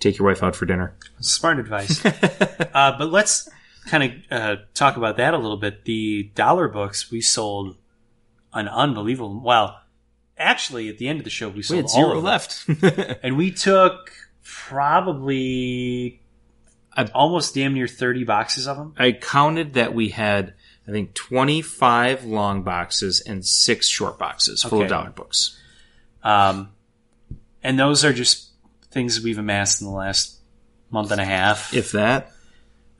take 0.00 0.18
your 0.18 0.28
wife 0.28 0.42
out 0.42 0.54
for 0.54 0.66
dinner. 0.66 0.94
smart 1.20 1.58
advice. 1.58 2.04
uh, 2.74 2.98
but 2.98 3.10
let's 3.10 3.48
kind 3.86 4.02
of 4.04 4.10
uh, 4.30 4.56
talk 4.74 4.96
about 4.96 5.16
that 5.18 5.34
a 5.34 5.38
little 5.38 5.56
bit. 5.56 5.84
The 5.84 6.30
dollar 6.34 6.68
books 6.68 7.10
we 7.10 7.20
sold 7.20 7.76
an 8.52 8.68
unbelievable. 8.68 9.40
Well, 9.40 9.80
actually, 10.38 10.88
at 10.88 10.98
the 10.98 11.08
end 11.08 11.18
of 11.20 11.24
the 11.24 11.30
show, 11.30 11.48
we 11.48 11.56
We 11.56 11.62
sold 11.62 11.84
all 11.84 11.88
zero 11.88 12.08
of 12.10 12.14
them. 12.16 12.24
left. 12.24 13.18
and 13.22 13.36
we 13.36 13.50
took 13.50 14.12
probably 14.42 16.20
I- 16.96 17.04
almost 17.14 17.54
damn 17.54 17.74
near 17.74 17.86
thirty 17.86 18.24
boxes 18.24 18.66
of 18.66 18.76
them. 18.76 18.94
I 18.98 19.12
counted 19.12 19.74
that 19.74 19.94
we 19.94 20.08
had, 20.08 20.54
I 20.88 20.90
think, 20.90 21.14
25 21.14 22.24
long 22.24 22.62
boxes 22.62 23.20
and 23.20 23.46
six 23.46 23.86
short 23.86 24.18
boxes 24.18 24.62
full 24.62 24.78
Okay. 24.78 24.84
of 24.86 24.90
dollar 24.90 25.10
books. 25.10 25.56
Um, 26.22 26.70
and 27.62 27.78
those 27.78 28.04
are 28.04 28.12
just 28.12 28.48
things 28.90 29.20
we've 29.22 29.38
amassed 29.38 29.80
in 29.80 29.86
the 29.86 29.92
last 29.92 30.38
month 30.90 31.12
and 31.12 31.20
a 31.20 31.24
half 31.24 31.72
If 31.72 31.92
that. 31.92 32.32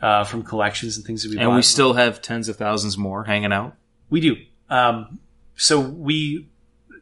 Uh, 0.01 0.25
from 0.25 0.43
collections 0.43 0.97
and 0.97 1.07
things 1.07 1.23
that 1.23 1.31
we 1.31 1.37
And 1.37 1.45
bought. 1.45 1.51
And 1.51 1.57
we 1.57 1.63
still 1.63 1.95
have 1.95 2.23
tens 2.23 2.49
of 2.49 2.57
thousands 2.57 2.97
more 2.97 3.25
hanging 3.25 3.53
out. 3.53 3.77
We 4.09 4.21
do. 4.21 4.37
Um, 4.69 5.19
so 5.57 5.81
we, 5.81 6.49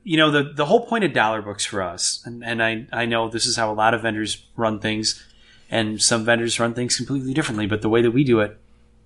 you 0.03 0.17
know, 0.17 0.31
the 0.31 0.53
the 0.53 0.67
whole 0.67 0.87
point 0.87 1.05
of 1.05 1.13
dollar 1.13 1.43
books 1.43 1.65
for 1.65 1.83
us, 1.83 2.23
and, 2.25 2.43
and 2.43 2.63
I 2.63 2.87
I 2.93 3.07
know 3.07 3.29
this 3.29 3.47
is 3.47 3.57
how 3.57 3.73
a 3.73 3.75
lot 3.75 3.95
of 3.95 4.03
vendors 4.03 4.45
run 4.57 4.81
things, 4.81 5.25
and 5.71 6.03
some 6.03 6.25
vendors 6.25 6.59
run 6.59 6.75
things 6.75 6.97
completely 6.97 7.35
differently. 7.35 7.67
But 7.67 7.83
the 7.83 7.89
way 7.89 8.03
that 8.03 8.11
we 8.11 8.25
do 8.25 8.41
it 8.41 8.59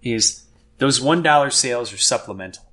is 0.03 0.45
those 0.79 1.01
one 1.01 1.23
dollar 1.23 1.51
sales 1.51 1.93
are 1.93 1.99
supplemental. 1.99 2.65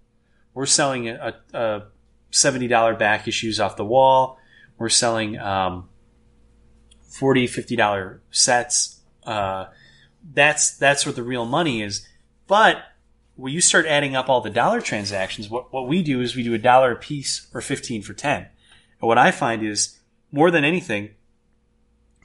We're 0.54 0.66
selling 0.66 1.10
a, 1.10 1.36
a, 1.54 1.84
seventy 2.32 2.68
dollar 2.68 2.96
back 2.96 3.28
issues 3.28 3.60
off 3.60 3.76
the 3.76 3.86
wall. 3.86 4.40
We're 4.78 4.90
selling 4.90 5.38
um, 5.38 5.90
40 7.10 7.48
50 7.48 7.76
dollar 7.76 8.22
sets. 8.32 9.00
Uh, 9.24 9.66
that's 10.34 10.78
that's 10.78 11.06
what 11.06 11.16
the 11.16 11.24
real 11.24 11.46
money 11.46 11.82
is. 11.82 12.08
But 12.48 12.84
when 13.36 13.54
you 13.54 13.62
start 13.62 13.86
adding 13.86 14.16
up 14.16 14.28
all 14.28 14.42
the 14.42 14.50
dollar 14.50 14.82
transactions, 14.82 15.50
what, 15.50 15.72
what 15.72 15.88
we 15.88 16.04
do 16.04 16.20
is 16.20 16.36
we 16.36 16.44
do 16.44 16.54
a 16.54 16.58
dollar 16.58 16.92
a 16.92 16.96
piece 16.96 17.48
or 17.54 17.62
15 17.62 18.02
for 18.02 18.14
10. 18.14 18.42
And 18.42 19.08
what 19.08 19.18
I 19.18 19.32
find 19.32 19.66
is 19.66 20.00
more 20.32 20.52
than 20.52 20.66
anything, 20.66 21.12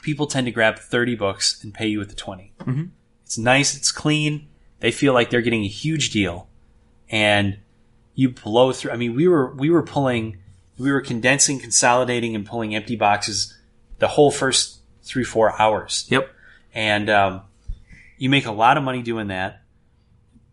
people 0.02 0.26
tend 0.26 0.46
to 0.46 0.50
grab 0.50 0.78
30 0.78 1.14
books 1.14 1.62
and 1.62 1.72
pay 1.72 1.86
you 1.86 1.98
with 1.98 2.08
the 2.08 2.16
20. 2.16 2.52
Mhm. 2.60 2.90
It's 3.24 3.38
nice, 3.38 3.76
it's 3.76 3.92
clean. 3.92 4.48
They 4.80 4.90
feel 4.90 5.12
like 5.14 5.30
they're 5.30 5.40
getting 5.40 5.64
a 5.64 5.68
huge 5.68 6.10
deal. 6.10 6.48
And 7.08 7.58
you 8.14 8.30
blow 8.30 8.72
through 8.72 8.90
I 8.90 8.96
mean, 8.96 9.14
we 9.14 9.28
were 9.28 9.54
we 9.54 9.70
were 9.70 9.82
pulling 9.82 10.38
we 10.78 10.90
were 10.90 11.00
condensing, 11.00 11.60
consolidating 11.60 12.34
and 12.34 12.44
pulling 12.44 12.74
empty 12.74 12.96
boxes 12.96 13.56
the 14.00 14.08
whole 14.08 14.32
first 14.32 14.80
3 15.02 15.22
4 15.22 15.60
hours. 15.60 16.06
Yep. 16.08 16.28
And 16.74 17.08
um, 17.08 17.42
you 18.24 18.30
make 18.30 18.46
a 18.46 18.52
lot 18.52 18.78
of 18.78 18.82
money 18.82 19.02
doing 19.02 19.28
that. 19.28 19.60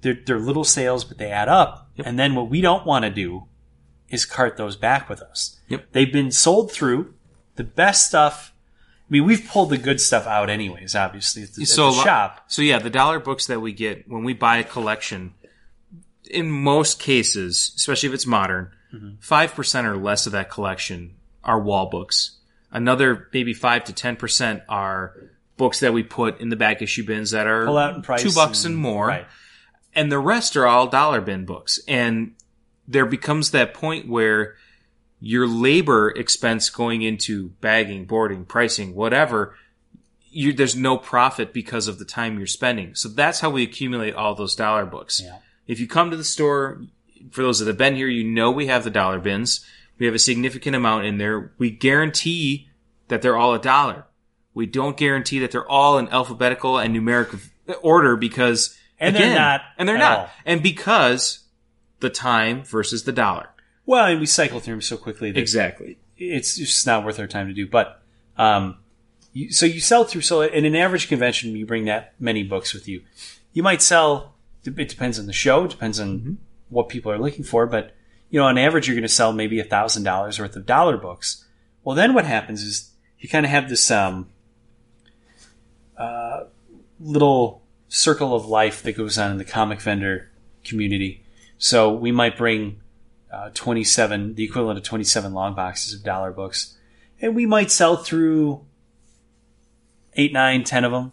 They're, 0.01 0.19
they're 0.25 0.39
little 0.39 0.65
sales, 0.65 1.05
but 1.05 1.17
they 1.17 1.31
add 1.31 1.47
up. 1.47 1.89
Yep. 1.95 2.05
And 2.05 2.19
then 2.19 2.35
what 2.35 2.49
we 2.49 2.59
don't 2.59 2.85
want 2.85 3.05
to 3.05 3.09
do 3.09 3.45
is 4.09 4.25
cart 4.25 4.57
those 4.57 4.75
back 4.75 5.07
with 5.07 5.21
us. 5.21 5.57
Yep. 5.69 5.85
They've 5.93 6.11
been 6.11 6.31
sold 6.31 6.69
through. 6.73 7.13
The 7.55 7.63
best 7.63 8.07
stuff. 8.07 8.53
I 9.07 9.07
mean, 9.09 9.23
we've 9.23 9.47
pulled 9.47 9.69
the 9.69 9.77
good 9.77 10.01
stuff 10.01 10.27
out, 10.27 10.49
anyways. 10.49 10.95
Obviously, 10.95 11.43
at 11.43 11.53
the, 11.53 11.65
So 11.65 11.87
at 11.87 11.95
the 11.95 12.03
shop. 12.03 12.43
So 12.47 12.61
yeah, 12.61 12.79
the 12.79 12.89
dollar 12.89 13.19
books 13.19 13.47
that 13.47 13.61
we 13.61 13.71
get 13.71 14.05
when 14.09 14.25
we 14.25 14.33
buy 14.33 14.57
a 14.57 14.65
collection, 14.65 15.33
in 16.29 16.51
most 16.51 16.99
cases, 16.99 17.71
especially 17.77 18.09
if 18.09 18.15
it's 18.15 18.27
modern, 18.27 18.71
Mm-hmm. 18.93 19.21
5 19.21 19.55
percent 19.55 19.87
or 19.87 19.95
less 19.95 20.25
of 20.25 20.33
that 20.33 20.49
collection 20.51 21.15
are 21.45 21.61
wall 21.61 21.89
books. 21.89 22.39
Another 22.71 23.29
maybe 23.33 23.53
five 23.53 23.85
to 23.85 23.93
ten 23.93 24.17
percent 24.17 24.63
are 24.67 25.15
books 25.61 25.79
that 25.81 25.93
we 25.93 26.01
put 26.01 26.41
in 26.41 26.49
the 26.49 26.55
back 26.55 26.81
issue 26.81 27.05
bins 27.05 27.29
that 27.31 27.45
are 27.45 27.67
two 28.17 28.31
bucks 28.33 28.65
and, 28.65 28.75
more, 28.75 29.05
Right. 29.07 29.27
and 29.93 30.11
the 30.11 30.17
rest 30.17 30.57
are 30.57 30.65
all 30.65 30.87
dollar 30.87 31.21
bin 31.21 31.45
books. 31.45 31.79
And 31.87 32.33
there 32.87 33.05
becomes 33.05 33.51
that 33.51 33.75
point 33.75 34.07
where 34.09 34.55
your 35.19 35.45
labor 35.45 36.09
expense 36.09 36.71
going 36.71 37.03
into 37.03 37.49
bagging, 37.61 38.05
boarding, 38.05 38.43
pricing, 38.43 38.95
whatever, 38.95 39.55
you, 40.31 40.51
there's 40.51 40.75
no 40.75 40.97
profit 40.97 41.53
because 41.53 41.87
of 41.87 41.99
the 41.99 42.05
time 42.05 42.39
you're 42.39 42.47
spending. 42.47 42.95
So 42.95 43.07
that's 43.07 43.41
how 43.41 43.51
we 43.51 43.61
accumulate 43.61 44.15
all 44.15 44.33
those 44.33 44.55
dollar 44.55 44.87
books. 44.87 45.21
Yeah. 45.23 45.37
If 45.67 45.79
you 45.79 45.87
come 45.87 46.09
to 46.09 46.17
the 46.17 46.23
store, 46.23 46.81
for 47.29 47.43
those 47.43 47.59
that 47.59 47.67
have 47.67 47.77
been 47.77 47.95
here, 47.95 48.07
you 48.07 48.23
know 48.23 48.49
we 48.49 48.65
have 48.65 48.83
the 48.83 48.89
dollar 48.89 49.19
bins. 49.19 49.63
We 49.99 50.07
have 50.07 50.15
a 50.15 50.19
significant 50.19 50.75
amount 50.75 51.05
in 51.05 51.19
there. 51.19 51.51
We 51.59 51.69
guarantee 51.69 52.67
that 53.09 53.21
they're 53.21 53.37
all 53.37 53.53
a 53.53 53.59
dollar. 53.59 54.05
We 54.53 54.65
don't 54.65 54.97
guarantee 54.97 55.39
that 55.39 55.51
they're 55.51 55.67
all 55.69 55.97
in 55.97 56.07
alphabetical 56.09 56.77
and 56.77 56.95
numeric 56.95 57.49
order 57.81 58.15
because 58.15 58.77
And 58.99 59.15
they're 59.15 59.33
not 59.35 59.61
and 59.77 59.87
they're 59.87 59.97
not, 59.97 60.19
all. 60.19 60.29
and 60.45 60.61
because 60.61 61.39
the 61.99 62.09
time 62.09 62.63
versus 62.63 63.03
the 63.03 63.11
dollar. 63.11 63.49
Well, 63.85 64.05
and 64.05 64.19
we 64.19 64.25
cycle 64.25 64.59
through 64.59 64.75
them 64.75 64.81
so 64.81 64.97
quickly 64.97 65.31
that 65.31 65.39
Exactly. 65.39 65.97
it's 66.17 66.57
just 66.57 66.85
not 66.85 67.03
worth 67.05 67.19
our 67.19 67.27
time 67.27 67.47
to 67.47 67.53
do. 67.53 67.65
But 67.67 68.01
um, 68.37 68.77
you, 69.33 69.51
so 69.51 69.65
you 69.65 69.79
sell 69.79 70.03
through. 70.03 70.21
So 70.21 70.41
in 70.41 70.65
an 70.65 70.75
average 70.75 71.07
convention, 71.07 71.55
you 71.55 71.65
bring 71.65 71.85
that 71.85 72.13
many 72.19 72.43
books 72.43 72.73
with 72.73 72.87
you. 72.87 73.01
You 73.53 73.63
might 73.63 73.81
sell. 73.81 74.35
It 74.65 74.87
depends 74.89 75.17
on 75.19 75.25
the 75.25 75.33
show. 75.33 75.65
It 75.65 75.71
depends 75.71 75.99
on 75.99 76.37
what 76.69 76.89
people 76.89 77.11
are 77.11 77.17
looking 77.17 77.43
for. 77.43 77.65
But 77.65 77.95
you 78.29 78.39
know, 78.39 78.45
on 78.45 78.57
average, 78.57 78.87
you're 78.87 78.95
going 78.95 79.01
to 79.03 79.09
sell 79.09 79.33
maybe 79.33 79.59
a 79.59 79.63
thousand 79.63 80.03
dollars 80.03 80.39
worth 80.39 80.55
of 80.55 80.65
dollar 80.65 80.97
books. 80.97 81.45
Well, 81.83 81.95
then 81.95 82.13
what 82.13 82.25
happens 82.25 82.61
is 82.63 82.91
you 83.19 83.27
kind 83.29 83.45
of 83.45 83.49
have 83.51 83.67
this 83.69 83.89
um, 83.91 84.29
uh, 86.01 86.45
little 86.99 87.61
circle 87.89 88.33
of 88.33 88.45
life 88.45 88.81
that 88.83 88.93
goes 88.93 89.17
on 89.17 89.31
in 89.31 89.37
the 89.37 89.45
comic 89.45 89.79
vendor 89.79 90.31
community. 90.63 91.23
So 91.57 91.93
we 91.93 92.11
might 92.11 92.37
bring 92.37 92.81
uh, 93.31 93.51
27, 93.53 94.35
the 94.35 94.43
equivalent 94.43 94.79
of 94.79 94.83
27 94.83 95.33
long 95.33 95.53
boxes 95.53 95.93
of 95.93 96.03
dollar 96.03 96.31
books. 96.31 96.75
And 97.21 97.35
we 97.35 97.45
might 97.45 97.69
sell 97.69 97.97
through 97.97 98.65
eight, 100.15 100.33
nine, 100.33 100.63
ten 100.63 100.83
of 100.83 100.91
them 100.91 101.11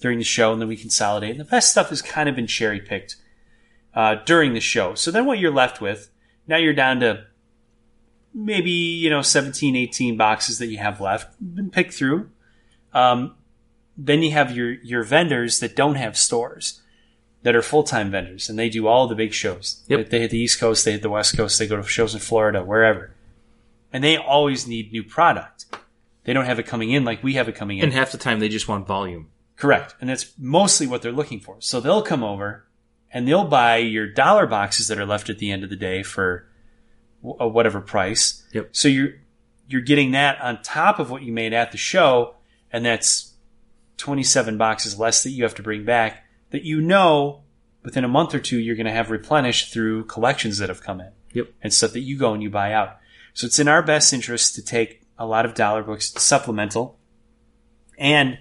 during 0.00 0.18
the 0.18 0.24
show, 0.24 0.52
and 0.52 0.60
then 0.60 0.68
we 0.68 0.76
consolidate. 0.76 1.30
And 1.30 1.40
the 1.40 1.44
best 1.44 1.70
stuff 1.70 1.88
has 1.88 2.02
kind 2.02 2.28
of 2.28 2.36
been 2.36 2.46
cherry 2.46 2.80
picked 2.80 3.16
uh, 3.94 4.16
during 4.26 4.52
the 4.52 4.60
show. 4.60 4.94
So 4.94 5.10
then 5.10 5.24
what 5.24 5.38
you're 5.38 5.50
left 5.50 5.80
with, 5.80 6.10
now 6.46 6.58
you're 6.58 6.74
down 6.74 7.00
to 7.00 7.24
maybe, 8.34 8.70
you 8.70 9.08
know, 9.08 9.22
17, 9.22 9.74
18 9.74 10.16
boxes 10.18 10.58
that 10.58 10.66
you 10.66 10.76
have 10.78 11.00
left, 11.00 11.34
been 11.40 11.70
picked 11.70 11.94
through. 11.94 12.28
Um, 12.92 13.34
then 13.96 14.22
you 14.22 14.32
have 14.32 14.56
your, 14.56 14.72
your 14.72 15.02
vendors 15.02 15.60
that 15.60 15.76
don't 15.76 15.94
have 15.94 16.16
stores 16.16 16.82
that 17.42 17.54
are 17.54 17.62
full 17.62 17.84
time 17.84 18.10
vendors, 18.10 18.48
and 18.48 18.58
they 18.58 18.68
do 18.68 18.86
all 18.86 19.06
the 19.06 19.14
big 19.14 19.32
shows. 19.32 19.84
Yep. 19.88 19.98
They, 19.98 20.04
they 20.10 20.20
hit 20.20 20.30
the 20.30 20.38
East 20.38 20.58
Coast, 20.58 20.84
they 20.84 20.92
hit 20.92 21.02
the 21.02 21.10
West 21.10 21.36
Coast, 21.36 21.58
they 21.58 21.66
go 21.66 21.76
to 21.76 21.82
shows 21.84 22.14
in 22.14 22.20
Florida, 22.20 22.64
wherever. 22.64 23.14
And 23.92 24.02
they 24.02 24.16
always 24.16 24.66
need 24.66 24.92
new 24.92 25.04
product. 25.04 25.66
They 26.24 26.32
don't 26.32 26.44
have 26.44 26.58
it 26.58 26.66
coming 26.66 26.90
in 26.90 27.04
like 27.04 27.22
we 27.22 27.34
have 27.34 27.48
it 27.48 27.54
coming 27.54 27.78
in. 27.78 27.84
And 27.84 27.92
half 27.92 28.10
the 28.10 28.18
time 28.18 28.40
they 28.40 28.48
just 28.48 28.66
want 28.66 28.86
volume. 28.86 29.30
Correct. 29.56 29.94
And 30.00 30.10
that's 30.10 30.32
mostly 30.36 30.86
what 30.86 31.02
they're 31.02 31.12
looking 31.12 31.40
for. 31.40 31.56
So 31.60 31.80
they'll 31.80 32.02
come 32.02 32.24
over 32.24 32.66
and 33.12 33.26
they'll 33.26 33.46
buy 33.46 33.76
your 33.76 34.06
dollar 34.06 34.46
boxes 34.46 34.88
that 34.88 34.98
are 34.98 35.06
left 35.06 35.30
at 35.30 35.38
the 35.38 35.50
end 35.50 35.64
of 35.64 35.70
the 35.70 35.76
day 35.76 36.02
for 36.02 36.48
uh, 37.24 37.48
whatever 37.48 37.80
price. 37.80 38.42
Yep. 38.52 38.70
So 38.72 38.88
you're 38.88 39.14
you're 39.68 39.80
getting 39.80 40.12
that 40.12 40.40
on 40.40 40.62
top 40.62 40.98
of 40.98 41.10
what 41.10 41.22
you 41.22 41.32
made 41.32 41.52
at 41.52 41.72
the 41.72 41.78
show, 41.78 42.34
and 42.72 42.84
that's 42.84 43.25
27 43.96 44.58
boxes 44.58 44.98
less 44.98 45.22
that 45.22 45.30
you 45.30 45.42
have 45.42 45.54
to 45.54 45.62
bring 45.62 45.84
back 45.84 46.24
that 46.50 46.62
you 46.64 46.80
know 46.80 47.42
within 47.82 48.04
a 48.04 48.08
month 48.08 48.34
or 48.34 48.40
two 48.40 48.58
you're 48.58 48.76
going 48.76 48.86
to 48.86 48.92
have 48.92 49.10
replenished 49.10 49.72
through 49.72 50.04
collections 50.04 50.58
that 50.58 50.68
have 50.68 50.82
come 50.82 51.00
in 51.00 51.10
Yep. 51.32 51.48
and 51.62 51.72
stuff 51.72 51.92
that 51.92 52.00
you 52.00 52.18
go 52.18 52.32
and 52.32 52.42
you 52.42 52.48
buy 52.48 52.72
out. 52.72 52.96
So 53.34 53.46
it's 53.46 53.58
in 53.58 53.68
our 53.68 53.82
best 53.82 54.12
interest 54.12 54.54
to 54.54 54.64
take 54.64 55.02
a 55.18 55.26
lot 55.26 55.44
of 55.44 55.54
dollar 55.54 55.82
books 55.82 56.12
supplemental 56.20 56.98
and 57.98 58.38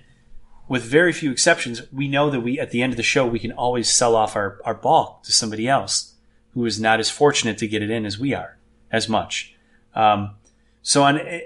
with 0.68 0.84
very 0.84 1.14
few 1.14 1.32
exceptions, 1.32 1.82
we 1.92 2.08
know 2.08 2.30
that 2.30 2.40
we 2.40 2.60
at 2.60 2.72
the 2.72 2.82
end 2.82 2.94
of 2.94 2.98
the 2.98 3.04
show 3.04 3.26
we 3.26 3.40
can 3.40 3.52
always 3.52 3.90
sell 3.90 4.16
off 4.16 4.36
our, 4.36 4.60
our 4.66 4.74
bulk 4.74 5.24
to 5.24 5.32
somebody 5.32 5.68
else 5.68 6.16
who 6.54 6.66
is 6.66 6.80
not 6.80 7.00
as 7.00 7.10
fortunate 7.10 7.58
to 7.60 7.68
get 7.68 7.84
it 7.84 7.90
in 7.90 8.06
as 8.06 8.18
we 8.18 8.34
are 8.34 8.58
as 8.92 9.08
much. 9.08 9.56
Um, 9.94 10.36
so 10.82 11.04
on 11.04 11.20
eh, 11.20 11.42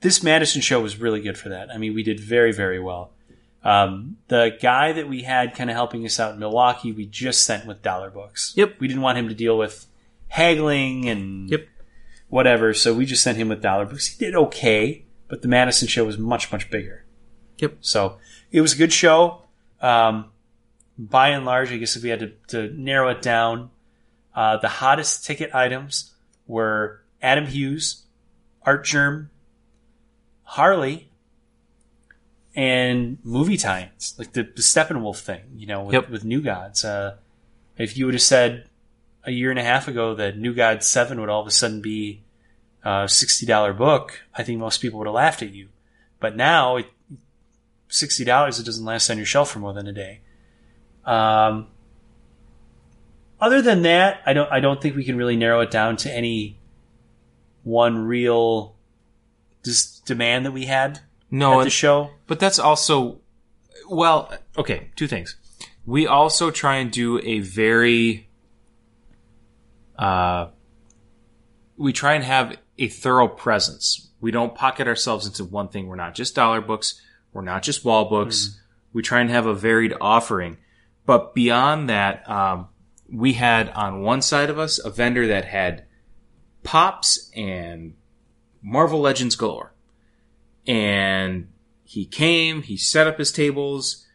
this 0.00 0.22
Madison 0.22 0.60
show 0.60 0.80
was 0.80 0.98
really 1.00 1.20
good 1.20 1.38
for 1.38 1.48
that. 1.48 1.70
I 1.70 1.78
mean, 1.78 1.94
we 1.94 2.02
did 2.02 2.20
very 2.20 2.52
very 2.52 2.78
well. 2.78 3.10
Um, 3.64 4.18
the 4.28 4.56
guy 4.60 4.92
that 4.92 5.08
we 5.08 5.22
had 5.22 5.54
kind 5.54 5.70
of 5.70 5.74
helping 5.74 6.04
us 6.04 6.20
out 6.20 6.34
in 6.34 6.38
Milwaukee, 6.38 6.92
we 6.92 7.06
just 7.06 7.44
sent 7.44 7.66
with 7.66 7.82
dollar 7.82 8.10
books. 8.10 8.52
Yep. 8.56 8.74
We 8.78 8.88
didn't 8.88 9.02
want 9.02 9.16
him 9.16 9.28
to 9.28 9.34
deal 9.34 9.56
with 9.56 9.86
haggling 10.28 11.08
and 11.08 11.48
Yep. 11.50 11.66
whatever, 12.28 12.74
so 12.74 12.92
we 12.92 13.06
just 13.06 13.22
sent 13.22 13.38
him 13.38 13.48
with 13.48 13.62
dollar 13.62 13.86
books. 13.86 14.06
He 14.08 14.22
did 14.22 14.34
okay, 14.34 15.06
but 15.28 15.40
the 15.42 15.48
Madison 15.48 15.88
show 15.88 16.04
was 16.04 16.18
much 16.18 16.52
much 16.52 16.70
bigger. 16.70 17.04
Yep. 17.58 17.78
So 17.80 18.18
it 18.52 18.60
was 18.60 18.74
a 18.74 18.76
good 18.76 18.92
show. 18.92 19.42
Um, 19.80 20.30
by 20.98 21.30
and 21.30 21.44
large, 21.44 21.72
I 21.72 21.78
guess 21.78 21.96
if 21.96 22.02
we 22.02 22.10
had 22.10 22.20
to, 22.20 22.32
to 22.48 22.74
narrow 22.74 23.08
it 23.08 23.22
down, 23.22 23.70
uh, 24.34 24.58
the 24.58 24.68
hottest 24.68 25.24
ticket 25.24 25.54
items 25.54 26.12
were 26.46 27.02
Adam 27.22 27.46
Hughes, 27.46 28.02
Artgerm, 28.62 29.30
Harley, 30.42 31.10
and 32.54 33.18
movie 33.24 33.56
tie-ins, 33.56 34.14
like 34.18 34.32
the, 34.32 34.42
the 34.42 34.62
Steppenwolf 34.62 35.18
thing, 35.20 35.42
you 35.56 35.66
know, 35.66 35.82
with, 35.82 35.94
Yep. 35.94 36.10
with 36.10 36.24
New 36.24 36.40
Gods. 36.40 36.84
Uh, 36.84 37.16
if 37.76 37.96
you 37.96 38.04
would 38.06 38.14
have 38.14 38.22
said 38.22 38.68
a 39.24 39.32
year 39.32 39.50
and 39.50 39.58
a 39.58 39.64
half 39.64 39.88
ago 39.88 40.14
that 40.14 40.38
New 40.38 40.54
Gods 40.54 40.86
7 40.86 41.20
would 41.20 41.28
all 41.28 41.40
of 41.40 41.46
a 41.46 41.50
sudden 41.50 41.80
be 41.80 42.22
a 42.84 43.06
$60 43.06 43.76
book, 43.76 44.20
I 44.34 44.42
think 44.44 44.60
most 44.60 44.80
people 44.80 44.98
would 45.00 45.06
have 45.08 45.14
laughed 45.14 45.42
at 45.42 45.52
you. 45.52 45.68
But 46.20 46.36
now, 46.36 46.76
it, 46.76 46.86
$60, 47.90 48.20
it 48.60 48.64
doesn't 48.64 48.84
last 48.84 49.10
on 49.10 49.16
your 49.16 49.26
shelf 49.26 49.50
for 49.50 49.58
more 49.58 49.72
than 49.72 49.86
a 49.88 49.92
day. 49.92 50.20
Um, 51.04 51.68
other 53.40 53.60
than 53.60 53.82
that, 53.82 54.20
I 54.24 54.32
don't, 54.32 54.50
I 54.50 54.60
don't 54.60 54.80
think 54.80 54.94
we 54.96 55.04
can 55.04 55.16
really 55.16 55.36
narrow 55.36 55.60
it 55.60 55.70
down 55.70 55.96
to 55.98 56.12
any 56.12 56.58
one 57.62 58.06
real 58.06 58.76
dis- 59.62 60.00
demand 60.00 60.46
that 60.46 60.52
we 60.52 60.66
had 60.66 61.00
No, 61.34 61.60
at 61.60 61.64
the 61.64 61.70
show. 61.70 62.10
But 62.28 62.38
that's 62.38 62.60
also, 62.60 63.20
well, 63.90 64.32
okay, 64.56 64.90
two 64.94 65.08
things. 65.08 65.36
We 65.84 66.06
also 66.06 66.52
try 66.52 66.76
and 66.76 66.92
do 66.92 67.18
a 67.18 67.40
very, 67.40 68.28
uh, 69.98 70.48
we 71.76 71.92
try 71.92 72.14
and 72.14 72.22
have 72.22 72.56
a 72.78 72.86
thorough 72.86 73.26
presence. 73.26 74.10
We 74.20 74.30
don't 74.30 74.54
pocket 74.54 74.86
ourselves 74.86 75.26
into 75.26 75.44
one 75.44 75.68
thing. 75.68 75.88
We're 75.88 75.96
not 75.96 76.14
just 76.14 76.36
dollar 76.36 76.60
books. 76.60 77.00
We're 77.32 77.42
not 77.42 77.64
just 77.64 77.84
wall 77.84 78.08
books. 78.08 78.60
We 78.92 79.02
try 79.02 79.20
and 79.20 79.28
have 79.28 79.46
a 79.46 79.54
varied 79.54 79.92
offering. 80.00 80.58
But 81.04 81.34
beyond 81.34 81.88
that, 81.88 82.28
um, 82.30 82.68
we 83.12 83.32
had 83.32 83.70
on 83.70 84.02
one 84.02 84.22
side 84.22 84.50
of 84.50 84.58
us 84.60 84.78
a 84.78 84.88
vendor 84.88 85.26
that 85.26 85.46
had 85.46 85.84
pops 86.62 87.30
and 87.34 87.94
Marvel 88.62 89.00
Legends 89.00 89.34
galore. 89.34 89.73
And 90.66 91.48
he 91.84 92.06
came, 92.06 92.62
he 92.62 92.76
set 92.76 93.06
up 93.06 93.18
his 93.18 93.30
tables, 93.32 94.06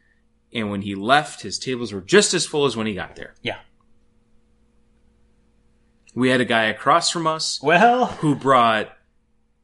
and 0.53 0.69
when 0.71 0.81
he 0.81 0.95
left, 0.95 1.41
his 1.43 1.59
tables 1.59 1.93
were 1.93 2.01
just 2.01 2.33
as 2.33 2.45
full 2.45 2.65
as 2.65 2.75
when 2.75 2.87
he 2.87 2.93
got 2.95 3.15
there. 3.15 3.35
Yeah. 3.41 3.59
We 6.15 6.29
had 6.29 6.41
a 6.41 6.45
guy 6.45 6.63
across 6.65 7.09
from 7.11 7.27
us 7.27 7.59
Well, 7.61 8.07
who 8.07 8.35
brought 8.35 8.89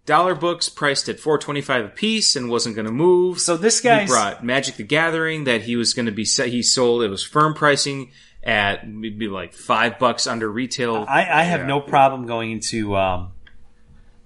dollar 0.05 0.35
books 0.35 0.69
priced 0.69 1.09
at 1.09 1.19
four 1.19 1.37
twenty 1.39 1.61
five 1.61 1.83
a 1.83 1.89
piece 1.89 2.35
and 2.35 2.49
wasn't 2.49 2.75
going 2.75 2.85
to 2.85 2.91
move. 2.91 3.39
So 3.39 3.57
this 3.57 3.81
guy 3.81 4.05
brought 4.05 4.43
Magic 4.45 4.75
the 4.75 4.83
Gathering 4.83 5.45
that 5.45 5.63
he 5.63 5.75
was 5.75 5.93
going 5.95 6.05
to 6.05 6.11
be 6.11 6.25
set. 6.25 6.49
He 6.49 6.61
sold 6.61 7.01
it 7.01 7.09
was 7.09 7.23
firm 7.23 7.55
pricing 7.55 8.11
at 8.43 8.87
maybe 8.87 9.27
like 9.27 9.53
five 9.53 9.97
bucks 9.97 10.27
under 10.27 10.47
retail. 10.49 11.03
I, 11.09 11.21
I 11.41 11.43
have 11.43 11.61
Yeah. 11.61 11.65
no 11.65 11.81
problem 11.81 12.27
going 12.27 12.51
into 12.51 12.95
um, 12.95 13.31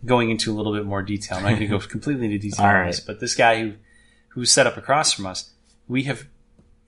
going 0.05 0.30
into 0.30 0.51
a 0.51 0.55
little 0.55 0.73
bit 0.73 0.85
more 0.85 1.01
detail. 1.01 1.38
I'm 1.38 1.43
not 1.43 1.49
going 1.49 1.61
to 1.61 1.67
go 1.67 1.80
completely 1.88 2.26
into 2.26 2.39
detail 2.39 2.65
on 2.65 2.73
right. 2.73 2.88
this, 2.88 2.99
but 2.99 3.19
this 3.19 3.35
guy 3.35 3.61
who 3.61 3.73
who's 4.30 4.51
set 4.51 4.67
up 4.67 4.77
across 4.77 5.11
from 5.11 5.26
us, 5.26 5.51
we 5.88 6.03
have 6.03 6.27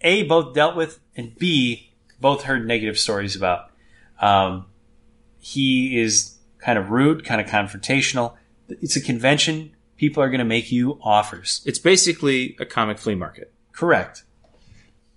a 0.01 0.23
both 0.23 0.53
dealt 0.53 0.75
with 0.75 0.99
and 1.15 1.37
b 1.37 1.91
both 2.19 2.43
heard 2.43 2.67
negative 2.67 2.97
stories 2.97 3.35
about. 3.35 3.71
Um, 4.19 4.67
he 5.39 5.99
is 5.99 6.37
kind 6.59 6.77
of 6.77 6.91
rude, 6.91 7.25
kind 7.25 7.41
of 7.41 7.47
confrontational. 7.47 8.35
It's 8.69 8.95
a 8.95 9.01
convention. 9.01 9.71
People 9.97 10.23
are 10.23 10.29
going 10.29 10.39
to 10.39 10.45
make 10.45 10.71
you 10.71 10.99
offers. 11.01 11.61
It's 11.65 11.79
basically 11.79 12.55
a 12.59 12.65
comic 12.65 12.99
flea 12.99 13.15
market. 13.15 13.51
Correct. 13.71 14.23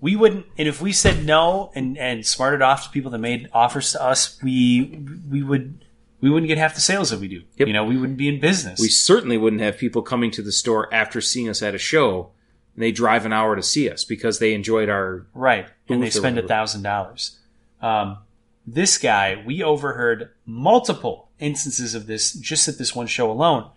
We 0.00 0.16
wouldn't, 0.16 0.46
and 0.58 0.66
if 0.66 0.82
we 0.82 0.92
said 0.92 1.24
no 1.24 1.70
and 1.74 1.96
and 1.96 2.26
smarted 2.26 2.60
off 2.60 2.84
to 2.84 2.90
people 2.90 3.10
that 3.12 3.18
made 3.18 3.48
offers 3.52 3.92
to 3.92 4.02
us, 4.02 4.42
we 4.42 5.02
we 5.30 5.42
would 5.42 5.83
we 6.24 6.30
wouldn't 6.30 6.48
get 6.48 6.56
half 6.56 6.74
the 6.74 6.80
sales 6.80 7.10
that 7.10 7.20
we 7.20 7.28
do. 7.28 7.42
Yep. 7.58 7.68
You 7.68 7.74
know, 7.74 7.84
we 7.84 7.98
wouldn't 7.98 8.16
be 8.16 8.28
in 8.28 8.40
business. 8.40 8.80
We 8.80 8.88
certainly 8.88 9.36
wouldn't 9.36 9.60
have 9.60 9.76
people 9.76 10.00
coming 10.00 10.30
to 10.30 10.40
the 10.40 10.52
store 10.52 10.88
after 10.92 11.20
seeing 11.20 11.50
us 11.50 11.60
at 11.60 11.74
a 11.74 11.78
show. 11.78 12.30
And 12.74 12.82
they 12.82 12.92
drive 12.92 13.26
an 13.26 13.34
hour 13.34 13.54
to 13.54 13.62
see 13.62 13.90
us 13.90 14.04
because 14.04 14.38
they 14.38 14.54
enjoyed 14.54 14.88
our. 14.88 15.26
right, 15.34 15.66
and 15.86 16.02
they 16.02 16.08
spend 16.08 16.38
a 16.38 16.48
thousand 16.48 16.80
dollars. 16.80 17.40
Um, 17.82 18.20
this 18.66 18.96
guy, 18.96 19.42
we 19.44 19.62
overheard 19.62 20.30
multiple 20.46 21.28
instances 21.40 21.94
of 21.94 22.06
this 22.06 22.32
just 22.32 22.68
at 22.68 22.78
this 22.78 22.96
one 22.96 23.06
show 23.06 23.30
alone, 23.30 23.68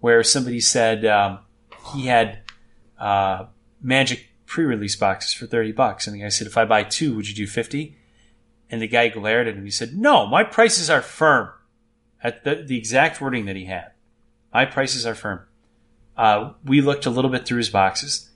where 0.00 0.22
somebody 0.22 0.60
said 0.60 1.04
um, 1.04 1.40
he 1.92 2.06
had 2.06 2.38
uh, 2.98 3.44
Magic 3.82 4.30
pre-release 4.46 4.96
boxes 4.96 5.34
for 5.34 5.46
thirty 5.46 5.70
bucks, 5.70 6.06
and 6.06 6.16
the 6.16 6.22
guy 6.22 6.30
said, 6.30 6.46
"If 6.46 6.56
I 6.56 6.64
buy 6.64 6.82
two, 6.82 7.14
would 7.14 7.28
you 7.28 7.34
do 7.34 7.46
50? 7.46 7.98
And 8.70 8.80
the 8.80 8.88
guy 8.88 9.08
glared 9.08 9.48
at 9.48 9.54
him. 9.54 9.66
He 9.66 9.70
said, 9.70 9.94
"No, 9.94 10.26
my 10.26 10.44
prices 10.44 10.88
are 10.88 11.02
firm." 11.02 11.50
At 12.24 12.42
the, 12.42 12.64
the 12.66 12.78
exact 12.78 13.20
wording 13.20 13.44
that 13.44 13.54
he 13.54 13.66
had, 13.66 13.92
my 14.52 14.64
prices 14.64 15.04
are 15.04 15.14
firm. 15.14 15.42
Uh, 16.16 16.54
we 16.64 16.80
looked 16.80 17.04
a 17.04 17.10
little 17.10 17.30
bit 17.30 17.44
through 17.44 17.58
his 17.58 17.68
boxes. 17.68 18.30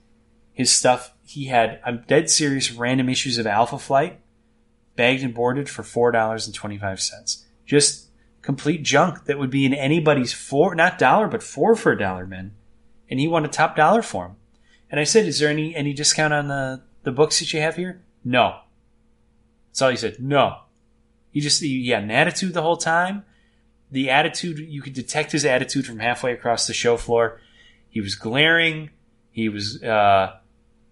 His 0.53 0.71
stuff, 0.71 1.13
he 1.25 1.45
had, 1.45 1.79
I'm 1.83 2.03
dead 2.07 2.29
serious, 2.29 2.71
random 2.71 3.09
issues 3.09 3.39
of 3.39 3.47
Alpha 3.47 3.79
Flight, 3.79 4.19
bagged 4.95 5.23
and 5.23 5.33
boarded 5.33 5.69
for 5.69 5.81
four 5.81 6.11
dollars 6.11 6.45
and 6.45 6.53
twenty 6.53 6.77
five 6.77 7.01
cents. 7.01 7.45
Just 7.65 8.09
complete 8.41 8.83
junk 8.83 9.25
that 9.25 9.39
would 9.39 9.49
be 9.49 9.65
in 9.65 9.73
anybody's 9.73 10.33
four, 10.33 10.75
not 10.75 10.99
dollar, 10.99 11.27
but 11.27 11.41
four 11.41 11.75
for 11.75 11.91
a 11.91 11.97
dollar, 11.97 12.27
man. 12.27 12.53
And 13.09 13.19
he 13.19 13.27
wanted 13.27 13.51
top 13.51 13.75
dollar 13.75 14.01
for 14.01 14.27
him. 14.27 14.35
And 14.91 14.99
I 14.99 15.03
said, 15.03 15.25
"Is 15.25 15.39
there 15.39 15.49
any 15.49 15.75
any 15.75 15.93
discount 15.93 16.33
on 16.33 16.47
the 16.47 16.81
the 17.03 17.11
books 17.11 17.39
that 17.39 17.53
you 17.53 17.61
have 17.61 17.77
here?" 17.77 18.01
No. 18.23 18.59
That's 19.69 19.81
all 19.81 19.89
he 19.89 19.97
said. 19.97 20.19
No. 20.19 20.61
He 21.31 21.39
just 21.39 21.61
he 21.61 21.87
had 21.89 22.03
an 22.03 22.11
attitude 22.11 22.53
the 22.53 22.61
whole 22.61 22.77
time. 22.77 23.23
The 23.91 24.09
attitude 24.09 24.59
you 24.59 24.81
could 24.81 24.93
detect 24.93 25.31
his 25.31 25.45
attitude 25.45 25.85
from 25.85 25.99
halfway 25.99 26.31
across 26.33 26.67
the 26.67 26.73
show 26.73 26.95
floor. 26.97 27.39
He 27.89 28.01
was 28.01 28.15
glaring. 28.15 28.91
He 29.31 29.49
was. 29.49 29.81
uh 29.83 30.37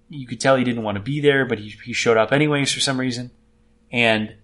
You 0.09 0.25
could 0.25 0.39
tell 0.39 0.55
he 0.55 0.63
didn't 0.63 0.83
want 0.83 0.95
to 0.97 1.03
be 1.03 1.19
there, 1.21 1.45
but 1.45 1.59
he 1.59 1.69
he 1.85 1.93
showed 1.93 2.17
up 2.17 2.31
anyways 2.31 2.71
for 2.73 2.79
some 2.79 2.99
reason, 2.99 3.31
and 3.91 4.35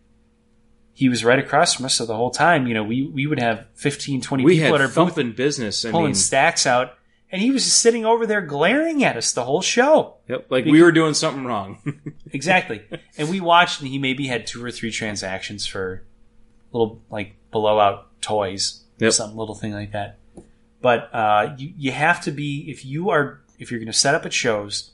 he 0.94 1.10
was 1.10 1.24
right 1.26 1.40
across 1.40 1.74
from 1.74 1.86
us. 1.86 1.96
So 1.96 2.06
the 2.06 2.16
whole 2.16 2.30
time, 2.30 2.68
you 2.68 2.74
know, 2.76 2.84
we 2.84 3.02
we 3.08 3.26
would 3.26 3.40
have 3.40 3.66
15, 3.76 4.22
20 4.22 4.44
We 4.44 4.54
people 4.60 4.66
had 4.74 4.76
at 4.76 4.82
our 4.82 4.88
booth 4.88 5.16
thumping 5.16 5.32
business. 5.34 5.84
I 5.86 5.90
pulling 5.92 6.06
mean, 6.08 6.16
stacks 6.16 6.68
out, 6.68 6.94
and 7.32 7.42
he 7.42 7.50
was 7.50 7.64
just 7.64 7.80
sitting 7.82 8.06
over 8.06 8.28
there 8.28 8.42
glaring 8.42 9.04
at 9.04 9.18
us 9.18 9.32
the 9.32 9.46
whole 9.46 9.62
show. 9.64 10.18
yep, 10.28 10.46
like 10.52 10.66
we 10.66 10.84
were 10.84 10.92
doing 10.92 11.14
something 11.16 11.46
wrong. 11.46 11.80
Exactly. 12.34 12.82
and 13.18 13.30
we 13.30 13.40
watched, 13.40 13.80
and 13.80 13.88
he 13.90 14.00
maybe 14.00 14.26
had 14.26 14.48
two 14.48 14.64
or 14.66 14.72
three 14.72 14.90
transactions 14.92 15.68
for 15.68 16.04
a 16.74 16.78
little 16.78 17.00
like 17.12 17.36
below 17.52 17.80
out 17.80 18.08
toys, 18.24 18.82
or 19.00 19.06
Yep. 19.06 19.14
some 19.14 19.36
little 19.36 19.56
thing 19.56 19.74
like 19.74 19.92
that. 19.92 20.18
But 20.82 21.14
uh, 21.14 21.56
you 21.58 21.74
you 21.78 21.92
have 21.92 22.22
to 22.22 22.32
be 22.32 22.70
if 22.70 22.86
you 22.86 23.10
are 23.10 23.42
if 23.60 23.70
you're 23.72 23.80
going 23.80 23.88
to 23.92 23.94
set 23.98 24.16
up 24.16 24.26
at 24.26 24.34
shows, 24.34 24.92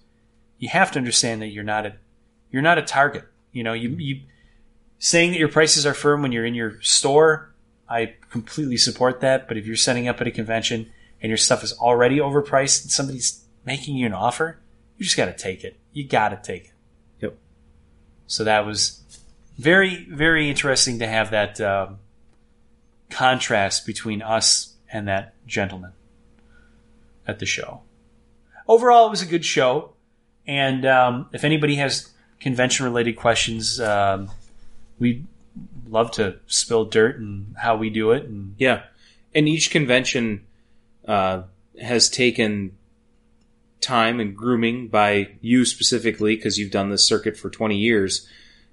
you 0.58 0.70
have 0.70 0.92
to 0.92 1.00
understand 1.00 1.42
that 1.42 1.48
you're 1.48 1.64
not 1.64 1.86
a 1.86 1.94
you're 2.52 2.62
not 2.62 2.78
a 2.78 2.82
target. 2.82 3.24
You 3.52 3.64
know, 3.64 3.74
you 3.74 3.90
you 3.98 4.22
saying 5.00 5.32
that 5.32 5.40
your 5.40 5.48
prices 5.50 5.86
are 5.86 5.94
firm 5.94 6.22
when 6.22 6.32
you're 6.32 6.46
in 6.46 6.54
your 6.54 6.82
store, 6.82 7.54
I 7.88 8.16
completely 8.30 8.78
support 8.78 9.22
that. 9.22 9.48
But 9.48 9.58
if 9.58 9.66
you're 9.66 9.76
setting 9.76 10.08
up 10.08 10.20
at 10.22 10.28
a 10.28 10.32
convention 10.32 10.92
and 11.22 11.30
your 11.30 11.38
stuff 11.38 11.64
is 11.64 11.74
already 11.74 12.18
overpriced 12.18 12.84
and 12.84 12.92
somebody's 12.92 13.44
making 13.66 13.96
you 13.96 14.06
an 14.06 14.14
offer, 14.14 14.60
you 14.98 15.06
just 15.06 15.18
got 15.18 15.26
to 15.26 15.34
take 15.34 15.64
it. 15.64 15.80
You 15.94 16.08
got 16.08 16.30
to 16.30 16.40
take 16.42 16.66
it. 16.66 16.74
Yep. 17.22 17.38
So 18.28 18.44
that 18.44 18.66
was 18.66 19.02
very, 19.58 20.06
very 20.10 20.50
interesting 20.50 21.00
to 21.00 21.08
have 21.08 21.32
that 21.32 21.60
um, 21.62 22.00
contrast 23.10 23.86
between 23.86 24.22
us 24.22 24.74
and 24.92 25.08
that 25.08 25.34
gentleman 25.46 25.92
at 27.28 27.40
the 27.40 27.46
show. 27.46 27.82
Overall, 28.68 29.08
it 29.08 29.10
was 29.10 29.22
a 29.22 29.28
good 29.28 29.46
show. 29.46 29.94
And 30.48 30.86
um, 30.86 31.30
if 31.32 31.44
anybody 31.44 31.76
has 31.76 32.10
convention 32.40 32.86
related 32.86 33.16
questions, 33.16 33.80
um, 33.80 34.32
we'd 34.98 35.26
love 35.88 36.12
to 36.12 36.38
spill 36.48 36.86
dirt 36.86 37.20
and 37.20 37.56
how 37.58 37.76
we 37.76 37.90
do 37.90 38.12
it. 38.12 38.26
And 38.26 38.56
Yeah, 38.58 38.84
and 39.34 39.48
each 39.48 39.72
convention 39.72 40.46
uh, 41.08 41.44
has 41.80 42.10
taken 42.10 42.78
time 43.82 44.20
and 44.20 44.36
grooming 44.36 44.88
by 44.88 45.30
you 45.42 45.66
specifically 45.66 46.36
because 46.36 46.58
you've 46.58 46.72
done 46.72 46.90
this 46.90 47.08
circuit 47.08 47.38
for 47.38 47.50
20 47.50 47.78
years. 47.78 48.28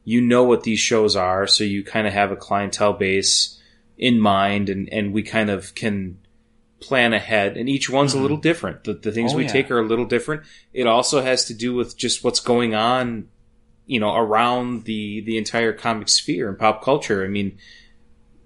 You 0.04 0.20
know 0.20 0.44
what 0.44 0.62
these 0.62 0.78
shows 0.78 1.16
are, 1.16 1.46
so 1.46 1.64
you 1.64 1.84
kind 1.84 2.06
of 2.06 2.12
have 2.12 2.30
a 2.30 2.36
clientele 2.36 2.92
base 2.92 3.60
in 3.96 4.20
mind, 4.20 4.68
and, 4.68 4.88
and 4.92 5.12
we 5.12 5.22
kind 5.22 5.50
of 5.50 5.74
can 5.74 6.18
plan 6.80 7.12
ahead. 7.12 7.56
And 7.56 7.68
each 7.68 7.88
one's 7.88 8.12
a 8.12 8.16
mm-hmm. 8.16 8.22
little 8.22 8.36
different. 8.36 8.84
The, 8.84 8.94
the 8.94 9.12
things 9.12 9.32
Oh, 9.32 9.36
we 9.36 9.44
yeah. 9.44 9.52
take 9.52 9.70
are 9.70 9.78
a 9.78 9.86
little 9.86 10.04
different. 10.04 10.42
It 10.72 10.86
also 10.86 11.22
has 11.22 11.46
to 11.46 11.54
do 11.54 11.74
with 11.74 11.96
just 11.96 12.22
what's 12.22 12.40
going 12.40 12.74
on, 12.74 13.28
you 13.86 14.00
know, 14.00 14.14
around 14.14 14.84
the 14.84 15.20
the 15.22 15.38
entire 15.38 15.72
comic 15.72 16.08
sphere 16.08 16.48
and 16.48 16.58
pop 16.58 16.82
culture. 16.82 17.24
I 17.24 17.28
mean, 17.28 17.58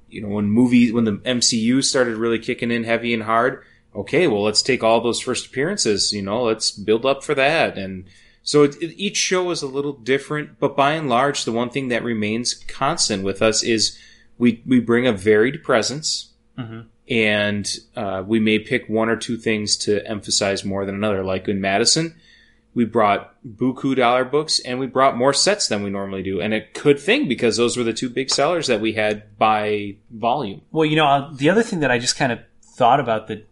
you 0.09 0.21
know, 0.21 0.29
when 0.29 0.47
movies, 0.51 0.93
when 0.93 1.05
the 1.05 1.19
MCU 1.19 1.83
started 1.83 2.17
really 2.17 2.39
kicking 2.39 2.71
in 2.71 2.85
heavy 2.85 3.15
and 3.15 3.23
hard, 3.23 3.63
okay, 3.95 4.27
well, 4.27 4.43
let's 4.43 4.63
take 4.63 4.83
all 4.83 5.01
those 5.01 5.21
first 5.21 5.47
appearances, 5.47 6.13
you 6.13 6.23
know, 6.23 6.45
let's 6.45 6.71
build 6.71 7.07
up 7.07 7.25
for 7.25 7.35
that. 7.35 7.79
And 7.79 8.05
so 8.43 8.65
it, 8.65 8.77
it, 8.77 8.95
each 8.97 9.17
show 9.17 9.51
is 9.51 9.63
a 9.63 9.69
little 9.69 9.93
different, 9.93 10.59
but 10.59 10.77
by 10.77 10.93
and 10.93 11.09
large, 11.09 11.45
the 11.45 11.53
one 11.53 11.71
thing 11.71 11.89
that 11.89 12.05
remains 12.05 12.55
constant 12.55 13.23
with 13.25 13.43
us 13.43 13.63
is 13.63 13.99
we, 14.41 14.63
we 14.67 14.81
bring 14.81 15.07
a 15.07 15.13
varied 15.13 15.63
presence 15.63 16.31
Mhm. 16.59 16.87
and 17.09 17.77
uh, 17.97 18.23
we 18.27 18.41
may 18.41 18.59
pick 18.59 18.89
one 18.89 19.09
or 19.09 19.17
two 19.17 19.37
things 19.37 19.77
to 19.77 20.05
emphasize 20.07 20.65
more 20.65 20.85
than 20.85 20.95
another. 20.97 21.23
Like 21.23 21.47
in 21.49 21.61
Madison, 21.61 22.15
we 22.75 22.85
brought 22.85 23.35
buku 23.47 23.95
dollar 23.97 24.25
books 24.25 24.59
and 24.61 24.79
we 24.79 24.87
brought 24.87 25.17
more 25.17 25.33
sets 25.33 25.69
than 25.69 25.83
we 25.83 25.91
normally 25.91 26.23
do. 26.23 26.41
And 26.41 26.53
a 26.55 26.67
good 26.83 26.99
thing 27.01 27.29
because 27.29 27.57
those 27.57 27.77
were 27.77 27.85
the 27.85 27.93
two 27.93 28.09
big 28.11 28.31
sellers 28.31 28.67
that 28.67 28.81
we 28.81 28.93
had 28.95 29.37
by 29.39 29.97
volume. 30.11 30.63
Well, 30.73 30.85
you 30.85 30.97
know, 30.97 31.07
uh, 31.07 31.33
the 31.35 31.49
other 31.51 31.63
thing 31.63 31.81
that 31.81 31.91
I 31.91 31.99
just 31.99 32.17
kind 32.17 32.33
of 32.33 32.39
thought 32.63 33.01
about 33.01 33.27
that 33.29 33.47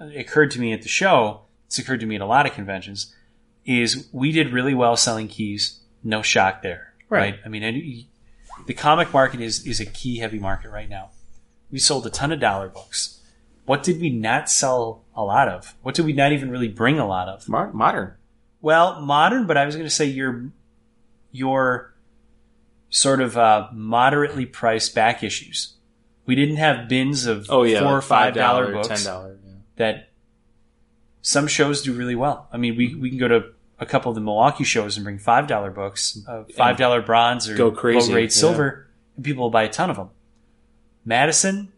occurred 0.00 0.50
to 0.52 0.60
me 0.60 0.72
at 0.72 0.82
the 0.82 0.88
show, 0.88 1.42
it's 1.66 1.78
occurred 1.78 2.00
to 2.00 2.06
me 2.06 2.16
at 2.16 2.20
a 2.20 2.26
lot 2.26 2.46
of 2.46 2.52
conventions, 2.52 3.14
is 3.64 4.08
we 4.12 4.30
did 4.32 4.50
really 4.52 4.74
well 4.74 4.96
selling 4.96 5.28
keys. 5.28 5.80
No 6.02 6.20
shock 6.22 6.62
there, 6.62 6.92
Right. 7.08 7.20
right? 7.34 7.40
I 7.44 7.48
mean, 7.48 7.62
the 8.66 8.74
comic 8.74 9.12
market 9.12 9.40
is 9.40 9.66
is 9.66 9.80
a 9.80 9.86
key 9.86 10.18
heavy 10.18 10.38
market 10.38 10.70
right 10.70 10.88
now. 10.88 11.10
We 11.70 11.78
sold 11.78 12.06
a 12.06 12.10
ton 12.10 12.32
of 12.32 12.40
dollar 12.40 12.68
books. 12.68 13.20
What 13.64 13.82
did 13.82 14.00
we 14.00 14.10
not 14.10 14.50
sell 14.50 15.04
a 15.16 15.24
lot 15.24 15.48
of? 15.48 15.74
What 15.82 15.94
did 15.94 16.04
we 16.04 16.12
not 16.12 16.32
even 16.32 16.50
really 16.50 16.68
bring 16.68 16.98
a 16.98 17.06
lot 17.06 17.28
of? 17.28 17.48
Modern. 17.74 18.14
Well, 18.60 19.00
modern, 19.00 19.46
but 19.46 19.56
I 19.56 19.64
was 19.66 19.74
going 19.74 19.86
to 19.86 19.94
say 19.94 20.06
your 20.06 20.50
your 21.32 21.94
sort 22.90 23.20
of 23.20 23.36
uh, 23.36 23.68
moderately 23.72 24.46
priced 24.46 24.94
back 24.94 25.22
issues. 25.22 25.74
We 26.26 26.34
didn't 26.34 26.56
have 26.56 26.88
bins 26.88 27.26
of 27.26 27.46
Oh 27.50 27.64
yeah, 27.64 27.80
four 27.80 27.96
or 27.96 28.02
five 28.02 28.34
dollar 28.34 28.68
$5, 28.68 28.72
books 28.72 28.88
ten 28.88 29.04
dollar. 29.04 29.38
Yeah. 29.44 29.52
that 29.76 30.08
some 31.22 31.46
shows 31.46 31.82
do 31.82 31.92
really 31.92 32.14
well. 32.14 32.48
I 32.52 32.56
mean, 32.56 32.76
we 32.76 32.94
we 32.94 33.10
can 33.10 33.18
go 33.18 33.28
to 33.28 33.46
a 33.84 33.86
couple 33.86 34.10
of 34.10 34.14
the 34.14 34.20
Milwaukee 34.20 34.64
shows 34.64 34.96
and 34.96 35.04
bring 35.04 35.18
five 35.18 35.46
dollar 35.46 35.70
books, 35.70 36.18
uh, 36.26 36.44
five 36.56 36.76
dollar 36.76 37.02
bronze 37.02 37.48
or 37.48 37.54
Go 37.54 37.70
crazy, 37.70 38.08
low 38.08 38.14
grade 38.14 38.30
yeah. 38.30 38.36
silver, 38.36 38.88
and 39.16 39.24
people 39.24 39.44
will 39.44 39.50
buy 39.50 39.64
a 39.64 39.68
ton 39.68 39.90
of 39.90 39.96
them. 39.96 40.10
Madison, 41.04 41.72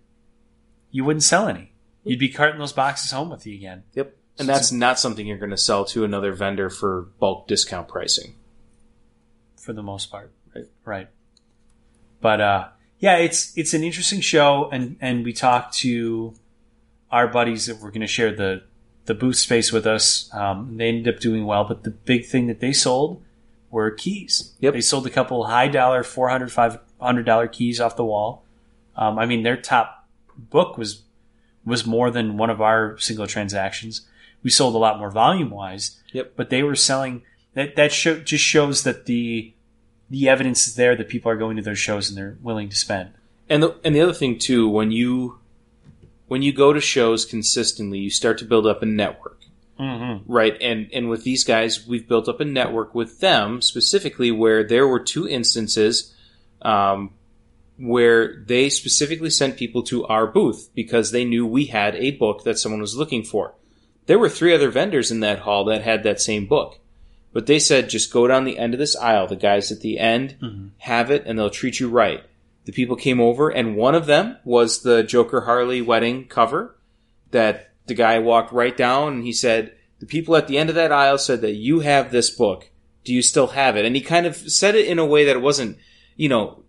you 0.90 1.04
wouldn't 1.04 1.24
sell 1.24 1.48
any. 1.48 1.72
You'd 2.04 2.20
be 2.20 2.28
carting 2.28 2.58
those 2.60 2.72
boxes 2.72 3.10
home 3.10 3.30
with 3.30 3.46
you 3.46 3.54
again. 3.56 3.82
Yep. 3.94 4.16
And 4.38 4.48
that's 4.48 4.70
not 4.70 4.98
something 4.98 5.26
you're 5.26 5.38
going 5.38 5.50
to 5.50 5.56
sell 5.56 5.84
to 5.86 6.04
another 6.04 6.32
vendor 6.32 6.70
for 6.70 7.08
bulk 7.18 7.48
discount 7.48 7.88
pricing. 7.88 8.34
for 9.60 9.72
the 9.72 9.82
most 9.82 10.10
part. 10.10 10.30
Right. 10.54 10.66
Right. 10.84 11.08
But 12.20 12.40
uh, 12.40 12.68
yeah, 13.00 13.16
it's 13.16 13.56
it's 13.58 13.74
an 13.74 13.82
interesting 13.82 14.20
show, 14.20 14.70
and 14.70 14.96
and 15.00 15.24
we 15.24 15.32
talked 15.32 15.74
to 15.78 16.34
our 17.10 17.28
buddies 17.28 17.66
that 17.66 17.76
we're 17.80 17.90
going 17.90 18.00
to 18.02 18.06
share 18.06 18.34
the 18.34 18.62
the 19.06 19.14
booth 19.14 19.36
space 19.36 19.72
with 19.72 19.86
us. 19.86 20.32
Um, 20.34 20.76
they 20.76 20.88
ended 20.88 21.14
up 21.14 21.20
doing 21.20 21.46
well, 21.46 21.64
but 21.64 21.84
the 21.84 21.90
big 21.90 22.26
thing 22.26 22.46
that 22.46 22.60
they 22.60 22.72
sold 22.72 23.22
were 23.70 23.90
keys. 23.90 24.54
Yep. 24.60 24.74
They 24.74 24.80
sold 24.80 25.06
a 25.06 25.10
couple 25.10 25.44
high 25.44 25.68
dollar, 25.68 26.02
400 26.02 26.52
500 26.52 27.22
dollar 27.24 27.48
keys 27.48 27.80
off 27.80 27.96
the 27.96 28.04
wall. 28.04 28.44
Um, 28.96 29.18
I 29.18 29.26
mean, 29.26 29.42
their 29.42 29.56
top 29.56 30.06
book 30.36 30.76
was 30.76 31.02
was 31.64 31.84
more 31.84 32.10
than 32.10 32.36
one 32.36 32.50
of 32.50 32.60
our 32.60 32.96
single 32.98 33.26
transactions. 33.26 34.06
We 34.42 34.50
sold 34.50 34.74
a 34.74 34.78
lot 34.78 34.98
more 34.98 35.10
volume 35.10 35.50
wise. 35.50 36.00
Yep. 36.12 36.34
But 36.36 36.50
they 36.50 36.62
were 36.62 36.76
selling 36.76 37.22
that 37.54 37.76
that 37.76 37.92
show 37.92 38.18
just 38.20 38.44
shows 38.44 38.84
that 38.84 39.06
the 39.06 39.52
the 40.08 40.28
evidence 40.28 40.68
is 40.68 40.76
there 40.76 40.94
that 40.94 41.08
people 41.08 41.30
are 41.30 41.36
going 41.36 41.56
to 41.56 41.62
those 41.62 41.78
shows 41.78 42.08
and 42.08 42.16
they're 42.16 42.38
willing 42.40 42.68
to 42.68 42.76
spend. 42.76 43.10
And 43.48 43.62
the 43.62 43.76
and 43.84 43.94
the 43.94 44.00
other 44.00 44.12
thing 44.12 44.38
too, 44.38 44.68
when 44.68 44.90
you 44.90 45.38
when 46.28 46.42
you 46.42 46.52
go 46.52 46.72
to 46.72 46.80
shows 46.80 47.24
consistently, 47.24 47.98
you 47.98 48.10
start 48.10 48.38
to 48.38 48.44
build 48.44 48.66
up 48.66 48.82
a 48.82 48.86
network, 48.86 49.32
Mm-hmm. 49.78 50.32
right? 50.32 50.56
And 50.60 50.88
and 50.92 51.08
with 51.10 51.22
these 51.24 51.44
guys, 51.44 51.86
we've 51.86 52.08
built 52.08 52.28
up 52.28 52.40
a 52.40 52.44
network 52.44 52.94
with 52.94 53.20
them 53.20 53.60
specifically, 53.60 54.30
where 54.30 54.64
there 54.64 54.88
were 54.88 55.00
two 55.00 55.28
instances 55.28 56.14
um, 56.62 57.10
where 57.78 58.42
they 58.46 58.70
specifically 58.70 59.28
sent 59.30 59.56
people 59.58 59.82
to 59.84 60.06
our 60.06 60.26
booth 60.26 60.70
because 60.74 61.10
they 61.10 61.24
knew 61.24 61.46
we 61.46 61.66
had 61.66 61.94
a 61.96 62.12
book 62.12 62.44
that 62.44 62.58
someone 62.58 62.80
was 62.80 62.96
looking 62.96 63.22
for. 63.22 63.54
There 64.06 64.18
were 64.18 64.30
three 64.30 64.54
other 64.54 64.70
vendors 64.70 65.10
in 65.10 65.20
that 65.20 65.40
hall 65.40 65.64
that 65.66 65.82
had 65.82 66.02
that 66.04 66.20
same 66.20 66.46
book. 66.46 66.78
But 67.34 67.44
they 67.46 67.58
said, 67.58 67.90
just 67.90 68.10
go 68.10 68.26
down 68.26 68.44
the 68.44 68.56
end 68.56 68.72
of 68.72 68.78
this 68.80 68.96
aisle. 68.96 69.26
The 69.26 69.36
guys 69.36 69.70
at 69.70 69.80
the 69.80 69.98
end 69.98 70.36
Mhm. 70.40 70.70
have 70.78 71.10
it 71.10 71.24
and 71.26 71.38
they'll 71.38 71.50
treat 71.50 71.78
you 71.80 71.90
right. 71.90 72.22
The 72.66 72.72
people 72.72 72.96
came 72.96 73.20
over 73.20 73.48
and 73.48 73.76
one 73.76 73.94
of 73.94 74.06
them 74.06 74.36
was 74.44 74.82
the 74.82 75.02
Joker 75.02 75.42
Harley 75.42 75.80
wedding 75.80 76.26
cover 76.26 76.76
that 77.30 77.72
the 77.86 77.94
guy 77.94 78.18
walked 78.18 78.52
right 78.52 78.76
down 78.76 79.14
and 79.14 79.24
he 79.24 79.32
said, 79.32 79.72
the 79.98 80.06
people 80.06 80.36
at 80.36 80.46
the 80.48 80.58
end 80.58 80.68
of 80.68 80.74
that 80.74 80.92
aisle 80.92 81.18
said 81.18 81.40
that 81.40 81.54
you 81.54 81.80
have 81.80 82.10
this 82.10 82.28
book. 82.28 82.70
Do 83.04 83.14
you 83.14 83.22
still 83.22 83.46
have 83.48 83.76
it? 83.76 83.84
And 83.84 83.94
he 83.94 84.02
kind 84.02 84.26
of 84.26 84.36
said 84.36 84.74
it 84.74 84.86
in 84.86 84.98
a 84.98 85.06
way 85.06 85.24
that 85.24 85.36
it 85.36 85.42
wasn't, 85.42 85.78
you 86.16 86.28
know, 86.28 86.64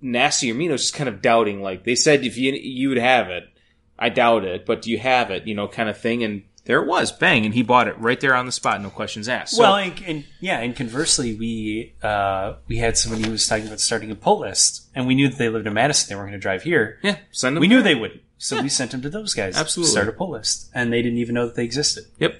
nasty 0.00 0.50
or 0.50 0.54
mean. 0.54 0.70
It 0.70 0.72
was 0.72 0.82
just 0.82 0.94
kind 0.94 1.08
of 1.08 1.22
doubting. 1.22 1.62
Like 1.62 1.84
they 1.84 1.94
said, 1.94 2.24
if 2.24 2.36
you, 2.36 2.52
you 2.52 2.88
would 2.88 2.98
have 2.98 3.28
it. 3.28 3.44
I 3.98 4.08
doubt 4.08 4.44
it, 4.44 4.66
but 4.66 4.82
do 4.82 4.90
you 4.90 4.98
have 4.98 5.30
it? 5.30 5.46
You 5.46 5.54
know, 5.54 5.68
kind 5.68 5.88
of 5.88 5.98
thing. 5.98 6.24
And 6.24 6.42
there 6.68 6.82
it 6.82 6.86
was, 6.86 7.10
bang, 7.10 7.46
and 7.46 7.54
he 7.54 7.62
bought 7.62 7.88
it 7.88 7.98
right 7.98 8.20
there 8.20 8.34
on 8.34 8.44
the 8.44 8.52
spot, 8.52 8.82
no 8.82 8.90
questions 8.90 9.26
asked. 9.26 9.54
So- 9.56 9.62
well, 9.62 9.76
and, 9.76 10.02
and 10.06 10.24
yeah, 10.38 10.58
and 10.60 10.76
conversely, 10.76 11.34
we 11.34 11.94
uh, 12.02 12.56
we 12.68 12.76
had 12.76 12.98
somebody 12.98 13.24
who 13.24 13.30
was 13.30 13.48
talking 13.48 13.66
about 13.66 13.80
starting 13.80 14.10
a 14.10 14.14
pull 14.14 14.40
list, 14.40 14.86
and 14.94 15.06
we 15.06 15.14
knew 15.14 15.30
that 15.30 15.38
they 15.38 15.48
lived 15.48 15.66
in 15.66 15.72
Madison; 15.72 16.10
they 16.10 16.14
weren't 16.14 16.28
going 16.28 16.38
to 16.38 16.42
drive 16.42 16.62
here. 16.62 16.98
yeah, 17.02 17.16
send 17.32 17.56
them. 17.56 17.62
We 17.62 17.68
knew 17.68 17.80
they 17.80 17.94
wouldn't, 17.94 18.20
so 18.36 18.60
we 18.60 18.68
sent 18.68 18.90
them 18.90 19.00
to 19.00 19.08
those 19.08 19.32
guys. 19.32 19.56
Absolutely. 19.56 19.90
start 19.92 20.08
a 20.08 20.12
pull 20.12 20.32
list, 20.32 20.68
and 20.74 20.92
they 20.92 21.00
didn't 21.00 21.16
even 21.18 21.34
know 21.34 21.46
that 21.46 21.54
they 21.54 21.64
existed. 21.64 22.04
Yep. 22.18 22.34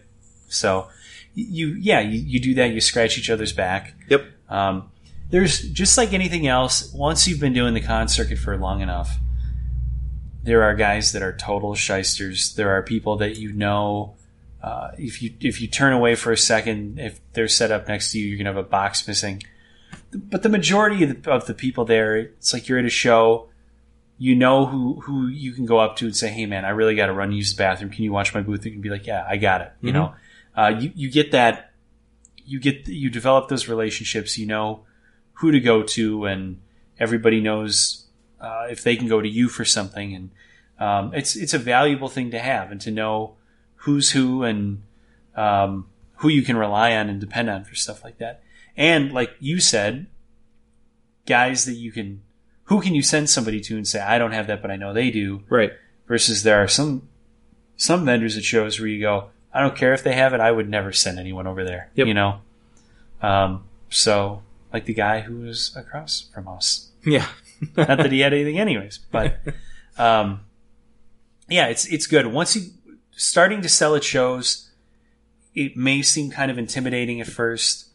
So, 0.48 0.88
you 1.34 1.68
yeah, 1.80 2.00
you, 2.00 2.20
you 2.20 2.38
do 2.38 2.52
that. 2.56 2.66
You 2.70 2.82
scratch 2.82 3.16
each 3.16 3.30
other's 3.30 3.54
back. 3.54 3.94
Yep. 4.10 4.26
Um, 4.50 4.90
there's 5.30 5.60
just 5.70 5.96
like 5.96 6.12
anything 6.12 6.46
else. 6.46 6.92
Once 6.92 7.26
you've 7.26 7.40
been 7.40 7.54
doing 7.54 7.72
the 7.72 7.80
con 7.80 8.08
circuit 8.08 8.36
for 8.38 8.54
long 8.58 8.82
enough, 8.82 9.16
there 10.42 10.62
are 10.64 10.74
guys 10.74 11.12
that 11.12 11.22
are 11.22 11.34
total 11.34 11.74
shysters. 11.74 12.54
There 12.54 12.70
are 12.76 12.82
people 12.82 13.16
that 13.16 13.38
you 13.38 13.54
know. 13.54 14.16
Uh, 14.62 14.90
if 14.98 15.22
you 15.22 15.32
if 15.40 15.60
you 15.60 15.68
turn 15.68 15.92
away 15.92 16.14
for 16.14 16.32
a 16.32 16.36
second, 16.36 16.98
if 16.98 17.20
they're 17.32 17.48
set 17.48 17.70
up 17.70 17.86
next 17.88 18.12
to 18.12 18.18
you, 18.18 18.26
you're 18.26 18.38
gonna 18.38 18.50
have 18.50 18.56
a 18.56 18.68
box 18.68 19.06
missing. 19.06 19.42
But 20.12 20.42
the 20.42 20.48
majority 20.48 21.04
of 21.04 21.22
the, 21.22 21.30
of 21.30 21.46
the 21.46 21.54
people 21.54 21.84
there, 21.84 22.16
it's 22.16 22.52
like 22.52 22.68
you're 22.68 22.78
at 22.78 22.84
a 22.84 22.90
show. 22.90 23.48
You 24.18 24.34
know 24.34 24.66
who 24.66 25.00
who 25.02 25.28
you 25.28 25.52
can 25.52 25.64
go 25.64 25.78
up 25.78 25.96
to 25.98 26.06
and 26.06 26.16
say, 26.16 26.28
"Hey, 26.28 26.44
man, 26.46 26.64
I 26.64 26.70
really 26.70 26.96
got 26.96 27.06
to 27.06 27.12
run 27.12 27.30
use 27.30 27.54
the 27.54 27.58
bathroom. 27.58 27.90
Can 27.90 28.02
you 28.02 28.10
watch 28.12 28.34
my 28.34 28.40
booth?" 28.40 28.64
You 28.66 28.72
can 28.72 28.80
be 28.80 28.90
like, 28.90 29.06
"Yeah, 29.06 29.24
I 29.28 29.36
got 29.36 29.60
it." 29.60 29.72
You 29.80 29.90
Mhm. 29.90 29.94
know, 29.94 30.14
uh, 30.56 30.68
you 30.80 30.92
you 30.96 31.10
get 31.10 31.30
that. 31.32 31.72
You 32.44 32.58
get 32.58 32.88
you 32.88 33.10
develop 33.10 33.48
those 33.48 33.68
relationships. 33.68 34.36
You 34.36 34.46
know 34.46 34.80
who 35.34 35.52
to 35.52 35.60
go 35.60 35.84
to, 35.84 36.24
and 36.24 36.60
everybody 36.98 37.40
knows 37.40 38.06
uh, 38.40 38.66
if 38.68 38.82
they 38.82 38.96
can 38.96 39.06
go 39.06 39.20
to 39.20 39.28
you 39.28 39.48
for 39.48 39.64
something. 39.64 40.14
And 40.16 40.30
um, 40.80 41.14
it's 41.14 41.36
it's 41.36 41.54
a 41.54 41.58
valuable 41.58 42.08
thing 42.08 42.32
to 42.32 42.40
have, 42.40 42.72
and 42.72 42.80
to 42.80 42.90
know 42.90 43.36
who's 43.88 44.10
who 44.10 44.42
and 44.42 44.82
um, 45.34 45.88
who 46.16 46.28
you 46.28 46.42
can 46.42 46.58
rely 46.58 46.94
on 46.94 47.08
and 47.08 47.18
depend 47.18 47.48
on 47.48 47.64
for 47.64 47.74
stuff 47.74 48.04
like 48.04 48.18
that. 48.18 48.42
And 48.76 49.12
like 49.12 49.30
you 49.40 49.60
said, 49.60 50.06
guys 51.24 51.64
that 51.64 51.76
you 51.76 51.90
can, 51.90 52.20
who 52.64 52.82
can 52.82 52.94
you 52.94 53.00
send 53.00 53.30
somebody 53.30 53.62
to 53.62 53.76
and 53.76 53.88
say, 53.88 53.98
I 53.98 54.18
don't 54.18 54.32
have 54.32 54.46
that, 54.48 54.60
but 54.60 54.70
I 54.70 54.76
know 54.76 54.92
they 54.92 55.10
do. 55.10 55.42
Right. 55.48 55.72
Versus 56.06 56.42
there 56.42 56.62
are 56.62 56.68
some 56.68 57.08
some 57.78 58.04
vendors 58.04 58.36
at 58.36 58.44
shows 58.44 58.78
where 58.78 58.88
you 58.88 59.00
go, 59.00 59.30
I 59.54 59.62
don't 59.62 59.74
care 59.74 59.94
if 59.94 60.04
they 60.04 60.12
have 60.12 60.34
it, 60.34 60.40
I 60.40 60.52
would 60.52 60.68
never 60.68 60.92
send 60.92 61.18
anyone 61.18 61.46
over 61.46 61.64
there. 61.64 61.90
Yep. 61.94 62.08
You 62.08 62.14
know. 62.14 62.40
Um, 63.22 63.64
so 63.88 64.42
like 64.70 64.84
the 64.84 64.92
guy 64.92 65.20
who 65.20 65.40
was 65.40 65.74
across 65.74 66.28
from 66.34 66.46
us. 66.46 66.90
Yeah. 67.06 67.26
Not 67.74 67.96
that 67.96 68.12
he 68.12 68.20
had 68.20 68.34
anything, 68.34 68.58
anyways. 68.58 68.98
But 69.10 69.38
um, 69.96 70.40
yeah, 71.48 71.68
it's 71.68 71.86
it's 71.86 72.06
good. 72.06 72.26
Once 72.26 72.54
you 72.54 72.70
starting 73.18 73.60
to 73.62 73.68
sell 73.68 73.94
at 73.94 74.04
shows, 74.04 74.70
it 75.54 75.76
may 75.76 76.00
seem 76.02 76.30
kind 76.30 76.50
of 76.50 76.56
intimidating 76.56 77.20
at 77.20 77.26
first, 77.26 77.88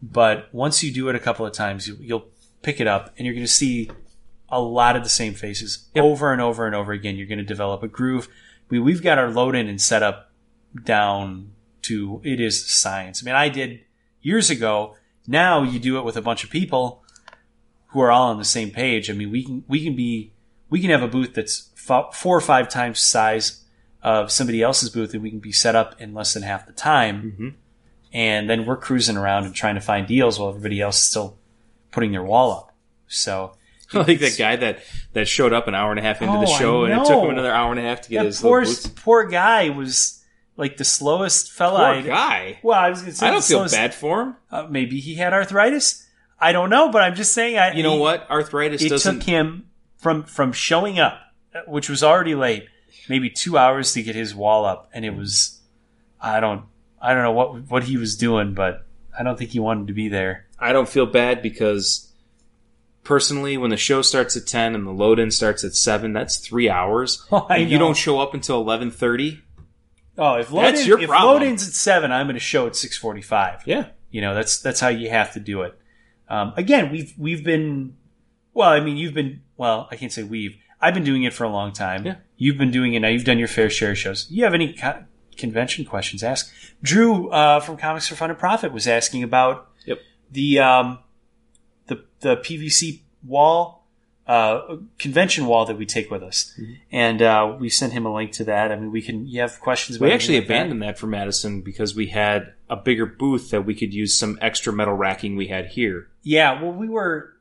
but 0.00 0.48
once 0.52 0.84
you 0.84 0.92
do 0.92 1.08
it 1.08 1.16
a 1.16 1.18
couple 1.18 1.44
of 1.44 1.52
times, 1.52 1.88
you, 1.88 1.96
you'll 2.00 2.28
pick 2.62 2.80
it 2.80 2.86
up, 2.86 3.14
and 3.16 3.26
you're 3.26 3.34
going 3.34 3.46
to 3.46 3.52
see 3.52 3.90
a 4.50 4.60
lot 4.60 4.94
of 4.94 5.02
the 5.02 5.08
same 5.08 5.34
faces 5.34 5.88
Yep. 5.94 6.04
over 6.04 6.32
and 6.32 6.40
over 6.40 6.66
and 6.66 6.74
over 6.74 6.92
again. 6.92 7.16
You're 7.16 7.26
going 7.26 7.38
to 7.38 7.44
develop 7.44 7.82
a 7.82 7.88
groove. 7.88 8.28
We, 8.68 8.78
we've 8.78 9.02
got 9.02 9.18
our 9.18 9.30
load 9.30 9.56
in 9.56 9.68
and 9.68 9.80
set 9.80 10.02
up 10.02 10.30
down 10.84 11.52
to 11.82 12.20
it 12.24 12.40
is 12.40 12.66
science. 12.66 13.22
I 13.22 13.24
mean, 13.24 13.34
I 13.34 13.48
did 13.48 13.80
years 14.20 14.50
ago. 14.50 14.96
Now 15.26 15.62
you 15.62 15.78
do 15.78 15.98
it 15.98 16.04
with 16.04 16.16
a 16.16 16.22
bunch 16.22 16.44
of 16.44 16.50
people 16.50 17.02
who 17.88 18.00
are 18.00 18.10
all 18.10 18.30
on 18.30 18.38
the 18.38 18.44
same 18.44 18.70
page. 18.70 19.08
I 19.08 19.14
mean, 19.14 19.30
we 19.30 19.44
can 19.44 19.64
we 19.68 19.82
can 19.82 19.96
be 19.96 20.32
we 20.68 20.80
can 20.80 20.90
have 20.90 21.02
a 21.02 21.08
booth 21.08 21.34
that's 21.34 21.70
four 21.74 22.36
or 22.36 22.40
five 22.40 22.68
times 22.68 22.98
size 22.98 23.64
of 24.02 24.30
somebody 24.30 24.62
else's 24.62 24.90
booth, 24.90 25.12
and 25.14 25.22
we 25.22 25.30
can 25.30 25.40
be 25.40 25.52
set 25.52 25.74
up 25.74 26.00
in 26.00 26.14
less 26.14 26.34
than 26.34 26.42
half 26.42 26.66
the 26.66 26.72
time. 26.72 27.36
Mhm. 27.38 27.54
And 28.12 28.48
then 28.48 28.64
we're 28.64 28.76
cruising 28.76 29.16
around 29.16 29.44
and 29.44 29.54
trying 29.54 29.74
to 29.74 29.80
find 29.80 30.06
deals 30.06 30.38
while 30.38 30.48
everybody 30.48 30.80
else 30.80 30.98
is 30.98 31.04
still 31.04 31.38
putting 31.90 32.12
their 32.12 32.22
wall 32.22 32.52
up. 32.52 32.74
So 33.06 33.52
I 33.92 33.98
like 33.98 34.20
that 34.20 34.36
guy 34.38 34.56
that, 34.56 34.78
that 35.14 35.26
showed 35.28 35.52
up 35.52 35.68
an 35.68 35.74
hour 35.74 35.90
and 35.90 35.98
a 35.98 36.02
half 36.02 36.22
into 36.22 36.34
Oh, 36.34 36.40
the 36.40 36.46
show, 36.46 36.84
and 36.84 36.92
it 37.00 37.06
took 37.06 37.22
him 37.24 37.30
another 37.30 37.52
hour 37.52 37.70
and 37.70 37.80
a 37.80 37.82
half 37.82 38.02
to 38.02 38.10
get 38.10 38.18
that 38.20 38.26
his 38.26 38.40
poor 38.40 38.64
poor 38.96 39.24
guy 39.26 39.70
was 39.70 40.22
like 40.56 40.76
the 40.76 40.84
slowest 40.84 41.52
fella. 41.52 41.94
Poor 41.94 42.02
guy. 42.02 42.58
Well, 42.62 42.78
I 42.78 42.90
was 42.90 43.00
going 43.00 43.12
to 43.12 43.16
say 43.18 43.26
I 43.26 43.30
don't 43.30 43.44
feel 43.44 43.58
slowest- 43.58 43.74
bad 43.74 43.94
for 43.94 44.22
him. 44.22 44.36
Uh, 44.50 44.66
maybe 44.70 45.00
he 45.00 45.14
had 45.16 45.32
arthritis. 45.32 46.04
I 46.40 46.52
don't 46.52 46.70
know, 46.70 46.90
but 46.90 47.02
I'm 47.02 47.14
just 47.14 47.32
saying. 47.32 47.58
I, 47.58 47.72
You 47.72 47.82
know 47.82 47.94
he- 47.94 47.98
what? 48.00 48.28
Arthritis 48.30 48.82
it 48.82 48.88
doesn't. 48.90 49.20
took 49.20 49.22
him 49.24 49.68
from 49.96 50.22
from 50.24 50.52
showing 50.52 50.98
up, 50.98 51.18
which 51.66 51.88
was 51.90 52.02
already 52.04 52.34
late, 52.34 52.66
maybe 53.08 53.30
two 53.30 53.56
hours 53.58 53.92
to 53.94 54.02
get 54.02 54.14
his 54.14 54.34
wall 54.34 54.64
up, 54.64 54.88
and 54.92 55.04
it 55.04 55.14
was 55.16 55.58
I 56.20 56.40
don't 56.40 56.64
I 57.00 57.14
don't 57.14 57.22
know 57.22 57.32
what 57.32 57.70
what 57.70 57.84
he 57.84 57.96
was 57.96 58.16
doing, 58.16 58.54
but 58.54 58.86
I 59.18 59.22
don't 59.22 59.38
think 59.38 59.50
he 59.50 59.60
wanted 59.60 59.86
to 59.88 59.92
be 59.92 60.08
there. 60.08 60.46
I 60.58 60.72
don't 60.72 60.88
feel 60.88 61.06
bad 61.06 61.42
because 61.42 62.12
personally, 63.04 63.56
when 63.56 63.70
the 63.70 63.76
show 63.76 64.02
starts 64.02 64.36
at 64.36 64.46
ten 64.46 64.74
and 64.74 64.86
the 64.86 64.90
load 64.92 65.18
in 65.18 65.30
starts 65.30 65.64
at 65.64 65.74
seven, 65.74 66.12
that's 66.12 66.38
three 66.38 66.68
hours. 66.68 67.24
Oh, 67.32 67.46
and 67.48 67.70
you 67.70 67.78
don't 67.78 67.96
show 67.96 68.20
up 68.20 68.34
until 68.34 68.60
eleven 68.60 68.90
thirty. 68.90 69.42
Oh, 70.16 70.34
if 70.34 70.50
load 70.50 70.62
That's 70.62 70.80
in, 70.80 70.88
your 70.88 71.00
if 71.00 71.08
problem. 71.08 71.40
load 71.40 71.42
in's 71.46 71.66
at 71.66 71.74
seven, 71.74 72.10
I'm 72.10 72.26
going 72.26 72.34
to 72.34 72.40
show 72.40 72.66
at 72.66 72.74
six 72.74 72.98
forty 72.98 73.22
five. 73.22 73.62
Yeah. 73.66 73.86
You 74.10 74.20
know, 74.20 74.34
that's 74.34 74.60
that's 74.60 74.80
how 74.80 74.88
you 74.88 75.10
have 75.10 75.32
to 75.34 75.40
do 75.40 75.62
it. 75.62 75.78
Um, 76.28 76.52
again, 76.56 76.90
we've 76.90 77.14
we've 77.16 77.44
been 77.44 77.96
well. 78.52 78.70
I 78.70 78.80
mean, 78.80 78.96
you've 78.96 79.14
been 79.14 79.42
well. 79.56 79.86
I 79.90 79.96
can't 79.96 80.12
say 80.12 80.22
we've. 80.24 80.56
I've 80.80 80.94
been 80.94 81.04
doing 81.04 81.22
it 81.22 81.32
for 81.34 81.44
a 81.44 81.48
long 81.48 81.72
time. 81.72 82.04
Yeah. 82.06 82.16
You've 82.38 82.56
been 82.56 82.70
doing 82.70 82.94
it 82.94 83.00
now. 83.00 83.08
You've 83.08 83.24
done 83.24 83.38
your 83.38 83.48
fair 83.48 83.68
share 83.68 83.90
of 83.90 83.98
shows. 83.98 84.26
You 84.30 84.44
have 84.44 84.54
any 84.54 84.72
co- 84.72 85.04
convention 85.36 85.84
questions? 85.84 86.22
Ask 86.22 86.50
Drew 86.82 87.28
uh, 87.30 87.60
from 87.60 87.76
Comics 87.76 88.06
for 88.08 88.14
Fun 88.14 88.30
and 88.30 88.38
Profit 88.38 88.72
was 88.72 88.86
asking 88.86 89.22
about 89.24 89.68
Yep. 89.86 89.98
the 90.30 90.58
um, 90.60 90.98
the 91.88 92.04
the 92.20 92.36
PVC 92.36 93.00
wall 93.26 93.84
uh, 94.26 94.76
convention 94.98 95.46
wall 95.46 95.64
that 95.64 95.76
we 95.78 95.86
take 95.86 96.10
with 96.10 96.22
us, 96.22 96.54
Mm-hmm. 96.60 96.72
and 96.92 97.22
uh, 97.22 97.56
we 97.58 97.68
sent 97.70 97.92
him 97.94 98.04
a 98.06 98.12
link 98.14 98.32
to 98.32 98.44
that. 98.44 98.70
I 98.70 98.76
mean, 98.76 98.92
we 98.92 99.00
can. 99.02 99.26
You 99.26 99.40
have 99.40 99.58
questions? 99.60 99.96
About 99.96 100.06
We 100.06 100.12
actually 100.12 100.36
like 100.36 100.44
abandoned 100.44 100.82
that 100.82 100.98
for 100.98 101.06
Madison 101.06 101.62
because 101.62 101.94
we 101.96 102.08
had 102.08 102.52
a 102.70 102.76
bigger 102.76 103.06
booth 103.06 103.50
that 103.50 103.62
we 103.64 103.74
could 103.74 103.92
use 103.94 104.18
some 104.18 104.38
extra 104.42 104.72
metal 104.72 104.94
racking 104.94 105.34
we 105.36 105.48
had 105.48 105.66
here. 105.68 106.08
Yeah, 106.22 106.62
well, 106.62 106.72
we 106.72 106.88
were 106.88 107.32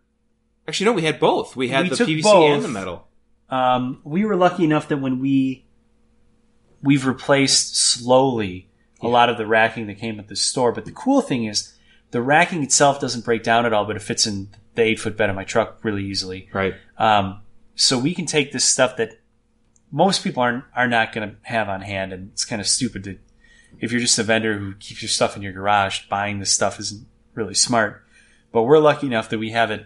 Actually, 0.68 0.86
no, 0.86 0.94
we 0.94 1.02
had 1.04 1.20
both. 1.20 1.56
We 1.56 1.70
had 1.70 1.84
We 1.90 1.96
the 1.96 2.04
PVC 2.06 2.24
both. 2.24 2.50
and 2.52 2.64
the 2.64 2.68
metal. 2.70 3.07
Um, 3.50 4.02
we 4.04 4.26
were 4.26 4.36
lucky 4.36 4.64
enough 4.64 4.88
that 4.90 4.98
when 4.98 5.20
we 5.20 5.66
we've 6.84 7.06
replaced 7.06 7.76
slowly 7.76 8.70
a 9.02 9.08
lot 9.08 9.30
of 9.30 9.38
the 9.38 9.46
racking 9.46 9.88
that 9.88 9.98
came 9.98 10.20
at 10.20 10.28
the 10.28 10.36
store. 10.36 10.72
But 10.72 10.86
the 10.86 10.92
cool 10.92 11.22
thing 11.22 11.46
is 11.46 11.74
the 12.12 12.22
racking 12.22 12.64
itself 12.64 13.00
doesn't 13.00 13.26
break 13.26 13.44
down 13.44 13.66
at 13.66 13.74
all, 13.74 13.86
but 13.86 13.96
it 13.96 14.02
fits 14.02 14.26
in 14.28 14.50
the 14.76 14.82
eight 14.84 15.00
foot 15.00 15.18
bed 15.18 15.30
of 15.30 15.36
my 15.36 15.44
truck 15.44 15.80
really 15.84 16.06
easily. 16.06 16.50
Right. 16.54 16.76
Um, 16.98 17.42
so 17.76 17.98
we 18.00 18.14
can 18.14 18.26
take 18.26 18.52
this 18.52 18.66
stuff 18.66 18.98
that 18.98 19.20
most 19.92 20.24
people 20.24 20.44
are 20.44 20.66
are 20.76 20.88
not 20.88 21.14
going 21.14 21.30
to 21.30 21.36
have 21.44 21.70
on 21.70 21.82
hand, 21.82 22.14
and 22.14 22.32
it's 22.32 22.46
kind 22.46 22.62
of 22.62 22.68
stupid 22.68 23.04
to 23.06 23.18
if 23.80 23.92
you're 23.92 24.02
just 24.02 24.20
a 24.20 24.24
vendor 24.24 24.58
who 24.58 24.74
keeps 24.76 25.02
your 25.02 25.10
stuff 25.10 25.36
in 25.36 25.42
your 25.42 25.54
garage. 25.54 26.08
Buying 26.08 26.40
this 26.40 26.52
stuff 26.52 26.80
isn't 26.80 27.08
really 27.36 27.54
smart, 27.54 28.04
but 28.52 28.64
we're 28.64 28.80
lucky 28.80 29.08
enough 29.08 29.30
that 29.30 29.40
we 29.40 29.52
have 29.52 29.72
it 29.72 29.86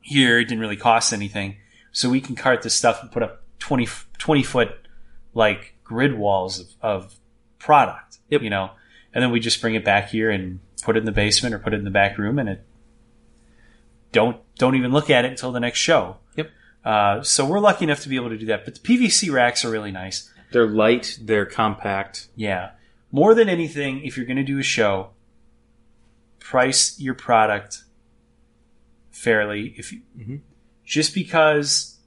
here. 0.00 0.38
It 0.38 0.44
didn't 0.44 0.60
really 0.60 0.76
cost 0.76 1.12
anything, 1.12 1.56
so 1.96 2.10
we 2.10 2.20
can 2.20 2.36
cart 2.36 2.60
this 2.60 2.74
stuff 2.74 3.00
and 3.00 3.10
put 3.10 3.22
up 3.22 3.40
20, 3.58 3.88
20 4.18 4.42
foot 4.42 4.68
like 5.32 5.76
grid 5.82 6.18
walls 6.18 6.60
of, 6.60 6.66
of 6.82 7.14
product. 7.58 8.18
Yep. 8.28 8.42
You 8.42 8.50
know, 8.50 8.72
and 9.14 9.22
then 9.24 9.30
we 9.30 9.40
just 9.40 9.62
bring 9.62 9.74
it 9.74 9.82
back 9.82 10.10
here 10.10 10.30
and 10.30 10.60
put 10.82 10.94
it 10.96 10.98
in 11.00 11.04
the 11.06 11.12
basement 11.12 11.54
or 11.54 11.58
put 11.58 11.72
it 11.72 11.78
in 11.78 11.84
the 11.84 11.90
back 11.90 12.18
room, 12.18 12.38
and 12.38 12.50
it 12.50 12.66
don't 14.12 14.36
don't 14.58 14.74
even 14.74 14.92
look 14.92 15.08
at 15.08 15.24
it 15.24 15.30
until 15.30 15.52
the 15.52 15.60
next 15.60 15.78
show. 15.78 16.18
Yep. 16.36 16.50
Uh, 16.84 17.22
so 17.22 17.46
we're 17.46 17.60
lucky 17.60 17.84
enough 17.84 18.00
to 18.00 18.10
be 18.10 18.16
able 18.16 18.28
to 18.28 18.36
do 18.36 18.44
that. 18.46 18.66
But 18.66 18.74
the 18.74 18.80
PVC 18.80 19.32
racks 19.32 19.64
are 19.64 19.70
really 19.70 19.90
nice. 19.90 20.30
They're 20.52 20.68
light, 20.68 21.18
they're 21.22 21.46
compact. 21.46 22.28
Yeah. 22.36 22.72
More 23.10 23.34
than 23.34 23.48
anything, 23.48 24.04
if 24.04 24.18
you're 24.18 24.26
going 24.26 24.36
to 24.36 24.42
do 24.42 24.58
a 24.58 24.62
show, 24.62 25.12
price 26.40 27.00
your 27.00 27.14
product 27.14 27.84
fairly. 29.10 29.74
If 29.78 29.92
you, 29.92 30.02
Mhm. 30.18 30.40
Just 30.86 31.14
because 31.14 31.98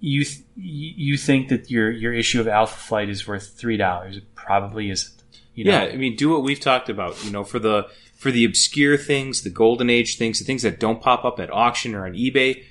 you 0.00 0.24
th- 0.24 0.40
you 0.56 1.16
think 1.16 1.48
that 1.48 1.70
your 1.70 1.90
your 1.90 2.12
issue 2.12 2.40
of 2.40 2.48
Alpha 2.48 2.76
Flight 2.78 3.08
is 3.08 3.28
worth 3.28 3.50
three 3.56 3.76
dollars, 3.76 4.16
it 4.16 4.34
probably 4.34 4.90
isn't. 4.90 5.22
You 5.54 5.64
know? 5.64 5.72
Yeah, 5.72 5.92
I 5.92 5.96
mean, 5.96 6.16
do 6.16 6.30
what 6.30 6.42
we've 6.42 6.60
talked 6.60 6.88
about. 6.88 7.22
You 7.24 7.30
know, 7.30 7.44
for 7.44 7.58
the 7.58 7.88
for 8.16 8.30
the 8.30 8.44
obscure 8.44 8.96
things, 8.96 9.42
the 9.42 9.50
golden 9.50 9.90
age 9.90 10.16
things, 10.16 10.38
the 10.38 10.44
things 10.44 10.62
that 10.62 10.80
don't 10.80 11.02
pop 11.02 11.24
up 11.24 11.38
at 11.38 11.52
auction 11.52 11.94
or 11.94 12.06
on 12.06 12.12
eBay, 12.14 12.64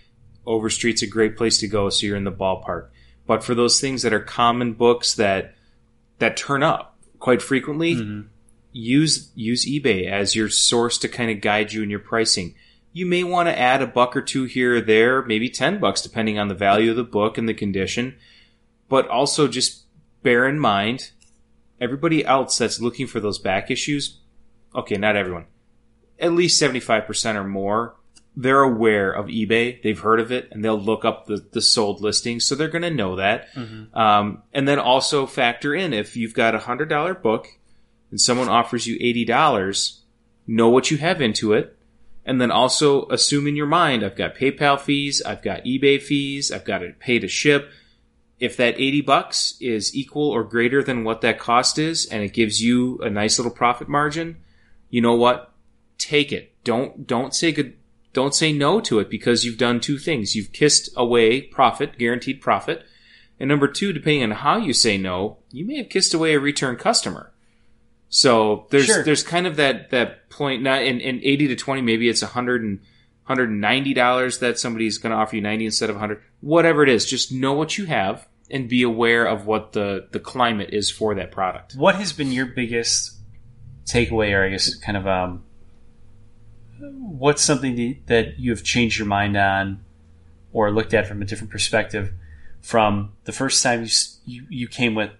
Overstreet's 0.46 1.02
a 1.04 1.08
great 1.08 1.38
place 1.38 1.58
to 1.60 1.68
go. 1.68 1.90
So 1.90 2.06
you're 2.08 2.18
in 2.18 2.24
the 2.24 2.32
ballpark. 2.32 2.88
But 3.28 3.44
for 3.44 3.54
those 3.54 3.80
things 3.80 4.02
that 4.02 4.14
are 4.14 4.20
common 4.20 4.74
books 4.74 5.14
that 5.16 5.56
that 6.18 6.36
turn 6.36 6.64
up 6.64 6.98
quite 7.20 7.42
frequently, 7.42 7.96
Mhm. 7.96 8.26
use 8.72 9.32
use 9.36 9.68
eBay 9.68 10.08
as 10.08 10.36
your 10.36 10.50
source 10.50 10.98
to 11.00 11.08
kind 11.08 11.30
of 11.30 11.42
guide 11.42 11.74
you 11.74 11.84
in 11.84 11.90
your 11.92 12.00
pricing. 12.00 12.56
You 12.92 13.06
may 13.06 13.24
want 13.24 13.48
to 13.48 13.58
add 13.58 13.82
a 13.82 13.88
buck 13.88 14.16
or 14.16 14.22
two 14.22 14.46
here 14.46 14.78
or 14.78 14.82
there, 14.82 15.22
maybe 15.24 15.50
10 15.50 15.80
bucks 15.80 16.02
depending 16.02 16.40
on 16.40 16.48
the 16.48 16.56
value 16.56 16.92
of 16.92 16.98
the 16.98 17.04
book 17.04 17.38
and 17.38 17.48
the 17.48 17.54
condition. 17.54 18.16
But 18.88 19.08
also 19.08 19.48
just 19.48 19.84
bear 20.24 20.48
in 20.48 20.60
mind 20.60 21.12
everybody 21.80 22.26
else 22.26 22.58
that's 22.58 22.82
looking 22.82 23.08
for 23.08 23.20
those 23.20 23.40
back 23.40 23.72
issues, 23.72 24.20
okay, 24.76 24.96
not 24.96 25.16
everyone. 25.16 25.46
At 26.20 26.34
least 26.34 26.62
75% 26.62 27.36
or 27.36 27.44
more, 27.46 27.96
they're 28.36 28.62
aware 28.62 29.12
of 29.12 29.28
eBay. 29.28 29.82
They've 29.82 30.00
heard 30.00 30.20
of 30.20 30.32
it 30.32 30.50
and 30.52 30.64
they'll 30.64 30.80
look 30.80 31.06
up 31.06 31.26
the, 31.28 31.46
the 31.52 31.62
sold 31.62 32.02
listings. 32.02 32.46
So 32.46 32.56
they're 32.56 32.68
going 32.68 32.82
to 32.82 32.90
know 32.90 33.16
that. 33.18 33.48
Um, 33.94 34.44
and 34.54 34.68
then 34.68 34.80
also 34.80 35.26
factor 35.26 35.74
in 35.74 35.94
if 35.94 36.16
you've 36.18 36.34
got 36.34 36.56
a 36.56 36.60
hundred 36.60 36.90
dollar 36.90 37.14
book 37.14 37.48
and 38.12 38.20
someone 38.20 38.50
offers 38.50 38.88
you 38.88 38.98
eighty 39.00 39.24
dollars, 39.26 40.02
know 40.48 40.70
what 40.70 40.92
you 40.92 40.98
have 40.98 41.22
into 41.22 41.54
it, 41.54 41.78
and 42.26 42.40
then 42.40 42.52
also 42.52 43.08
assume 43.08 43.48
in 43.48 43.56
your 43.56 43.66
mind 43.66 44.04
I've 44.04 44.16
got 44.16 44.36
PayPal 44.36 44.80
fees, 44.80 45.22
I've 45.26 45.42
got 45.42 45.64
eBay 45.64 46.02
fees, 46.02 46.52
I've 46.52 46.66
got 46.66 46.80
to 46.80 46.94
pay 47.00 47.20
to 47.20 47.28
ship. 47.28 47.72
If 48.40 48.56
that 48.58 48.76
eighty 48.76 49.02
bucks 49.02 49.58
is 49.60 49.96
equal 49.96 50.30
or 50.30 50.44
greater 50.44 50.82
than 50.82 51.04
what 51.04 51.22
that 51.22 51.40
cost 51.40 51.78
is, 51.78 52.06
and 52.06 52.24
it 52.24 52.34
gives 52.34 52.62
you 52.62 52.98
a 53.00 53.10
nice 53.10 53.38
little 53.38 53.52
profit 53.52 53.90
margin, 53.90 54.38
you 54.90 55.02
know 55.02 55.16
what? 55.16 55.52
Take 55.98 56.32
it. 56.32 56.54
Don't 56.64 57.06
don't 57.06 57.36
say 57.36 57.52
good. 57.52 57.76
Don't 58.14 58.34
say 58.34 58.54
no 58.54 58.80
to 58.82 59.00
it 59.00 59.10
because 59.10 59.44
you've 59.44 59.58
done 59.58 59.80
two 59.80 59.98
things. 59.98 60.36
You've 60.36 60.54
kissed 60.54 60.90
away 60.96 61.42
profit, 61.42 61.98
guaranteed 61.98 62.42
profit, 62.42 62.86
and 63.40 63.48
number 63.48 63.68
two, 63.68 63.94
depending 63.94 64.24
on 64.24 64.32
how 64.32 64.58
you 64.58 64.74
say 64.74 64.98
no, 64.98 65.38
you 65.52 65.66
may 65.66 65.78
have 65.78 65.90
kissed 65.90 66.14
away 66.14 66.34
a 66.34 66.40
return 66.40 66.76
customer. 66.76 67.32
So 68.10 68.66
there's 68.72 68.86
Sure. 68.86 69.04
there's 69.04 69.24
kind 69.24 69.46
of 69.48 69.56
that 69.58 69.92
that 69.92 70.30
point. 70.30 70.64
Not 70.64 70.82
in, 70.84 71.00
in 71.00 71.20
eighty 71.24 71.48
to 71.48 71.56
twenty, 71.56 71.82
maybe 71.82 72.10
it's 72.10 72.22
a 72.24 72.28
hundred 72.28 72.64
and 72.64 72.80
hundred 73.24 73.50
and 73.50 73.62
ninety 73.62 73.94
dollars 73.94 74.40
that 74.40 74.58
somebody's 74.58 74.98
going 74.98 75.12
to 75.12 75.18
offer 75.18 75.36
you 75.36 75.42
ninety 75.42 75.66
instead 75.66 75.90
of 75.92 75.98
hundred. 75.98 76.22
Whatever 76.42 76.82
it 76.84 76.90
is, 76.90 77.06
just 77.06 77.32
know 77.32 77.54
what 77.54 77.78
you 77.78 77.86
have 77.86 78.28
and 78.50 78.68
be 78.68 78.82
aware 78.82 79.26
of 79.26 79.46
what 79.46 79.74
the 79.74 80.08
the 80.12 80.20
climate 80.20 80.72
is 80.74 80.90
for 80.90 81.14
that 81.16 81.32
product. 81.32 81.76
What 81.76 81.96
has 81.96 82.12
been 82.14 82.32
your 82.32 82.48
biggest 82.48 83.16
takeaway, 83.86 84.34
or 84.36 84.44
I 84.44 84.50
guess 84.50 84.74
kind 84.76 84.98
of 84.98 85.06
um, 85.06 85.44
what's 86.80 87.44
something 87.44 87.76
that- 87.76 88.08
that 88.08 88.40
you 88.40 88.52
have 88.52 88.64
changed 88.64 88.98
your 88.98 89.08
mind 89.08 89.36
on, 89.38 89.84
or 90.52 90.72
looked 90.72 90.94
at 90.96 91.08
from 91.08 91.22
a 91.22 91.26
different 91.26 91.52
perspective, 91.52 92.12
from 92.62 93.12
the 93.26 93.32
first 93.32 93.62
time 93.62 93.84
you 93.84 93.90
you, 94.26 94.46
you 94.50 94.68
came 94.68 94.96
with 94.96 95.12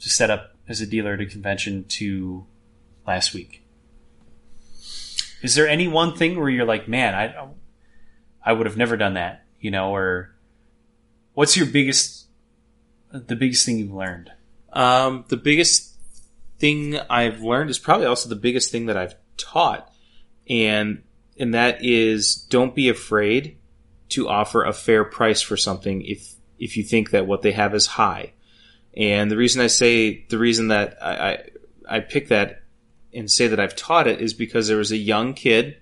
to 0.00 0.08
set 0.10 0.28
up 0.30 0.55
as 0.68 0.80
a 0.80 0.86
dealer 0.86 1.14
at 1.14 1.20
a 1.20 1.26
convention 1.26 1.84
to 1.84 2.46
last 3.06 3.34
week? 3.34 3.62
Is 5.42 5.54
there 5.54 5.68
any 5.68 5.86
one 5.86 6.16
thing 6.16 6.38
where 6.38 6.48
you're 6.48 6.64
like, 6.64 6.88
man, 6.88 7.14
I 7.14 7.48
I 8.44 8.52
would 8.52 8.66
have 8.66 8.76
never 8.76 8.96
done 8.96 9.14
that, 9.14 9.44
you 9.60 9.70
know, 9.70 9.94
or 9.94 10.34
what's 11.34 11.56
your 11.56 11.66
biggest 11.66 12.26
the 13.12 13.36
biggest 13.36 13.64
thing 13.64 13.78
you've 13.78 13.92
learned? 13.92 14.30
Um, 14.72 15.24
the 15.28 15.36
biggest 15.36 15.96
thing 16.58 16.98
I've 17.10 17.42
learned 17.42 17.70
is 17.70 17.78
probably 17.78 18.06
also 18.06 18.28
the 18.28 18.36
biggest 18.36 18.70
thing 18.70 18.86
that 18.86 18.96
I've 18.96 19.14
taught, 19.36 19.92
and 20.48 21.02
and 21.38 21.54
that 21.54 21.84
is 21.84 22.34
don't 22.34 22.74
be 22.74 22.88
afraid 22.88 23.58
to 24.10 24.28
offer 24.28 24.64
a 24.64 24.72
fair 24.72 25.04
price 25.04 25.40
for 25.40 25.56
something 25.56 26.02
if 26.02 26.34
if 26.58 26.76
you 26.76 26.82
think 26.82 27.10
that 27.10 27.26
what 27.26 27.42
they 27.42 27.52
have 27.52 27.74
is 27.74 27.86
high. 27.86 28.32
And 28.96 29.30
the 29.30 29.36
reason 29.36 29.60
I 29.60 29.66
say 29.66 30.24
the 30.28 30.38
reason 30.38 30.68
that 30.68 30.96
I 31.02 31.12
I, 31.88 31.96
I 31.96 32.00
pick 32.00 32.28
that 32.28 32.62
and 33.12 33.30
say 33.30 33.46
that 33.48 33.60
I've 33.60 33.76
taught 33.76 34.06
it 34.06 34.20
is 34.20 34.34
because 34.34 34.68
there 34.68 34.76
was 34.76 34.92
a 34.92 34.96
young 34.96 35.34
kid 35.34 35.76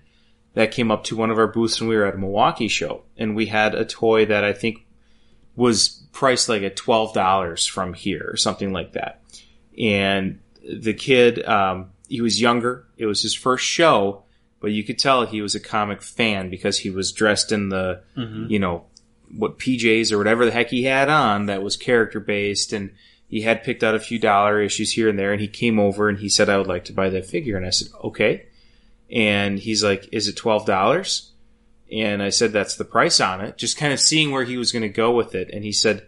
that 0.53 0.71
came 0.71 0.89
up 0.89 1.03
to 1.05 1.17
one 1.17 1.31
of 1.31 1.37
our 1.37 1.47
booths 1.47 1.79
when 1.79 1.89
we 1.89 1.95
were 1.97 2.05
at 2.05 2.15
a 2.15 2.17
Milwaukee 2.17 2.69
show, 2.69 3.03
and 3.17 3.35
we 3.35 3.45
had 3.47 3.75
a 3.75 3.85
toy 3.85 4.25
that 4.25 4.43
I 4.43 4.53
think 4.53 4.85
was 5.55 6.05
priced 6.11 6.49
like 6.49 6.63
at 6.63 6.75
twelve 6.75 7.13
dollars 7.13 7.65
from 7.65 7.93
here 7.93 8.29
or 8.31 8.37
something 8.37 8.71
like 8.71 8.93
that. 8.93 9.21
And 9.77 10.39
the 10.67 10.93
kid, 10.93 11.45
um, 11.45 11.91
he 12.07 12.21
was 12.21 12.39
younger. 12.41 12.85
It 12.97 13.05
was 13.05 13.21
his 13.21 13.33
first 13.33 13.65
show, 13.65 14.23
but 14.59 14.71
you 14.71 14.83
could 14.83 14.97
tell 14.97 15.25
he 15.25 15.41
was 15.41 15.55
a 15.55 15.59
comic 15.59 16.01
fan 16.01 16.49
because 16.49 16.77
he 16.77 16.89
was 16.89 17.11
dressed 17.11 17.51
in 17.51 17.69
the, 17.69 18.01
you 18.49 18.59
know, 18.59 18.85
what 19.35 19.59
PJs 19.59 20.11
or 20.11 20.17
whatever 20.17 20.45
the 20.45 20.51
heck 20.51 20.69
he 20.69 20.83
had 20.83 21.09
on 21.09 21.45
that 21.45 21.63
was 21.63 21.77
character 21.77 22.19
based, 22.19 22.73
and 22.73 22.91
he 23.27 23.41
had 23.41 23.63
picked 23.63 23.83
out 23.83 23.95
a 23.95 23.99
few 23.99 24.19
dollar 24.19 24.61
issues 24.61 24.91
here 24.91 25.09
and 25.09 25.17
there. 25.17 25.31
And 25.31 25.41
he 25.41 25.47
came 25.47 25.79
over 25.79 26.09
and 26.09 26.19
he 26.19 26.29
said, 26.29 26.49
"I 26.49 26.57
would 26.57 26.67
like 26.67 26.85
to 26.85 26.93
buy 26.93 27.09
that 27.09 27.25
figure," 27.25 27.57
and 27.57 27.65
I 27.65 27.71
said, 27.71 27.89
"Okay." 28.03 28.47
And 29.11 29.59
he's 29.59 29.83
like, 29.83 30.09
"Is 30.11 30.27
it 30.27 30.35
twelve 30.35 30.65
dollars?" 30.65 31.31
And 31.91 32.23
I 32.23 32.29
said, 32.29 32.51
that's 32.51 32.75
the 32.75 32.85
price 32.85 33.19
on 33.19 33.41
it. 33.41 33.57
Just 33.57 33.77
kind 33.77 33.93
of 33.93 33.99
seeing 33.99 34.31
where 34.31 34.43
he 34.43 34.57
was 34.57 34.71
going 34.71 34.83
to 34.83 34.89
go 34.89 35.11
with 35.11 35.35
it. 35.35 35.49
And 35.53 35.63
he 35.63 35.71
said, 35.71 36.07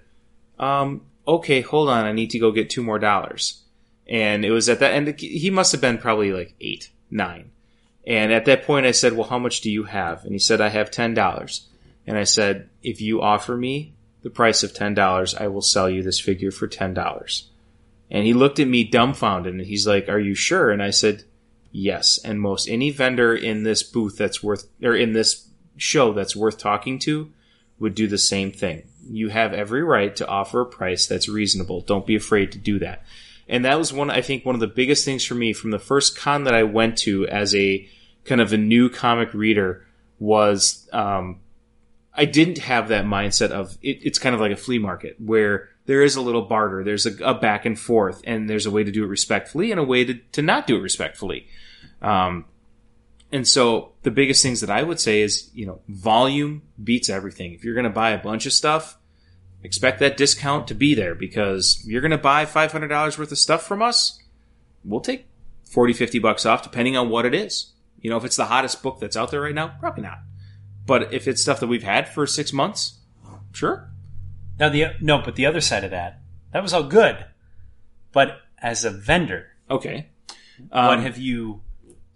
um, 0.60 1.02
okay, 1.27 1.61
hold 1.61 1.89
on. 1.89 2.06
I 2.06 2.14
need 2.14 2.31
to 2.31 2.39
go 2.39 2.52
get 2.52 2.69
two 2.69 2.84
more 2.84 2.99
dollars. 2.99 3.64
And 4.07 4.44
it 4.44 4.52
was 4.52 4.69
at 4.69 4.80
that, 4.80 4.94
and 4.94 5.19
he 5.19 5.49
must 5.49 5.73
have 5.73 5.81
been 5.81 5.98
probably 5.98 6.31
like 6.31 6.56
eight, 6.61 6.91
nine. 7.11 7.52
And 8.06 8.31
at 8.31 8.45
that 8.45 8.64
point 8.64 8.85
I 8.85 8.91
said, 8.91 9.14
well, 9.14 9.27
how 9.27 9.38
much 9.38 9.61
do 9.61 9.69
you 9.69 9.84
have? 9.84 10.23
And 10.23 10.31
he 10.31 10.39
said, 10.39 10.61
I 10.61 10.69
have 10.69 10.89
$10. 10.89 11.61
And 12.07 12.17
I 12.17 12.23
said, 12.23 12.69
if 12.81 13.01
you 13.01 13.21
offer 13.21 13.55
me 13.55 13.93
the 14.23 14.29
price 14.29 14.63
of 14.63 14.73
$10, 14.73 15.39
I 15.39 15.47
will 15.49 15.61
sell 15.61 15.89
you 15.89 16.01
this 16.01 16.19
figure 16.19 16.51
for 16.51 16.67
$10. 16.67 17.43
And 18.09 18.25
he 18.25 18.34
looked 18.34 18.59
at 18.59 18.67
me 18.67 18.85
dumbfounded 18.85 19.53
and 19.53 19.65
he's 19.65 19.85
like, 19.85 20.07
are 20.07 20.19
you 20.19 20.34
sure? 20.34 20.71
And 20.71 20.81
I 20.81 20.89
said, 20.89 21.25
yes. 21.71 22.17
And 22.23 22.39
most 22.39 22.69
any 22.69 22.89
vendor 22.89 23.35
in 23.35 23.63
this 23.63 23.84
booth 23.84 24.17
that's 24.17 24.41
worth, 24.41 24.67
or 24.81 24.95
in 24.95 25.11
this 25.11 25.49
show 25.75 26.13
that's 26.13 26.35
worth 26.35 26.57
talking 26.57 26.97
to 26.99 27.31
would 27.79 27.93
do 27.93 28.07
the 28.07 28.17
same 28.17 28.51
thing. 28.51 28.88
You 29.09 29.29
have 29.29 29.53
every 29.53 29.84
right 29.84 30.15
to 30.15 30.27
offer 30.27 30.61
a 30.61 30.65
price 30.65 31.05
that's 31.05 31.29
reasonable. 31.29 31.81
Don't 31.81 32.07
be 32.07 32.15
afraid 32.15 32.53
to 32.53 32.57
do 32.57 32.79
that. 32.79 33.03
And 33.49 33.65
that 33.65 33.77
was 33.77 33.93
one, 33.93 34.09
I 34.09 34.21
think, 34.21 34.45
one 34.45 34.55
of 34.55 34.61
the 34.61 34.67
biggest 34.67 35.05
things 35.05 35.23
for 35.23 35.35
me 35.35 35.53
from 35.53 35.71
the 35.71 35.79
first 35.79 36.17
con 36.17 36.45
that 36.45 36.53
I 36.53 36.63
went 36.63 36.97
to 36.99 37.27
as 37.27 37.55
a 37.55 37.88
kind 38.25 38.41
of 38.41 38.51
a 38.51 38.57
new 38.57 38.89
comic 38.89 39.34
reader 39.34 39.85
was, 40.19 40.89
um, 40.91 41.39
I 42.18 42.26
didn't 42.26 42.57
have 42.57 42.88
that 42.88 43.06
mindset 43.06 43.52
of 43.52 43.77
it, 43.81 43.99
it's 44.03 44.18
kind 44.18 44.34
of 44.34 44.41
like 44.41 44.52
a 44.52 44.57
flea 44.57 44.80
market 44.80 45.15
where 45.19 45.69
there 45.85 46.02
is 46.02 46.15
a 46.15 46.22
little 46.22 46.41
barter, 46.41 46.84
there's 46.84 47.06
a, 47.06 47.15
a 47.23 47.34
back 47.34 47.65
and 47.65 47.80
forth, 47.80 48.22
and 48.26 48.49
there's 48.49 48.65
a 48.65 48.72
way 48.72 48.84
to 48.84 48.91
do 48.91 49.03
it 49.03 49.07
respectfully 49.07 49.72
and 49.72 49.80
a 49.80 49.84
way 49.84 50.03
to, 50.03 50.15
to 50.34 50.41
not 50.41 50.68
do 50.68 50.76
it 50.76 50.81
respectfully. 50.81 51.48
Um, 52.02 52.45
and 53.31 53.48
so 53.48 53.94
the 54.03 54.11
biggest 54.11 54.41
things 54.41 54.61
that 54.61 54.69
I 54.69 54.84
would 54.84 54.99
say 54.99 55.22
is, 55.22 55.49
you 55.53 55.65
know, 55.65 55.81
volume 55.88 56.64
beats 56.81 57.10
everything. 57.10 57.53
If 57.53 57.64
you're 57.64 57.76
going 57.76 57.84
to 57.84 57.89
buy 57.89 58.11
a 58.11 58.22
bunch 58.22 58.45
of 58.45 58.53
stuff, 58.53 58.98
expect 59.64 59.99
that 59.99 60.18
discount 60.18 60.68
to 60.68 60.73
be 60.73 60.95
there 60.95 61.14
because 61.14 61.84
you're 61.85 62.02
going 62.02 62.11
to 62.11 62.18
buy 62.18 62.45
$500 62.45 63.18
worth 63.18 63.31
of 63.31 63.38
stuff 63.38 63.64
from 63.64 63.81
us. 63.81 64.22
We'll 64.84 65.02
take 65.02 65.27
40, 65.65 65.94
50 65.94 66.19
bucks 66.19 66.45
off 66.45 66.64
depending 66.64 66.98
on 66.98 67.10
what 67.10 67.26
it 67.26 67.35
is. 67.35 67.73
You 67.99 68.10
know, 68.10 68.18
if 68.18 68.26
it's 68.26 68.38
the 68.38 68.45
hottest 68.45 68.81
book 68.81 68.99
that's 68.99 69.18
out 69.18 69.31
there 69.31 69.41
right 69.41 69.56
now, 69.56 69.76
probably 69.80 70.03
not. 70.03 70.19
But 70.88 71.14
if 71.14 71.27
it's 71.27 71.41
stuff 71.41 71.59
that 71.59 71.68
we've 71.68 71.84
had 71.84 72.07
for 72.09 72.26
six 72.26 72.51
months, 72.51 72.97
sure. 73.53 73.91
Now 74.59 74.69
the 74.69 74.85
no, 75.01 75.22
but 75.23 75.35
the 75.35 75.45
other 75.45 75.61
side 75.61 75.84
of 75.84 75.91
that, 75.91 76.19
that 76.53 76.64
was 76.64 76.73
all 76.73 76.84
good. 76.84 77.26
But 78.11 78.39
as 78.59 78.84
a 78.84 78.89
vendor, 78.89 79.49
Okay. 79.69 80.07
what 80.69 80.97
Um, 80.97 81.01
have 81.03 81.18
you 81.19 81.61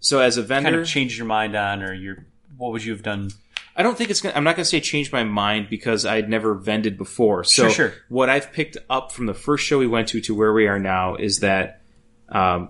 so 0.00 0.18
as 0.18 0.36
a 0.38 0.42
vendor, 0.42 0.70
kind 0.70 0.80
of 0.82 0.88
changed 0.88 1.16
your 1.16 1.26
mind 1.28 1.54
on, 1.54 1.82
or 1.82 1.92
your 1.94 2.26
what 2.56 2.72
would 2.72 2.82
you 2.84 2.90
have 2.92 3.02
done? 3.04 3.30
I 3.76 3.82
don't 3.82 3.96
think 3.96 4.10
it's 4.10 4.20
gonna, 4.20 4.34
I'm 4.34 4.44
not 4.44 4.56
going 4.56 4.64
to 4.64 4.68
say 4.68 4.80
change 4.80 5.12
my 5.12 5.24
mind 5.24 5.68
because 5.70 6.04
I'd 6.04 6.28
never 6.28 6.54
vended 6.54 6.98
before. 6.98 7.42
So 7.44 7.62
Sure, 7.68 7.70
sure. 7.70 7.94
what 8.08 8.28
I've 8.28 8.52
picked 8.52 8.76
up 8.90 9.12
from 9.12 9.24
the 9.26 9.32
first 9.34 9.64
show 9.64 9.78
we 9.78 9.86
went 9.86 10.08
to 10.08 10.20
to 10.22 10.34
where 10.34 10.52
we 10.52 10.66
are 10.66 10.78
now 10.78 11.14
is 11.16 11.40
that 11.40 11.80
um, 12.28 12.68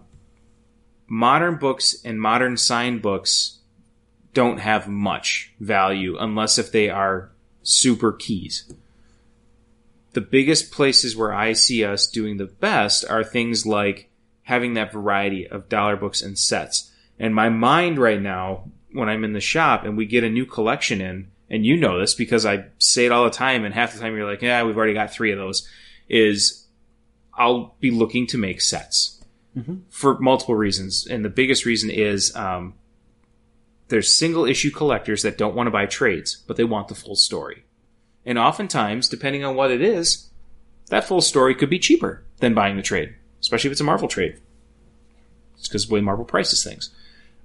modern 1.09 1.57
books 1.57 1.97
and 2.05 2.21
modern 2.21 2.57
signed 2.57 3.03
books 3.03 3.59
don't 4.35 4.59
have 4.59 4.89
much 4.89 5.53
value 5.61 6.17
unless 6.19 6.59
if 6.59 6.73
they 6.73 6.89
are 6.89 7.31
super 7.63 8.13
keys. 8.13 8.73
The 10.13 10.21
biggest 10.21 10.73
places 10.73 11.17
where 11.17 11.33
I 11.33 11.53
see 11.53 11.85
us 11.85 12.07
doing 12.07 12.37
the 12.37 12.47
best 12.47 13.05
are 13.09 13.25
things 13.25 13.65
like 13.65 14.11
having 14.43 14.75
that 14.75 14.93
variety 14.93 15.47
of 15.47 15.69
dollar 15.69 15.97
books 15.97 16.23
and 16.23 16.39
sets. 16.39 16.91
And 17.19 17.35
my 17.35 17.49
mind 17.49 17.99
right 17.99 18.21
now, 18.21 18.65
when 18.93 19.09
I'm 19.09 19.25
in 19.25 19.33
the 19.33 19.41
shop 19.41 19.85
and 19.85 19.97
we 19.97 20.05
get 20.07 20.25
a 20.25 20.29
new 20.29 20.45
collection 20.45 21.01
in, 21.01 21.29
and 21.49 21.65
you 21.65 21.77
know 21.77 21.99
this 22.01 22.15
because 22.15 22.47
I 22.47 22.67
say 22.79 23.07
it 23.07 23.13
all 23.13 23.25
the 23.25 23.31
time, 23.31 23.65
and 23.65 23.75
half 23.75 23.93
the 23.93 24.01
time 24.01 24.17
you're 24.17 24.29
like, 24.29 24.43
yeah, 24.43 24.63
we've 24.65 24.77
already 24.77 24.95
got 24.95 25.13
three 25.13 25.33
of 25.33 25.39
those, 25.39 25.69
is 26.09 26.67
I'll 27.35 27.75
be 27.81 27.91
looking 27.91 28.27
to 28.29 28.39
make 28.39 28.61
sets 28.61 29.23
for 29.91 30.19
multiple 30.19 30.55
reasons. 30.55 31.07
And 31.07 31.25
the 31.25 31.31
biggest 31.31 31.67
reason 31.67 31.91
is 31.91 32.35
um, 32.35 32.75
there's 33.93 34.17
single 34.17 34.47
issue 34.47 34.71
collectors 34.71 35.21
that 35.21 35.37
don't 35.37 35.55
want 35.55 35.67
to 35.67 35.71
buy 35.71 35.85
trades, 35.85 36.43
but 36.47 36.57
they 36.57 36.65
want 36.65 36.89
the 36.89 36.95
full 36.95 37.15
story. 37.15 37.65
And 38.25 38.39
oftentimes, 38.39 39.07
depending 39.07 39.45
on 39.45 39.55
what 39.55 39.71
it 39.71 39.83
is, 39.83 40.31
that 40.89 41.05
full 41.05 41.21
story 41.21 41.55
could 41.55 41.69
be 41.69 41.79
cheaper 41.79 42.25
than 42.39 42.55
buying 42.55 42.77
the 42.77 42.83
trade, 42.83 43.15
especially 43.43 43.69
if 43.69 43.73
it's 43.73 43.83
a 43.83 43.85
Marvel 43.85 44.09
trade. 44.09 44.41
It's 45.59 45.69
because 45.69 45.85
of 45.85 45.91
the 45.91 45.95
way 45.97 46.01
Marvel 46.01 46.25
prices 46.25 46.65
things. 46.65 46.89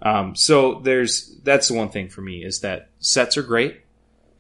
Um, 0.02 0.38
so 0.38 0.80
there's 0.80 1.36
that's 1.44 1.68
the 1.68 1.74
one 1.74 1.90
thing 1.90 2.08
for 2.08 2.22
me 2.22 2.46
is 2.46 2.62
that 2.62 2.92
sets 3.00 3.36
are 3.36 3.44
great, 3.44 3.82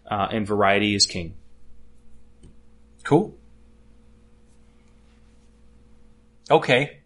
uh, 0.09 0.29
and 0.31 0.47
variety 0.47 0.95
is 0.95 1.05
king. 1.05 1.33
Cool. 3.03 3.35
Okay. 6.49 6.99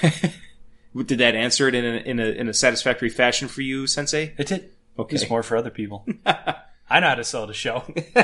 Did 0.94 1.18
that 1.18 1.34
answer 1.34 1.68
it 1.68 1.74
in 1.74 1.84
a, 1.84 1.96
in 1.98 2.20
a 2.20 2.26
in 2.26 2.48
a 2.48 2.54
satisfactory 2.54 3.08
fashion 3.08 3.48
for 3.48 3.62
you, 3.62 3.86
Sensei? 3.86 4.34
It 4.36 4.46
did. 4.46 4.70
Okay. 4.98 5.16
It's 5.16 5.28
more 5.30 5.42
for 5.42 5.56
other 5.56 5.70
people. 5.70 6.06
I 6.26 7.00
know 7.00 7.08
how 7.08 7.14
to 7.14 7.24
sell 7.24 7.46
the 7.46 7.54
show. 7.54 7.84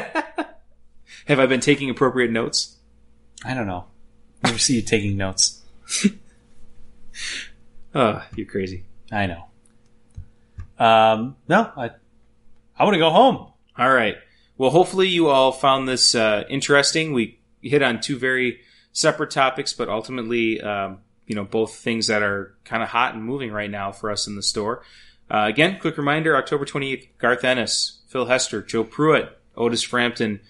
Have 1.27 1.41
I 1.41 1.47
been 1.47 1.61
taking 1.61 1.89
appropriate 1.89 2.31
notes? 2.31 2.77
I 3.45 3.55
don't 3.55 3.67
know. 3.67 3.87
Never 4.45 4.59
see 4.59 4.77
you 4.77 4.83
taking 4.83 5.17
notes. 5.17 5.63
Oh, 7.95 8.23
you're 8.37 8.47
crazy. 8.47 8.85
I 9.11 9.27
know. 9.27 9.45
Um, 10.79 11.37
no, 11.49 11.71
I, 11.77 11.91
I 12.79 12.85
want 12.85 12.95
to 12.95 12.99
go 12.99 13.11
home. 13.11 13.53
All 13.77 13.93
right. 13.93 14.17
Well, 14.57 14.71
hopefully 14.71 15.09
you 15.09 15.29
all 15.29 15.53
found 15.53 15.89
this 15.89 16.15
uh, 16.15 16.45
interesting. 16.49 17.13
We 17.13 17.39
hit 17.63 17.83
on 17.83 18.01
two 18.01 18.19
very 18.19 18.61
separate 18.93 19.31
topics, 19.31 19.73
but 19.73 19.89
ultimately, 19.89 20.61
um, 20.61 20.99
you 21.29 21.37
know, 21.37 21.45
both 21.45 21.77
things 21.77 22.09
that 22.09 22.23
are 22.23 22.57
kind 22.65 22.83
of 22.83 22.89
hot 22.89 23.15
and 23.15 23.23
moving 23.23 23.53
right 23.53 23.71
now 23.71 23.93
for 23.93 24.11
us 24.11 24.27
in 24.27 24.35
the 24.35 24.43
store. 24.43 24.83
Uh, 25.31 25.45
again, 25.47 25.79
quick 25.79 25.97
reminder: 25.97 26.35
October 26.37 26.65
28th, 26.65 27.07
Garth 27.19 27.45
Ennis, 27.45 28.01
Phil 28.09 28.27
Hester, 28.27 28.63
Joe 28.63 28.83
Pruett, 28.83 29.29
Otis 29.55 29.83
Frampton, 29.83 30.41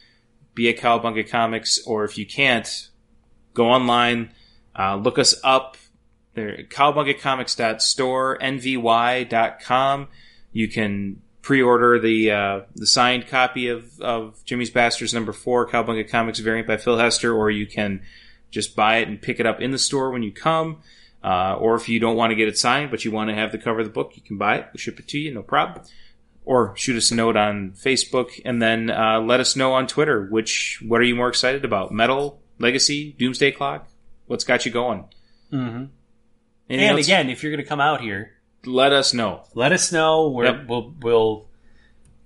be 0.55 0.69
at 0.71 0.79
Cowabunga 0.79 1.29
Comics, 1.29 1.85
or 1.85 2.05
if 2.05 2.17
you 2.17 2.25
can't, 2.25 2.89
go 3.55 3.69
online, 3.69 4.31
uh, 4.79 4.97
look 4.97 5.19
us 5.19 5.35
up. 5.43 5.77
There, 6.35 6.63
cowabungacomics.store, 6.71 8.39
You 10.53 10.69
can 10.69 11.23
pre-order 11.43 11.99
the 11.99 12.31
uh, 12.31 12.61
the 12.77 12.87
signed 12.87 13.27
copy 13.27 13.67
of, 13.69 14.01
of 14.01 14.45
Jimmy's 14.45 14.71
Bastards 14.71 15.13
number 15.13 15.33
four, 15.33 15.69
Cowabunga 15.69 16.09
Comics 16.09 16.39
variant 16.39 16.69
by 16.69 16.77
Phil 16.77 16.99
Hester, 16.99 17.35
or 17.35 17.51
you 17.51 17.67
can 17.67 18.03
just 18.51 18.77
buy 18.77 18.99
it 18.99 19.09
and 19.09 19.21
pick 19.21 19.41
it 19.41 19.47
up 19.47 19.61
in 19.61 19.71
the 19.71 19.79
store 19.79 20.11
when 20.11 20.23
you 20.23 20.33
come. 20.33 20.83
Uh, 21.23 21.57
or 21.59 21.75
if 21.75 21.89
you 21.89 21.99
don't 21.99 22.17
want 22.17 22.31
to 22.31 22.37
get 22.37 22.49
it 22.49 22.57
signed, 22.57 22.91
but 22.91 23.05
you 23.05 23.11
want 23.11 23.29
to 23.29 23.35
have 23.35 23.51
the 23.51 23.59
cover 23.59 23.81
of 23.81 23.87
the 23.87 23.93
book, 23.93 24.13
you 24.15 24.23
can 24.23 24.39
buy 24.39 24.57
it. 24.57 24.67
We'll 24.73 24.79
ship 24.79 25.01
it 25.01 25.09
to 25.09 25.19
you, 25.19 25.35
no 25.35 25.43
problem. 25.43 25.85
Or 26.45 26.75
shoot 26.77 26.97
us 26.97 27.11
a 27.11 27.15
note 27.15 27.37
on 27.37 27.73
Facebook, 27.73 28.41
and 28.45 28.63
then 28.63 28.89
uh, 28.91 29.21
let 29.21 29.41
us 29.41 29.57
know 29.57 29.75
on 29.75 29.87
Twitter. 29.87 30.27
Which 30.31 30.83
what 30.87 31.01
are 31.01 31.05
you 31.05 31.17
more 31.17 31.29
excited 31.29 31.65
about? 31.65 31.93
Metal, 31.93 32.41
Legacy, 32.59 33.15
Doomsday 33.19 33.51
Clock? 33.53 33.89
What's 34.27 34.45
got 34.45 34.65
you 34.65 34.73
going? 34.73 35.05
Mm-hmm. 35.53 35.85
And 36.71 36.81
else? 36.81 37.07
again, 37.07 37.31
if 37.31 37.43
you're 37.43 37.53
going 37.53 37.63
to 37.63 37.69
come 37.69 37.81
out 37.81 38.01
here, 38.01 38.33
let 38.65 38.93
us 38.93 39.13
know. 39.13 39.43
let 39.55 39.73
us 39.73 39.93
know. 39.93 40.29
We're, 40.29 40.45
Yep. 40.45 40.69
We'll 40.69 40.95
we'll 41.01 41.49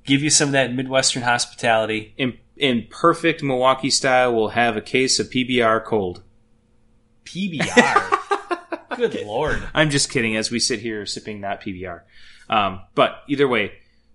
give 0.04 0.22
you 0.22 0.30
some 0.30 0.50
of 0.50 0.52
that 0.52 0.72
Midwestern 0.74 1.22
hospitality. 1.22 2.14
In 2.16 2.38
in 2.62 2.86
perfect 2.88 3.42
Milwaukee 3.42 3.90
style, 3.90 4.32
we'll 4.32 4.48
have 4.48 4.76
a 4.76 4.80
case 4.80 5.18
of 5.18 5.28
PBR 5.28 5.84
cold. 5.84 6.22
PBR. 7.24 8.18
Good 8.96 9.26
lord. 9.26 9.60
I'm 9.74 9.90
just 9.90 10.10
kidding. 10.10 10.36
As 10.36 10.52
we 10.52 10.60
sit 10.60 10.78
here 10.78 11.04
sipping 11.04 11.40
that 11.40 11.60
PBR, 11.60 12.02
um, 12.48 12.80
but 12.94 13.24
either 13.26 13.48
way, 13.48 13.72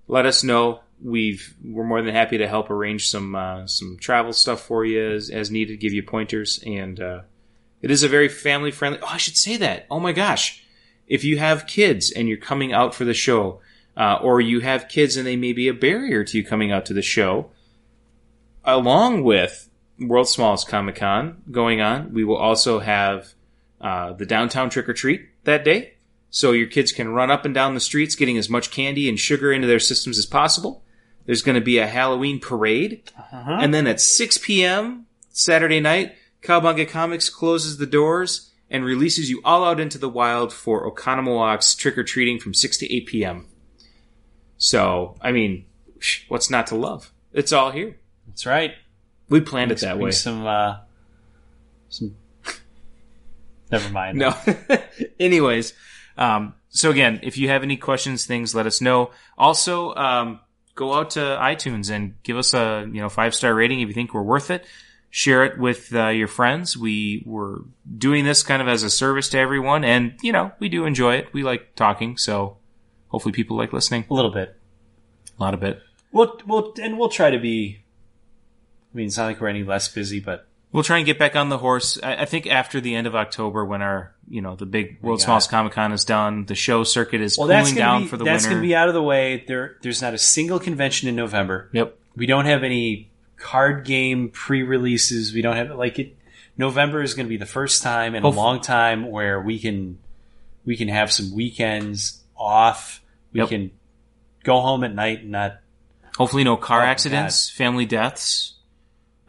let 0.08 0.26
us 0.26 0.46
know. 0.46 0.80
We've 1.04 1.56
we're 1.64 1.84
more 1.84 2.02
than 2.02 2.16
happy 2.16 2.38
to 2.38 2.48
help 2.48 2.70
arrange 2.70 3.10
some 3.10 3.36
uh, 3.36 3.68
some 3.68 3.98
travel 4.00 4.32
stuff 4.32 4.62
for 4.62 4.86
you 4.86 5.12
as, 5.12 5.30
as 5.30 5.52
needed. 5.52 5.82
Give 5.82 5.94
you 5.94 6.04
pointers, 6.04 6.64
and 6.66 7.00
uh, 7.02 7.22
it 7.82 7.92
is 7.92 8.04
a 8.04 8.08
very 8.08 8.30
family 8.30 8.72
friendly. 8.72 9.00
Oh, 9.02 9.08
I 9.08 9.18
should 9.18 9.36
say 9.36 9.58
that. 9.58 9.88
Oh 9.92 10.00
my 10.00 10.14
gosh, 10.14 10.64
if 11.06 11.26
you 11.26 11.38
have 11.38 11.68
kids 11.68 12.14
and 12.14 12.30
you're 12.30 12.38
coming 12.38 12.72
out 12.72 12.96
for 12.96 13.04
the 13.04 13.14
show, 13.14 13.60
uh, 13.98 14.20
or 14.22 14.40
you 14.40 14.62
have 14.62 14.88
kids 14.88 15.18
and 15.18 15.28
they 15.28 15.36
may 15.36 15.52
be 15.52 15.68
a 15.68 15.74
barrier 15.74 16.24
to 16.24 16.38
you 16.38 16.46
coming 16.46 16.72
out 16.72 16.86
to 16.86 16.94
the 16.94 17.02
show, 17.02 17.52
along 18.68 19.24
with 19.24 19.70
World's 20.00 20.32
Smallest 20.32 20.68
Comic 20.68 20.96
Con 20.96 21.42
going 21.50 21.82
on, 21.82 22.14
we 22.14 22.24
will 22.24 22.38
also 22.38 22.80
have 22.80 23.34
uh, 23.82 24.14
the 24.14 24.26
downtown 24.26 24.70
trick 24.70 24.88
or 24.88 24.94
treat 24.94 25.28
that 25.46 25.64
day. 25.66 25.94
So 26.30 26.52
your 26.52 26.68
kids 26.68 26.92
can 26.92 27.10
run 27.10 27.32
up 27.32 27.46
and 27.46 27.54
down 27.54 27.74
the 27.74 27.80
streets 27.80 28.16
getting 28.16 28.38
as 28.38 28.50
much 28.50 28.70
candy 28.70 29.08
and 29.08 29.18
sugar 29.18 29.52
into 29.52 29.68
their 29.68 29.80
systems 29.80 30.18
as 30.18 30.26
possible. 30.26 30.84
There's 31.26 31.42
going 31.42 31.56
to 31.56 31.62
be 31.62 31.78
a 31.78 31.88
Halloween 31.88 32.40
parade. 32.40 33.10
Uh-huh. 33.18 33.58
And 33.62 33.74
then 33.74 33.88
at 33.88 34.02
6 34.02 34.38
p.m. 34.40 35.08
Saturday 35.30 35.80
night, 35.80 36.16
Cowabunga 36.42 36.88
Comics 36.88 37.30
closes 37.30 37.78
the 37.78 37.86
doors 37.86 38.52
and 38.70 38.84
releases 38.84 39.30
you 39.30 39.42
all 39.46 39.64
out 39.64 39.80
into 39.80 39.98
the 39.98 40.10
wild 40.10 40.52
for 40.52 40.90
Oconomowocs 40.92 41.78
trick 41.78 41.98
or 41.98 42.04
treating 42.04 42.40
from 42.40 42.54
6 42.54 42.78
to 42.78 42.94
8 42.94 43.06
p.m. 43.08 43.48
So, 44.58 45.16
I 45.22 45.32
mean, 45.32 45.66
what's 46.28 46.50
not 46.50 46.68
to 46.68 46.76
love? 46.76 47.14
It's 47.32 47.54
all 47.54 47.72
here. 47.72 47.98
That's 48.38 48.46
right. 48.46 48.76
We 49.30 49.42
planned 49.42 49.72
it 49.72 49.80
that 49.80 49.98
way. 49.98 50.12
Some 50.12 50.46
uh, 50.46 50.78
some. 51.90 52.16
Never 53.72 53.90
mind. 53.90 54.20
No. 54.20 54.36
Anyways, 55.20 55.74
um, 56.20 56.54
so 56.70 56.92
again, 56.92 57.20
if 57.24 57.40
you 57.40 57.50
have 57.50 57.64
any 57.64 57.78
questions, 57.78 58.28
things, 58.28 58.54
let 58.54 58.68
us 58.68 58.80
know. 58.80 59.10
Also, 59.40 59.96
um, 59.96 60.40
go 60.76 60.94
out 60.94 61.10
to 61.12 61.20
iTunes 61.20 61.90
and 61.90 62.22
give 62.22 62.38
us 62.38 62.54
a 62.54 62.88
you 62.94 63.02
know 63.02 63.10
five 63.10 63.34
star 63.34 63.56
rating 63.56 63.82
if 63.82 63.88
you 63.88 63.96
think 63.96 64.14
we're 64.14 64.22
worth 64.22 64.52
it. 64.52 64.68
Share 65.10 65.44
it 65.44 65.58
with 65.58 65.92
uh, 65.96 66.10
your 66.10 66.28
friends. 66.28 66.78
We 66.78 67.24
were 67.26 67.64
doing 67.98 68.24
this 68.24 68.44
kind 68.44 68.62
of 68.62 68.68
as 68.68 68.84
a 68.84 68.90
service 68.92 69.30
to 69.30 69.40
everyone, 69.40 69.84
and 69.84 70.14
you 70.22 70.32
know 70.32 70.52
we 70.60 70.70
do 70.70 70.86
enjoy 70.86 71.16
it. 71.16 71.34
We 71.34 71.42
like 71.42 71.74
talking, 71.74 72.18
so 72.18 72.58
hopefully 73.08 73.34
people 73.34 73.58
like 73.58 73.74
listening. 73.74 74.06
A 74.12 74.14
little 74.14 74.32
bit. 74.32 74.56
A 75.40 75.42
lot 75.42 75.56
of 75.56 75.64
it. 75.64 75.82
We'll 76.12 76.40
we'll 76.46 76.76
and 76.80 77.00
we'll 77.00 77.10
try 77.10 77.32
to 77.32 77.40
be. 77.40 77.82
I 78.98 79.00
mean, 79.00 79.08
it's 79.08 79.18
not 79.18 79.26
like 79.28 79.40
we're 79.40 79.48
any 79.50 79.64
less 79.64 79.88
busy, 79.88 80.20
but 80.20 80.48
We'll 80.72 80.84
try 80.84 80.98
and 80.98 81.06
get 81.06 81.18
back 81.18 81.36
on 81.36 81.48
the 81.50 81.58
horse. 81.60 81.98
I, 82.04 82.24
I 82.24 82.26
think 82.26 82.46
after 82.48 82.82
the 82.82 82.94
end 82.96 83.08
of 83.08 83.16
October, 83.16 83.64
when 83.64 83.82
our 83.82 84.14
you 84.28 84.42
know 84.42 84.56
the 84.56 84.66
big 84.66 84.98
oh 85.02 85.08
World 85.08 85.20
got 85.20 85.26
Smallest 85.26 85.50
Comic 85.50 85.72
Con 85.74 85.92
is 85.94 86.04
done, 86.04 86.46
the 86.46 86.56
show 86.56 86.84
circuit 86.84 87.22
is 87.22 87.38
well, 87.38 87.48
cooling 87.48 87.76
down 87.76 88.02
be 88.04 88.08
for 88.10 88.18
the 88.18 88.26
that's 88.26 88.44
winter. 88.44 88.56
gonna 88.56 88.68
be 88.68 88.76
out 88.76 88.88
of 88.90 88.94
the 88.94 89.02
way. 89.04 89.46
There, 89.48 89.78
there's 89.82 90.02
not 90.02 90.14
a 90.14 90.18
single 90.18 90.60
convention 90.60 91.08
in 91.08 91.16
November. 91.16 91.70
yep. 91.72 91.98
We 92.16 92.26
don't 92.26 92.46
have 92.46 92.64
any 92.64 93.12
card 93.38 93.86
game 93.86 94.30
pre-releases. 94.30 95.34
We 95.34 95.42
don't 95.42 95.56
have 95.56 95.70
like 95.72 96.00
it. 96.00 96.18
November 96.58 97.02
is 97.04 97.14
going 97.14 97.28
to 97.28 97.30
be 97.30 97.38
the 97.38 97.46
first 97.46 97.84
time 97.84 98.16
in 98.16 98.24
Hopefully. 98.24 98.42
a 98.42 98.46
long 98.46 98.60
time 98.62 99.10
where 99.12 99.40
we 99.40 99.60
can 99.60 100.00
we 100.66 100.76
can 100.76 100.88
have 100.90 101.12
some 101.12 101.34
weekends 101.34 102.24
off. 102.36 103.02
We 103.32 103.40
Yep. 103.42 103.50
can 103.50 103.72
go 104.44 104.60
home 104.62 104.84
at 104.84 104.94
night 104.94 105.22
and 105.22 105.32
not. 105.32 105.60
Hopefully, 106.18 106.44
no 106.44 106.58
car 106.58 106.82
Oh, 106.82 106.86
accidents, 106.86 107.50
family 107.50 107.86
deaths. 107.86 108.56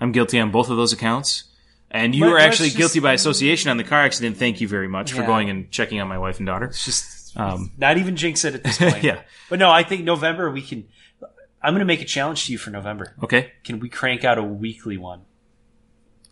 I'm 0.01 0.13
guilty 0.13 0.39
on 0.39 0.51
both 0.51 0.71
of 0.71 0.77
those 0.77 0.93
accounts. 0.93 1.45
And 1.91 2.15
you 2.15 2.25
Let- 2.25 2.31
were 2.31 2.35
let's 2.39 2.47
actually 2.47 2.69
just- 2.69 2.77
guilty 2.79 3.01
by 3.01 3.15
association 3.15 3.71
on 3.71 3.77
the 3.79 3.85
car 3.85 4.01
accident. 4.03 4.37
Thank 4.37 4.61
you 4.61 4.69
very 4.69 4.89
much 4.89 5.13
for 5.13 5.21
Yeah. 5.23 5.27
going 5.27 5.49
and 5.51 5.71
checking 5.71 6.01
on 6.01 6.09
my 6.09 6.19
wife 6.19 6.39
and 6.39 6.47
daughter. 6.47 6.67
It's 6.67 6.85
just 6.85 7.37
Um, 7.37 7.73
not 7.79 7.97
even 7.99 8.17
jinx 8.17 8.45
it 8.45 8.55
at 8.55 8.65
this 8.65 8.79
point. 8.79 9.03
yeah. 9.05 9.21
But 9.49 9.59
no, 9.59 9.71
I 9.71 9.83
think 9.85 10.05
November 10.05 10.51
we 10.51 10.63
can. 10.63 10.85
I'm 11.63 11.73
going 11.73 11.81
to 11.81 11.85
make 11.87 12.01
a 12.01 12.05
challenge 12.05 12.47
to 12.47 12.53
you 12.53 12.59
for 12.59 12.71
November. 12.71 13.15
Okay. 13.23 13.53
Can 13.65 13.81
we 13.81 13.89
crank 13.89 14.25
out 14.25 14.39
a 14.39 14.43
weekly 14.43 14.97
one? 14.97 15.23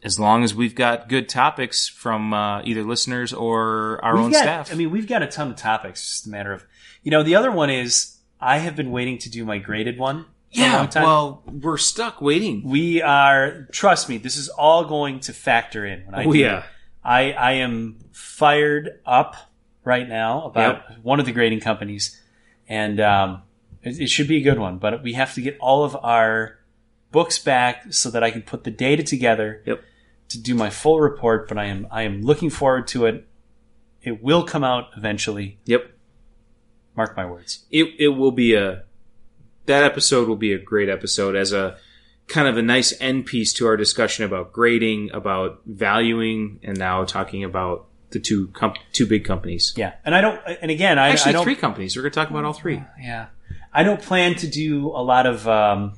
as 0.03 0.21
long 0.21 0.45
as 0.45 0.55
we've 0.55 0.75
got 0.77 1.09
good 1.09 1.29
topics 1.29 1.89
from 1.89 2.33
uh, 2.33 2.63
either 2.63 2.85
listeners 2.85 3.33
or 3.33 3.99
our 4.05 4.15
We've 4.15 4.25
own 4.27 4.31
got- 4.31 4.43
staff. 4.43 4.73
I 4.73 4.77
mean, 4.77 4.91
we've 4.93 5.09
got 5.09 5.23
a 5.23 5.27
ton 5.27 5.51
of 5.51 5.57
topics. 5.57 6.01
It's 6.01 6.11
just 6.13 6.27
a 6.29 6.31
matter 6.31 6.53
of, 6.53 6.65
you 7.03 7.11
know, 7.11 7.25
the 7.25 7.35
other 7.35 7.51
one 7.51 7.71
is 7.71 8.19
I 8.41 8.59
have 8.59 8.77
been 8.77 8.93
waiting 8.93 9.19
to 9.19 9.31
do 9.31 9.45
my 9.45 9.59
graded 9.59 9.99
one. 9.99 10.27
Yeah, 10.51 10.89
well, 10.95 11.43
we're 11.47 11.77
stuck 11.77 12.21
waiting. 12.23 12.63
we 12.65 13.03
are. 13.03 13.67
Trust 13.73 14.09
me, 14.09 14.17
this 14.19 14.37
is 14.37 14.49
all 14.49 14.85
going 14.85 15.21
to 15.21 15.33
factor 15.33 15.85
in. 15.85 16.07
When 16.07 16.15
I 16.15 16.25
Oh 16.25 16.33
do 16.33 16.39
yeah. 16.39 16.65
I 17.05 17.33
I 17.33 17.53
am 17.53 17.99
fired 18.13 19.01
up 19.05 19.37
right 19.85 20.09
now 20.09 20.45
about 20.47 20.83
one 21.03 21.21
of 21.21 21.27
the 21.27 21.33
grading 21.33 21.61
companies, 21.61 22.21
and 22.69 23.01
um, 23.01 23.43
it, 23.83 24.01
it 24.01 24.07
should 24.09 24.29
be 24.29 24.39
a 24.39 24.43
good 24.43 24.59
one. 24.59 24.79
But 24.79 25.03
we 25.03 25.13
have 25.15 25.35
to 25.35 25.41
get 25.41 25.57
all 25.61 25.85
of 25.85 25.97
our 26.03 26.59
books 27.13 27.39
back 27.39 27.93
so 27.93 28.11
that 28.11 28.23
I 28.25 28.31
can 28.31 28.43
put 28.43 28.65
the 28.65 28.71
data 28.71 29.03
together 29.03 29.63
Yep. 29.67 29.83
to 30.31 30.39
do 30.43 30.55
my 30.55 30.71
full 30.71 31.01
report. 31.01 31.49
But 31.49 31.59
I 31.59 31.65
am 31.67 31.87
I 31.91 32.03
am 32.03 32.23
looking 32.23 32.51
forward 32.51 32.87
to 32.89 33.07
it. 33.07 33.27
It 34.03 34.23
will 34.23 34.45
come 34.45 34.65
out 34.65 34.89
eventually. 34.97 35.59
yep. 35.65 35.91
Mark 36.97 37.17
my 37.17 37.27
words. 37.27 37.67
It 37.71 37.89
it 37.99 38.09
will 38.09 38.31
be 38.33 38.55
a 38.55 38.85
that 39.67 39.85
episode 39.85 40.29
will 40.29 40.37
be 40.37 40.53
a 40.53 40.59
great 40.59 40.89
episode 40.89 41.37
as 41.37 41.53
a 41.53 41.77
kind 42.29 42.49
of 42.49 42.57
a 42.57 42.63
nice 42.63 42.93
end 43.01 43.27
piece 43.27 43.53
to 43.55 43.67
our 43.67 43.77
discussion 43.77 44.25
about 44.25 44.53
grading, 44.53 45.11
about 45.13 45.61
valuing, 45.67 46.59
and 46.63 46.79
now 46.79 47.05
talking 47.05 47.45
about 47.45 47.87
the 48.11 48.21
two 48.21 48.49
com- 48.49 48.75
two 48.93 49.07
big 49.07 49.25
companies. 49.25 49.75
Yeah, 49.77 49.95
and 50.05 50.15
I 50.15 50.21
don't. 50.21 50.41
And 50.61 50.71
again, 50.71 50.99
I, 50.99 51.07
I 51.07 51.11
Actually, 51.11 51.33
don't. 51.33 51.45
three 51.45 51.57
companies. 51.57 51.97
We're 51.97 52.03
going 52.03 52.13
to 52.13 52.17
talk 52.17 52.31
about 52.31 52.45
all 52.45 52.53
three. 52.53 52.83
Yeah, 53.01 53.27
I 53.73 53.83
don't 53.83 54.01
plan 54.01 54.35
to 54.37 54.49
do 54.49 54.89
a 54.89 55.03
lot 55.03 55.27
of 55.27 55.47
um, 55.47 55.95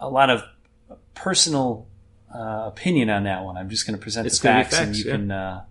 a 0.00 0.08
lot 0.08 0.30
of 0.30 0.42
personal 1.14 1.86
uh, 2.34 2.64
opinion 2.66 3.10
on 3.10 3.24
that 3.24 3.44
one. 3.44 3.56
I'm 3.56 3.68
just 3.68 3.86
going 3.86 3.98
to 3.98 4.02
present 4.02 4.26
It's 4.26 4.38
the 4.38 4.48
gonna 4.48 4.64
facts, 4.64 4.78
and 4.78 4.96
you 4.96 5.04
yeah. 5.04 5.12
can 5.12 5.30
uh, 5.30 5.64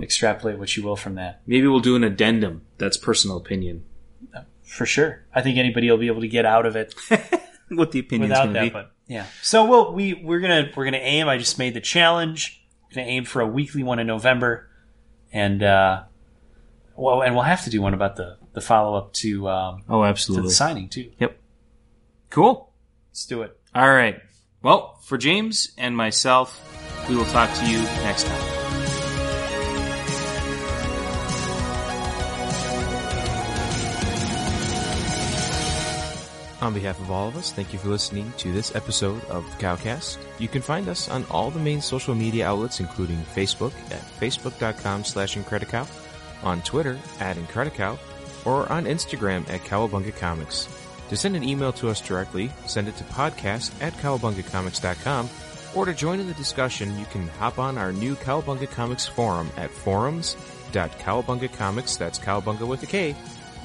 extrapolate 0.00 0.58
what 0.58 0.76
you 0.76 0.82
will 0.82 0.96
from 0.96 1.16
that. 1.16 1.42
Maybe 1.46 1.66
we'll 1.66 1.80
do 1.80 1.96
an 1.96 2.04
addendum. 2.04 2.62
That's 2.78 2.96
personal 2.96 3.36
opinion. 3.36 3.84
For 4.68 4.86
sure, 4.86 5.24
I 5.34 5.40
think 5.40 5.56
anybody 5.56 5.90
will 5.90 5.98
be 5.98 6.08
able 6.08 6.20
to 6.20 6.28
get 6.28 6.44
out 6.44 6.66
of 6.66 6.76
it 6.76 6.94
what 7.70 7.90
the 7.90 8.00
opinion's 8.00 8.30
without 8.30 8.52
that. 8.52 8.62
be. 8.62 8.70
But 8.70 8.92
yeah, 9.06 9.26
so 9.42 9.64
we'll 9.64 9.94
we 9.94 10.14
we're 10.14 10.40
gonna 10.40 10.70
we're 10.76 10.84
gonna 10.84 10.98
aim. 10.98 11.28
I 11.28 11.38
just 11.38 11.58
made 11.58 11.74
the 11.74 11.80
challenge. 11.80 12.62
We're 12.84 12.96
gonna 12.96 13.08
aim 13.08 13.24
for 13.24 13.40
a 13.40 13.46
weekly 13.46 13.82
one 13.82 13.98
in 13.98 14.06
November, 14.06 14.68
and 15.32 15.62
uh, 15.62 16.02
well, 16.96 17.22
and 17.22 17.34
we'll 17.34 17.44
have 17.44 17.64
to 17.64 17.70
do 17.70 17.80
one 17.80 17.94
about 17.94 18.16
the 18.16 18.36
the 18.52 18.60
follow 18.60 18.98
up 18.98 19.12
to 19.14 19.48
um, 19.48 19.84
oh, 19.88 20.02
to 20.02 20.08
absolutely. 20.08 20.48
the 20.48 20.54
signing 20.54 20.88
too. 20.88 21.10
Yep. 21.18 21.38
Cool. 22.30 22.70
Let's 23.10 23.26
do 23.26 23.42
it. 23.42 23.58
All 23.74 23.88
right. 23.88 24.20
Well, 24.62 24.98
for 25.04 25.16
James 25.16 25.72
and 25.78 25.96
myself, 25.96 26.60
we 27.08 27.16
will 27.16 27.24
talk 27.26 27.52
to 27.54 27.66
you 27.66 27.78
next 27.78 28.26
time. 28.26 28.47
On 36.60 36.74
behalf 36.74 37.00
of 37.00 37.12
all 37.12 37.28
of 37.28 37.36
us, 37.36 37.52
thank 37.52 37.72
you 37.72 37.78
for 37.78 37.86
listening 37.88 38.32
to 38.38 38.50
this 38.50 38.74
episode 38.74 39.24
of 39.26 39.44
the 39.44 39.56
Cowcast. 39.64 40.18
You 40.40 40.48
can 40.48 40.60
find 40.60 40.88
us 40.88 41.08
on 41.08 41.24
all 41.30 41.52
the 41.52 41.60
main 41.60 41.80
social 41.80 42.16
media 42.16 42.48
outlets, 42.48 42.80
including 42.80 43.18
Facebook 43.18 43.72
at 43.92 44.02
facebook.com 44.18 45.04
slash 45.04 45.36
Incredicow, 45.36 45.86
on 46.42 46.60
Twitter 46.62 46.98
at 47.20 47.36
Incredicow, 47.36 47.96
or 48.44 48.68
on 48.72 48.86
Instagram 48.86 49.48
at 49.48 49.60
Kowabunga 49.60 50.16
Comics. 50.16 50.68
To 51.10 51.16
send 51.16 51.36
an 51.36 51.44
email 51.44 51.72
to 51.74 51.90
us 51.90 52.00
directly, 52.00 52.50
send 52.66 52.88
it 52.88 52.96
to 52.96 53.04
podcast 53.04 53.70
at 53.80 53.92
kowabungacomics.com, 53.94 55.30
or 55.76 55.84
to 55.84 55.94
join 55.94 56.18
in 56.18 56.26
the 56.26 56.34
discussion, 56.34 56.98
you 56.98 57.06
can 57.06 57.28
hop 57.28 57.60
on 57.60 57.78
our 57.78 57.92
new 57.92 58.16
Kowabunga 58.16 58.68
Comics 58.68 59.06
forum 59.06 59.48
at 59.56 59.70
forums.kowabungacomics, 59.70 61.96
that's 61.96 62.18
cowabunga 62.18 62.66
with 62.66 62.82
a 62.82 62.86
K, 62.86 63.14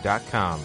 dot 0.04 0.22
com. 0.30 0.62